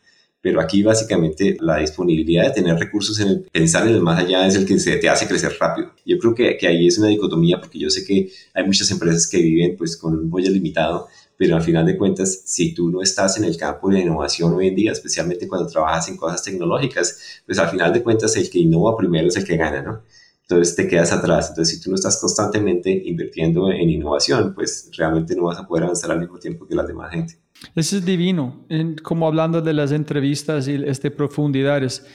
Pero 0.42 0.62
aquí 0.62 0.84
básicamente 0.84 1.58
la 1.60 1.78
disponibilidad 1.78 2.44
de 2.44 2.52
tener 2.52 2.78
recursos 2.78 3.20
en 3.20 3.30
el 3.30 3.48
pensar 3.52 3.88
en 3.88 3.96
el 3.96 4.02
más 4.02 4.20
allá 4.20 4.46
es 4.46 4.54
el 4.54 4.68
que 4.68 4.78
se 4.78 4.96
te 4.98 5.10
hace 5.10 5.28
crecer 5.28 5.58
rápido. 5.60 5.92
Yo 6.06 6.20
creo 6.20 6.36
que, 6.36 6.56
que 6.56 6.68
ahí 6.68 6.86
es 6.86 7.00
una 7.00 7.08
dicotomía 7.08 7.60
porque 7.60 7.80
yo 7.80 7.90
sé 7.90 8.06
que 8.06 8.30
hay 8.54 8.64
muchas 8.64 8.92
empresas 8.92 9.28
que 9.28 9.40
viven 9.40 9.76
pues 9.76 9.98
con 9.98 10.14
un 10.14 10.30
budget 10.30 10.52
limitado 10.52 11.08
pero 11.38 11.56
al 11.56 11.62
final 11.62 11.86
de 11.86 11.98
cuentas, 11.98 12.44
si 12.45 12.74
tú 12.74 12.90
no 12.90 13.02
estás 13.02 13.38
en 13.38 13.44
el 13.44 13.57
campo 13.57 13.90
de 13.90 13.95
la 13.95 14.02
innovación 14.02 14.53
hoy 14.53 14.68
en 14.68 14.76
día, 14.76 14.91
especialmente 14.91 15.48
cuando 15.48 15.68
trabajas 15.68 16.07
en 16.07 16.18
cosas 16.18 16.44
tecnológicas, 16.44 17.41
pues 17.45 17.60
al 17.60 17.70
final 17.70 17.91
de 17.94 18.03
cuentas 18.03 18.36
el 18.36 18.49
que 18.49 18.60
innova 18.60 18.95
primero 18.95 19.28
es 19.28 19.36
el 19.36 19.45
que 19.45 19.57
gana, 19.57 19.82
¿no? 19.82 20.02
Entonces 20.48 20.76
te 20.76 20.88
quedas 20.88 21.12
atrás. 21.12 21.49
Entonces 21.49 21.76
si 21.76 21.84
tú 21.84 21.90
no 21.90 21.95
estás 21.95 22.20
constantemente 22.20 22.91
invirtiendo 22.91 23.72
en 23.72 23.90
innovación, 23.90 24.53
pues 24.53 24.90
realmente 24.95 25.36
no 25.36 25.44
vas 25.45 25.57
a 25.57 25.68
poder 25.68 25.86
avanzar 25.86 26.12
al 26.12 26.20
mismo 26.20 26.38
tiempo 26.38 26.68
que 26.68 26.76
la 26.76 26.84
demás 26.84 27.12
gente. 27.12 27.40
Eso 27.74 27.98
es 27.98 28.06
divino. 28.06 28.66
como 29.03 29.28
hablando 29.28 29.62
de 29.62 29.74
las 29.74 29.91
entrevistas 29.91 30.68
y 30.68 30.76
este 30.86 31.10
profundidades, 31.10 32.06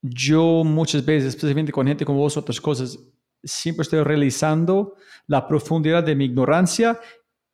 yo 0.00 0.62
muchas 0.64 1.04
veces, 1.04 1.30
especialmente 1.30 1.72
con 1.72 1.86
gente 1.86 2.04
como 2.04 2.20
vos, 2.20 2.36
otras 2.36 2.60
cosas, 2.60 2.98
siempre 3.42 3.82
estoy 3.82 4.02
realizando 4.02 4.94
la 5.26 5.48
profundidad 5.48 6.04
de 6.04 6.14
mi 6.14 6.26
ignorancia 6.26 7.00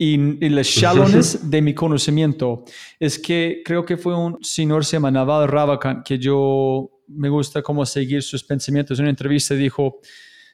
y, 0.03 0.45
y 0.45 0.49
las 0.49 0.67
shallowness 0.67 1.49
de 1.49 1.63
mi 1.63 1.75
conocimiento. 1.75 2.65
Es 2.99 3.21
que 3.21 3.63
creo 3.65 3.85
que 3.85 3.97
fue 3.97 4.17
un 4.17 4.43
señor 4.43 4.85
se 4.85 4.97
llama 4.97 5.13
Naval 5.13 5.47
Ravikant 5.47 6.05
que 6.05 6.19
yo 6.19 6.91
me 7.07 7.29
gusta 7.29 7.63
cómo 7.63 7.87
seguir 7.87 8.21
sus 8.23 8.43
pensamientos. 8.43 8.99
En 8.99 9.05
una 9.05 9.11
entrevista 9.11 9.55
dijo, 9.55 10.01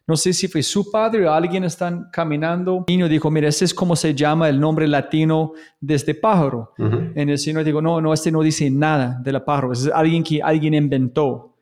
no 0.07 0.16
sé 0.16 0.35
si 0.35 0.49
fue 0.49 0.62
su 0.62 0.91
padre 0.91 1.27
o 1.27 1.33
alguien 1.33 1.65
están 1.65 2.11
caminando. 2.12 2.85
El 2.89 2.95
niño 2.95 3.09
dijo, 3.09 3.31
mira, 3.31 3.49
ese 3.49 3.65
es 3.65 3.73
como 3.73 3.97
se 3.97 4.15
llama 4.15 4.51
el 4.51 4.61
nombre 4.61 4.87
latino 4.87 5.53
de 5.81 5.95
este 5.95 6.15
pájaro. 6.15 6.75
En 6.77 7.31
el 7.31 7.39
señor 7.39 7.65
dijo, 7.65 7.81
no, 7.81 8.03
no, 8.03 8.12
este 8.12 8.31
no 8.31 8.43
dice 8.43 8.70
nada 8.70 9.19
de 9.23 9.33
la 9.33 9.47
pájaro. 9.47 9.73
Es 9.73 9.91
alguien 9.95 10.23
que 10.23 10.43
alguien 10.43 10.75
inventó. 10.75 11.55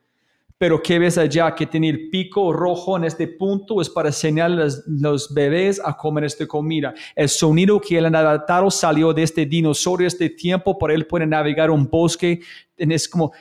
Pero 0.59 0.81
¿qué 0.81 0.97
ves 0.97 1.17
allá? 1.17 1.53
Que 1.53 1.67
tiene 1.67 1.89
el 1.89 2.09
pico 2.09 2.51
rojo 2.51 2.97
en 2.97 3.03
este 3.03 3.27
punto 3.27 3.79
es 3.79 3.89
para 3.89 4.09
enseñar 4.09 4.51
a 4.51 4.67
los, 4.87 5.33
bebés 5.33 5.79
a 5.83 5.95
comer 5.95 6.23
esta 6.23 6.47
comida. 6.47 6.93
El 7.15 7.29
sonido 7.29 7.79
que 7.79 7.97
el 7.97 8.05
adaptado 8.07 8.71
salió 8.71 9.13
de 9.13 9.23
este 9.23 9.45
dinosaurio 9.45 10.07
este 10.07 10.29
tiempo, 10.31 10.77
por 10.77 10.91
él 10.91 11.05
puede 11.05 11.27
navegar 11.27 11.69
un 11.69 11.87
bosque. 11.87 12.41
Es 12.75 13.07
como 13.07 13.31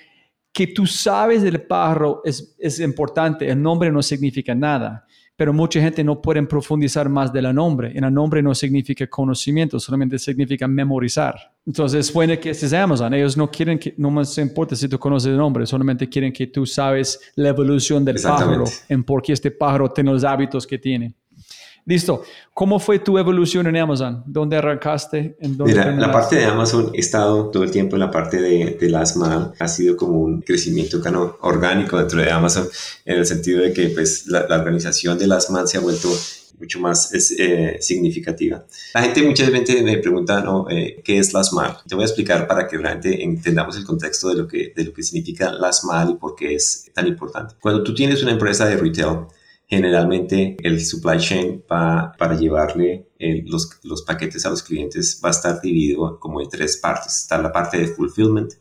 que 0.52 0.66
tú 0.66 0.86
sabes 0.86 1.42
del 1.42 1.62
pájaro 1.62 2.20
es, 2.22 2.54
es 2.58 2.80
importante. 2.80 3.48
El 3.48 3.62
nombre 3.62 3.90
no 3.90 4.02
significa 4.02 4.54
nada 4.54 5.06
pero 5.36 5.52
mucha 5.52 5.80
gente 5.80 6.02
no 6.02 6.20
puede 6.20 6.42
profundizar 6.44 7.08
más 7.08 7.32
del 7.32 7.54
nombre. 7.54 7.92
En 7.94 8.04
el 8.04 8.12
nombre 8.12 8.42
no 8.42 8.54
significa 8.54 9.06
conocimiento, 9.06 9.78
solamente 9.78 10.18
significa 10.18 10.66
memorizar. 10.66 11.52
Entonces, 11.66 12.10
puede 12.10 12.40
que 12.40 12.50
estés 12.50 12.72
Amazon, 12.72 13.12
ellos 13.12 13.36
no 13.36 13.50
quieren 13.50 13.78
que, 13.78 13.94
no 13.98 14.10
más 14.10 14.38
importa 14.38 14.74
si 14.74 14.88
tú 14.88 14.98
conoces 14.98 15.30
el 15.30 15.36
nombre, 15.36 15.66
solamente 15.66 16.08
quieren 16.08 16.32
que 16.32 16.46
tú 16.46 16.64
sabes 16.64 17.20
la 17.34 17.50
evolución 17.50 18.04
del 18.04 18.16
pájaro, 18.22 18.64
en 18.88 19.04
por 19.04 19.20
qué 19.20 19.32
este 19.32 19.50
pájaro 19.50 19.90
tiene 19.90 20.10
los 20.12 20.24
hábitos 20.24 20.66
que 20.66 20.78
tiene. 20.78 21.12
Listo. 21.88 22.24
¿Cómo 22.52 22.80
fue 22.80 22.98
tu 22.98 23.16
evolución 23.16 23.68
en 23.68 23.76
Amazon? 23.76 24.24
¿Dónde 24.26 24.56
arrancaste? 24.56 25.36
¿En 25.38 25.56
dónde 25.56 25.72
Mira, 25.72 25.92
la 25.92 26.10
parte 26.10 26.34
de 26.34 26.44
Amazon 26.44 26.90
he 26.92 26.98
estado 26.98 27.48
todo 27.50 27.62
el 27.62 27.70
tiempo 27.70 27.94
en 27.94 28.00
la 28.00 28.10
parte 28.10 28.42
de, 28.42 28.76
de 28.80 28.88
Last 28.88 29.16
Mile. 29.16 29.52
Ha 29.60 29.68
sido 29.68 29.96
como 29.96 30.18
un 30.18 30.40
crecimiento 30.40 31.00
orgánico 31.42 31.96
dentro 31.96 32.20
de 32.20 32.28
Amazon 32.28 32.66
en 33.04 33.18
el 33.18 33.24
sentido 33.24 33.62
de 33.62 33.72
que 33.72 33.90
pues, 33.90 34.26
la, 34.26 34.46
organización 34.50 35.16
de 35.16 35.28
Last 35.28 35.50
Mile 35.50 35.68
se 35.68 35.78
ha 35.78 35.80
vuelto 35.80 36.08
mucho 36.58 36.80
más 36.80 37.12
eh, 37.38 37.76
significativa. 37.80 38.64
La 38.92 39.02
gente 39.02 39.22
muchas 39.22 39.52
veces 39.52 39.84
me 39.84 39.98
pregunta, 39.98 40.40
¿no? 40.40 40.68
Eh, 40.68 41.00
¿Qué 41.04 41.18
es 41.18 41.32
Last 41.32 41.52
Mile? 41.52 41.74
Te 41.86 41.94
voy 41.94 42.02
a 42.02 42.06
explicar 42.06 42.48
para 42.48 42.66
que 42.66 42.78
realmente 42.78 43.22
entendamos 43.22 43.76
el 43.76 43.84
contexto 43.84 44.28
de 44.30 44.34
lo 44.34 44.48
que, 44.48 44.72
de 44.74 44.84
lo 44.86 44.92
que 44.92 45.04
significa 45.04 45.52
Last 45.52 45.84
Mile 45.84 46.14
y 46.14 46.16
por 46.16 46.34
qué 46.34 46.56
es 46.56 46.90
tan 46.92 47.06
importante. 47.06 47.54
Cuando 47.60 47.84
tú 47.84 47.94
tienes 47.94 48.24
una 48.24 48.32
empresa 48.32 48.66
de 48.66 48.76
retail, 48.76 49.26
generalmente 49.66 50.56
el 50.62 50.80
supply 50.80 51.18
chain 51.18 51.64
para 51.66 52.38
llevarle 52.38 53.08
los, 53.46 54.02
paquetes 54.02 54.46
a 54.46 54.50
los 54.50 54.62
clientes 54.62 55.20
va 55.24 55.28
a 55.28 55.32
estar 55.32 55.60
dividido 55.60 56.18
como 56.20 56.40
en 56.40 56.48
tres 56.48 56.76
partes. 56.76 57.18
Está 57.18 57.38
la 57.38 57.52
parte 57.52 57.78
de 57.78 57.88
fulfillment, 57.88 58.52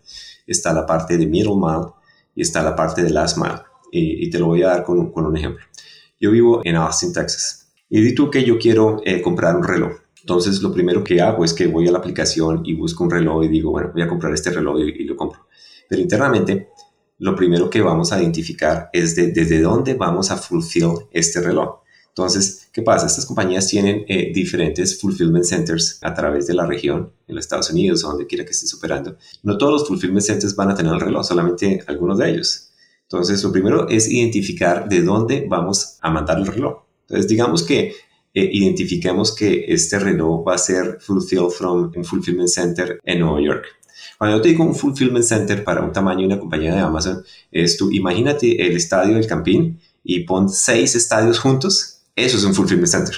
está 0.47 0.73
la 0.73 0.85
parte 0.85 1.17
de 1.17 1.27
middle 1.27 1.55
mile 1.55 1.91
y 2.35 2.41
está 2.41 2.63
la 2.63 2.75
parte 2.75 3.03
de 3.03 3.11
last 3.11 3.37
mile. 3.37 3.61
Y, 3.91 4.29
te 4.29 4.39
lo 4.39 4.47
voy 4.47 4.63
a 4.63 4.67
dar 4.67 4.83
con, 4.83 5.11
un 5.15 5.37
ejemplo. 5.37 5.63
Yo 6.19 6.31
vivo 6.31 6.61
en 6.65 6.75
Austin, 6.75 7.13
Texas. 7.13 7.71
Y 7.89 8.01
di 8.01 8.13
tú 8.13 8.29
que 8.29 8.43
yo 8.43 8.57
quiero 8.57 9.01
eh, 9.05 9.21
comprar 9.21 9.55
un 9.55 9.63
reloj. 9.63 9.93
Entonces 10.19 10.61
lo 10.61 10.73
primero 10.73 11.03
que 11.03 11.21
hago 11.21 11.45
es 11.45 11.53
que 11.53 11.67
voy 11.67 11.87
a 11.87 11.91
la 11.91 11.99
aplicación 11.99 12.63
y 12.65 12.73
busco 12.73 13.03
un 13.03 13.11
reloj 13.11 13.43
y 13.43 13.47
digo, 13.47 13.71
bueno, 13.71 13.91
voy 13.93 14.01
a 14.01 14.07
comprar 14.07 14.33
este 14.33 14.49
reloj 14.49 14.79
y 14.79 15.03
lo 15.03 15.15
compro. 15.15 15.47
Pero 15.87 16.01
internamente 16.01 16.71
lo 17.17 17.35
primero 17.35 17.69
que 17.69 17.81
vamos 17.81 18.11
a 18.11 18.21
identificar 18.21 18.89
es 18.91 19.15
desde 19.15 19.61
dónde 19.61 19.93
vamos 19.93 20.31
a 20.31 20.37
fulfill 20.37 21.07
este 21.11 21.41
reloj. 21.41 21.79
Entonces, 22.09 22.69
¿qué 22.71 22.81
pasa? 22.81 23.07
Estas 23.07 23.25
compañías 23.25 23.67
tienen 23.67 24.05
eh, 24.07 24.31
diferentes 24.33 24.99
fulfillment 24.99 25.43
centers 25.43 25.99
a 26.01 26.13
través 26.13 26.47
de 26.47 26.53
la 26.53 26.65
región, 26.65 27.11
en 27.27 27.35
los 27.35 27.43
Estados 27.43 27.69
Unidos 27.71 28.03
o 28.03 28.07
donde 28.07 28.25
quiera 28.25 28.45
que 28.45 28.51
estés 28.51 28.73
operando. 28.73 29.17
No 29.43 29.57
todos 29.57 29.81
los 29.81 29.87
fulfillment 29.87 30.25
centers 30.25 30.55
van 30.55 30.71
a 30.71 30.75
tener 30.75 30.93
el 30.93 31.01
reloj, 31.01 31.25
solamente 31.25 31.83
algunos 31.87 32.17
de 32.17 32.29
ellos. 32.29 32.71
Entonces, 33.01 33.43
lo 33.43 33.51
primero 33.51 33.89
es 33.89 34.09
identificar 34.09 34.87
de 34.87 35.01
dónde 35.01 35.45
vamos 35.47 35.97
a 36.01 36.09
mandar 36.09 36.37
el 36.39 36.47
reloj. 36.47 36.85
Entonces, 37.01 37.27
digamos 37.27 37.63
que 37.63 37.93
eh, 38.33 38.49
identifiquemos 38.51 39.35
que 39.35 39.65
este 39.67 39.99
reloj 39.99 40.47
va 40.47 40.55
a 40.55 40.57
ser 40.57 40.97
fulfilled 41.01 41.49
from 41.49 41.91
un 41.95 42.05
fulfillment 42.05 42.49
center 42.49 42.99
en 43.03 43.19
Nueva 43.19 43.41
York. 43.41 43.65
Cuando 44.17 44.37
yo 44.37 44.41
te 44.41 44.49
digo 44.49 44.63
un 44.63 44.75
fulfillment 44.75 45.25
center 45.25 45.63
para 45.63 45.81
un 45.81 45.91
tamaño 45.91 46.21
de 46.21 46.27
una 46.27 46.39
compañía 46.39 46.73
de 46.73 46.81
Amazon, 46.81 47.23
es 47.51 47.77
tú 47.77 47.91
imagínate 47.91 48.65
el 48.65 48.75
estadio 48.75 49.15
del 49.15 49.27
Campín 49.27 49.79
y 50.03 50.21
pon 50.21 50.49
seis 50.49 50.95
estadios 50.95 51.39
juntos, 51.39 52.01
eso 52.15 52.37
es 52.37 52.43
un 52.43 52.53
fulfillment 52.53 52.87
center 52.87 53.15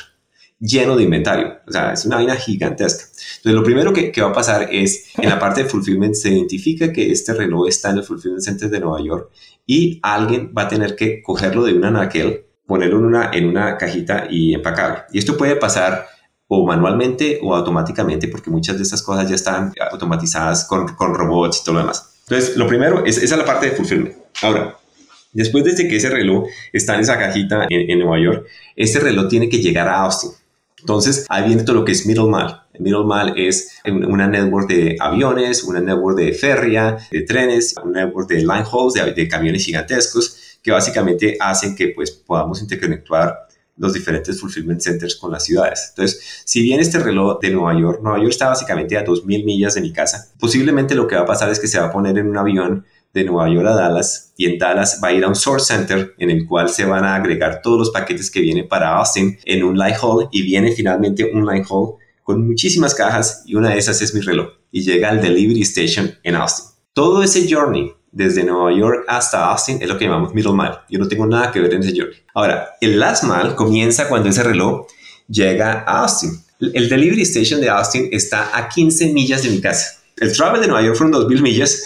lleno 0.59 0.95
de 0.95 1.03
inventario. 1.03 1.59
O 1.67 1.71
sea, 1.71 1.93
es 1.93 2.05
una 2.05 2.17
vaina 2.17 2.35
gigantesca. 2.35 3.03
Entonces, 3.03 3.53
lo 3.53 3.63
primero 3.63 3.93
que, 3.93 4.11
va 4.21 4.29
a 4.29 4.33
pasar 4.33 4.69
es, 4.71 5.09
en 5.17 5.29
la 5.29 5.39
parte 5.39 5.63
de 5.63 5.69
fulfillment, 5.69 6.15
se 6.15 6.29
identifica 6.29 6.91
que 6.91 7.11
este 7.11 7.33
reloj 7.33 7.67
está 7.67 7.91
en 7.91 7.97
el 7.97 8.03
fulfillment 8.03 8.43
center 8.43 8.69
de 8.69 8.79
Nueva 8.79 9.01
York 9.01 9.29
y 9.65 9.99
alguien 10.01 10.53
va 10.57 10.63
a 10.63 10.67
tener 10.67 10.95
que 10.95 11.21
cogerlo 11.21 11.63
de 11.63 11.73
una 11.73 11.91
naquel, 11.91 12.45
ponerlo 12.65 12.99
en 12.99 13.05
una, 13.05 13.31
en 13.31 13.45
una 13.47 13.77
cajita 13.77 14.27
y 14.29 14.53
empacarlo. 14.53 15.03
Y 15.13 15.19
esto 15.19 15.37
puede 15.37 15.55
pasar 15.55 16.07
o 16.47 16.65
manualmente 16.65 17.39
o 17.41 17.53
automáticamente, 17.55 18.27
porque 18.27 18.49
muchas 18.49 18.77
de 18.77 18.83
estas 18.83 19.01
cosas 19.01 19.29
ya 19.29 19.35
están 19.35 19.73
automatizadas 19.91 20.65
con, 20.65 20.95
con 20.95 21.13
robots 21.13 21.59
y 21.61 21.63
todo 21.65 21.75
lo 21.75 21.81
demás. 21.81 22.13
Entonces, 22.29 22.57
lo 22.57 22.67
primero 22.67 23.05
es 23.05 23.17
esa 23.17 23.35
es 23.35 23.39
la 23.39 23.45
parte 23.45 23.69
de 23.69 23.71
fulfillment. 23.73 24.15
Ahora, 24.41 24.77
después 25.33 25.63
de 25.63 25.87
que 25.87 25.97
ese 25.97 26.09
reloj 26.09 26.47
está 26.73 26.95
en 26.95 27.01
esa 27.01 27.17
cajita 27.17 27.67
en, 27.69 27.89
en, 27.89 27.99
Nueva 27.99 28.19
York, 28.19 28.47
este 28.75 28.99
reloj 28.99 29.27
tiene 29.27 29.49
que 29.49 29.59
llegar 29.59 29.87
a 29.87 30.01
Austin. 30.01 30.31
Entonces, 30.79 31.25
ahí 31.29 31.47
viene 31.47 31.63
todo 31.63 31.77
lo 31.77 31.85
que 31.85 31.91
es 31.91 32.05
middle 32.05 32.27
mile. 32.27 32.55
Middle 32.79 33.03
mile 33.05 33.47
es 33.47 33.73
una 33.85 34.27
network 34.27 34.69
de 34.69 34.95
aviones, 34.99 35.63
una 35.63 35.79
network 35.79 36.17
de 36.17 36.33
ferria, 36.33 36.97
de 37.11 37.21
trenes, 37.23 37.75
una 37.83 38.05
network 38.05 38.29
de 38.29 38.39
line 38.39 38.63
hauls, 38.71 38.93
de, 38.93 39.11
de 39.11 39.27
camiones 39.27 39.65
gigantescos, 39.65 40.59
que 40.61 40.71
básicamente 40.71 41.35
hacen 41.39 41.75
que 41.75 41.89
pues, 41.89 42.11
podamos 42.11 42.61
interconectar 42.61 43.46
los 43.77 43.93
diferentes 43.93 44.39
fulfillment 44.39 44.81
centers 44.81 45.15
con 45.15 45.31
las 45.31 45.45
ciudades. 45.45 45.87
Entonces, 45.89 46.43
si 46.45 46.61
bien 46.61 46.79
este 46.79 46.99
reloj 46.99 47.39
de 47.39 47.51
Nueva 47.51 47.79
York, 47.79 47.99
Nueva 48.01 48.19
York 48.19 48.31
está 48.31 48.47
básicamente 48.47 48.97
a 48.97 49.05
2.000 49.05 49.45
millas 49.45 49.75
de 49.75 49.81
mi 49.81 49.93
casa, 49.93 50.31
posiblemente 50.39 50.95
lo 50.95 51.07
que 51.07 51.15
va 51.15 51.21
a 51.21 51.25
pasar 51.25 51.49
es 51.49 51.59
que 51.59 51.67
se 51.67 51.79
va 51.79 51.87
a 51.87 51.91
poner 51.91 52.17
en 52.17 52.27
un 52.27 52.37
avión 52.37 52.85
de 53.13 53.23
Nueva 53.23 53.49
York 53.49 53.67
a 53.67 53.75
Dallas 53.75 54.33
y 54.37 54.45
en 54.45 54.57
Dallas 54.57 54.99
va 55.03 55.09
a 55.09 55.13
ir 55.13 55.23
a 55.23 55.27
un 55.27 55.35
source 55.35 55.73
center 55.73 56.13
en 56.17 56.29
el 56.29 56.45
cual 56.45 56.69
se 56.69 56.85
van 56.85 57.03
a 57.03 57.15
agregar 57.15 57.61
todos 57.61 57.79
los 57.79 57.89
paquetes 57.91 58.29
que 58.29 58.41
vienen 58.41 58.67
para 58.67 58.97
Austin 58.97 59.37
en 59.45 59.63
un 59.63 59.77
line 59.77 59.95
haul 59.99 60.27
y 60.31 60.43
viene 60.43 60.71
finalmente 60.71 61.29
un 61.33 61.45
line 61.45 61.65
haul 61.69 61.95
con 62.23 62.45
muchísimas 62.45 62.93
cajas 62.93 63.43
y 63.45 63.55
una 63.55 63.69
de 63.69 63.77
esas 63.77 64.01
es 64.01 64.13
mi 64.13 64.21
reloj 64.21 64.49
y 64.71 64.81
llega 64.81 65.09
al 65.09 65.21
delivery 65.21 65.61
station 65.61 66.11
en 66.23 66.35
Austin. 66.35 66.65
Todo 66.93 67.23
ese 67.23 67.47
journey 67.49 67.93
desde 68.11 68.43
Nueva 68.43 68.71
York 68.77 69.05
hasta 69.07 69.51
Austin 69.51 69.79
es 69.81 69.87
lo 69.87 69.97
que 69.97 70.05
llamamos 70.05 70.33
middle 70.33 70.53
mile. 70.53 70.75
Yo 70.89 70.99
no 70.99 71.07
tengo 71.07 71.25
nada 71.25 71.51
que 71.51 71.59
ver 71.59 71.73
en 71.73 71.83
ese 71.83 71.95
journey. 71.95 72.15
Ahora, 72.33 72.69
el 72.81 72.99
last 72.99 73.23
mile 73.23 73.55
comienza 73.55 74.07
cuando 74.07 74.29
ese 74.29 74.43
reloj 74.43 74.87
llega 75.27 75.83
a 75.87 76.03
Austin. 76.03 76.31
El 76.59 76.89
delivery 76.89 77.21
station 77.21 77.61
de 77.61 77.69
Austin 77.69 78.09
está 78.11 78.57
a 78.57 78.67
15 78.69 79.13
millas 79.13 79.43
de 79.43 79.49
mi 79.49 79.61
casa. 79.61 80.01
El 80.17 80.35
travel 80.35 80.61
de 80.61 80.67
Nueva 80.67 80.83
York 80.83 80.97
fueron 80.97 81.13
2.000 81.21 81.41
millas. 81.41 81.83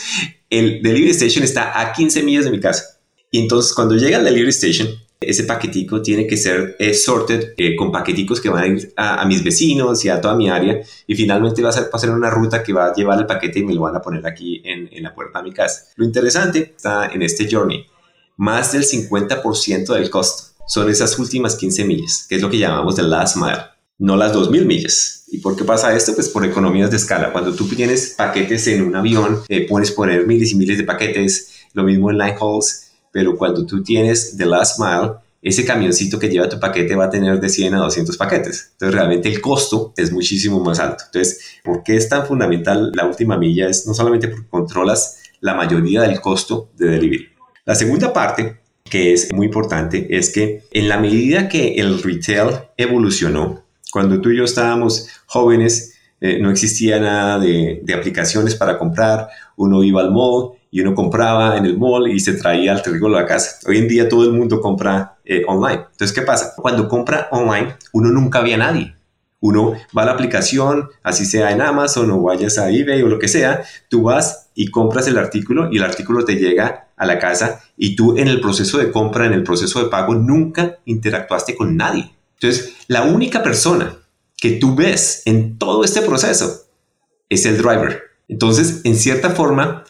El 0.50 0.82
delivery 0.82 1.12
station 1.12 1.44
está 1.44 1.80
a 1.80 1.92
15 1.92 2.24
millas 2.24 2.46
de 2.46 2.52
mi 2.52 2.60
casa. 2.60 3.00
Y 3.30 3.40
entonces 3.40 3.74
cuando 3.74 3.96
llega 3.96 4.18
al 4.18 4.24
delivery 4.24 4.50
station, 4.52 4.88
ese 5.22 5.44
paquetico 5.44 6.02
tiene 6.02 6.26
que 6.26 6.36
ser 6.36 6.76
eh, 6.80 6.96
sorted 6.96 7.54
eh, 7.56 7.76
con 7.76 7.92
paqueticos 7.92 8.42
que 8.42 8.50
van 8.50 8.64
a 8.64 8.68
ir 8.68 8.92
a, 8.98 9.24
mis 9.26 9.44
vecinos 9.44 10.04
y 10.04 10.10
a 10.10 10.20
toda 10.20 10.36
mi 10.36 10.50
área 10.50 10.82
y 11.06 11.16
finalmente 11.16 11.62
va 11.62 11.70
a, 11.70 11.74
ser, 11.74 11.92
pasar 11.92 12.10
una 12.10 12.32
ruta 12.32 12.64
que 12.64 12.74
va 12.74 12.88
a 12.88 12.94
llevar 12.94 13.20
el 13.20 13.28
paquete 13.28 13.60
y 13.60 13.64
me 13.64 13.76
lo 13.76 13.82
van 13.82 13.96
a 13.96 14.02
poner 14.02 14.26
aquí 14.26 14.64
en, 14.66 14.90
la 15.04 15.14
puerta 15.14 15.40
de 15.40 15.44
mi 15.44 15.54
casa. 15.54 15.86
Lo 15.96 16.06
interesante 16.06 16.74
está 16.76 17.08
en 17.08 17.22
este 17.22 17.48
journey. 17.50 17.86
Más 18.38 18.72
del 18.72 18.84
50% 18.84 19.94
del 19.94 20.10
costo 20.10 20.54
son 20.68 20.90
esas 20.90 21.18
últimas 21.20 21.56
15 21.56 21.86
millas, 21.86 22.26
que 22.28 22.36
es 22.36 22.42
lo 22.42 22.50
que 22.50 22.58
llamamos 22.58 22.96
the 22.96 23.04
last 23.04 23.36
mile, 23.36 23.62
no 24.00 24.16
las 24.16 24.34
2.000 24.34 24.66
millas. 24.66 25.26
¿Y 25.28 25.38
por 25.38 25.56
qué 25.56 25.64
pasa 25.64 25.96
esto? 25.96 26.16
Pues 26.16 26.30
por 26.30 26.44
economías 26.46 26.90
de 26.90 26.98
escala. 26.98 27.32
Cuando 27.32 27.54
tú 27.54 27.68
tienes 27.68 28.16
paquetes 28.18 28.68
en 28.68 28.82
un 28.82 28.96
avión, 28.96 29.42
eh, 29.50 29.68
puedes 29.68 29.92
poner 29.92 30.26
miles 30.26 30.52
y 30.52 30.56
miles 30.56 30.80
de 30.80 30.84
paquetes, 30.84 31.52
lo 31.74 31.84
mismo 31.84 32.10
en 32.10 32.18
line 32.18 32.36
hauls, 32.40 32.91
pero 33.12 33.38
cuando 33.38 33.66
tú 33.66 33.84
tienes 33.84 34.36
The 34.38 34.46
Last 34.46 34.80
Mile, 34.80 35.14
ese 35.42 35.66
camioncito 35.66 36.20
que 36.20 36.30
lleva 36.30 36.48
tu 36.48 36.60
paquete 36.60 36.96
va 36.96 37.06
a 37.06 37.10
tener 37.10 37.40
de 37.40 37.50
100 37.50 37.74
a 37.74 37.80
200 37.80 38.16
paquetes. 38.16 38.70
Entonces, 38.74 38.96
realmente 38.96 39.30
el 39.30 39.42
costo 39.42 39.92
es 39.98 40.12
muchísimo 40.12 40.64
más 40.64 40.80
alto. 40.80 41.04
Entonces, 41.08 41.60
¿por 41.64 41.84
qué 41.84 41.96
es 41.96 42.08
tan 42.08 42.26
fundamental 42.28 42.92
la 42.94 43.06
última 43.06 43.38
milla? 43.38 43.68
Es 43.68 43.88
no 43.88 43.94
solamente 43.94 44.28
porque 44.28 44.48
controlas 44.48 45.20
la 45.40 45.56
mayoría 45.56 46.02
del 46.02 46.22
costo 46.22 46.70
de 46.78 46.90
delivery. 46.90 47.30
La 47.66 47.74
segunda 47.74 48.14
parte, 48.14 48.60
que 48.84 49.14
es 49.14 49.34
muy 49.34 49.48
importante, 49.48 50.16
es 50.16 50.30
que 50.30 50.64
en 50.72 50.88
la 50.88 51.00
medida 51.00 51.50
que 51.50 51.76
el 51.76 52.02
retail 52.04 52.60
evolucionó, 52.78 53.64
cuando 53.92 54.22
tú 54.22 54.30
y 54.30 54.38
yo 54.38 54.44
estábamos 54.44 55.08
jóvenes, 55.26 55.96
eh, 56.20 56.38
no 56.40 56.52
existía 56.52 57.00
nada 57.00 57.40
de, 57.40 57.82
de 57.84 57.94
aplicaciones 57.96 58.54
para 58.54 58.78
comprar, 58.78 59.28
uno 59.58 59.84
iba 59.84 60.02
al 60.02 60.12
mall 60.12 60.52
y 60.72 60.80
uno 60.80 60.96
compraba 60.96 61.58
en 61.58 61.66
el 61.66 61.78
mall 61.78 62.08
y 62.08 62.20
se 62.22 62.34
traía 62.34 62.72
el 62.72 62.82
trigo 62.82 63.08
a 63.08 63.22
la 63.22 63.26
casa. 63.26 63.60
Hoy 63.68 63.78
en 63.78 63.90
día 63.90 64.08
todo 64.08 64.24
el 64.24 64.32
mundo 64.32 64.62
compra 64.62 65.18
eh, 65.26 65.44
online. 65.46 65.86
Entonces, 65.92 66.14
¿qué 66.14 66.22
pasa? 66.22 66.54
Cuando 66.56 66.88
compra 66.88 67.28
online, 67.32 67.76
uno 67.92 68.10
nunca 68.10 68.40
ve 68.40 68.54
a 68.54 68.58
nadie. 68.58 68.96
Uno 69.42 69.74
va 69.96 70.04
a 70.04 70.06
la 70.06 70.12
aplicación, 70.14 70.90
así 71.04 71.26
sea 71.26 71.52
en 71.52 71.62
Amazon 71.62 72.10
o 72.12 72.22
vayas 72.22 72.58
a 72.58 72.70
eBay 72.70 73.02
o 73.02 73.08
lo 73.08 73.20
que 73.20 73.28
sea, 73.28 73.64
tú 73.90 74.04
vas 74.04 74.50
y 74.54 74.70
compras 74.70 75.08
el 75.08 75.18
artículo 75.18 75.70
y 75.72 75.78
el 75.78 75.84
artículo 75.84 76.24
te 76.24 76.36
llega 76.36 76.88
a 76.96 77.06
la 77.06 77.18
casa 77.20 77.60
y 77.76 77.96
tú 77.96 78.18
en 78.18 78.28
el 78.28 78.40
proceso 78.40 78.78
de 78.78 78.92
compra, 78.92 79.26
en 79.26 79.34
el 79.34 79.44
proceso 79.44 79.84
de 79.84 79.90
pago, 79.90 80.14
nunca 80.14 80.78
interactuaste 80.86 81.56
con 81.56 81.76
nadie. 81.76 82.12
Entonces, 82.36 82.76
la 82.88 83.04
única 83.04 83.44
persona 83.44 83.98
que 84.38 84.52
tú 84.52 84.76
ves 84.76 85.24
en 85.26 85.58
todo 85.58 85.84
este 85.84 86.02
proceso 86.02 86.68
es 87.30 87.46
el 87.46 87.58
driver. 87.58 88.04
Entonces, 88.28 88.82
en 88.84 88.96
cierta 88.96 89.32
forma, 89.32 89.84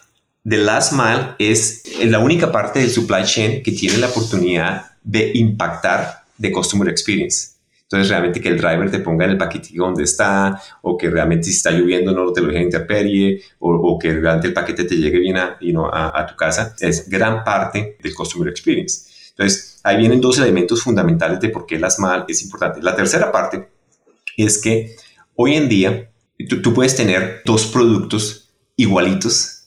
The 0.44 0.58
Last 0.58 0.94
Mile 0.94 1.36
es 1.38 1.84
la 2.04 2.18
única 2.18 2.52
parte 2.52 2.80
del 2.80 2.90
supply 2.90 3.24
chain 3.24 3.62
que 3.62 3.72
tiene 3.72 3.98
la 3.98 4.08
oportunidad 4.08 4.92
de 5.04 5.32
impactar 5.36 6.24
de 6.36 6.52
Customer 6.52 6.90
Experience. 6.90 7.52
Entonces, 7.84 8.10
realmente 8.10 8.42
que 8.42 8.50
el 8.50 8.58
driver 8.58 8.90
te 8.90 9.00
ponga 9.00 9.26
en 9.26 9.32
el 9.32 9.38
paquetito 9.38 9.84
donde 9.84 10.04
está, 10.04 10.60
o 10.82 10.98
que 10.98 11.10
realmente 11.10 11.44
si 11.44 11.52
está 11.52 11.70
lloviendo 11.72 12.12
no 12.14 12.32
te 12.34 12.42
lo 12.42 12.48
deje 12.48 12.64
interperie, 12.64 13.42
o, 13.60 14.00
que 14.00 14.14
realmente 14.14 14.48
el 14.48 14.54
paquete 14.54 14.86
te 14.86 14.96
llegue 14.96 15.20
bien 15.20 15.38
a, 15.38 15.58
a, 16.14 16.26
tu 16.26 16.36
casa, 16.36 16.74
es 16.80 17.08
gran 17.08 17.44
parte 17.44 17.98
del 18.02 18.16
Customer 18.16 18.48
Experience. 18.48 19.12
Entonces, 19.32 19.80
ahí 19.84 19.98
vienen 19.98 20.22
dos 20.22 20.40
elementos 20.40 20.82
fundamentales 20.82 21.40
de 21.40 21.50
por 21.50 21.68
qué 21.68 21.78
Last 21.78 22.00
Mile 22.00 22.24
es 22.28 22.42
importante. 22.42 22.82
La 22.82 22.96
tercera 22.96 23.32
parte 23.32 23.70
es 24.38 24.60
que 24.60 24.96
hoy 25.36 25.56
en 25.56 25.70
día 25.70 26.10
tú, 26.50 26.62
tú 26.62 26.74
puedes 26.74 26.96
tener 26.96 27.42
dos 27.46 27.68
productos 27.68 28.50
igualitos 28.76 29.61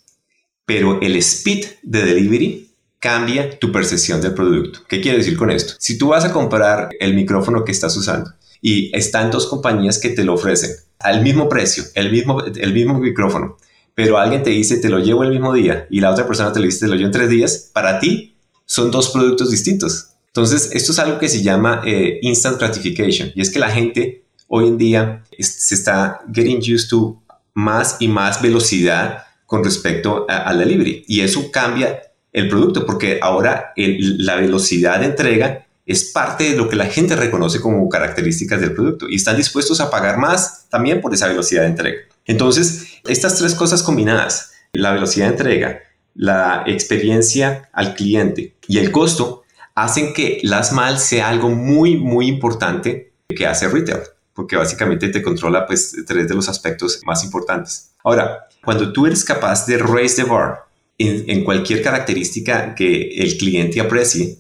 pero 0.67 1.01
el 1.01 1.17
speed 1.17 1.67
de 1.83 2.03
delivery 2.05 2.71
cambia 2.99 3.59
tu 3.59 3.71
percepción 3.71 4.21
del 4.21 4.33
producto. 4.33 4.81
¿Qué 4.89 5.01
quiere 5.01 5.19
decir 5.19 5.37
con 5.37 5.51
esto? 5.51 5.75
Si 5.79 5.99
tú 5.99 6.09
vas 6.09 6.25
a 6.25 6.33
comprar 6.33 6.89
el 7.01 7.15
micrófono 7.15 7.65
que 7.65 7.73
estás 7.73 7.95
usando 7.97 8.33
y 8.63 8.97
están 8.97 9.31
dos 9.31 9.47
compañías 9.47 9.99
que 9.99 10.09
te 10.09 10.25
lo 10.25 10.35
ofrecen 10.35 10.71
al 11.01 11.23
mismo 11.23 11.49
precio, 11.49 11.85
el 11.95 12.11
mismo, 12.11 12.43
el 12.43 12.73
mismo 12.73 12.99
micrófono, 12.99 13.59
pero 13.95 14.17
alguien 14.17 14.43
te 14.43 14.51
dice 14.51 14.79
te 14.79 14.89
lo 14.89 15.01
llevo 15.01 15.23
el 15.23 15.31
mismo 15.31 15.53
día 15.53 15.87
y 15.91 16.01
la 16.01 16.11
otra 16.11 16.27
persona 16.27 16.53
te 16.53 16.61
lo 16.61 16.65
dice 16.65 16.81
te 16.81 16.89
lo 16.89 16.95
llevo 16.95 17.07
en 17.07 17.13
tres 17.13 17.29
días, 17.29 17.71
para 17.75 17.99
ti 18.01 18.37
son 18.65 18.91
dos 18.91 19.11
productos 19.11 19.51
distintos. 19.51 20.09
Entonces, 20.29 20.71
esto 20.73 20.93
es 20.93 20.99
algo 20.99 21.19
que 21.19 21.29
se 21.29 21.43
llama 21.43 21.83
eh, 21.85 22.19
instant 22.23 22.59
gratification 22.59 23.31
y 23.35 23.43
es 23.43 23.51
que 23.51 23.59
la 23.59 23.71
gente 23.71 24.25
hoy 24.49 24.67
en 24.67 24.79
día 24.79 25.25
se 25.39 25.75
está 25.75 26.23
getting 26.33 26.59
used 26.59 26.89
to 26.89 27.23
más 27.53 27.97
y 28.01 28.09
más 28.09 28.41
velocidad 28.41 29.25
con 29.55 29.63
respecto 29.63 30.27
al 30.29 30.59
delivery. 30.59 31.05
Y 31.07 31.21
eso 31.21 31.53
cambia 31.53 32.03
el 32.33 32.49
producto 32.49 32.85
porque 32.85 33.21
ahora 33.23 33.73
la 33.77 34.35
velocidad 34.35 34.99
de 34.99 35.07
entrega 35.07 35.65
es 35.87 36.07
parte 36.07 36.51
de 36.51 36.57
lo 36.57 36.69
que 36.69 36.75
la 36.75 36.87
gente 36.87 37.15
reconoce 37.15 37.61
como 37.61 37.89
características 37.89 38.61
del 38.61 38.75
producto 38.75 39.09
y 39.09 39.15
están 39.15 39.37
dispuestos 39.37 39.81
a 39.81 39.91
pagar 39.91 40.19
más 40.19 40.67
también 40.71 41.01
por 41.01 41.15
esa 41.15 41.29
velocidad 41.29 41.63
de 41.63 41.69
entrega. 41.69 41.99
Entonces, 42.25 43.01
estas 43.07 43.39
tres 43.39 43.55
cosas 43.55 43.85
combinadas, 43.85 44.55
la 44.73 44.93
velocidad 44.93 45.27
de 45.27 45.33
entrega, 45.35 45.79
la 46.17 46.65
experiencia 46.67 47.71
al 47.73 47.95
cliente 47.95 48.57
y 48.67 48.79
el 48.79 48.91
costo, 48.91 49.45
hacen 49.77 50.15
que 50.15 50.41
Last 50.43 50.73
Mile 50.73 50.99
sea 50.99 51.29
algo 51.29 51.51
muy, 51.51 51.97
muy 51.97 52.27
importante 52.27 53.13
que 53.29 53.47
hace 53.47 53.69
retail, 53.69 54.01
porque 54.35 54.57
básicamente 54.57 55.09
te 55.09 55.23
controla 55.23 55.67
pues 55.67 55.97
tres 56.07 56.29
de 56.29 56.35
los 56.35 56.49
aspectos 56.49 57.01
más 57.07 57.25
importantes. 57.25 57.93
Ahora, 58.03 58.49
cuando 58.65 58.93
tú 58.93 59.07
eres 59.07 59.25
capaz 59.25 59.67
de 59.67 59.79
raise 59.79 60.23
the 60.23 60.29
bar 60.29 60.65
en, 60.99 61.31
en 61.31 61.45
cualquier 61.45 61.83
característica 61.83 62.75
que 62.75 63.17
el 63.19 63.37
cliente 63.39 63.81
aprecie, 63.81 64.39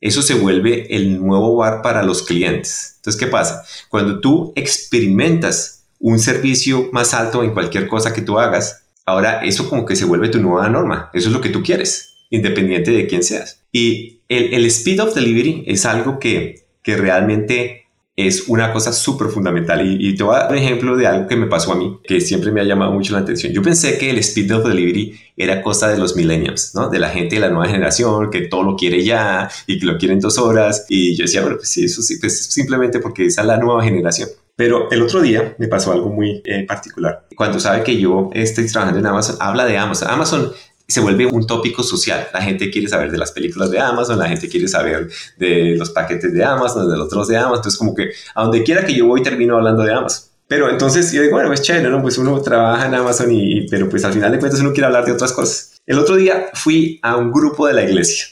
eso 0.00 0.22
se 0.22 0.34
vuelve 0.34 0.94
el 0.94 1.20
nuevo 1.20 1.56
bar 1.56 1.82
para 1.82 2.02
los 2.02 2.22
clientes. 2.22 2.94
Entonces, 2.96 3.18
¿qué 3.18 3.26
pasa? 3.26 3.64
Cuando 3.88 4.20
tú 4.20 4.52
experimentas 4.54 5.84
un 5.98 6.18
servicio 6.18 6.90
más 6.92 7.14
alto 7.14 7.42
en 7.42 7.52
cualquier 7.52 7.88
cosa 7.88 8.12
que 8.12 8.22
tú 8.22 8.38
hagas, 8.38 8.84
ahora 9.06 9.44
eso 9.44 9.68
como 9.68 9.86
que 9.86 9.96
se 9.96 10.04
vuelve 10.04 10.28
tu 10.28 10.40
nueva 10.40 10.68
norma. 10.68 11.10
Eso 11.14 11.28
es 11.28 11.32
lo 11.32 11.40
que 11.40 11.48
tú 11.48 11.62
quieres, 11.62 12.16
independiente 12.30 12.90
de 12.90 13.06
quién 13.06 13.22
seas. 13.22 13.62
Y 13.72 14.20
el, 14.28 14.54
el 14.54 14.66
speed 14.66 15.02
of 15.02 15.14
delivery 15.14 15.64
es 15.66 15.86
algo 15.86 16.18
que, 16.18 16.66
que 16.82 16.96
realmente 16.96 17.85
es 18.16 18.48
una 18.48 18.72
cosa 18.72 18.94
súper 18.94 19.28
fundamental. 19.28 19.86
Y, 19.86 20.08
y, 20.08 20.14
te 20.16 20.22
voy 20.22 20.34
a 20.34 20.38
dar 20.40 20.52
un 20.52 20.58
ejemplo 20.58 20.96
de 20.96 21.06
algo 21.06 21.28
que 21.28 21.36
me 21.36 21.46
pasó 21.46 21.72
a 21.72 21.76
mí, 21.76 21.98
que 22.02 22.22
siempre 22.22 22.50
me 22.50 22.62
ha 22.62 22.64
llamado 22.64 22.92
mucho 22.92 23.12
la 23.12 23.20
atención. 23.20 23.52
Yo 23.52 23.62
pensé 23.62 23.98
que 23.98 24.08
el 24.10 24.18
speed 24.18 24.56
of 24.56 24.66
delivery 24.66 25.20
era 25.36 25.62
cosa 25.62 25.88
de 25.88 25.98
los 25.98 26.16
millennials, 26.16 26.74
¿no? 26.74 26.88
De 26.88 26.98
la 26.98 27.10
gente 27.10 27.34
de 27.34 27.42
la 27.42 27.50
nueva 27.50 27.66
generación, 27.66 28.30
que 28.30 28.42
todo 28.42 28.62
lo 28.62 28.74
quiere 28.74 29.04
ya 29.04 29.50
y 29.66 29.78
que 29.78 29.86
lo 29.86 29.98
quiere 29.98 30.16
dos 30.16 30.38
horas. 30.38 30.86
Y 30.88 31.14
yo 31.14 31.24
decía, 31.24 31.42
bueno, 31.42 31.58
pues 31.58 31.68
sí, 31.68 31.84
eso 31.84 32.00
sí, 32.00 32.16
pues 32.18 32.46
simplemente 32.46 33.00
porque 33.00 33.26
esa 33.26 33.42
es 33.42 33.46
la 33.46 33.58
nueva 33.58 33.84
generación. 33.84 34.30
Pero 34.56 34.90
el 34.90 35.02
otro 35.02 35.20
día 35.20 35.54
me 35.58 35.68
pasó 35.68 35.92
algo 35.92 36.08
muy 36.08 36.40
eh, 36.46 36.64
particular. 36.66 37.26
Cuando 37.36 37.60
sabe 37.60 37.84
que 37.84 38.00
yo 38.00 38.30
estoy 38.32 38.66
trabajando 38.66 38.98
en 39.00 39.06
Amazon, 39.06 39.36
habla 39.38 39.66
de 39.66 39.76
Amazon. 39.76 40.08
Amazon 40.10 40.52
se 40.88 41.00
vuelve 41.00 41.26
un 41.26 41.46
tópico 41.46 41.82
social. 41.82 42.28
La 42.32 42.42
gente 42.42 42.70
quiere 42.70 42.88
saber 42.88 43.10
de 43.10 43.18
las 43.18 43.32
películas 43.32 43.70
de 43.70 43.80
Amazon, 43.80 44.18
la 44.18 44.28
gente 44.28 44.48
quiere 44.48 44.68
saber 44.68 45.08
de 45.36 45.76
los 45.76 45.90
paquetes 45.90 46.32
de 46.32 46.44
Amazon, 46.44 46.88
de 46.88 46.96
los 46.96 47.06
otros 47.06 47.28
de 47.28 47.36
Amazon. 47.36 47.56
Entonces, 47.56 47.78
como 47.78 47.94
que 47.94 48.10
a 48.34 48.42
donde 48.42 48.62
quiera 48.62 48.84
que 48.84 48.94
yo 48.94 49.06
voy, 49.06 49.22
termino 49.22 49.56
hablando 49.56 49.82
de 49.82 49.92
Amazon. 49.92 50.30
Pero 50.48 50.70
entonces 50.70 51.10
yo 51.12 51.22
digo, 51.22 51.34
bueno, 51.34 51.52
es 51.52 51.60
chévere, 51.62 51.90
¿no? 51.90 52.00
Pues 52.00 52.18
uno 52.18 52.40
trabaja 52.40 52.86
en 52.86 52.94
Amazon 52.94 53.32
y, 53.32 53.66
pero 53.68 53.88
pues 53.88 54.04
al 54.04 54.12
final 54.12 54.30
de 54.30 54.38
cuentas 54.38 54.60
uno 54.60 54.72
quiere 54.72 54.86
hablar 54.86 55.04
de 55.04 55.12
otras 55.12 55.32
cosas. 55.32 55.80
El 55.86 55.98
otro 55.98 56.16
día 56.16 56.46
fui 56.54 57.00
a 57.02 57.16
un 57.16 57.32
grupo 57.32 57.66
de 57.66 57.72
la 57.72 57.82
iglesia. 57.82 58.26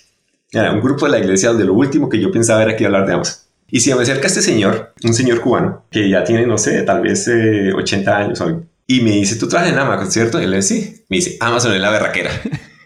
Era 0.53 0.71
un 0.71 0.81
grupo 0.81 1.07
de 1.07 1.13
la 1.13 1.19
iglesia 1.19 1.49
donde 1.49 1.65
lo 1.65 1.75
último 1.75 2.09
que 2.09 2.21
yo 2.21 2.31
pensaba 2.31 2.63
era 2.63 2.77
que 2.77 2.85
iba 2.85 2.93
a 2.93 2.95
hablar 2.95 3.09
de 3.09 3.15
Amazon. 3.15 3.45
Y 3.69 3.81
se 3.81 3.93
me 3.95 4.03
acerca 4.03 4.29
este 4.29 4.43
señor, 4.43 4.93
un 5.03 5.15
señor 5.15 5.41
cubano, 5.41 5.85
que 5.91 6.09
ya 6.09 6.23
tiene, 6.23 6.47
no 6.47 6.59
sé, 6.59 6.83
tal 6.83 7.03
vez 7.03 7.27
eh, 7.27 7.73
80 7.75 8.17
años 8.17 8.41
o. 8.41 8.63
Y 8.87 9.01
me 9.01 9.13
dice, 9.13 9.37
¿tú 9.37 9.49
trabajas 9.49 9.73
en 9.73 9.79
Amazon, 9.79 10.11
cierto? 10.11 10.41
Y 10.41 10.47
le 10.47 10.57
dice, 10.57 10.75
sí. 10.75 11.05
Me 11.09 11.17
dice, 11.17 11.37
Amazon 11.41 11.75
es 11.75 11.81
la 11.81 11.91
berraquera. 11.91 12.31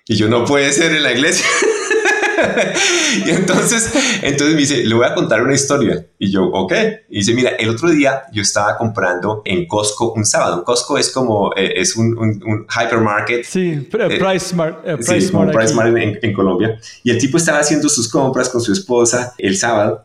Y 0.07 0.16
yo, 0.16 0.29
no 0.29 0.45
puede 0.45 0.73
ser 0.73 0.93
en 0.93 1.03
la 1.03 1.12
iglesia. 1.12 1.45
y 3.27 3.31
entonces, 3.31 3.93
entonces 4.23 4.55
me 4.55 4.61
dice, 4.61 4.85
le 4.85 4.95
voy 4.95 5.07
a 5.07 5.15
contar 5.15 5.43
una 5.43 5.55
historia. 5.55 6.07
Y 6.19 6.31
yo, 6.31 6.45
ok. 6.45 6.73
Y 7.11 7.19
dice, 7.19 7.35
mira, 7.35 7.51
el 7.51 7.69
otro 7.69 7.91
día 7.91 8.23
yo 8.33 8.43
estaba 8.43 8.77
comprando 8.77 9.43
en 9.45 9.66
Costco 9.66 10.12
un 10.12 10.25
sábado. 10.25 10.65
Costco 10.65 10.99
es 10.99 11.11
como, 11.11 11.53
eh, 11.57 11.75
es 11.77 11.97
un, 11.97 12.16
un, 12.19 12.43
un, 12.47 12.66
hypermarket. 12.69 13.45
Sí, 13.45 13.89
Price 13.91 14.47
Smart. 14.51 14.87
Eh, 14.87 14.97
Price 14.97 15.20
sí, 15.20 15.27
Smart, 15.29 15.53
Price 15.53 15.73
Smart 15.73 15.97
en, 15.97 16.19
en, 16.23 16.33
Colombia. 16.33 16.79
Y 17.03 17.11
el 17.11 17.19
tipo 17.19 17.37
estaba 17.37 17.59
haciendo 17.59 17.89
sus 17.89 18.09
compras 18.09 18.49
con 18.49 18.61
su 18.61 18.73
esposa 18.73 19.35
el 19.39 19.57
sábado. 19.57 20.05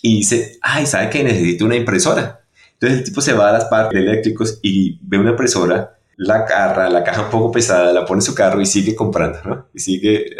Y 0.00 0.18
dice, 0.18 0.58
ay, 0.62 0.86
¿sabe 0.86 1.10
que 1.10 1.24
necesito 1.24 1.64
una 1.64 1.76
impresora? 1.76 2.37
Entonces 2.80 2.98
el 2.98 3.04
tipo 3.04 3.20
se 3.20 3.32
va 3.32 3.48
a 3.48 3.52
las 3.52 3.64
partes 3.64 3.98
eléctricos 3.98 4.60
y 4.62 4.98
ve 5.02 5.18
una 5.18 5.30
impresora 5.30 5.98
la 6.18 6.44
carra, 6.44 6.90
la 6.90 7.04
caja 7.04 7.22
un 7.22 7.30
poco 7.30 7.52
pesada, 7.52 7.92
la 7.92 8.04
pone 8.04 8.18
en 8.18 8.22
su 8.22 8.34
carro 8.34 8.60
y 8.60 8.66
sigue 8.66 8.96
comprando, 8.96 9.38
¿no? 9.44 9.68
Y 9.72 9.78
sigue, 9.78 10.36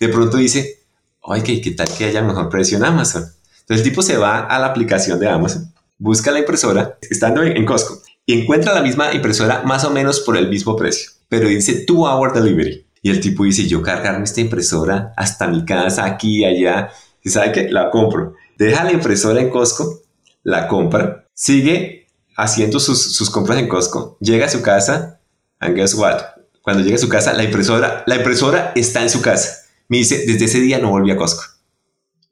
de 0.00 0.08
pronto 0.08 0.38
dice, 0.38 0.80
ay, 1.22 1.42
¿qué, 1.42 1.60
qué 1.60 1.72
tal 1.72 1.86
que 1.86 2.06
haya 2.06 2.22
mejor 2.22 2.48
precio 2.48 2.78
en 2.78 2.84
Amazon? 2.84 3.24
Entonces 3.60 3.84
el 3.84 3.90
tipo 3.90 4.00
se 4.00 4.16
va 4.16 4.46
a 4.46 4.58
la 4.58 4.66
aplicación 4.66 5.20
de 5.20 5.28
Amazon, 5.28 5.70
busca 5.98 6.30
la 6.30 6.38
impresora, 6.38 6.98
estando 7.10 7.42
en, 7.42 7.64
Costco, 7.66 8.00
y 8.24 8.40
encuentra 8.40 8.74
la 8.74 8.80
misma 8.80 9.12
impresora 9.12 9.62
más 9.64 9.84
o 9.84 9.90
menos 9.90 10.20
por 10.20 10.38
el 10.38 10.48
mismo 10.48 10.76
precio, 10.76 11.10
pero 11.28 11.46
dice 11.46 11.84
two 11.86 12.08
hour 12.08 12.32
delivery. 12.32 12.86
Y 13.02 13.10
el 13.10 13.20
tipo 13.20 13.44
dice, 13.44 13.68
yo 13.68 13.82
cargarme 13.82 14.24
esta 14.24 14.40
impresora 14.40 15.12
hasta 15.16 15.46
mi 15.46 15.64
casa, 15.66 16.06
aquí, 16.06 16.44
allá, 16.46 16.88
y 17.22 17.28
sabe 17.28 17.52
que 17.52 17.68
la 17.68 17.90
compro. 17.90 18.34
Deja 18.56 18.82
la 18.82 18.92
impresora 18.92 19.40
en 19.40 19.50
Costco, 19.50 20.00
la 20.42 20.66
compra, 20.66 21.27
sigue 21.38 22.08
haciendo 22.36 22.80
sus, 22.80 23.00
sus 23.14 23.30
compras 23.30 23.60
en 23.60 23.68
Costco, 23.68 24.18
llega 24.20 24.46
a 24.46 24.48
su 24.48 24.60
casa, 24.60 25.20
And 25.60 25.76
guess 25.76 25.94
what? 25.94 26.20
Cuando 26.62 26.82
llega 26.82 26.96
a 26.96 26.98
su 26.98 27.08
casa, 27.08 27.32
la 27.32 27.44
impresora, 27.44 28.02
la 28.06 28.16
impresora 28.16 28.72
está 28.74 29.02
en 29.02 29.10
su 29.10 29.22
casa. 29.22 29.62
Me 29.88 29.98
dice, 29.98 30.24
desde 30.26 30.44
ese 30.44 30.60
día 30.60 30.78
no 30.78 30.90
volví 30.90 31.10
a 31.10 31.16
Costco. 31.16 31.42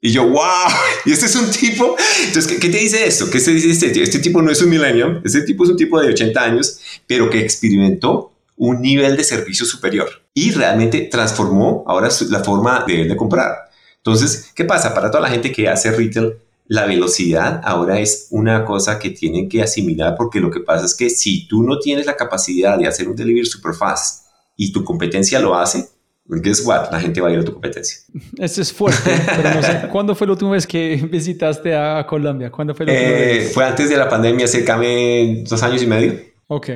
Y 0.01 0.11
yo, 0.11 0.27
wow, 0.27 0.69
y 1.05 1.11
este 1.11 1.25
es 1.25 1.35
un 1.35 1.49
tipo. 1.49 1.95
Entonces, 2.25 2.51
¿qué, 2.51 2.59
qué 2.59 2.69
te 2.69 2.77
dice 2.77 3.07
esto? 3.07 3.29
¿Qué 3.29 3.39
te 3.39 3.51
dice 3.51 3.69
este, 3.87 4.03
este 4.03 4.19
tipo? 4.19 4.41
no 4.41 4.51
es 4.51 4.61
un 4.61 4.69
millennium, 4.69 5.21
este 5.23 5.41
tipo 5.41 5.63
es 5.63 5.69
un 5.69 5.77
tipo 5.77 5.99
de 5.99 6.09
80 6.09 6.43
años, 6.43 6.79
pero 7.07 7.29
que 7.29 7.39
experimentó 7.39 8.33
un 8.57 8.81
nivel 8.81 9.15
de 9.15 9.23
servicio 9.23 9.65
superior 9.65 10.09
y 10.33 10.51
realmente 10.51 11.01
transformó 11.11 11.83
ahora 11.87 12.09
la 12.29 12.43
forma 12.43 12.83
de, 12.85 13.05
de 13.05 13.15
comprar. 13.15 13.69
Entonces, 13.97 14.51
¿qué 14.53 14.65
pasa? 14.65 14.93
Para 14.93 15.09
toda 15.09 15.21
la 15.21 15.29
gente 15.29 15.51
que 15.51 15.67
hace 15.67 15.91
retail, 15.91 16.35
la 16.67 16.85
velocidad 16.85 17.61
ahora 17.63 17.99
es 17.99 18.27
una 18.31 18.65
cosa 18.65 18.99
que 18.99 19.11
tienen 19.11 19.47
que 19.47 19.61
asimilar 19.61 20.15
porque 20.17 20.39
lo 20.39 20.51
que 20.51 20.59
pasa 20.59 20.85
es 20.85 20.95
que 20.95 21.09
si 21.09 21.47
tú 21.47 21.63
no 21.63 21.79
tienes 21.79 22.05
la 22.05 22.15
capacidad 22.15 22.77
de 22.77 22.87
hacer 22.87 23.07
un 23.07 23.15
delivery 23.15 23.45
super 23.45 23.73
fast 23.73 24.25
y 24.55 24.71
tu 24.71 24.83
competencia 24.83 25.39
lo 25.39 25.55
hace, 25.55 25.87
guess 26.25 26.65
what? 26.65 26.91
La 26.91 26.99
gente 26.99 27.21
va 27.21 27.29
a 27.29 27.31
ir 27.31 27.39
a 27.39 27.45
tu 27.45 27.53
competencia. 27.53 27.99
Eso 28.37 28.61
es 28.61 28.73
fuerte, 28.73 29.11
pero 29.35 29.53
no 29.53 29.61
sé, 29.61 29.87
¿cuándo 29.91 30.13
fue 30.13 30.27
la 30.27 30.33
última 30.33 30.51
vez 30.51 30.67
que 30.67 30.95
visitaste 31.11 31.73
a 31.75 32.05
Colombia? 32.05 32.51
¿Cuándo 32.51 32.75
fue 32.75 32.85
la 32.85 32.91
última 32.91 33.09
eh, 33.09 33.25
vez? 33.25 33.53
Fue 33.53 33.63
antes 33.63 33.89
de 33.89 33.97
la 33.97 34.09
pandemia, 34.09 34.47
cerca 34.47 34.77
de 34.77 35.43
dos 35.47 35.63
años 35.63 35.81
y 35.81 35.87
medio. 35.87 36.19
Ok. 36.47 36.69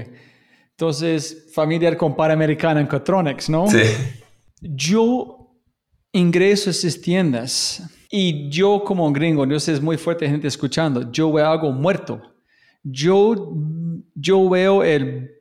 Entonces, 0.72 1.48
familiar 1.54 1.98
con 1.98 2.16
Panamericana 2.16 2.80
en 2.80 2.88
Cotronics, 2.88 3.50
¿no? 3.50 3.70
Sí. 3.70 3.82
Yo 4.62 5.54
ingreso 6.14 6.70
a 6.70 6.72
esas 6.72 7.02
tiendas 7.02 7.84
y 8.12 8.50
yo 8.50 8.84
como 8.84 9.12
gringo, 9.14 9.46
no 9.46 9.58
sé, 9.58 9.72
es 9.72 9.82
muy 9.82 9.98
fuerte 9.98 10.28
gente 10.28 10.48
escuchando, 10.48 11.10
yo 11.12 11.32
veo 11.32 11.50
algo 11.50 11.72
muerto. 11.72 12.22
Yo, 12.84 13.54
yo 14.16 14.50
veo 14.50 14.84
el 14.84 15.32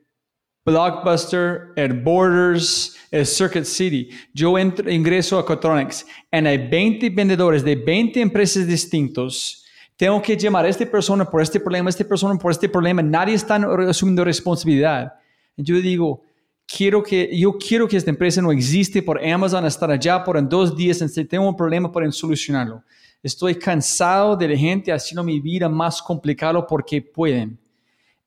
Blockbuster, 0.63 1.73
el 1.75 2.01
Borders, 2.01 2.95
el 3.09 3.25
Circuit 3.25 3.65
City. 3.65 4.09
Yo 4.33 4.57
entro, 4.57 4.89
ingreso 4.89 5.37
a 5.37 5.45
Cotronics 5.45 6.05
y 6.31 6.35
hay 6.37 6.69
20 6.69 7.09
vendedores 7.09 7.63
de 7.63 7.75
20 7.75 8.21
empresas 8.21 8.65
distintos. 8.65 9.65
Tengo 9.97 10.21
que 10.21 10.37
llamar 10.37 10.65
a 10.65 10.69
esta 10.69 10.85
persona 10.85 11.29
por 11.29 11.41
este 11.41 11.59
problema, 11.59 11.89
a 11.89 11.91
esta 11.91 12.05
persona 12.05 12.39
por 12.39 12.51
este 12.51 12.69
problema. 12.69 13.01
Nadie 13.01 13.35
está 13.35 13.55
asumiendo 13.55 14.23
responsabilidad. 14.23 15.13
Yo 15.57 15.75
digo, 15.75 16.23
quiero 16.67 17.03
que, 17.03 17.29
yo 17.37 17.57
quiero 17.57 17.87
que 17.87 17.97
esta 17.97 18.09
empresa 18.09 18.41
no 18.41 18.51
existe 18.51 19.01
por 19.01 19.23
Amazon 19.23 19.65
estar 19.65 19.91
allá 19.91 20.23
por 20.23 20.37
en 20.37 20.47
dos 20.47 20.75
días, 20.75 20.97
si 20.97 21.25
tengo 21.25 21.47
un 21.47 21.55
problema 21.55 21.91
pueden 21.91 22.11
solucionarlo. 22.11 22.83
Estoy 23.23 23.55
cansado 23.55 24.35
de 24.35 24.47
la 24.47 24.57
gente 24.57 24.91
haciendo 24.91 25.23
mi 25.23 25.39
vida 25.39 25.69
más 25.69 26.01
complicada 26.01 26.65
porque 26.65 27.01
pueden. 27.01 27.59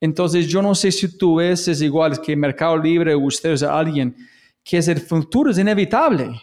Entonces, 0.01 0.47
yo 0.47 0.62
no 0.62 0.74
sé 0.74 0.93
si 0.93 1.16
tú 1.16 1.36
ves 1.36 1.66
es 1.66 1.81
igual 1.81 2.20
que 2.20 2.36
Mercado 2.36 2.77
Libre 2.77 3.15
o 3.15 3.20
ustedes 3.20 3.62
alguien 3.62 4.15
que 4.62 4.78
es 4.78 4.89
el 4.89 5.01
futuro 5.01 5.51
es 5.51 5.59
inevitable 5.59 6.40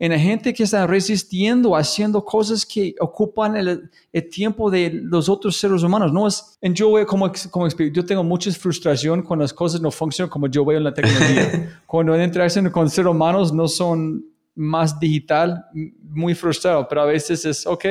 en 0.00 0.12
la 0.12 0.18
gente 0.18 0.54
que 0.54 0.62
está 0.62 0.86
resistiendo, 0.86 1.76
haciendo 1.76 2.24
cosas 2.24 2.64
que 2.64 2.94
ocupan 3.00 3.54
el, 3.54 3.90
el, 4.10 4.28
tiempo 4.30 4.70
de 4.70 4.90
los 4.94 5.28
otros 5.28 5.58
seres 5.58 5.82
humanos. 5.82 6.10
No 6.10 6.26
es, 6.26 6.58
en 6.62 6.74
yo 6.74 6.90
veo 6.90 7.06
como, 7.06 7.30
como 7.50 7.68
yo 7.68 8.04
tengo 8.06 8.24
mucha 8.24 8.50
frustración 8.52 9.20
cuando 9.22 9.42
las 9.42 9.52
cosas 9.52 9.78
no 9.82 9.90
funcionan 9.90 10.30
como 10.30 10.46
yo 10.46 10.64
veo 10.64 10.78
en 10.78 10.84
la 10.84 10.94
tecnología. 10.94 11.82
cuando 11.86 12.14
entras 12.14 12.58
con 12.72 12.88
seres 12.88 13.10
humanos 13.10 13.52
no 13.52 13.68
son 13.68 14.24
más 14.54 14.98
digital, 14.98 15.66
muy 16.02 16.34
frustrado, 16.34 16.88
pero 16.88 17.02
a 17.02 17.04
veces 17.04 17.44
es, 17.44 17.66
ok, 17.66 17.84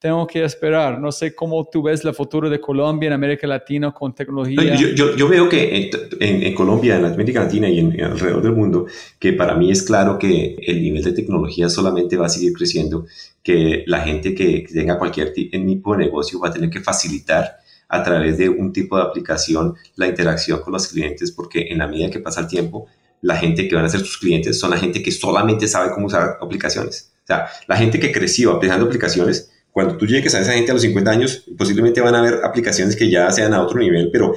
tengo 0.00 0.26
que 0.26 0.42
esperar. 0.42 0.98
No 0.98 1.12
sé 1.12 1.34
cómo 1.34 1.68
tú 1.70 1.82
ves 1.82 2.02
el 2.04 2.14
futuro 2.14 2.48
de 2.48 2.58
Colombia 2.58 3.08
en 3.08 3.12
América 3.12 3.46
Latina 3.46 3.92
con 3.92 4.14
tecnología. 4.14 4.74
Yo, 4.74 4.88
yo, 4.88 5.14
yo 5.14 5.28
veo 5.28 5.46
que 5.48 5.90
en, 6.18 6.42
en, 6.42 6.54
Colombia, 6.54 6.96
en 6.96 7.04
América 7.04 7.40
Latina 7.42 7.68
y 7.68 7.78
en, 7.78 7.92
en, 7.92 8.06
alrededor 8.06 8.42
del 8.42 8.52
mundo, 8.52 8.86
que 9.18 9.34
para 9.34 9.54
mí 9.54 9.70
es 9.70 9.82
claro 9.82 10.18
que 10.18 10.56
el 10.66 10.82
nivel 10.82 11.04
de 11.04 11.12
tecnología 11.12 11.68
solamente 11.68 12.16
va 12.16 12.26
a 12.26 12.30
seguir 12.30 12.54
creciendo, 12.54 13.06
que 13.42 13.84
la 13.86 14.00
gente 14.00 14.34
que 14.34 14.66
tenga 14.72 14.98
cualquier 14.98 15.34
tipo 15.34 15.92
de 15.92 15.98
negocio 15.98 16.40
va 16.40 16.48
a 16.48 16.52
tener 16.52 16.70
que 16.70 16.80
facilitar 16.80 17.58
a 17.86 18.02
través 18.02 18.38
de 18.38 18.48
un 18.48 18.72
tipo 18.72 18.96
de 18.96 19.02
aplicación 19.02 19.74
la 19.96 20.06
interacción 20.06 20.60
con 20.62 20.72
los 20.72 20.88
clientes, 20.88 21.30
porque 21.30 21.68
en 21.68 21.76
la 21.76 21.86
medida 21.86 22.08
que 22.08 22.20
pasa 22.20 22.40
el 22.40 22.48
tiempo, 22.48 22.86
la 23.20 23.36
gente 23.36 23.68
que 23.68 23.74
van 23.74 23.84
a 23.84 23.90
ser 23.90 24.00
sus 24.00 24.16
clientes 24.16 24.58
son 24.58 24.70
la 24.70 24.78
gente 24.78 25.02
que 25.02 25.12
solamente 25.12 25.68
sabe 25.68 25.92
cómo 25.92 26.06
usar 26.06 26.38
aplicaciones. 26.40 27.12
O 27.24 27.26
sea, 27.26 27.48
la 27.68 27.76
gente 27.76 28.00
que 28.00 28.12
creció 28.12 28.52
aplicando 28.52 28.86
aplicaciones 28.86 29.50
Cuando 29.72 29.96
tú 29.96 30.06
llegues 30.06 30.34
a 30.34 30.40
esa 30.40 30.52
gente 30.52 30.70
a 30.70 30.74
los 30.74 30.82
50 30.82 31.10
años, 31.10 31.44
posiblemente 31.56 32.00
van 32.00 32.14
a 32.14 32.20
haber 32.20 32.44
aplicaciones 32.44 32.96
que 32.96 33.10
ya 33.10 33.30
sean 33.30 33.54
a 33.54 33.62
otro 33.62 33.78
nivel, 33.78 34.10
pero 34.12 34.34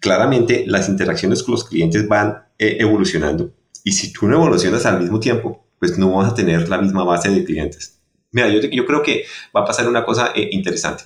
claramente 0.00 0.64
las 0.66 0.88
interacciones 0.88 1.42
con 1.42 1.52
los 1.52 1.64
clientes 1.64 2.08
van 2.08 2.44
eh, 2.58 2.78
evolucionando. 2.80 3.52
Y 3.84 3.92
si 3.92 4.12
tú 4.12 4.26
no 4.26 4.36
evolucionas 4.36 4.84
al 4.84 5.00
mismo 5.00 5.20
tiempo, 5.20 5.64
pues 5.78 5.96
no 5.96 6.12
vas 6.12 6.32
a 6.32 6.34
tener 6.34 6.68
la 6.68 6.78
misma 6.78 7.04
base 7.04 7.30
de 7.30 7.44
clientes. 7.44 8.00
Mira, 8.32 8.48
yo, 8.48 8.60
yo 8.60 8.84
creo 8.86 9.02
que 9.02 9.24
va 9.54 9.62
a 9.62 9.64
pasar 9.64 9.88
una 9.88 10.04
cosa 10.04 10.32
eh, 10.34 10.48
interesante. 10.52 11.04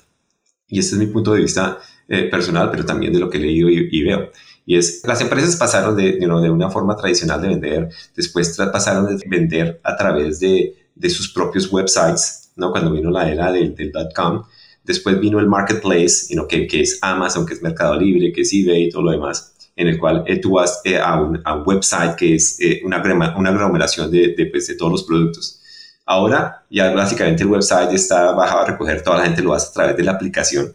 Y 0.69 0.79
este 0.79 0.95
es 0.95 0.99
mi 0.99 1.07
punto 1.07 1.35
de 1.35 1.41
vista 1.41 1.79
eh, 2.09 2.29
personal, 2.31 2.71
pero 2.71 2.85
también 2.85 3.13
de 3.13 3.19
lo 3.19 3.29
que 3.29 3.39
he 3.39 3.41
leído 3.41 3.69
y, 3.69 4.03
veo. 4.03 4.31
Y 4.65 4.77
es, 4.77 5.03
las 5.05 5.21
empresas 5.21 5.57
pasaron 5.57 5.97
de, 5.97 6.13
de 6.13 6.27
una 6.27 6.71
forma 6.71 6.97
tradicional 6.97 7.41
de 7.41 7.49
vender, 7.49 7.89
después 8.17 8.57
pasaron 8.73 9.07
de 9.07 9.23
vender 9.29 9.81
a 9.85 9.97
través 9.97 10.41
de, 10.41 10.86
de 10.97 11.09
sus 11.09 11.32
propios 11.32 11.70
websites, 11.70 12.51
¿no? 12.56 12.73
Cuando 12.73 12.90
vino 12.90 13.10
la 13.10 13.31
era 13.31 13.52
del, 13.52 13.77
del 13.77 13.93
.com, 14.14 14.43
Después 14.86 15.18
vino 15.18 15.40
el 15.40 15.48
marketplace, 15.48 16.32
que, 16.48 16.66
que, 16.68 16.81
es 16.81 16.98
Amazon, 17.02 17.44
que 17.44 17.55
es 17.55 17.62
Mercado 17.62 17.98
Libre, 17.98 18.32
que 18.32 18.43
es 18.43 18.52
eBay 18.52 18.85
y 18.85 18.89
todo 18.89 19.02
lo 19.02 19.10
demás, 19.10 19.52
en 19.74 19.89
el 19.89 19.98
cual 19.98 20.23
eh, 20.28 20.39
tú 20.39 20.52
vas 20.52 20.81
eh, 20.85 20.97
a, 20.97 21.20
un, 21.20 21.43
website 21.66 22.14
que 22.14 22.36
es 22.36 22.56
eh, 22.60 22.82
una, 22.85 23.02
una 23.36 23.51
aglomeración 23.51 24.12
de, 24.12 24.48
pues, 24.48 24.68
de, 24.68 24.77
todos 24.77 24.93
los 24.93 25.02
productos. 25.02 25.60
Ahora 26.05 26.64
ya 26.70 26.93
básicamente 26.93 27.43
el 27.43 27.48
website 27.48 27.93
está 27.93 28.31
bajado 28.31 28.60
a 28.60 28.66
recoger, 28.66 29.02
toda 29.02 29.18
la 29.18 29.24
gente 29.24 29.43
lo 29.43 29.55
hace 29.55 29.70
a 29.70 29.73
través 29.73 29.97
de 29.97 30.05
la 30.05 30.12
aplicación. 30.12 30.73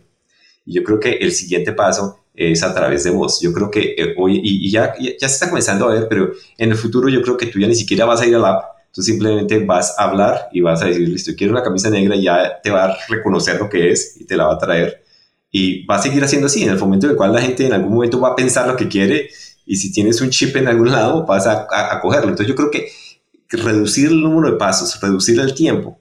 Y 0.66 0.74
yo 0.74 0.84
creo 0.84 1.00
que 1.00 1.12
el 1.14 1.32
siguiente 1.32 1.72
paso 1.72 2.20
es 2.34 2.64
a 2.64 2.74
través 2.74 3.06
de 3.06 3.12
voz. 3.12 3.40
Yo 3.40 3.54
creo 3.54 3.72
que 3.72 4.14
hoy, 4.18 4.42
y, 4.44 4.70
ya, 4.70 4.94
ya 5.00 5.30
se 5.30 5.36
está 5.36 5.48
comenzando 5.48 5.88
a 5.88 5.94
ver, 5.94 6.08
pero 6.10 6.32
en 6.58 6.70
el 6.70 6.76
futuro 6.76 7.08
yo 7.08 7.22
creo 7.22 7.38
que 7.38 7.46
tú 7.46 7.60
ya 7.60 7.68
ni 7.68 7.76
siquiera 7.76 8.04
vas 8.04 8.20
a 8.20 8.26
ir 8.26 8.36
al 8.36 8.44
app, 8.44 8.64
Tú 8.94 9.02
simplemente 9.02 9.64
vas 9.64 9.98
a 9.98 10.04
hablar 10.04 10.50
y 10.52 10.62
vas 10.62 10.82
a 10.82 10.86
decir, 10.86 11.08
listo, 11.08 11.32
quiero 11.38 11.54
una 11.54 11.64
camisa 11.64 11.90
negra 11.90 12.16
y 12.16 12.24
ya 12.24 12.60
te 12.62 12.72
va 12.72 12.86
a 12.86 12.98
reconocer 13.08 13.60
lo 13.60 13.70
que 13.70 13.92
es 13.92 14.18
y 14.20 14.26
te 14.26 14.36
la 14.36 14.46
va 14.46 14.54
a 14.56 14.58
traer. 14.58 15.04
Y 15.50 15.86
va 15.86 15.96
a 15.96 16.02
seguir 16.02 16.24
haciendo 16.24 16.48
así, 16.48 16.64
en 16.64 16.70
el 16.70 16.80
momento 16.80 17.06
en 17.06 17.12
el 17.12 17.18
cual 17.18 17.34
la 17.34 17.42
gente 17.42 17.66
en 17.66 17.74
algún 17.74 17.94
momento 17.94 18.20
va 18.20 18.30
a 18.30 18.36
pensar 18.36 18.68
lo 18.68 18.76
que 18.76 18.88
quiere 18.88 19.30
y 19.66 19.76
si 19.78 19.92
tienes 19.92 20.20
un 20.22 20.30
chip 20.30 20.56
en 20.56 20.68
algún 20.68 20.92
lado 20.92 21.26
vas 21.26 21.48
a, 21.48 21.68
a, 21.70 22.00
cogerlo. 22.02 22.30
Entonces 22.30 22.48
yo 22.48 22.56
creo 22.56 22.72
que 22.72 22.90
reducir 23.50 24.10
el 24.10 24.22
número 24.22 24.52
de 24.52 24.58
pasos, 24.58 25.00
reducir 25.02 25.40
el 25.40 25.54
tiempo 25.54 26.00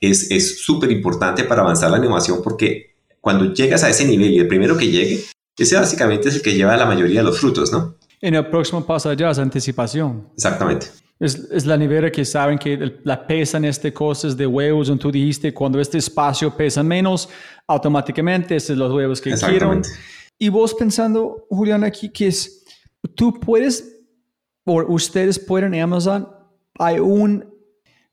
es 0.00 0.60
súper 0.60 0.90
importante 0.90 1.44
para 1.44 1.62
avanzar 1.62 1.90
la 1.90 1.96
animación 1.96 2.40
porque 2.42 2.96
cuando 3.20 3.54
llegas 3.54 3.84
a 3.84 3.88
ese 3.88 4.04
nivel 4.04 4.32
y 4.32 4.38
el 4.40 4.48
primero 4.48 4.76
que 4.76 4.90
llegue, 4.90 5.22
ese 5.56 5.76
básicamente 5.76 6.28
es 6.28 6.36
el 6.36 6.42
que 6.42 6.54
lleva 6.54 6.76
la 6.76 6.86
mayoría 6.86 7.20
de 7.20 7.26
los 7.26 7.38
frutos, 7.38 7.70
¿no? 7.70 7.94
En 8.20 8.34
el 8.34 8.46
próximo 8.48 8.84
paso 8.84 9.12
ya 9.12 9.30
es 9.30 9.38
anticipación. 9.38 10.28
Exactamente. 10.34 10.88
Es, 11.22 11.64
la 11.66 11.76
nevera 11.76 12.10
que 12.10 12.24
saben 12.24 12.58
que 12.58 12.98
la 13.04 13.24
pesan 13.24 13.64
este 13.64 13.92
cosas 13.92 14.36
de 14.36 14.44
huevos, 14.44 14.88
donde 14.88 15.00
tú 15.00 15.12
dijiste, 15.12 15.54
cuando 15.54 15.80
este 15.80 15.98
espacio 15.98 16.54
pesa 16.56 16.82
menos, 16.82 17.28
automáticamente 17.64 18.56
estos 18.56 18.76
son 18.76 18.78
los 18.80 18.92
huevos 18.92 19.20
que 19.20 19.32
quieren. 19.32 19.82
Y 20.36 20.48
vos 20.48 20.74
pensando, 20.74 21.46
Julián, 21.48 21.84
aquí 21.84 22.08
que 22.08 22.26
es, 22.26 22.64
tú 23.14 23.38
puedes, 23.38 24.00
o 24.64 24.82
ustedes 24.92 25.38
pueden 25.38 25.74
en 25.74 25.82
Amazon, 25.82 26.28
hay 26.76 26.98
un, 26.98 27.44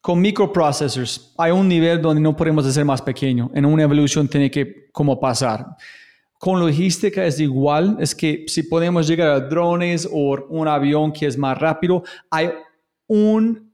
con 0.02 0.22
microprocessors, 0.22 1.34
hay 1.36 1.52
un 1.52 1.68
nivel 1.68 2.00
donde 2.00 2.22
no 2.22 2.36
podemos 2.36 2.64
hacer 2.68 2.86
más 2.86 3.02
pequeño. 3.02 3.50
En 3.56 3.66
una 3.66 3.82
evolución 3.82 4.28
tiene 4.28 4.52
que 4.52 4.88
como 4.92 5.20
pasar. 5.20 5.66
Con 6.38 6.60
logística 6.60 7.26
es 7.26 7.40
igual, 7.40 7.98
es 8.00 8.14
que 8.14 8.46
si 8.48 8.62
podemos 8.62 9.08
llegar 9.08 9.30
a 9.30 9.40
drones 9.40 10.08
o 10.10 10.46
un 10.50 10.68
avión 10.68 11.12
que 11.12 11.26
es 11.26 11.36
más 11.36 11.58
rápido, 11.58 12.04
hay 12.30 12.52
un 13.10 13.70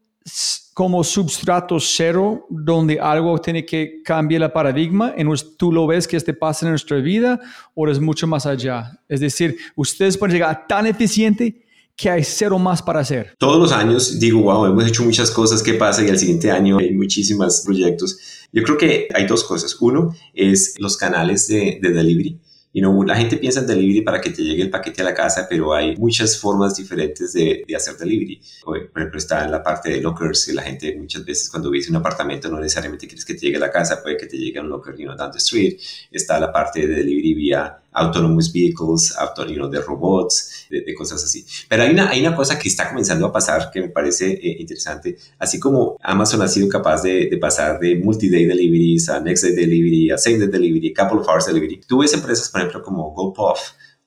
como 0.73 1.03
substrato 1.03 1.79
cero 1.79 2.47
donde 2.49 2.99
algo 2.99 3.37
tiene 3.39 3.65
que 3.65 4.01
cambiar 4.03 4.43
el 4.43 4.51
paradigma, 4.51 5.13
en 5.15 5.29
tú 5.57 5.71
lo 5.71 5.87
ves 5.87 6.07
que 6.07 6.17
este 6.17 6.33
pasa 6.33 6.65
en 6.65 6.71
nuestra 6.71 6.97
vida 6.97 7.39
o 7.73 7.87
es 7.87 7.99
mucho 7.99 8.27
más 8.27 8.45
allá. 8.45 8.99
Es 9.07 9.19
decir, 9.19 9.55
ustedes 9.75 10.17
pueden 10.17 10.33
llegar 10.33 10.65
tan 10.67 10.87
eficiente 10.87 11.63
que 11.95 12.09
hay 12.09 12.23
cero 12.23 12.59
más 12.59 12.81
para 12.81 12.99
hacer. 13.01 13.35
Todos 13.37 13.57
los 13.57 13.71
años 13.71 14.19
digo, 14.19 14.41
wow, 14.41 14.65
hemos 14.65 14.85
hecho 14.85 15.03
muchas 15.03 15.31
cosas, 15.31 15.63
¿qué 15.63 15.75
pasa? 15.75 16.03
Y 16.03 16.09
al 16.09 16.17
siguiente 16.19 16.51
año 16.51 16.77
hay 16.77 16.93
muchísimos 16.93 17.61
proyectos. 17.65 18.17
Yo 18.51 18.63
creo 18.63 18.77
que 18.77 19.07
hay 19.13 19.25
dos 19.27 19.45
cosas. 19.45 19.77
Uno 19.79 20.13
es 20.33 20.75
los 20.79 20.97
canales 20.97 21.47
de, 21.47 21.79
de 21.81 21.89
delivery 21.91 22.37
y 22.75 22.81
no, 22.81 23.05
la 23.05 23.15
gente 23.15 23.37
piensa 23.37 23.61
en 23.61 23.67
delivery 23.67 24.01
para 24.01 24.19
que 24.19 24.31
te 24.31 24.43
llegue 24.43 24.61
el 24.61 24.69
paquete 24.69 25.01
a 25.01 25.05
la 25.05 25.13
casa, 25.13 25.47
pero 25.49 25.73
hay 25.73 25.95
muchas 25.95 26.37
formas 26.37 26.75
diferentes 26.75 27.31
de, 27.31 27.63
de 27.65 27.73
hacer 27.73 27.95
delivery. 27.95 28.41
Por 28.65 28.77
ejemplo, 28.77 29.17
está 29.17 29.45
en 29.45 29.51
la 29.51 29.63
parte 29.63 29.91
de 29.91 30.01
lockers, 30.01 30.45
que 30.45 30.53
la 30.53 30.61
gente 30.61 30.93
muchas 30.97 31.23
veces 31.23 31.49
cuando 31.49 31.69
vives 31.69 31.89
un 31.89 31.95
apartamento 31.95 32.49
no 32.49 32.59
necesariamente 32.59 33.07
quieres 33.07 33.23
que 33.23 33.35
te 33.35 33.45
llegue 33.45 33.55
a 33.55 33.61
la 33.61 33.71
casa, 33.71 34.03
puede 34.03 34.17
que 34.17 34.25
te 34.25 34.37
llegue 34.37 34.59
a 34.59 34.61
un 34.61 34.67
locker 34.67 34.93
you 34.97 35.05
know, 35.05 35.15
down 35.15 35.31
the 35.31 35.37
street. 35.37 35.79
Está 36.11 36.37
la 36.37 36.51
parte 36.51 36.85
de 36.85 36.95
delivery 36.95 37.33
vía 37.33 37.77
autonomous 37.95 38.51
vehicles, 38.51 39.15
auto, 39.17 39.45
de 39.45 39.81
robots, 39.81 40.67
de, 40.69 40.93
cosas 40.93 41.23
así. 41.23 41.45
Pero 41.67 41.83
hay 41.83 41.91
una, 41.91 42.09
hay 42.09 42.19
una 42.19 42.35
cosa 42.35 42.59
que 42.59 42.67
está 42.67 42.89
comenzando 42.89 43.25
a 43.25 43.31
pasar 43.31 43.71
que 43.71 43.81
me 43.81 43.89
parece 43.89 44.31
eh, 44.31 44.57
interesante. 44.59 45.17
Así 45.39 45.59
como 45.59 45.97
Amazon 46.01 46.41
ha 46.41 46.47
sido 46.47 46.67
capaz 46.67 47.01
de, 47.01 47.27
de 47.29 47.37
pasar 47.37 47.79
de 47.79 47.95
multi-day 47.95 48.45
deliveries 48.45 49.09
a 49.09 49.19
next-day 49.19 49.55
delivery, 49.55 50.11
a 50.11 50.17
same-day 50.17 50.47
delivery, 50.47 50.93
couple 50.93 51.19
of 51.19 51.27
hours 51.27 51.45
delivery. 51.45 51.81
Tú 51.87 51.99
ves 51.99 52.13
empresas, 52.13 52.49
por 52.49 52.61
ejemplo, 52.61 52.83
como 52.83 53.11
GoPuff 53.11 53.59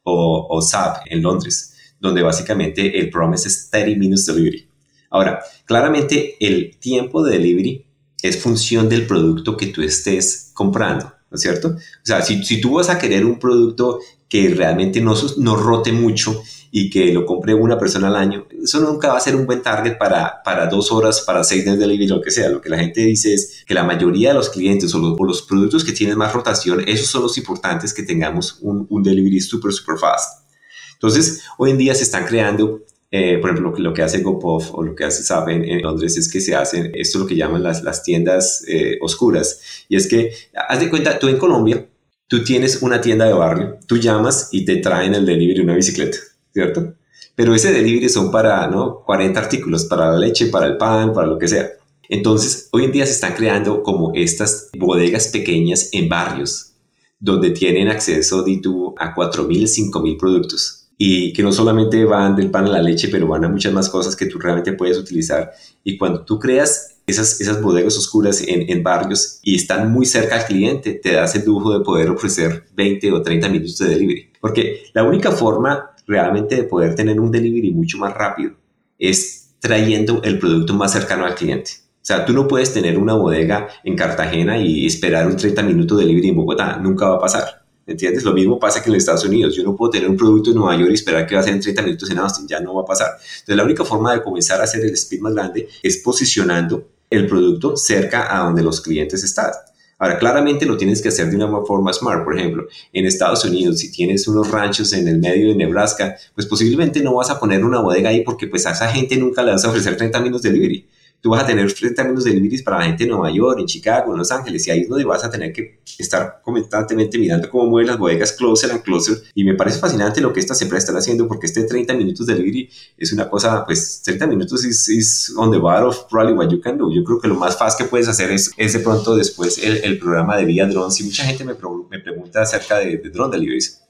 o, 0.02 0.46
o 0.50 0.62
Zap 0.62 0.98
en 1.06 1.22
Londres, 1.22 1.74
donde 1.98 2.22
básicamente 2.22 2.98
el 2.98 3.10
promise 3.10 3.48
es 3.48 3.70
30 3.70 3.98
minutes 3.98 4.26
delivery. 4.26 4.68
Ahora, 5.10 5.42
claramente 5.64 6.36
el 6.40 6.78
tiempo 6.78 7.24
de 7.24 7.38
delivery 7.38 7.86
es 8.22 8.38
función 8.42 8.88
del 8.88 9.06
producto 9.06 9.56
que 9.56 9.66
tú 9.66 9.82
estés 9.82 10.50
comprando. 10.52 11.12
¿No 11.30 11.36
es 11.36 11.40
cierto? 11.40 11.68
O 11.68 12.04
sea, 12.04 12.22
si, 12.22 12.42
si 12.44 12.60
tú 12.60 12.74
vas 12.74 12.88
a 12.88 12.98
querer 12.98 13.24
un 13.24 13.38
producto 13.38 14.00
que 14.28 14.48
realmente 14.50 15.00
no, 15.00 15.14
no 15.38 15.56
rote 15.56 15.92
mucho 15.92 16.42
y 16.70 16.90
que 16.90 17.12
lo 17.12 17.24
compre 17.24 17.54
una 17.54 17.78
persona 17.78 18.08
al 18.08 18.16
año, 18.16 18.46
eso 18.62 18.80
nunca 18.80 19.08
va 19.08 19.16
a 19.16 19.20
ser 19.20 19.36
un 19.36 19.46
buen 19.46 19.62
target 19.62 19.96
para, 19.96 20.42
para 20.42 20.66
dos 20.66 20.92
horas, 20.92 21.22
para 21.22 21.44
seis 21.44 21.64
días 21.64 21.78
de 21.78 21.86
delivery, 21.86 22.08
lo 22.08 22.20
que 22.20 22.30
sea. 22.30 22.48
Lo 22.48 22.60
que 22.60 22.68
la 22.68 22.78
gente 22.78 23.00
dice 23.00 23.32
es 23.32 23.64
que 23.66 23.74
la 23.74 23.84
mayoría 23.84 24.30
de 24.30 24.34
los 24.34 24.50
clientes 24.50 24.94
o 24.94 24.98
los, 24.98 25.18
los 25.18 25.42
productos 25.42 25.84
que 25.84 25.92
tienen 25.92 26.18
más 26.18 26.32
rotación, 26.32 26.84
esos 26.86 27.06
son 27.08 27.22
los 27.22 27.38
importantes 27.38 27.94
que 27.94 28.02
tengamos 28.02 28.58
un, 28.60 28.86
un 28.90 29.02
delivery 29.02 29.40
súper, 29.40 29.72
súper 29.72 29.98
fast. 29.98 30.46
Entonces, 30.94 31.42
hoy 31.56 31.70
en 31.70 31.78
día 31.78 31.94
se 31.94 32.02
están 32.02 32.26
creando 32.26 32.82
eh, 33.10 33.38
por 33.38 33.50
ejemplo, 33.50 33.74
lo 33.78 33.94
que, 33.94 34.02
hace 34.02 34.20
GoPuff 34.20 34.74
o 34.74 34.82
lo 34.82 34.94
que 34.94 35.04
hace 35.04 35.22
SAP 35.22 35.48
en, 35.48 35.82
Londres 35.82 36.18
es 36.18 36.30
que 36.30 36.40
se 36.40 36.54
hacen 36.54 36.92
esto 36.94 37.18
lo 37.18 37.26
que 37.26 37.36
llaman 37.36 37.62
las, 37.62 37.82
las 37.82 38.02
tiendas 38.02 38.64
eh, 38.68 38.98
oscuras. 39.00 39.60
Y 39.88 39.96
es 39.96 40.06
que, 40.06 40.32
haz 40.68 40.80
de 40.80 40.90
cuenta, 40.90 41.18
tú 41.18 41.28
en 41.28 41.38
Colombia, 41.38 41.86
tú 42.26 42.44
tienes 42.44 42.82
una 42.82 43.00
tienda 43.00 43.24
de 43.24 43.32
barrio, 43.32 43.78
tú 43.86 43.96
llamas 43.96 44.50
y 44.52 44.64
te 44.64 44.76
traen 44.76 45.14
el 45.14 45.24
delivery 45.24 45.60
una 45.60 45.74
bicicleta, 45.74 46.18
¿cierto? 46.52 46.94
Pero 47.34 47.54
ese 47.54 47.72
delivery 47.72 48.08
son 48.10 48.30
para, 48.30 48.66
¿no? 48.66 49.02
40 49.06 49.40
artículos, 49.40 49.86
para 49.86 50.12
la 50.12 50.18
leche, 50.18 50.46
para 50.48 50.66
el 50.66 50.76
pan, 50.76 51.14
para 51.14 51.26
lo 51.28 51.38
que 51.38 51.48
sea. 51.48 51.70
Entonces, 52.10 52.68
hoy 52.72 52.84
en 52.84 52.92
día 52.92 53.06
se 53.06 53.12
están 53.12 53.34
creando 53.34 53.82
como 53.82 54.12
estas 54.14 54.70
bodegas 54.76 55.28
pequeñas 55.28 55.90
en 55.92 56.08
barrios, 56.08 56.72
donde 57.20 57.50
tienen 57.50 57.88
acceso 57.88 58.42
de 58.42 58.60
a 58.98 59.14
4.000, 59.14 59.90
5.000 59.90 60.18
productos 60.18 60.77
y 61.00 61.32
que 61.32 61.44
no 61.44 61.52
solamente 61.52 62.04
van 62.04 62.34
del 62.34 62.50
pan 62.50 62.66
a 62.66 62.70
la 62.70 62.82
leche, 62.82 63.08
pero 63.08 63.28
van 63.28 63.44
a 63.44 63.48
muchas 63.48 63.72
más 63.72 63.88
cosas 63.88 64.16
que 64.16 64.26
tú 64.26 64.38
realmente 64.38 64.72
puedes 64.72 64.98
utilizar. 64.98 65.52
Y 65.84 65.96
cuando 65.96 66.24
tú 66.24 66.40
creas 66.40 66.96
esas, 67.06 67.40
esas 67.40 67.62
bodegas 67.62 67.96
oscuras 67.96 68.42
en, 68.42 68.68
en 68.68 68.82
barrios 68.82 69.38
y 69.42 69.54
están 69.54 69.92
muy 69.92 70.04
cerca 70.04 70.34
al 70.34 70.44
cliente, 70.44 70.94
te 70.94 71.12
das 71.12 71.36
el 71.36 71.44
lujo 71.46 71.78
de 71.78 71.84
poder 71.84 72.10
ofrecer 72.10 72.64
20 72.74 73.12
o 73.12 73.22
30 73.22 73.48
minutos 73.48 73.78
de 73.78 73.88
delivery. 73.90 74.32
Porque 74.40 74.82
la 74.92 75.04
única 75.04 75.30
forma 75.30 75.92
realmente 76.08 76.56
de 76.56 76.64
poder 76.64 76.96
tener 76.96 77.20
un 77.20 77.30
delivery 77.30 77.70
mucho 77.70 77.96
más 77.98 78.12
rápido 78.12 78.56
es 78.98 79.50
trayendo 79.60 80.20
el 80.24 80.38
producto 80.40 80.74
más 80.74 80.92
cercano 80.92 81.24
al 81.24 81.36
cliente. 81.36 81.70
O 82.02 82.04
sea, 82.08 82.24
tú 82.24 82.32
no 82.32 82.48
puedes 82.48 82.72
tener 82.72 82.98
una 82.98 83.14
bodega 83.14 83.68
en 83.84 83.94
Cartagena 83.94 84.58
y 84.58 84.86
esperar 84.86 85.26
un 85.26 85.36
30 85.36 85.62
minutos 85.62 85.98
de 85.98 86.04
delivery 86.04 86.30
en 86.30 86.36
Bogotá. 86.36 86.78
Nunca 86.78 87.08
va 87.08 87.16
a 87.16 87.20
pasar. 87.20 87.57
¿Entiendes? 87.88 88.22
Lo 88.22 88.34
mismo 88.34 88.58
pasa 88.60 88.82
que 88.82 88.90
en 88.90 88.92
los 88.92 89.00
Estados 89.00 89.24
Unidos. 89.24 89.56
Yo 89.56 89.64
no 89.64 89.74
puedo 89.74 89.90
tener 89.90 90.10
un 90.10 90.16
producto 90.16 90.50
en 90.50 90.56
Nueva 90.56 90.76
York 90.76 90.90
y 90.90 90.94
esperar 90.94 91.26
que 91.26 91.34
va 91.34 91.40
a 91.40 91.44
ser 91.44 91.54
en 91.54 91.60
30 91.60 91.82
minutos 91.82 92.10
en 92.10 92.18
Austin. 92.18 92.46
Ya 92.46 92.60
no 92.60 92.74
va 92.74 92.82
a 92.82 92.84
pasar. 92.84 93.12
Entonces, 93.18 93.56
la 93.56 93.64
única 93.64 93.82
forma 93.82 94.12
de 94.12 94.22
comenzar 94.22 94.60
a 94.60 94.64
hacer 94.64 94.84
el 94.84 94.92
speed 94.92 95.20
más 95.20 95.32
grande 95.32 95.66
es 95.82 95.96
posicionando 95.96 96.86
el 97.08 97.26
producto 97.26 97.78
cerca 97.78 98.36
a 98.36 98.44
donde 98.44 98.62
los 98.62 98.82
clientes 98.82 99.24
están. 99.24 99.52
Ahora, 99.98 100.18
claramente 100.18 100.66
lo 100.66 100.76
tienes 100.76 101.00
que 101.00 101.08
hacer 101.08 101.30
de 101.30 101.36
una 101.36 101.48
forma 101.64 101.90
smart. 101.94 102.24
Por 102.24 102.38
ejemplo, 102.38 102.66
en 102.92 103.06
Estados 103.06 103.42
Unidos, 103.46 103.78
si 103.78 103.90
tienes 103.90 104.28
unos 104.28 104.50
ranchos 104.50 104.92
en 104.92 105.08
el 105.08 105.18
medio 105.18 105.48
de 105.48 105.54
Nebraska, 105.54 106.14
pues 106.34 106.46
posiblemente 106.46 107.02
no 107.02 107.14
vas 107.14 107.30
a 107.30 107.40
poner 107.40 107.64
una 107.64 107.80
bodega 107.80 108.10
ahí 108.10 108.22
porque 108.22 108.48
pues 108.48 108.66
a 108.66 108.72
esa 108.72 108.88
gente 108.90 109.16
nunca 109.16 109.42
le 109.42 109.52
vas 109.52 109.64
a 109.64 109.70
ofrecer 109.70 109.96
30 109.96 110.20
minutos 110.20 110.42
de 110.42 110.50
delivery. 110.50 110.86
Tú 111.20 111.30
vas 111.30 111.42
a 111.42 111.46
tener 111.46 111.72
30 111.72 112.04
minutos 112.04 112.24
de 112.24 112.30
deliveries 112.30 112.62
para 112.62 112.78
la 112.78 112.84
gente 112.84 113.04
en 113.04 113.10
Nueva 113.10 113.30
York, 113.30 113.58
en 113.60 113.66
Chicago, 113.66 114.12
en 114.12 114.18
Los 114.18 114.30
Ángeles, 114.30 114.66
y 114.66 114.70
ahí 114.70 114.80
es 114.80 114.88
donde 114.88 115.04
vas 115.04 115.24
a 115.24 115.30
tener 115.30 115.52
que 115.52 115.80
estar 115.98 116.40
constantemente 116.44 117.18
mirando 117.18 117.50
cómo 117.50 117.66
mueven 117.66 117.88
las 117.88 117.98
bodegas 117.98 118.32
closer 118.32 118.70
and 118.70 118.82
closer. 118.82 119.22
Y 119.34 119.44
me 119.44 119.54
parece 119.54 119.78
fascinante 119.78 120.20
lo 120.20 120.32
que 120.32 120.40
estas 120.40 120.60
empresas 120.62 120.84
están 120.84 120.98
haciendo, 120.98 121.26
porque 121.26 121.46
este 121.46 121.64
30 121.64 121.94
minutos 121.94 122.26
de 122.26 122.34
delivery 122.34 122.70
es 122.96 123.12
una 123.12 123.28
cosa, 123.28 123.64
pues 123.64 124.02
30 124.02 124.26
minutos 124.26 124.64
es 124.64 125.32
on 125.36 125.50
the 125.50 125.58
bar 125.58 125.84
of 125.84 126.04
probably 126.08 126.34
what 126.34 126.48
you 126.50 126.60
can 126.60 126.78
do. 126.78 126.92
Yo 126.94 127.02
creo 127.02 127.20
que 127.20 127.28
lo 127.28 127.34
más 127.34 127.58
fácil 127.58 127.84
que 127.84 127.90
puedes 127.90 128.08
hacer 128.08 128.30
es, 128.30 128.52
es 128.56 128.72
de 128.72 128.80
pronto 128.80 129.16
después 129.16 129.58
el, 129.58 129.78
el 129.84 129.98
programa 129.98 130.36
de 130.36 130.44
vía 130.44 130.66
drones. 130.66 131.00
Y 131.00 131.04
mucha 131.04 131.24
gente 131.24 131.44
me, 131.44 131.54
me 131.90 131.98
pregunta 132.00 132.42
acerca 132.42 132.78
de, 132.78 132.98
de 132.98 133.10
drone 133.10 133.36
deliveries. 133.36 133.82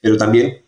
Pero 0.00 0.16
también 0.16 0.62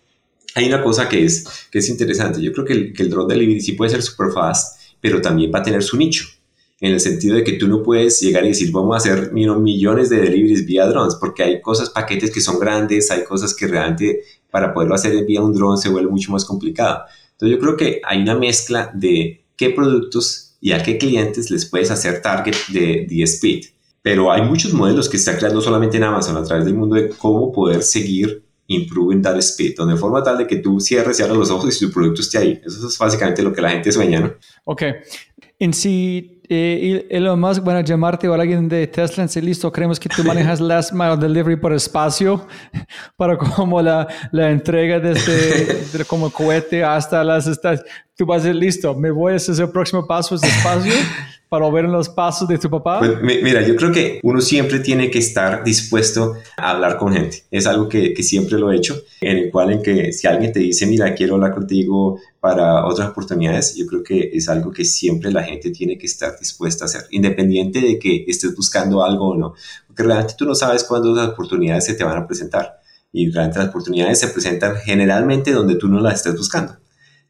hay 0.55 0.69
una 0.69 0.83
cosa 0.83 1.09
que 1.09 1.25
es, 1.25 1.45
que 1.71 1.79
es 1.81 1.89
interesante. 1.89 2.41
Yo 2.41 2.53
creo 2.53 2.65
que 2.65 2.73
el, 2.73 2.93
que 2.93 3.03
el 3.03 3.11
drone 3.11 3.35
delivery 3.35 3.61
sí 3.61 3.73
puede 3.73 3.91
ser 3.91 4.03
super 4.03 4.31
fast, 4.33 4.81
pero 5.05 5.21
también 5.21 5.53
va 5.55 5.59
a 5.59 5.63
tener 5.63 5.83
su 5.83 5.99
nicho. 5.99 6.25
En 6.81 6.95
el 6.95 6.99
sentido 6.99 7.37
de 7.37 7.45
que 7.45 7.59
tú 7.59 7.69
no 7.69 7.83
puedes 7.83 8.23
llegar 8.23 8.43
y 8.43 8.49
decir, 8.49 8.73
vamos 8.73 8.95
a 8.95 8.97
hacer 8.97 9.35
millones 9.35 10.09
de 10.09 10.17
deliveries 10.17 10.65
vía 10.65 10.87
drones, 10.87 11.17
porque 11.17 11.43
hay 11.43 11.61
cosas, 11.61 11.91
paquetes 11.91 12.31
que 12.31 12.41
son 12.41 12.59
grandes, 12.59 13.11
hay 13.11 13.23
cosas 13.23 13.53
que 13.53 13.67
realmente 13.67 14.23
para 14.51 14.73
poderlo 14.73 14.95
hacer 14.95 15.23
vía 15.27 15.43
un 15.43 15.53
drone 15.53 15.77
se 15.77 15.91
vuelve 15.91 16.11
mucho 16.11 16.33
más 16.33 16.47
complicado. 16.47 17.03
Entonces 17.33 17.55
yo 17.55 17.61
creo 17.61 17.77
que 17.77 18.01
hay 18.03 18.23
una 18.23 18.35
mezcla 18.35 18.91
de 18.95 19.45
qué 19.57 19.69
productos 19.69 20.57
y 20.59 20.73
a 20.73 20.83
qué 20.83 20.97
clientes 20.97 21.51
les 21.51 21.67
puedes 21.67 21.91
hacer 21.91 22.23
target 22.23 22.57
de, 22.73 23.07
de 23.07 23.23
speed. 23.25 23.67
Pero 24.01 24.33
hay 24.33 24.41
muchos 24.41 24.73
modelos 24.73 25.11
que 25.11 25.19
está 25.19 25.37
creando 25.37 25.61
solamente 25.61 25.99
en 25.99 26.05
Amazon 26.05 26.39
a 26.39 26.45
través 26.45 26.65
del 26.65 26.77
mundo 26.77 26.97
de 26.97 27.11
cómo 27.11 27.53
poder 27.53 27.83
seguir 27.83 28.43
improving 28.69 29.23
that 29.23 29.37
speed, 29.39 29.75
donde 29.77 29.97
forma 29.97 30.23
tal 30.23 30.39
de 30.39 30.47
que 30.47 30.57
tú 30.57 30.81
cierres 30.81 31.19
y 31.21 31.23
abras 31.23 31.39
los 31.39 31.51
ojos 31.51 31.77
y 31.77 31.87
tu 31.87 31.93
producto 31.93 32.23
esté 32.23 32.39
ahí. 32.39 32.61
Eso 32.65 32.87
es 32.89 32.99
básicamente 32.99 33.43
lo 33.43 33.53
que 33.53 33.61
la 33.61 33.71
gente 33.71 33.93
sueña, 33.93 34.21
¿no? 34.21 34.35
Ok. 34.65 34.83
En 35.59 35.73
sí, 35.73 36.43
eh, 36.49 37.07
Elon 37.11 37.41
Musk 37.41 37.67
a 37.67 37.81
llamarte 37.81 38.29
o 38.29 38.35
alguien 38.35 38.69
de 38.69 38.87
Tesla 38.87 39.25
en 39.25 39.45
listo, 39.45 39.73
creemos 39.73 39.99
que 39.99 40.09
tú 40.09 40.23
manejas 40.25 40.61
last 40.61 40.93
mile 40.93 41.17
delivery 41.17 41.57
por 41.57 41.73
espacio 41.73 42.47
para 43.17 43.39
como 43.39 43.81
la, 43.81 44.07
la 44.33 44.51
entrega 44.51 45.01
desde 45.01 45.87
de 45.99 46.05
como 46.05 46.31
cohete 46.31 46.85
hasta 46.85 47.25
las 47.25 47.47
estaciones. 47.47 47.91
Tú 48.17 48.27
vas 48.27 48.43
a 48.43 48.45
ser 48.45 48.55
listo, 48.55 48.95
me 48.95 49.11
voy 49.11 49.33
a 49.33 49.37
hacer 49.37 49.61
el 49.61 49.71
próximo 49.71 50.07
paso, 50.07 50.37
es 50.37 50.43
espacio 50.45 50.93
para 51.49 51.69
ver 51.69 51.87
los 51.87 52.09
pasos 52.09 52.47
de 52.47 52.59
tu 52.59 52.71
papá? 52.71 53.01
Pues, 53.01 53.43
mira, 53.43 53.61
yo 53.67 53.75
creo 53.75 53.91
que 53.91 54.21
uno 54.23 54.41
siempre 54.41 54.79
tiene 54.79 55.11
que 55.11 55.19
estar 55.19 55.65
dispuesto 55.65 56.37
a 56.57 56.71
hablar 56.71 56.97
con 56.97 57.13
gente. 57.13 57.45
Es 57.51 57.67
algo 57.67 57.89
que, 57.89 58.15
que, 58.15 58.23
siempre 58.23 58.57
lo 58.57 58.71
he 58.71 58.77
hecho, 58.77 59.03
en 59.21 59.39
el 59.39 59.51
cual 59.51 59.73
en 59.73 59.83
que 59.83 60.13
si 60.13 60.29
alguien 60.29 60.53
te 60.53 60.61
dice, 60.61 60.87
mira, 60.87 61.13
quiero 61.13 61.35
hablar 61.35 61.55
contigo 61.55 62.21
para 62.39 62.87
otras 62.87 63.09
oportunidades, 63.09 63.75
yo 63.75 63.85
creo 63.87 64.05
que 64.05 64.31
es 64.33 64.49
algo 64.49 64.71
que 64.71 64.85
siempre 64.85 65.33
la 65.33 65.43
gente 65.43 65.71
tiene 65.71 65.99
que 65.99 66.07
estar 66.07 66.39
dispuesta 66.39 66.85
a 66.85 66.87
hacer, 66.87 67.07
independiente 67.11 67.81
de 67.81 67.99
que 67.99 68.25
estés 68.29 68.55
buscando 68.55 69.05
algo 69.05 69.31
o 69.31 69.37
no. 69.37 69.55
Porque 69.89 70.05
realmente 70.05 70.35
tú 70.39 70.45
no 70.45 70.55
sabes 70.55 70.85
cuándo 70.85 71.13
las 71.13 71.31
oportunidades 71.31 71.85
se 71.85 71.95
te 71.95 72.05
van 72.05 72.19
a 72.19 72.27
presentar. 72.29 72.79
Y 73.13 73.29
realmente 73.31 73.59
las 73.59 73.71
oportunidades 73.71 74.21
se 74.21 74.29
presentan 74.29 74.77
generalmente 74.77 75.51
donde 75.51 75.75
tú 75.75 75.89
no 75.89 76.01
las 76.01 76.15
estés 76.15 76.37
buscando. 76.37 76.77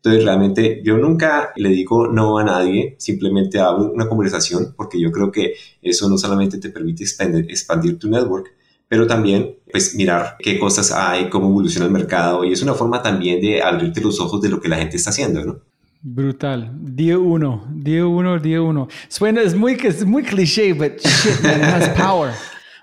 Entonces, 0.04 0.24
realmente 0.26 0.82
yo 0.84 0.98
nunca 0.98 1.54
le 1.56 1.70
digo 1.70 2.08
no 2.08 2.36
a 2.36 2.44
nadie, 2.44 2.94
simplemente 2.98 3.58
abro 3.58 3.90
una 3.90 4.06
conversación 4.06 4.74
porque 4.76 5.00
yo 5.00 5.10
creo 5.10 5.32
que 5.32 5.54
eso 5.80 6.10
no 6.10 6.18
solamente 6.18 6.58
te 6.58 6.68
permite 6.68 7.04
expandir, 7.04 7.98
tu 7.98 8.10
network, 8.10 8.52
pero 8.86 9.06
también 9.06 9.56
pues 9.72 9.94
mirar 9.94 10.36
qué 10.40 10.58
cosas 10.58 10.92
hay, 10.92 11.30
cómo 11.30 11.48
evoluciona 11.48 11.86
el 11.86 11.92
mercado 11.92 12.44
y 12.44 12.52
es 12.52 12.60
una 12.60 12.74
forma 12.74 13.02
también 13.02 13.40
de 13.40 13.62
abrirte 13.62 14.02
los 14.02 14.20
ojos 14.20 14.42
de 14.42 14.50
lo 14.50 14.60
que 14.60 14.68
la 14.68 14.76
gente 14.76 14.98
está 14.98 15.08
haciendo, 15.08 15.42
¿no? 15.42 15.60
Brutal. 16.02 16.70
Día 16.82 17.18
uno, 17.18 17.66
día 17.72 18.06
uno, 18.06 18.38
día 18.38 18.60
uno. 18.60 18.88
Suena, 19.08 19.40
es 19.40 19.54
muy, 19.54 19.72
es 19.82 20.04
muy 20.04 20.22
cliché, 20.22 20.74
but 20.74 20.98
shit, 20.98 21.42
man, 21.42 21.62
has 21.62 21.88
power. 21.98 22.34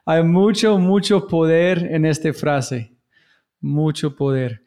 Hay 0.08 0.24
mucho, 0.24 0.80
mucho 0.80 1.28
poder 1.28 1.88
en 1.92 2.08
esta 2.08 2.34
frase. 2.34 2.98
Mucho 3.60 4.16
poder. 4.16 4.61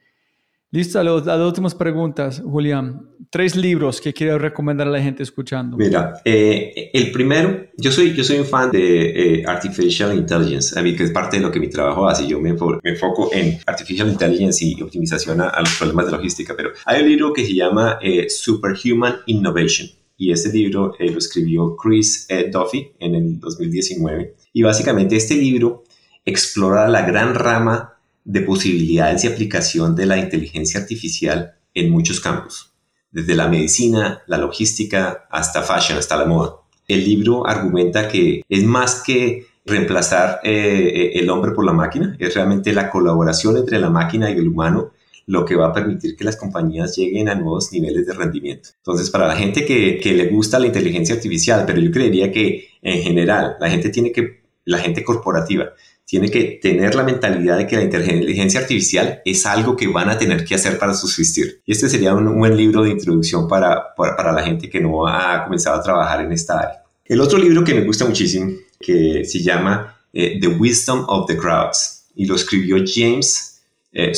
Listo, 0.74 0.98
a, 0.98 1.04
las 1.04 1.38
últimas 1.38 1.72
preguntas, 1.72 2.42
Julián. 2.44 3.08
Tres 3.30 3.54
libros 3.54 4.00
que 4.00 4.12
quiero 4.12 4.40
recomendar 4.40 4.88
a 4.88 4.90
la 4.90 5.00
gente 5.00 5.22
escuchando. 5.22 5.76
Mira, 5.76 6.14
eh, 6.24 6.90
el 6.92 7.12
primero, 7.12 7.66
yo 7.76 7.92
soy, 7.92 8.12
yo 8.12 8.24
soy 8.24 8.38
un 8.38 8.44
fan 8.44 8.72
de 8.72 9.36
eh, 9.36 9.44
Artificial 9.46 10.12
Intelligence, 10.12 10.76
a 10.76 10.82
mí 10.82 10.96
que 10.96 11.04
es 11.04 11.12
parte 11.12 11.36
de 11.36 11.44
lo 11.44 11.52
que 11.52 11.60
mi 11.60 11.70
trabajo 11.70 12.08
hace. 12.08 12.26
Yo 12.26 12.40
me, 12.40 12.56
enfoco 12.82 13.30
en 13.32 13.60
Artificial 13.66 14.08
Intelligence 14.08 14.64
y 14.64 14.82
optimización 14.82 15.40
a, 15.42 15.60
los 15.60 15.76
problemas 15.78 16.06
de 16.06 16.12
logística, 16.12 16.54
pero 16.56 16.70
hay 16.86 17.02
un 17.02 17.08
libro 17.08 17.32
que 17.32 17.46
se 17.46 17.54
llama 17.54 18.00
eh, 18.02 18.28
Superhuman 18.28 19.18
Innovation 19.26 19.88
y 20.16 20.32
este 20.32 20.52
libro 20.52 20.92
lo 20.98 21.18
escribió 21.18 21.76
Chris 21.76 22.26
Duffy 22.52 22.90
en 22.98 23.14
el 23.14 23.38
2019. 23.38 24.34
Y 24.52 24.62
básicamente 24.62 25.14
este 25.14 25.36
libro 25.36 25.84
explora 26.24 26.88
la 26.88 27.06
gran 27.06 27.36
rama 27.36 27.93
de 28.24 28.40
posibilidades 28.40 29.24
y 29.24 29.28
aplicación 29.28 29.94
de 29.94 30.06
la 30.06 30.18
inteligencia 30.18 30.80
artificial 30.80 31.54
en 31.74 31.90
muchos 31.90 32.20
campos, 32.20 32.72
desde 33.10 33.34
la 33.34 33.48
medicina, 33.48 34.22
la 34.26 34.38
logística, 34.38 35.26
hasta 35.30 35.62
fashion, 35.62 35.98
hasta 35.98 36.16
la 36.16 36.24
moda. 36.24 36.56
El 36.88 37.04
libro 37.04 37.46
argumenta 37.46 38.08
que 38.08 38.42
es 38.48 38.64
más 38.64 39.02
que 39.02 39.46
reemplazar 39.66 40.40
eh, 40.42 41.12
el 41.14 41.30
hombre 41.30 41.52
por 41.52 41.64
la 41.64 41.72
máquina, 41.72 42.16
es 42.18 42.34
realmente 42.34 42.72
la 42.72 42.90
colaboración 42.90 43.56
entre 43.56 43.78
la 43.78 43.90
máquina 43.90 44.30
y 44.30 44.34
el 44.34 44.48
humano 44.48 44.92
lo 45.26 45.44
que 45.44 45.56
va 45.56 45.68
a 45.68 45.72
permitir 45.72 46.16
que 46.16 46.24
las 46.24 46.36
compañías 46.36 46.96
lleguen 46.96 47.28
a 47.28 47.34
nuevos 47.34 47.72
niveles 47.72 48.06
de 48.06 48.12
rendimiento. 48.12 48.70
Entonces, 48.76 49.08
para 49.08 49.26
la 49.26 49.36
gente 49.36 49.64
que, 49.64 49.98
que 49.98 50.12
le 50.12 50.26
gusta 50.28 50.58
la 50.58 50.66
inteligencia 50.66 51.14
artificial, 51.14 51.64
pero 51.66 51.80
yo 51.80 51.90
creería 51.90 52.30
que 52.30 52.68
en 52.82 53.02
general 53.02 53.56
la 53.58 53.70
gente 53.70 53.88
tiene 53.88 54.12
que, 54.12 54.42
la 54.66 54.78
gente 54.78 55.04
corporativa, 55.04 55.70
tiene 56.06 56.30
que 56.30 56.58
tener 56.60 56.94
la 56.94 57.02
mentalidad 57.02 57.56
de 57.56 57.66
que 57.66 57.76
la 57.76 57.82
inteligencia 57.82 58.60
artificial 58.60 59.22
es 59.24 59.46
algo 59.46 59.74
que 59.74 59.88
van 59.88 60.10
a 60.10 60.18
tener 60.18 60.44
que 60.44 60.54
hacer 60.54 60.78
para 60.78 60.94
subsistir. 60.94 61.62
Y 61.64 61.72
este 61.72 61.88
sería 61.88 62.14
un, 62.14 62.38
buen 62.38 62.56
libro 62.56 62.82
de 62.82 62.90
introducción 62.90 63.48
para, 63.48 63.94
para, 63.96 64.32
la 64.32 64.42
gente 64.42 64.68
que 64.68 64.80
no 64.80 65.06
ha 65.06 65.44
comenzado 65.44 65.80
a 65.80 65.82
trabajar 65.82 66.20
en 66.20 66.32
esta 66.32 66.58
área. 66.58 66.82
El 67.06 67.20
otro 67.20 67.38
libro 67.38 67.64
que 67.64 67.74
me 67.74 67.84
gusta 67.84 68.04
muchísimo, 68.04 68.52
que 68.78 69.24
se 69.24 69.42
llama 69.42 69.98
eh, 70.12 70.38
The 70.40 70.48
Wisdom 70.48 71.04
of 71.08 71.26
the 71.26 71.36
Crowds, 71.36 72.04
y 72.14 72.26
lo 72.26 72.36
escribió 72.36 72.76
James 72.86 73.62
eh, 73.92 74.12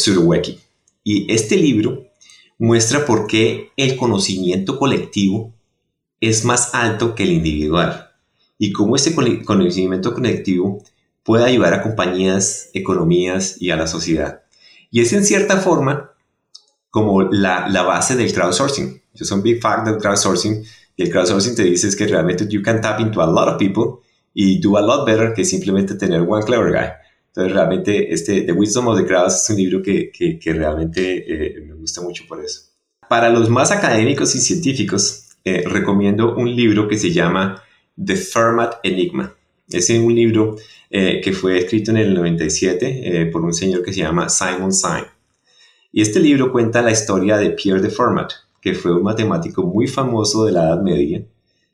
Y 1.04 1.32
este 1.32 1.56
libro 1.56 2.06
muestra 2.58 3.04
por 3.04 3.26
qué 3.26 3.70
el 3.76 3.96
conocimiento 3.96 4.78
colectivo 4.78 5.52
es 6.20 6.44
más 6.44 6.74
alto 6.74 7.14
que 7.14 7.22
el 7.24 7.32
individual 7.32 8.10
y 8.58 8.72
cómo 8.72 8.96
ese 8.96 9.14
conocimiento 9.44 10.14
colectivo 10.14 10.82
puede 11.26 11.44
ayudar 11.44 11.74
a 11.74 11.82
compañías, 11.82 12.70
economías 12.72 13.60
y 13.60 13.70
a 13.70 13.76
la 13.76 13.88
sociedad. 13.88 14.42
Y 14.90 15.00
es 15.00 15.12
en 15.12 15.24
cierta 15.24 15.58
forma 15.58 16.12
como 16.88 17.22
la, 17.22 17.68
la 17.68 17.82
base 17.82 18.14
del 18.14 18.32
crowdsourcing. 18.32 19.02
Yo 19.12 19.24
soy 19.24 19.38
un 19.38 19.42
big 19.42 19.60
fan 19.60 19.84
del 19.84 19.98
crowdsourcing 19.98 20.64
y 20.96 21.02
el 21.02 21.10
crowdsourcing 21.10 21.56
te 21.56 21.64
dice 21.64 21.88
es 21.88 21.96
que 21.96 22.06
realmente 22.06 22.46
you 22.48 22.62
can 22.62 22.80
tap 22.80 23.00
into 23.00 23.20
a 23.20 23.26
lot 23.26 23.48
of 23.48 23.58
people 23.58 24.06
y 24.32 24.60
do 24.60 24.76
a 24.78 24.82
lot 24.82 25.04
better 25.04 25.34
que 25.34 25.44
simplemente 25.44 25.96
tener 25.96 26.22
one 26.22 26.44
clever 26.44 26.72
guy. 26.72 26.92
Entonces 27.28 27.52
realmente 27.52 28.14
este 28.14 28.42
The 28.42 28.52
Wisdom 28.52 28.86
of 28.86 28.98
the 28.98 29.04
Crowds 29.04 29.42
es 29.42 29.50
un 29.50 29.56
libro 29.56 29.82
que, 29.82 30.10
que, 30.10 30.38
que 30.38 30.52
realmente 30.52 31.24
eh, 31.26 31.60
me 31.60 31.74
gusta 31.74 32.00
mucho 32.02 32.24
por 32.28 32.42
eso. 32.42 32.62
Para 33.08 33.30
los 33.30 33.50
más 33.50 33.72
académicos 33.72 34.34
y 34.36 34.38
científicos, 34.38 35.36
eh, 35.44 35.64
recomiendo 35.66 36.34
un 36.36 36.54
libro 36.54 36.88
que 36.88 36.98
se 36.98 37.12
llama 37.12 37.62
The 38.02 38.16
Fermat 38.16 38.74
Enigma. 38.82 39.34
Es 39.68 39.90
un 39.90 40.14
libro 40.14 40.56
eh, 40.90 41.20
que 41.22 41.32
fue 41.32 41.58
escrito 41.58 41.90
en 41.90 41.96
el 41.96 42.14
97 42.14 43.22
eh, 43.22 43.26
por 43.26 43.42
un 43.44 43.52
señor 43.52 43.82
que 43.82 43.92
se 43.92 44.00
llama 44.00 44.28
Simon 44.28 44.72
Syme. 44.72 45.06
Y 45.92 46.02
este 46.02 46.20
libro 46.20 46.52
cuenta 46.52 46.82
la 46.82 46.92
historia 46.92 47.38
de 47.38 47.50
Pierre 47.50 47.80
de 47.80 47.90
Fermat, 47.90 48.30
que 48.60 48.74
fue 48.74 48.92
un 48.92 49.02
matemático 49.02 49.62
muy 49.62 49.88
famoso 49.88 50.44
de 50.44 50.52
la 50.52 50.64
Edad 50.64 50.82
Media, 50.82 51.24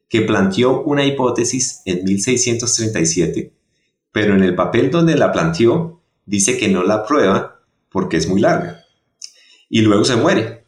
que 0.09 0.22
planteó 0.22 0.82
una 0.82 1.05
hipótesis 1.05 1.82
en 1.84 2.05
1637, 2.05 3.52
pero 4.12 4.34
en 4.34 4.43
el 4.43 4.55
papel 4.55 4.90
donde 4.90 5.16
la 5.16 5.32
planteó 5.32 6.01
dice 6.26 6.56
que 6.56 6.68
no 6.68 6.82
la 6.82 7.05
prueba 7.05 7.60
porque 7.90 8.16
es 8.16 8.28
muy 8.28 8.40
larga. 8.40 8.84
Y 9.68 9.80
luego 9.80 10.05
se 10.05 10.16
muere. 10.16 10.64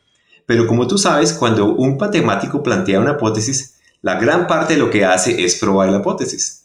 Pero 0.46 0.66
como 0.66 0.86
tú 0.86 0.98
sabes, 0.98 1.32
cuando 1.32 1.74
un 1.74 1.96
matemático 1.96 2.62
plantea 2.62 3.00
una 3.00 3.12
hipótesis, 3.12 3.76
la 4.02 4.18
gran 4.20 4.46
parte 4.46 4.74
de 4.74 4.80
lo 4.80 4.90
que 4.90 5.04
hace 5.04 5.44
es 5.44 5.56
probar 5.56 5.90
la 5.90 5.98
hipótesis. 5.98 6.63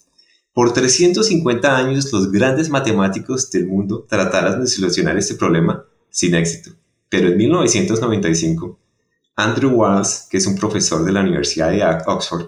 Por 0.53 0.73
350 0.73 1.77
años 1.77 2.11
los 2.11 2.31
grandes 2.31 2.69
matemáticos 2.69 3.49
del 3.51 3.67
mundo 3.67 4.05
trataron 4.07 4.61
de 4.61 4.67
solucionar 4.67 5.17
este 5.17 5.35
problema 5.35 5.85
sin 6.09 6.35
éxito. 6.35 6.71
Pero 7.07 7.29
en 7.29 7.37
1995, 7.37 8.79
Andrew 9.35 9.71
Wiles, 9.71 10.27
que 10.29 10.37
es 10.37 10.47
un 10.47 10.55
profesor 10.55 11.03
de 11.05 11.11
la 11.11 11.21
Universidad 11.21 11.71
de 11.71 11.83
Oxford, 12.05 12.47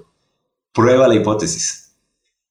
prueba 0.73 1.07
la 1.07 1.15
hipótesis. 1.15 1.93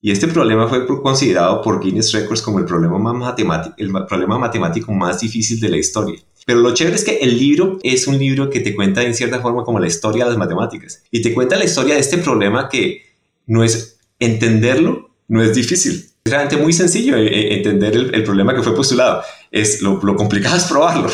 Y 0.02 0.10
este 0.10 0.28
problema 0.28 0.66
fue 0.66 0.86
considerado 0.86 1.60
por 1.60 1.80
Guinness 1.82 2.12
Records 2.12 2.40
como 2.40 2.58
el 2.58 2.64
problema, 2.64 3.34
el 3.76 3.92
problema 4.06 4.38
matemático 4.38 4.92
más 4.92 5.20
difícil 5.20 5.60
de 5.60 5.68
la 5.68 5.76
historia. 5.76 6.18
Pero 6.46 6.60
lo 6.60 6.72
chévere 6.72 6.96
es 6.96 7.04
que 7.04 7.18
el 7.18 7.38
libro 7.38 7.78
es 7.82 8.06
un 8.06 8.18
libro 8.18 8.48
que 8.48 8.60
te 8.60 8.74
cuenta 8.74 9.02
en 9.02 9.14
cierta 9.14 9.40
forma 9.40 9.62
como 9.62 9.78
la 9.78 9.86
historia 9.86 10.24
de 10.24 10.30
las 10.30 10.38
matemáticas. 10.38 11.02
Y 11.10 11.20
te 11.20 11.34
cuenta 11.34 11.56
la 11.56 11.64
historia 11.64 11.94
de 11.94 12.00
este 12.00 12.18
problema 12.18 12.68
que 12.70 13.02
no 13.46 13.62
es 13.62 13.98
entenderlo, 14.18 15.09
no 15.30 15.42
es 15.42 15.54
difícil 15.54 16.10
es 16.22 16.30
realmente 16.30 16.62
muy 16.62 16.72
sencillo 16.72 17.16
eh, 17.16 17.26
eh, 17.26 17.56
entender 17.56 17.96
el, 17.96 18.22
problema 18.24 18.54
que 18.54 18.62
fue 18.62 18.74
postulado. 18.74 19.22
Es, 19.50 19.80
lo, 19.80 19.98
complicado 20.16 20.56
es 20.58 20.64
probarlo, 20.64 21.08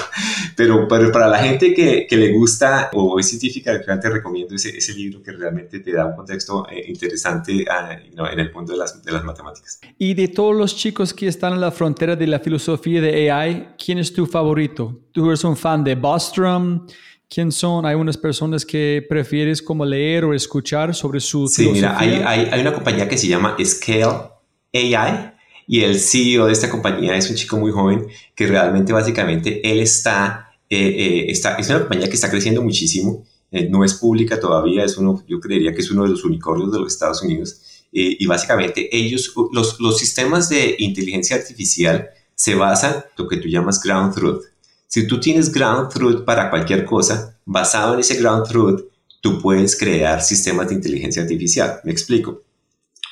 pero, 0.57 0.89
para 0.89 1.29
la 1.29 1.39
gente 1.39 1.73
que, 1.73 2.07
le 2.11 2.33
gusta 2.33 2.91
o 2.93 3.19
es 3.21 3.29
científica, 3.29 3.73
realmente 3.73 4.11
recomiendo 4.11 4.55
ese, 4.55 4.77
ese, 4.77 4.95
libro 4.95 5.23
que 5.23 5.33
realmente 5.33 5.81
te 5.81 5.93
da 5.93 6.07
un 6.07 6.17
contexto 6.17 6.67
eh, 6.69 6.85
interesante 6.89 7.65
ah, 7.71 7.93
en 7.93 8.41
el 8.41 8.51
punto 8.51 8.73
de 8.73 8.79
las, 8.79 9.03
de 9.03 9.13
las 9.13 9.25
matemáticas. 9.25 9.81
Y 9.97 10.15
de 10.15 10.29
todos 10.29 10.57
los 10.57 10.77
chicos 10.77 11.15
que 11.15 11.29
están 11.29 11.53
en 11.53 11.61
la 11.61 11.71
frontera 11.71 12.17
de 12.17 12.27
la 12.27 12.41
filosofía 12.41 13.01
de 13.01 13.31
AI, 13.31 13.69
¿quién 13.83 13.99
es 13.99 14.13
tu 14.13 14.27
favorito? 14.27 15.03
¿Tú 15.13 15.29
eres 15.29 15.45
un 15.45 15.57
fan 15.57 15.85
de 15.85 15.95
Bostrom? 15.95 16.87
¿Quién 17.29 17.51
son? 17.51 17.85
Hay 17.87 17.97
unas 17.97 18.17
personas 18.17 18.65
que 18.65 19.05
prefieres 19.09 19.61
como 19.61 19.85
leer 19.85 20.25
o 20.25 20.33
escuchar 20.33 20.95
sobre 20.95 21.21
su 21.21 21.49
Sí, 21.49 21.69
mira, 21.69 21.99
hay, 21.99 22.23
hay, 22.25 22.49
hay 22.53 22.61
una 22.61 22.73
compañía 22.73 23.09
que 23.09 23.19
se 23.19 23.27
llama 23.27 23.57
Scale 23.65 24.31
AI 24.73 25.33
y 25.67 25.81
el 25.81 25.99
CEO 25.99 26.47
de 26.47 26.53
esta 26.53 26.71
compañía 26.71 27.17
es 27.17 27.29
un 27.29 27.37
chico 27.37 27.57
muy 27.57 27.73
joven 27.73 28.07
que 28.35 28.47
realmente 28.47 28.93
básicamente 28.93 29.69
él 29.69 29.81
está, 29.81 30.53
eh, 30.71 30.79
eh, 30.79 31.31
está 31.31 31.57
es 31.57 31.69
una 31.69 31.81
compañía 31.81 32.09
que 32.09 32.15
está 32.15 32.31
creciendo 32.31 32.63
muchísimo, 32.63 33.25
eh, 33.51 33.69
no 33.69 33.85
es 33.85 33.95
pública 33.95 34.39
todavía, 34.39 34.85
es 34.85 34.97
uno, 34.97 35.25
yo 35.27 35.41
creería 35.41 35.73
que 35.75 35.81
es 35.81 35.91
uno 35.91 36.05
de 36.05 36.11
los 36.11 36.25
unicornios 36.25 36.73
de 36.73 36.79
los 36.79 36.93
Estados 36.93 37.23
Unidos 37.23 37.63
y 37.99 38.27
básicamente 38.27 38.95
ellos, 38.95 39.33
los, 39.53 39.81
los 39.81 39.97
sistemas 39.97 40.51
de 40.51 40.77
inteligencia 40.81 41.37
artificial 41.37 42.11
se 42.35 42.55
basan 42.55 42.97
en 42.97 43.03
lo 43.17 43.27
que 43.27 43.39
tú 43.39 43.49
llamas 43.49 43.83
ground 43.83 44.15
truth. 44.15 44.43
Si 44.87 45.07
tú 45.07 45.21
tienes 45.21 45.53
ground 45.53 45.91
truth 45.91 46.25
para 46.25 46.51
cualquier 46.51 46.85
cosa, 46.85 47.39
basado 47.45 47.95
en 47.95 48.01
ese 48.01 48.17
ground 48.17 48.47
truth, 48.49 48.83
tú 49.21 49.41
puedes 49.41 49.77
crear 49.77 50.23
sistemas 50.23 50.69
de 50.69 50.75
inteligencia 50.75 51.23
artificial. 51.23 51.81
Me 51.85 51.93
explico. 51.93 52.43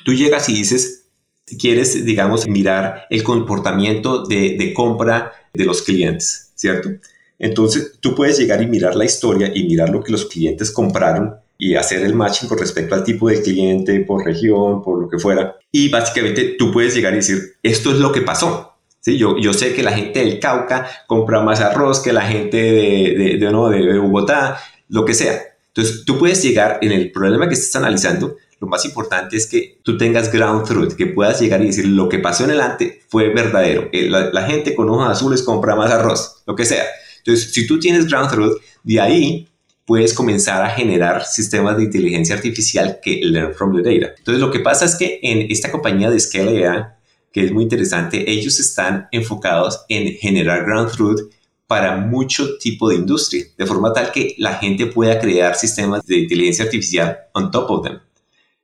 Tú 0.05 0.13
llegas 0.13 0.47
y 0.49 0.53
dices, 0.53 1.05
si 1.45 1.57
quieres, 1.57 2.05
digamos, 2.05 2.47
mirar 2.47 3.05
el 3.09 3.23
comportamiento 3.23 4.25
de, 4.25 4.73
compra 4.75 5.31
de 5.53 5.65
los 5.65 5.81
clientes, 5.81 6.51
¿cierto? 6.55 6.89
Entonces, 7.37 7.97
tú 7.99 8.15
puedes 8.15 8.37
llegar 8.37 8.61
y 8.61 8.67
mirar 8.67 8.95
la 8.95 9.05
historia 9.05 9.51
y 9.53 9.65
mirar 9.65 9.89
lo 9.89 10.01
que 10.01 10.11
los 10.11 10.25
clientes 10.25 10.71
compraron 10.71 11.35
y 11.57 11.75
hacer 11.75 12.03
el 12.03 12.15
matching 12.15 12.49
con 12.49 12.57
respecto 12.57 12.95
al 12.95 13.03
tipo 13.03 13.29
de 13.29 13.41
cliente, 13.41 13.99
por 14.01 14.25
región, 14.25 14.81
por 14.81 15.01
lo 15.01 15.09
que 15.09 15.19
fuera. 15.19 15.55
Y 15.71 15.89
básicamente 15.89 16.55
tú 16.57 16.71
puedes 16.71 16.95
llegar 16.95 17.13
y 17.13 17.17
decir, 17.17 17.55
esto 17.61 17.91
es 17.91 17.99
lo 17.99 18.11
que 18.11 18.21
pasó. 18.21 18.74
¿Sí? 19.05 19.19
Yo, 19.19 19.37
yo 19.37 19.53
sé 19.53 19.75
que 19.75 19.83
la 19.83 19.91
gente 19.91 20.17
del 20.17 20.39
Cauca 20.39 20.89
compra 21.05 21.39
más 21.43 21.61
arroz 21.61 21.99
que 21.99 22.11
la 22.11 22.23
gente 22.23 22.57
de, 22.57 23.37
de, 23.39 23.51
no, 23.51 23.69
de 23.69 23.99
Bogotá, 23.99 24.59
lo 24.89 25.05
que 25.05 25.13
sea. 25.13 25.39
Entonces, 25.67 26.05
tú 26.05 26.17
puedes 26.17 26.41
llegar 26.41 26.79
en 26.81 26.91
el 26.91 27.11
problema 27.11 27.47
que 27.47 27.53
estás 27.53 27.75
analizando, 27.75 28.35
lo 28.59 28.67
más 28.67 28.83
importante 28.83 29.37
es 29.37 29.45
que 29.45 29.77
tú 29.83 29.95
tengas 29.95 30.31
ground 30.31 30.65
truth, 30.65 30.93
que 30.93 31.05
puedas 31.05 31.39
llegar 31.39 31.61
y 31.61 31.67
decir 31.67 31.85
lo 31.85 32.09
que 32.09 32.17
pasó 32.17 32.45
en 32.45 32.51
el 32.51 32.61
ante 32.61 33.03
fue 33.07 33.29
verdadero. 33.29 33.89
Eh, 33.91 34.09
la, 34.09 34.41
gente 34.47 34.73
con 34.73 34.89
ojos 34.89 35.07
azules 35.07 35.43
compra 35.43 35.75
más 35.75 35.91
arroz, 35.91 36.41
lo 36.47 36.55
que 36.55 36.65
sea. 36.65 36.85
Entonces, 37.19 37.53
si 37.53 37.67
tú 37.67 37.77
tienes 37.77 38.07
ground 38.07 38.31
truth, 38.31 38.57
de 38.83 39.01
ahí 39.01 39.47
puedes 39.85 40.15
comenzar 40.15 40.63
a 40.63 40.69
generar 40.71 41.25
sistemas 41.25 41.77
de 41.77 41.83
inteligencia 41.83 42.33
artificial 42.33 42.99
que 43.03 43.19
learn 43.21 43.53
from 43.53 43.75
the 43.75 43.83
data. 43.83 44.15
Entonces, 44.17 44.41
lo 44.41 44.49
que 44.49 44.61
pasa 44.61 44.85
es 44.85 44.95
que 44.95 45.19
en 45.21 45.51
esta 45.51 45.69
compañía 45.69 46.09
de 46.09 46.19
Scale 46.19 46.94
que 47.35 47.43
es 47.43 47.51
muy 47.51 47.63
interesante, 47.63 48.31
ellos 48.31 48.61
están 48.61 49.09
enfocados 49.11 49.81
en 49.89 50.13
generar 50.13 50.63
ground 50.63 50.89
truth 50.89 51.19
para 51.67 51.97
mucho 51.97 52.57
tipo 52.59 52.87
de 52.87 52.95
industria, 52.95 53.43
de 53.57 53.65
forma 53.65 53.91
tal 53.91 54.13
que 54.13 54.35
la 54.37 54.53
gente 54.53 54.85
pueda 54.85 55.19
crear 55.19 55.53
sistemas 55.55 56.05
de 56.05 56.19
inteligencia 56.19 56.63
artificial 56.63 57.17
on 57.33 57.51
top 57.51 57.71
of 57.71 57.85
them. 57.85 57.99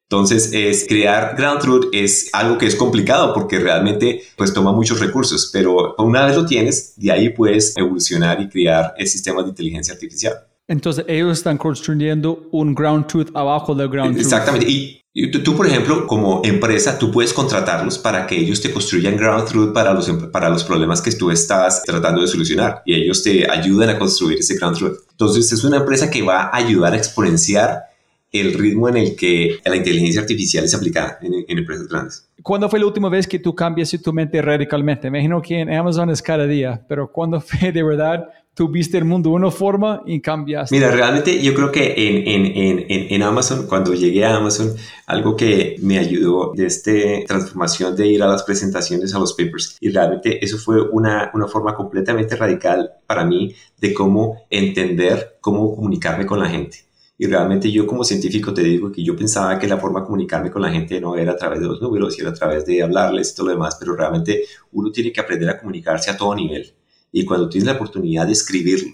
Entonces, 0.03 0.53
es, 0.53 0.85
crear 0.87 1.35
Ground 1.35 1.59
Truth 1.59 1.89
es 1.91 2.29
algo 2.31 2.57
que 2.57 2.65
es 2.65 2.75
complicado 2.77 3.33
porque 3.33 3.59
realmente 3.59 4.23
pues 4.37 4.53
toma 4.53 4.71
muchos 4.71 5.01
recursos, 5.01 5.49
pero 5.51 5.93
una 5.97 6.25
vez 6.25 6.37
lo 6.37 6.45
tienes, 6.45 6.93
de 6.95 7.11
ahí 7.11 7.29
puedes 7.29 7.75
evolucionar 7.75 8.39
y 8.39 8.47
crear 8.47 8.93
el 8.97 9.07
sistema 9.07 9.43
de 9.43 9.49
inteligencia 9.49 9.93
artificial. 9.93 10.33
Entonces, 10.69 11.03
ellos 11.09 11.37
están 11.37 11.57
construyendo 11.57 12.47
un 12.53 12.73
Ground 12.73 13.07
Truth 13.07 13.31
abajo 13.33 13.75
del 13.75 13.89
Ground 13.89 14.13
Truth. 14.13 14.25
Exactamente. 14.25 14.69
Y 14.69 15.00
tú, 15.43 15.55
por 15.55 15.67
ejemplo, 15.67 16.07
como 16.07 16.41
empresa, 16.43 16.97
tú 16.97 17.11
puedes 17.11 17.33
contratarlos 17.33 17.97
para 17.97 18.25
que 18.25 18.37
ellos 18.37 18.61
te 18.61 18.71
construyan 18.71 19.17
Ground 19.17 19.47
Truth 19.47 19.73
para 19.73 19.93
los, 19.93 20.09
para 20.31 20.49
los 20.49 20.63
problemas 20.63 21.01
que 21.01 21.11
tú 21.11 21.31
estás 21.31 21.83
tratando 21.83 22.21
de 22.21 22.27
solucionar 22.27 22.81
y 22.85 22.95
ellos 22.95 23.21
te 23.21 23.49
ayudan 23.49 23.89
a 23.89 23.99
construir 23.99 24.39
ese 24.39 24.55
Ground 24.55 24.77
Truth. 24.77 24.99
Entonces, 25.11 25.51
es 25.51 25.63
una 25.63 25.77
empresa 25.77 26.09
que 26.09 26.21
va 26.21 26.43
a 26.43 26.55
ayudar 26.55 26.93
a 26.93 26.97
exponenciar 26.97 27.91
el 28.31 28.53
ritmo 28.53 28.87
en 28.87 28.97
el 28.97 29.15
que 29.15 29.59
la 29.65 29.75
inteligencia 29.75 30.21
artificial 30.21 30.63
es 30.63 30.73
aplicada 30.73 31.19
en, 31.21 31.57
empresas 31.57 31.87
grandes. 31.89 32.29
¿Cuándo 32.41 32.69
fue 32.69 32.79
la 32.79 32.85
última 32.85 33.09
vez 33.09 33.27
que 33.27 33.39
tú 33.39 33.53
cambiaste 33.53 33.99
tu 33.99 34.13
mente 34.13 34.41
radicalmente? 34.41 35.11
Me 35.11 35.19
imagino 35.19 35.41
que 35.41 35.59
en 35.59 35.73
Amazon 35.73 36.09
es 36.09 36.21
cada 36.21 36.47
día, 36.47 36.81
pero 36.87 37.11
¿cuándo 37.11 37.41
fue 37.41 37.71
de 37.71 37.83
verdad 37.83 38.29
tú 38.53 38.69
viste 38.69 38.97
el 38.97 39.05
mundo 39.05 39.29
de 39.29 39.35
una 39.35 39.51
forma 39.51 40.01
y 40.05 40.21
cambiaste? 40.21 40.75
Mira, 40.75 40.91
realmente 40.91 41.41
yo 41.41 41.53
creo 41.53 41.71
que 41.71 41.93
en, 41.95 42.27
en, 42.27 42.45
en, 42.45 43.13
en, 43.13 43.23
Amazon, 43.23 43.65
cuando 43.67 43.93
llegué 43.93 44.25
a 44.25 44.35
Amazon, 44.35 44.75
algo 45.07 45.35
que 45.35 45.77
me 45.81 45.97
ayudó 45.97 46.53
de 46.55 46.65
esta 46.65 46.91
transformación 47.27 47.95
de 47.95 48.07
ir 48.07 48.23
a 48.23 48.27
las 48.27 48.43
presentaciones, 48.43 49.13
a 49.15 49.19
los 49.19 49.33
papers, 49.33 49.77
y 49.79 49.89
realmente 49.89 50.43
eso 50.43 50.57
fue 50.57 50.81
una, 50.81 51.31
una 51.33 51.47
forma 51.47 51.75
completamente 51.75 52.35
radical 52.35 52.91
para 53.07 53.25
mí 53.25 53.55
de 53.77 53.93
cómo 53.93 54.43
entender, 54.49 55.37
cómo 55.41 55.75
comunicarme 55.75 56.25
con 56.25 56.39
la 56.39 56.49
gente. 56.49 56.91
Y 57.17 57.27
realmente 57.27 57.71
yo 57.71 57.85
como 57.85 58.03
científico 58.03 58.51
te 58.51 58.63
digo 58.63 58.91
que 58.91 59.03
yo 59.03 59.15
pensaba 59.15 59.59
que 59.59 59.67
la 59.67 59.77
forma 59.77 59.99
de 59.99 60.05
comunicarme 60.07 60.49
con 60.49 60.63
la 60.63 60.71
gente 60.71 60.99
no 60.99 61.15
era 61.15 61.33
a 61.33 61.37
través 61.37 61.59
de 61.59 61.67
los 61.67 61.79
números, 61.79 62.19
era 62.19 62.31
a 62.31 62.33
través 62.33 62.65
de 62.65 62.81
hablarles 62.81 63.31
y 63.31 63.35
todo 63.35 63.45
lo 63.45 63.51
demás, 63.53 63.77
pero 63.79 63.95
realmente 63.95 64.43
uno 64.71 64.91
tiene 64.91 65.11
que 65.11 65.21
aprender 65.21 65.47
a 65.49 65.59
comunicarse 65.59 66.09
a 66.09 66.17
todo 66.17 66.33
nivel. 66.33 66.73
Y 67.11 67.25
cuando 67.25 67.49
tienes 67.49 67.67
la 67.67 67.73
oportunidad 67.73 68.25
de 68.25 68.33
escribirlo 68.33 68.93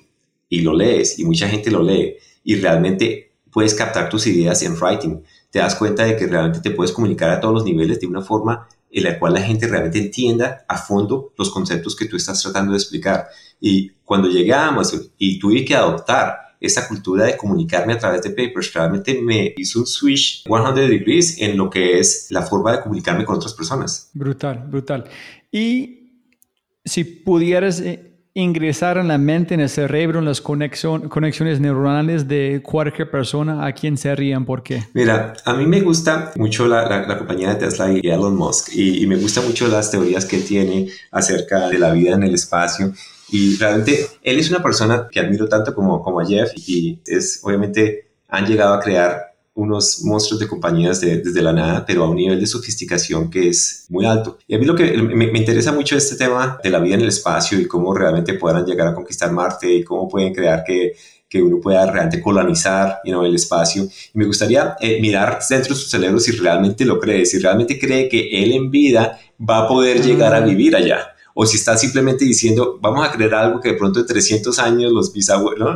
y 0.50 0.62
lo 0.62 0.74
lees 0.74 1.20
y 1.20 1.26
mucha 1.26 1.48
gente 1.48 1.72
lo 1.72 1.84
lee 1.84 2.16
y 2.44 2.56
realmente 2.56 3.34
puedes 3.52 3.74
captar 3.74 4.10
tus 4.10 4.28
ideas 4.28 4.62
en 4.64 4.76
writing, 4.76 5.22
te 5.50 5.60
das 5.60 5.76
cuenta 5.76 6.04
de 6.06 6.16
que 6.16 6.28
realmente 6.28 6.60
te 6.62 6.72
puedes 6.72 6.92
comunicar 6.92 7.30
a 7.30 7.40
todos 7.40 7.54
los 7.54 7.64
niveles 7.64 8.00
de 8.00 8.08
una 8.08 8.22
forma 8.22 8.68
en 8.90 9.04
la 9.04 9.20
cual 9.20 9.34
la 9.34 9.42
gente 9.42 9.68
realmente 9.68 10.00
entienda 10.00 10.66
a 10.68 10.78
fondo 10.78 11.34
los 11.38 11.50
conceptos 11.50 11.96
que 11.96 12.06
tú 12.06 12.16
estás 12.16 12.42
tratando 12.42 12.72
de 12.72 12.78
explicar. 12.78 13.28
Y 13.60 13.90
cuando 14.04 14.30
llegué 14.30 14.54
y 15.18 15.40
tuve 15.40 15.66
que 15.66 15.76
adoptar 15.76 16.48
esa 16.60 16.88
cultura 16.88 17.26
de 17.26 17.38
comunicarme 17.38 17.94
a 17.94 18.00
través 18.00 18.22
de 18.24 18.32
papers 18.32 18.74
realmente 18.74 19.22
me 19.22 19.54
hizo 19.58 19.80
un 19.80 19.86
switch 19.86 20.44
100 20.44 20.76
degrees 20.76 21.40
en 21.40 21.58
lo 21.58 21.70
que 21.70 22.00
es 22.00 22.28
la 22.32 22.42
forma 22.42 22.72
de 22.72 22.82
comunicarme 22.82 23.26
con 23.26 23.36
otras 23.36 23.54
personas. 23.54 24.10
Brutal, 24.14 24.66
brutal. 24.68 25.04
Y 25.52 26.07
si 26.88 27.04
pudieras 27.04 27.80
eh, 27.82 28.12
ingresar 28.34 28.98
en 28.98 29.08
la 29.08 29.18
mente, 29.18 29.54
en 29.54 29.62
el 29.62 29.70
cerebro, 29.70 30.20
en 30.20 30.26
las 30.26 30.42
conexiones 30.42 31.60
neuronales 31.60 32.28
de 32.28 32.62
cualquier 32.64 33.10
persona, 33.10 33.66
¿a 33.66 33.74
quién 33.74 33.98
serían? 33.98 34.46
¿Por 34.46 34.64
qué? 34.64 34.84
Mira, 34.94 35.34
a 35.44 35.54
mí 35.54 35.66
me 35.66 35.82
gusta 35.82 36.32
mucho 36.36 36.68
la, 36.68 36.88
la, 37.08 37.18
compañía 37.18 37.50
de 37.50 37.56
Tesla 37.56 37.92
y 37.92 38.00
Elon 38.08 38.36
Musk 38.36 38.70
y, 38.74 39.04
y 39.04 39.08
me 39.08 39.18
gustan 39.18 39.46
mucho 39.46 39.68
las 39.68 39.90
teorías 39.90 40.26
que 40.26 40.38
tiene 40.40 40.88
acerca 41.12 41.68
de 41.68 41.80
la 41.80 41.92
vida 41.92 42.16
en 42.16 42.24
el 42.24 42.36
espacio 42.36 42.94
y 43.30 43.58
realmente 43.58 44.08
él 44.22 44.40
es 44.40 44.50
una 44.50 44.64
persona 44.64 45.08
que 45.12 45.20
admiro 45.20 45.48
tanto 45.50 45.74
como, 45.76 46.02
como 46.02 46.22
a 46.22 46.26
Jeff 46.26 46.52
y 46.56 47.00
es, 47.06 47.42
obviamente, 47.44 48.08
han 48.30 48.46
llegado 48.46 48.74
a 48.74 48.80
crear 48.80 49.27
unos 49.58 50.04
monstruos 50.04 50.40
de 50.40 50.48
compañías 50.48 51.02
desde 51.02 51.42
la 51.42 51.52
nada, 51.52 51.84
pero 51.86 52.04
a 52.04 52.10
un 52.10 52.16
nivel 52.16 52.40
de 52.40 52.46
sofisticación 52.46 53.30
que 53.30 53.50
es 53.50 53.86
muy 53.90 54.06
alto. 54.06 54.38
Y 54.48 54.56
a 54.56 54.60
mí 54.60 54.66
lo 54.66 54.76
que 54.76 54.96
me, 55.02 55.28
me, 55.32 55.40
interesa 55.40 55.72
mucho 55.72 55.98
este 55.98 56.16
tema 56.16 56.60
de 56.64 56.70
la 56.70 56.80
vida 56.80 56.94
en 56.94 57.02
el 57.02 57.08
espacio 57.08 57.60
y 57.60 57.66
cómo 57.66 57.92
realmente 57.94 58.36
puedan 58.36 58.66
llegar 58.66 58.88
a 58.88 58.94
conquistar 58.94 59.32
Marte 59.32 59.74
y 59.74 59.84
cómo 59.84 60.08
pueden 60.08 60.32
crear 60.32 60.64
que, 60.64 60.94
que 61.28 61.42
uno 61.42 61.60
pueda 61.60 61.92
realmente 61.92 62.22
colonizar 62.22 63.00
you 63.04 63.12
know, 63.12 63.26
el 63.26 63.34
espacio. 63.34 63.84
Y 63.84 64.18
me 64.18 64.26
gustaría 64.26 64.76
eh, 64.80 65.02
mirar 65.02 65.40
dentro 65.50 65.74
de 65.74 65.82
su 65.82 65.90
cerebro 65.90 66.20
si 66.20 66.34
realmente 66.34 66.86
lo 66.86 67.00
cree, 67.00 67.26
si 67.26 67.40
realmente 67.40 67.80
cree 67.80 68.08
que 68.08 68.44
él 68.44 68.52
en 68.52 68.70
vida 68.70 69.20
va 69.38 69.64
a 69.64 69.68
poder 69.68 70.04
llegar 70.04 70.36
a 70.36 70.40
vivir 70.42 70.76
allá 70.76 71.17
o 71.40 71.46
si 71.46 71.58
está 71.58 71.78
simplemente 71.78 72.26
diciendo, 72.26 72.80
vamos 72.82 73.08
a 73.08 73.12
crear 73.12 73.36
algo 73.36 73.62
que 73.62 73.70
de 73.70 73.76
pronto 73.76 74.00
en 74.00 74.08
300 74.08 74.58
años 74.58 74.92
los 74.92 75.14
bisabuelos, 75.14 75.76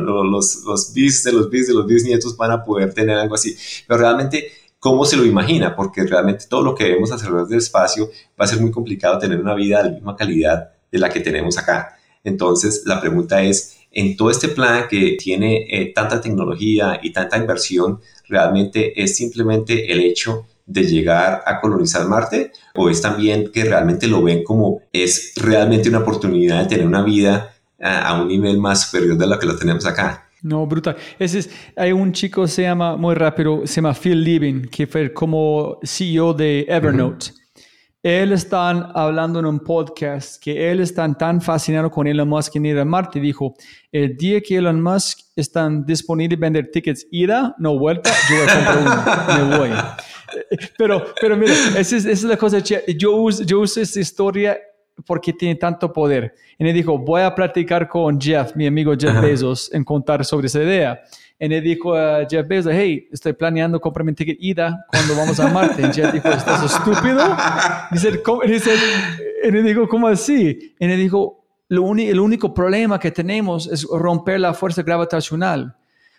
los, 0.64 0.92
bis 0.92 1.22
de 1.22 1.30
los 1.30 1.48
bis 1.50 1.68
de 1.68 1.74
los 1.74 1.86
bisnietos 1.86 2.36
van 2.36 2.50
a 2.50 2.64
poder 2.64 2.92
tener 2.92 3.16
algo 3.16 3.36
así. 3.36 3.56
Pero 3.86 4.00
realmente, 4.00 4.50
¿cómo 4.80 5.04
se 5.04 5.16
lo 5.16 5.24
imagina? 5.24 5.76
Porque 5.76 6.02
realmente 6.02 6.46
todo 6.50 6.62
lo 6.62 6.74
que 6.74 6.90
vemos 6.90 7.12
alrededor 7.12 7.46
del 7.46 7.58
espacio 7.58 8.10
va 8.30 8.44
a 8.44 8.48
ser 8.48 8.60
muy 8.60 8.72
complicado 8.72 9.20
tener 9.20 9.38
una 9.38 9.54
vida 9.54 9.78
de 9.78 9.90
la 9.90 9.94
misma 9.94 10.16
calidad 10.16 10.72
de 10.90 10.98
la 10.98 11.08
que 11.10 11.20
tenemos 11.20 11.56
acá. 11.56 11.96
Entonces, 12.24 12.82
la 12.84 13.00
pregunta 13.00 13.40
es, 13.40 13.76
en 13.92 14.16
todo 14.16 14.32
este 14.32 14.48
plan 14.48 14.88
que 14.90 15.16
tiene 15.16 15.68
eh, 15.70 15.92
tanta 15.94 16.20
tecnología 16.20 16.98
y 17.00 17.12
tanta 17.12 17.38
inversión, 17.38 18.00
realmente 18.28 19.00
es 19.00 19.16
simplemente 19.16 19.92
el 19.92 20.00
hecho 20.00 20.44
de 20.72 20.84
llegar 20.84 21.42
a 21.46 21.60
colonizar 21.60 22.06
Marte 22.08 22.52
o 22.74 22.88
es 22.88 23.00
también 23.00 23.50
que 23.52 23.64
realmente 23.64 24.06
lo 24.06 24.22
ven 24.22 24.42
como 24.44 24.80
es 24.92 25.34
realmente 25.36 25.88
una 25.88 25.98
oportunidad 25.98 26.62
de 26.62 26.68
tener 26.68 26.86
una 26.86 27.02
vida 27.02 27.54
a, 27.80 28.08
a 28.08 28.22
un 28.22 28.28
nivel 28.28 28.58
más 28.58 28.82
superior 28.82 29.16
de 29.16 29.26
lo 29.26 29.38
que 29.38 29.46
lo 29.46 29.56
tenemos 29.56 29.86
acá. 29.86 30.28
No, 30.42 30.66
brutal. 30.66 30.96
Ese 31.18 31.38
es, 31.38 31.50
hay 31.76 31.92
un 31.92 32.12
chico, 32.12 32.48
se 32.48 32.62
llama, 32.62 32.96
muy 32.96 33.14
rápido, 33.14 33.64
se 33.64 33.76
llama 33.76 33.94
Phil 33.94 34.22
Libin, 34.24 34.66
que 34.66 34.88
fue 34.88 35.12
como 35.12 35.78
CEO 35.84 36.34
de 36.34 36.66
Evernote. 36.68 37.41
Él 38.02 38.32
está 38.32 38.70
hablando 38.70 39.38
en 39.38 39.46
un 39.46 39.60
podcast 39.60 40.42
que 40.42 40.72
él 40.72 40.80
está 40.80 41.12
tan 41.14 41.40
fascinado 41.40 41.88
con 41.88 42.08
Elon 42.08 42.28
Musk 42.28 42.56
en 42.56 42.66
ir 42.66 42.78
a 42.80 42.84
Marte. 42.84 43.20
Dijo, 43.20 43.54
el 43.92 44.16
día 44.16 44.40
que 44.40 44.56
Elon 44.56 44.82
Musk 44.82 45.20
está 45.36 45.70
disponible 45.70 46.34
vender 46.34 46.68
tickets 46.72 47.06
ida, 47.12 47.54
no 47.58 47.78
vuelta, 47.78 48.10
yo 48.28 48.36
voy 48.36 48.48
a 48.48 48.54
comprar 48.54 49.38
uno, 49.38 49.48
me 49.48 49.58
voy. 49.58 49.70
Pero, 50.78 51.04
pero 51.20 51.36
mira, 51.36 51.52
esa 51.52 51.78
es, 51.78 51.92
esa 51.92 52.10
es 52.10 52.22
la 52.22 52.38
cosa. 52.38 52.58
Yo 52.58 53.16
uso, 53.16 53.42
yo 53.42 53.60
uso 53.60 53.82
esta 53.82 54.00
historia 54.00 54.58
porque 55.06 55.32
tiene 55.32 55.54
tanto 55.56 55.92
poder. 55.92 56.34
Y 56.58 56.66
él 56.66 56.74
dijo, 56.74 56.98
voy 56.98 57.22
a 57.22 57.34
platicar 57.34 57.88
con 57.88 58.20
Jeff, 58.20 58.54
mi 58.54 58.66
amigo 58.66 58.94
Jeff 58.98 59.20
Bezos, 59.20 59.72
en 59.72 59.84
contar 59.84 60.24
sobre 60.24 60.46
esa 60.46 60.62
idea. 60.62 61.00
Y 61.38 61.52
él 61.52 61.62
dijo 61.62 61.94
a 61.94 62.26
Jeff 62.28 62.46
Bezos, 62.46 62.72
hey, 62.74 63.08
estoy 63.10 63.32
planeando 63.32 63.80
comprarme 63.80 64.12
un 64.12 64.16
ticket 64.16 64.38
ida 64.40 64.84
cuando 64.88 65.16
vamos 65.16 65.40
a 65.40 65.48
Marte. 65.48 65.82
Y 65.82 65.92
Jeff 65.92 66.12
dijo, 66.12 66.28
¿estás 66.28 66.64
estúpido? 66.64 67.36
Dice, 67.90 68.22
¿cómo? 68.22 68.42
Dice, 68.42 68.72
y 69.42 69.48
él 69.48 69.64
dijo, 69.64 69.88
¿cómo 69.88 70.06
así? 70.06 70.74
Y 70.78 70.84
él 70.84 70.96
dijo, 70.98 71.44
lo 71.68 71.90
el 71.96 72.20
único 72.20 72.52
problema 72.52 72.98
que 72.98 73.10
tenemos 73.10 73.66
es 73.66 73.84
romper 73.84 74.40
la 74.40 74.52
fuerza 74.52 74.82
gravitacional. 74.82 75.74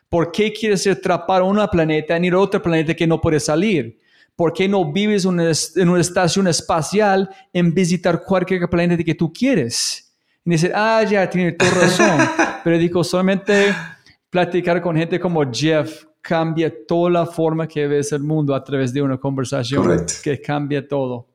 ¿Por 0.09 0.31
qué 0.31 0.51
quieres 0.51 0.85
atrapar 0.87 1.41
a 1.41 1.45
un 1.45 1.59
planeta 1.71 2.15
en 2.15 2.25
ir 2.25 2.33
a 2.33 2.39
otro 2.39 2.61
planeta 2.61 2.93
que 2.93 3.07
no 3.07 3.21
puede 3.21 3.39
salir? 3.39 3.99
¿Por 4.35 4.53
qué 4.53 4.67
no 4.67 4.91
vives 4.91 5.25
en 5.25 5.89
una 5.89 6.01
estación 6.01 6.47
espacial 6.47 7.29
en 7.51 7.73
visitar 7.73 8.23
cualquier 8.23 8.67
planeta 8.69 9.03
que 9.03 9.15
tú 9.15 9.31
quieres? 9.31 10.15
Y 10.45 10.49
dice, 10.49 10.71
ah, 10.73 11.03
ya, 11.09 11.29
tiene 11.29 11.53
toda 11.53 11.71
razón. 11.71 12.19
Pero 12.63 12.77
digo, 12.77 13.03
solamente 13.03 13.73
platicar 14.29 14.81
con 14.81 14.95
gente 14.97 15.19
como 15.19 15.43
Jeff 15.51 16.05
cambia 16.21 16.73
toda 16.87 17.11
la 17.11 17.25
forma 17.25 17.67
que 17.67 17.87
ves 17.87 18.11
el 18.11 18.23
mundo 18.23 18.55
a 18.55 18.63
través 18.63 18.93
de 18.93 19.01
una 19.01 19.17
conversación 19.17 19.83
Correcto. 19.83 20.13
que 20.23 20.41
cambia 20.41 20.87
todo. 20.87 21.27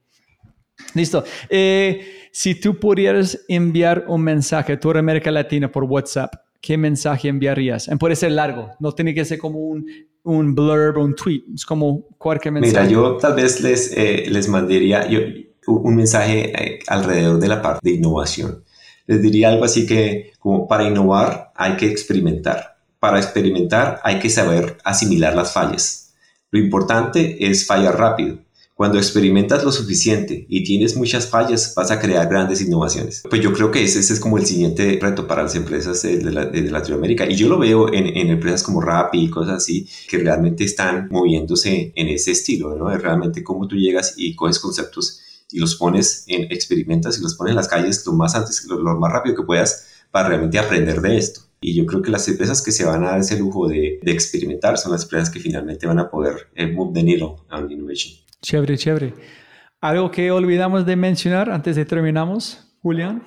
Listo. 0.95 1.25
Eh, 1.49 2.29
si 2.33 2.55
tú 2.55 2.79
pudieras 2.79 3.45
enviar 3.49 4.05
un 4.09 4.23
mensaje 4.23 4.75
a 4.75 4.81
toda 4.81 4.99
América 4.99 5.31
Latina 5.31 5.71
por 5.71 5.85
WhatsApp, 5.85 6.35
¿qué 6.61 6.77
mensaje 6.77 7.29
enviarías? 7.29 7.89
Puede 7.99 8.17
ser 8.17 8.33
largo, 8.33 8.71
no 8.81 8.93
tiene 8.93 9.15
que 9.15 9.25
ser 9.25 9.39
como 9.39 9.59
un, 9.59 9.87
un 10.25 10.55
blurb 10.55 10.99
o 10.99 11.05
un 11.05 11.15
tweet, 11.15 11.43
es 11.55 11.65
como 11.65 12.03
cualquier 12.19 12.53
mensaje. 12.53 12.89
Mira, 12.89 12.91
yo 12.91 13.17
tal 13.17 13.35
vez 13.35 13.61
les, 13.61 13.93
eh, 13.97 14.27
les 14.29 14.49
mandaría 14.49 15.09
yo, 15.09 15.21
un 15.67 15.97
mensaje 15.97 16.53
eh, 16.55 16.79
alrededor 16.87 17.39
de 17.39 17.49
la 17.49 17.63
parte 17.63 17.81
de 17.83 17.97
innovación. 17.97 18.65
Les 19.07 19.23
diría 19.23 19.49
algo 19.49 19.65
así 19.65 19.87
que 19.87 20.33
como 20.39 20.69
para 20.69 20.85
innovar 20.85 21.53
hay 21.55 21.77
que 21.77 21.87
experimentar. 21.87 22.79
Para 22.99 23.19
experimentar 23.19 24.01
hay 24.03 24.19
que 24.19 24.31
saber 24.31 24.77
asimilar 24.85 25.35
las 25.35 25.53
fallas. 25.53 26.15
Lo 26.51 26.59
importante 26.59 27.49
es 27.49 27.67
fallar 27.67 27.99
rápido. 27.99 28.39
Cuando 28.79 28.99
experimentas 28.99 29.65
lo 29.65 29.73
suficiente 29.73 30.47
y 30.49 30.63
tienes 30.63 30.97
muchas 30.97 31.29
fallas, 31.29 31.75
vas 31.75 31.91
a 31.91 31.99
crear 31.99 32.29
grandes 32.29 32.61
innovaciones. 32.61 33.25
Pues 33.29 33.43
yo 33.43 33.53
creo 33.53 33.73
que 33.73 33.83
ese, 33.83 33.99
ese 33.99 34.13
es 34.13 34.21
como 34.21 34.39
el 34.39 34.47
siguiente 34.47 35.01
reto 35.03 35.27
para 35.27 35.43
las 35.43 35.57
empresas 35.57 36.01
de, 36.03 36.23
la, 36.31 36.45
de, 36.45 36.71
Latinoamérica. 36.71 37.29
Y 37.29 37.35
yo 37.35 37.49
lo 37.49 37.59
veo 37.59 37.93
en, 37.93 38.07
en, 38.07 38.31
empresas 38.31 38.63
como 38.63 38.81
Rappi 38.81 39.25
y 39.25 39.31
cosas 39.31 39.57
así, 39.57 39.89
que 40.09 40.19
realmente 40.19 40.63
están 40.63 41.09
moviéndose 41.11 41.93
en 41.97 42.07
ese 42.07 42.31
estilo, 42.31 42.77
¿no? 42.77 42.89
Es 42.93 43.03
realmente 43.03 43.43
cómo 43.43 43.67
tú 43.67 43.75
llegas 43.75 44.15
y 44.17 44.37
coges 44.37 44.61
conceptos 44.61 45.23
y 45.51 45.59
los 45.59 45.75
pones 45.75 46.23
en, 46.29 46.45
experimentas 46.53 47.19
y 47.19 47.23
los 47.23 47.35
pones 47.35 47.51
en 47.51 47.57
las 47.57 47.67
calles 47.67 48.07
lo 48.07 48.13
más 48.13 48.37
antes, 48.37 48.65
lo, 48.69 48.79
lo 48.79 48.97
más 48.97 49.13
rápido 49.13 49.35
que 49.35 49.43
puedas 49.43 49.89
para 50.13 50.29
realmente 50.29 50.57
aprender 50.57 51.01
de 51.01 51.19
esto. 51.19 51.41
Y 51.61 51.75
yo 51.75 51.85
creo 51.85 52.01
que 52.01 52.13
las 52.13 52.29
empresas 52.29 52.63
que 52.63 52.71
se 52.71 52.85
van 52.85 53.03
a 53.03 53.11
dar 53.11 53.19
ese 53.19 53.41
lujo 53.41 53.67
de, 53.67 53.99
de 54.01 54.13
experimentar 54.13 54.79
son 54.79 54.93
las 54.93 55.03
empresas 55.03 55.31
que 55.31 55.41
finalmente 55.41 55.89
van 55.89 55.99
a 55.99 56.09
poder 56.09 56.47
eh, 56.55 56.69
move 56.69 56.93
the 56.95 57.03
needle 57.03 57.39
on 57.51 57.69
innovation. 57.73 58.28
Chévere, 58.41 58.77
chévere. 58.77 59.15
¿Algo 59.81 60.11
que 60.11 60.31
olvidamos 60.31 60.87
de 60.87 60.97
mencionar 60.97 61.51
antes 61.51 61.77
de 61.77 61.85
terminamos, 61.85 62.77
Julián? 62.83 63.23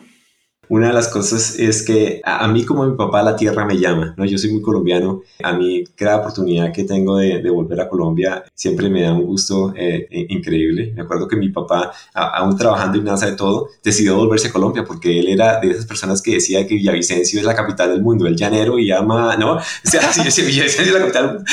Una 0.71 0.87
de 0.87 0.93
las 0.93 1.09
cosas 1.09 1.59
es 1.59 1.83
que 1.83 2.21
a, 2.23 2.45
a, 2.45 2.47
mí 2.47 2.63
como 2.63 2.85
mi 2.85 2.95
papá 2.95 3.21
la 3.21 3.35
tierra 3.35 3.65
me 3.65 3.77
llama, 3.77 4.13
¿no? 4.15 4.23
Yo 4.23 4.37
soy 4.37 4.53
muy 4.53 4.61
colombiano, 4.61 5.21
a 5.43 5.51
mí 5.51 5.83
cada 5.97 6.19
oportunidad 6.19 6.71
que 6.71 6.85
tengo 6.85 7.17
de, 7.17 7.41
de 7.41 7.49
volver 7.49 7.81
a 7.81 7.89
Colombia 7.89 8.45
siempre 8.53 8.89
me 8.89 9.01
da 9.01 9.11
un 9.11 9.25
gusto 9.25 9.73
eh, 9.75 10.07
increíble. 10.29 10.93
Me 10.95 11.01
acuerdo 11.01 11.27
que 11.27 11.35
mi 11.35 11.49
papá, 11.49 11.91
a, 12.13 12.37
aún 12.37 12.55
trabajando 12.55 12.97
en 12.97 13.03
NASA 13.03 13.25
de 13.25 13.35
todo, 13.35 13.67
decidió 13.83 14.15
volverse 14.15 14.47
a 14.47 14.53
Colombia 14.53 14.85
porque 14.85 15.19
él 15.19 15.27
era 15.27 15.59
de 15.59 15.71
esas 15.71 15.85
personas 15.85 16.21
que 16.21 16.35
decía 16.35 16.65
que 16.65 16.75
Villavicencio 16.75 17.41
es 17.41 17.45
la 17.45 17.53
capital 17.53 17.89
del 17.89 18.01
mundo, 18.01 18.25
el 18.25 18.37
llanero 18.37 18.79
y 18.79 18.93
ama, 18.93 19.35
¿no? 19.35 19.55
O 19.57 19.61
sea, 19.83 20.13
sí, 20.13 20.31
sí, 20.31 20.41
Villavicencio 20.41 20.95
es 20.95 21.01
la 21.01 21.05
capital, 21.05 21.43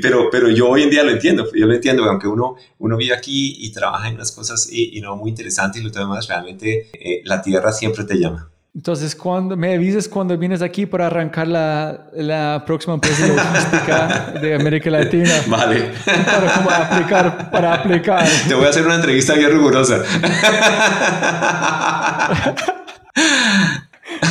pero, 0.00 0.28
pero 0.30 0.48
yo 0.48 0.68
hoy 0.68 0.84
en 0.84 0.90
día 0.90 1.02
lo 1.02 1.10
entiendo, 1.10 1.44
yo 1.52 1.66
lo 1.66 1.74
entiendo, 1.74 2.04
aunque 2.04 2.28
uno, 2.28 2.54
uno 2.78 2.96
vive 2.96 3.16
aquí 3.16 3.56
y 3.58 3.72
trabaja 3.72 4.08
en 4.08 4.14
unas 4.14 4.30
cosas 4.30 4.68
y, 4.70 4.96
y 4.96 5.00
no 5.00 5.16
muy 5.16 5.30
interesantes 5.30 5.82
y 5.82 5.84
lo 5.84 5.90
demás, 5.90 6.28
realmente 6.28 6.88
eh, 6.92 7.22
la 7.24 7.42
tierra 7.42 7.72
siempre 7.72 8.04
te 8.04 8.14
llama. 8.14 8.48
Entonces, 8.72 9.16
cuando 9.16 9.56
me 9.56 9.74
avises 9.74 10.08
cuando 10.08 10.38
vienes 10.38 10.62
aquí 10.62 10.86
para 10.86 11.08
arrancar 11.08 11.48
la, 11.48 12.06
la 12.14 12.62
próxima 12.64 12.94
empresa 12.94 13.26
logística 13.26 14.32
de 14.40 14.54
América 14.54 14.90
Latina. 14.90 15.34
Vale. 15.48 15.90
Para 16.04 16.86
aplicar, 16.86 17.50
para 17.50 17.74
aplicar. 17.74 18.28
Te 18.46 18.54
voy 18.54 18.66
a 18.66 18.68
hacer 18.68 18.86
una 18.86 18.94
entrevista 18.94 19.34
bien 19.34 19.50
rigurosa. 19.50 20.02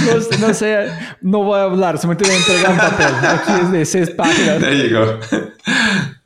No, 0.05 0.47
no, 0.47 0.53
sé, 0.53 0.87
no 1.21 1.43
voy 1.43 1.59
a 1.59 1.63
hablar, 1.63 1.97
se 1.97 2.07
me 2.07 2.15
tiene 2.15 2.33
que 2.33 2.39
entregar 2.39 2.71
un 2.71 2.77
papel. 2.77 3.13
Aquí 3.27 3.51
es 3.61 3.71
de 3.71 3.85
seis 3.85 4.09
páginas. 4.11 4.59
There 4.59 4.89
you 4.89 4.97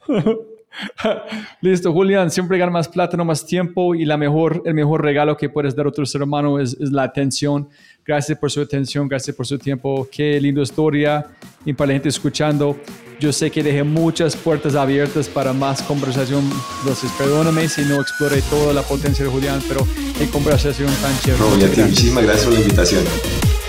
go. 0.07 0.52
Listo, 1.61 1.93
Julián, 1.93 2.31
siempre 2.31 2.57
gana 2.57 2.71
más 2.71 2.87
plata, 2.87 3.17
no 3.17 3.25
más 3.25 3.45
tiempo 3.45 3.95
y 3.95 4.05
la 4.05 4.17
mejor, 4.17 4.61
el 4.65 4.73
mejor 4.73 5.01
regalo 5.01 5.37
que 5.37 5.49
puedes 5.49 5.75
dar 5.75 5.85
a 5.85 5.89
otro 5.89 6.05
ser 6.05 6.23
humano 6.23 6.59
es, 6.59 6.75
es, 6.79 6.91
la 6.91 7.03
atención. 7.03 7.69
Gracias 8.05 8.37
por 8.37 8.51
su 8.51 8.61
atención, 8.61 9.07
gracias 9.07 9.35
por 9.35 9.45
su 9.45 9.57
tiempo. 9.57 10.07
Qué 10.11 10.39
linda 10.41 10.61
historia 10.61 11.25
y 11.65 11.73
para 11.73 11.89
la 11.89 11.93
gente 11.93 12.09
escuchando. 12.09 12.77
Yo 13.19 13.31
sé 13.31 13.51
que 13.51 13.63
dejé 13.63 13.83
muchas 13.83 14.35
puertas 14.35 14.75
abiertas 14.75 15.29
para 15.29 15.53
más 15.53 15.81
conversación. 15.83 16.43
Entonces, 16.79 17.09
perdóname 17.17 17.69
si 17.69 17.83
no 17.83 18.01
exploré 18.01 18.41
toda 18.49 18.73
la 18.73 18.81
potencia 18.81 19.23
de 19.23 19.31
Julián, 19.31 19.61
pero 19.67 19.87
qué 20.17 20.27
conversación 20.27 20.89
tan 21.01 21.17
chévere. 21.19 21.39
No, 21.39 21.57
gracias. 21.57 21.89
Muchísimas 21.89 22.23
gracias 22.25 22.45
por 22.45 22.53
la 22.53 22.59
invitación. 22.59 23.03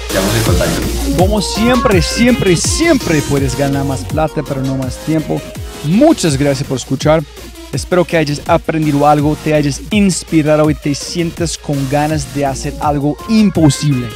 Quedamos 0.08 0.36
en 0.36 0.42
contacto. 0.42 0.82
Como 1.18 1.40
siempre, 1.40 2.02
siempre, 2.02 2.56
siempre 2.56 3.22
puedes 3.28 3.56
ganar 3.56 3.84
más 3.84 4.04
plata, 4.04 4.42
pero 4.42 4.62
no 4.62 4.76
más 4.76 4.96
tiempo. 5.04 5.40
Muchas 5.84 6.36
gracias 6.36 6.66
por 6.68 6.78
escuchar. 6.78 7.22
Espero 7.72 8.04
que 8.04 8.16
hayas 8.16 8.40
aprendido 8.46 9.06
algo, 9.06 9.36
te 9.42 9.52
hayas 9.52 9.80
inspirado 9.90 10.70
y 10.70 10.74
te 10.74 10.94
sientas 10.94 11.58
con 11.58 11.76
ganas 11.90 12.34
de 12.34 12.46
hacer 12.46 12.72
algo 12.80 13.16
imposible. 13.28 14.08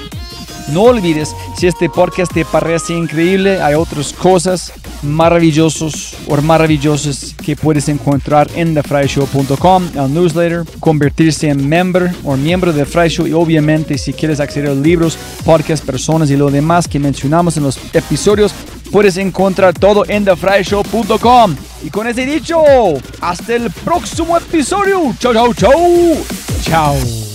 No 0.73 0.83
olvides, 0.83 1.35
si 1.57 1.67
este 1.67 1.89
podcast 1.89 2.33
te 2.33 2.45
parece 2.45 2.95
increíble, 2.95 3.61
hay 3.61 3.75
otras 3.75 4.13
cosas 4.13 4.73
maravillosas 5.03 6.15
o 6.27 6.37
maravillosas 6.43 7.35
que 7.35 7.57
puedes 7.57 7.89
encontrar 7.89 8.49
en 8.55 8.75
thefryshow.com, 8.75 9.89
el 9.95 10.13
newsletter, 10.15 10.65
convertirse 10.79 11.49
en 11.49 11.67
member 11.67 12.13
o 12.23 12.37
miembro 12.37 12.73
de 12.73 12.85
Fry 12.85 13.09
y 13.27 13.33
obviamente 13.33 13.97
si 13.97 14.13
quieres 14.13 14.41
acceder 14.41 14.71
a 14.71 14.75
libros, 14.75 15.19
podcasts, 15.45 15.85
personas 15.85 16.31
y 16.31 16.37
lo 16.37 16.51
demás 16.51 16.87
que 16.87 16.99
mencionamos 16.99 17.57
en 17.57 17.63
los 17.63 17.79
episodios, 17.95 18.53
puedes 18.91 19.17
encontrar 19.17 19.75
todo 19.75 20.05
en 20.09 20.25
thefryshow.com. 20.25 21.57
Y 21.83 21.91
con 21.91 22.07
ese 22.07 22.27
dicho, 22.27 22.63
hasta 23.21 23.55
el 23.55 23.71
próximo 23.71 24.37
episodio. 24.37 25.15
Chao, 25.19 25.33
chao, 25.33 25.55
chao. 25.55 25.73
Chao. 26.63 27.28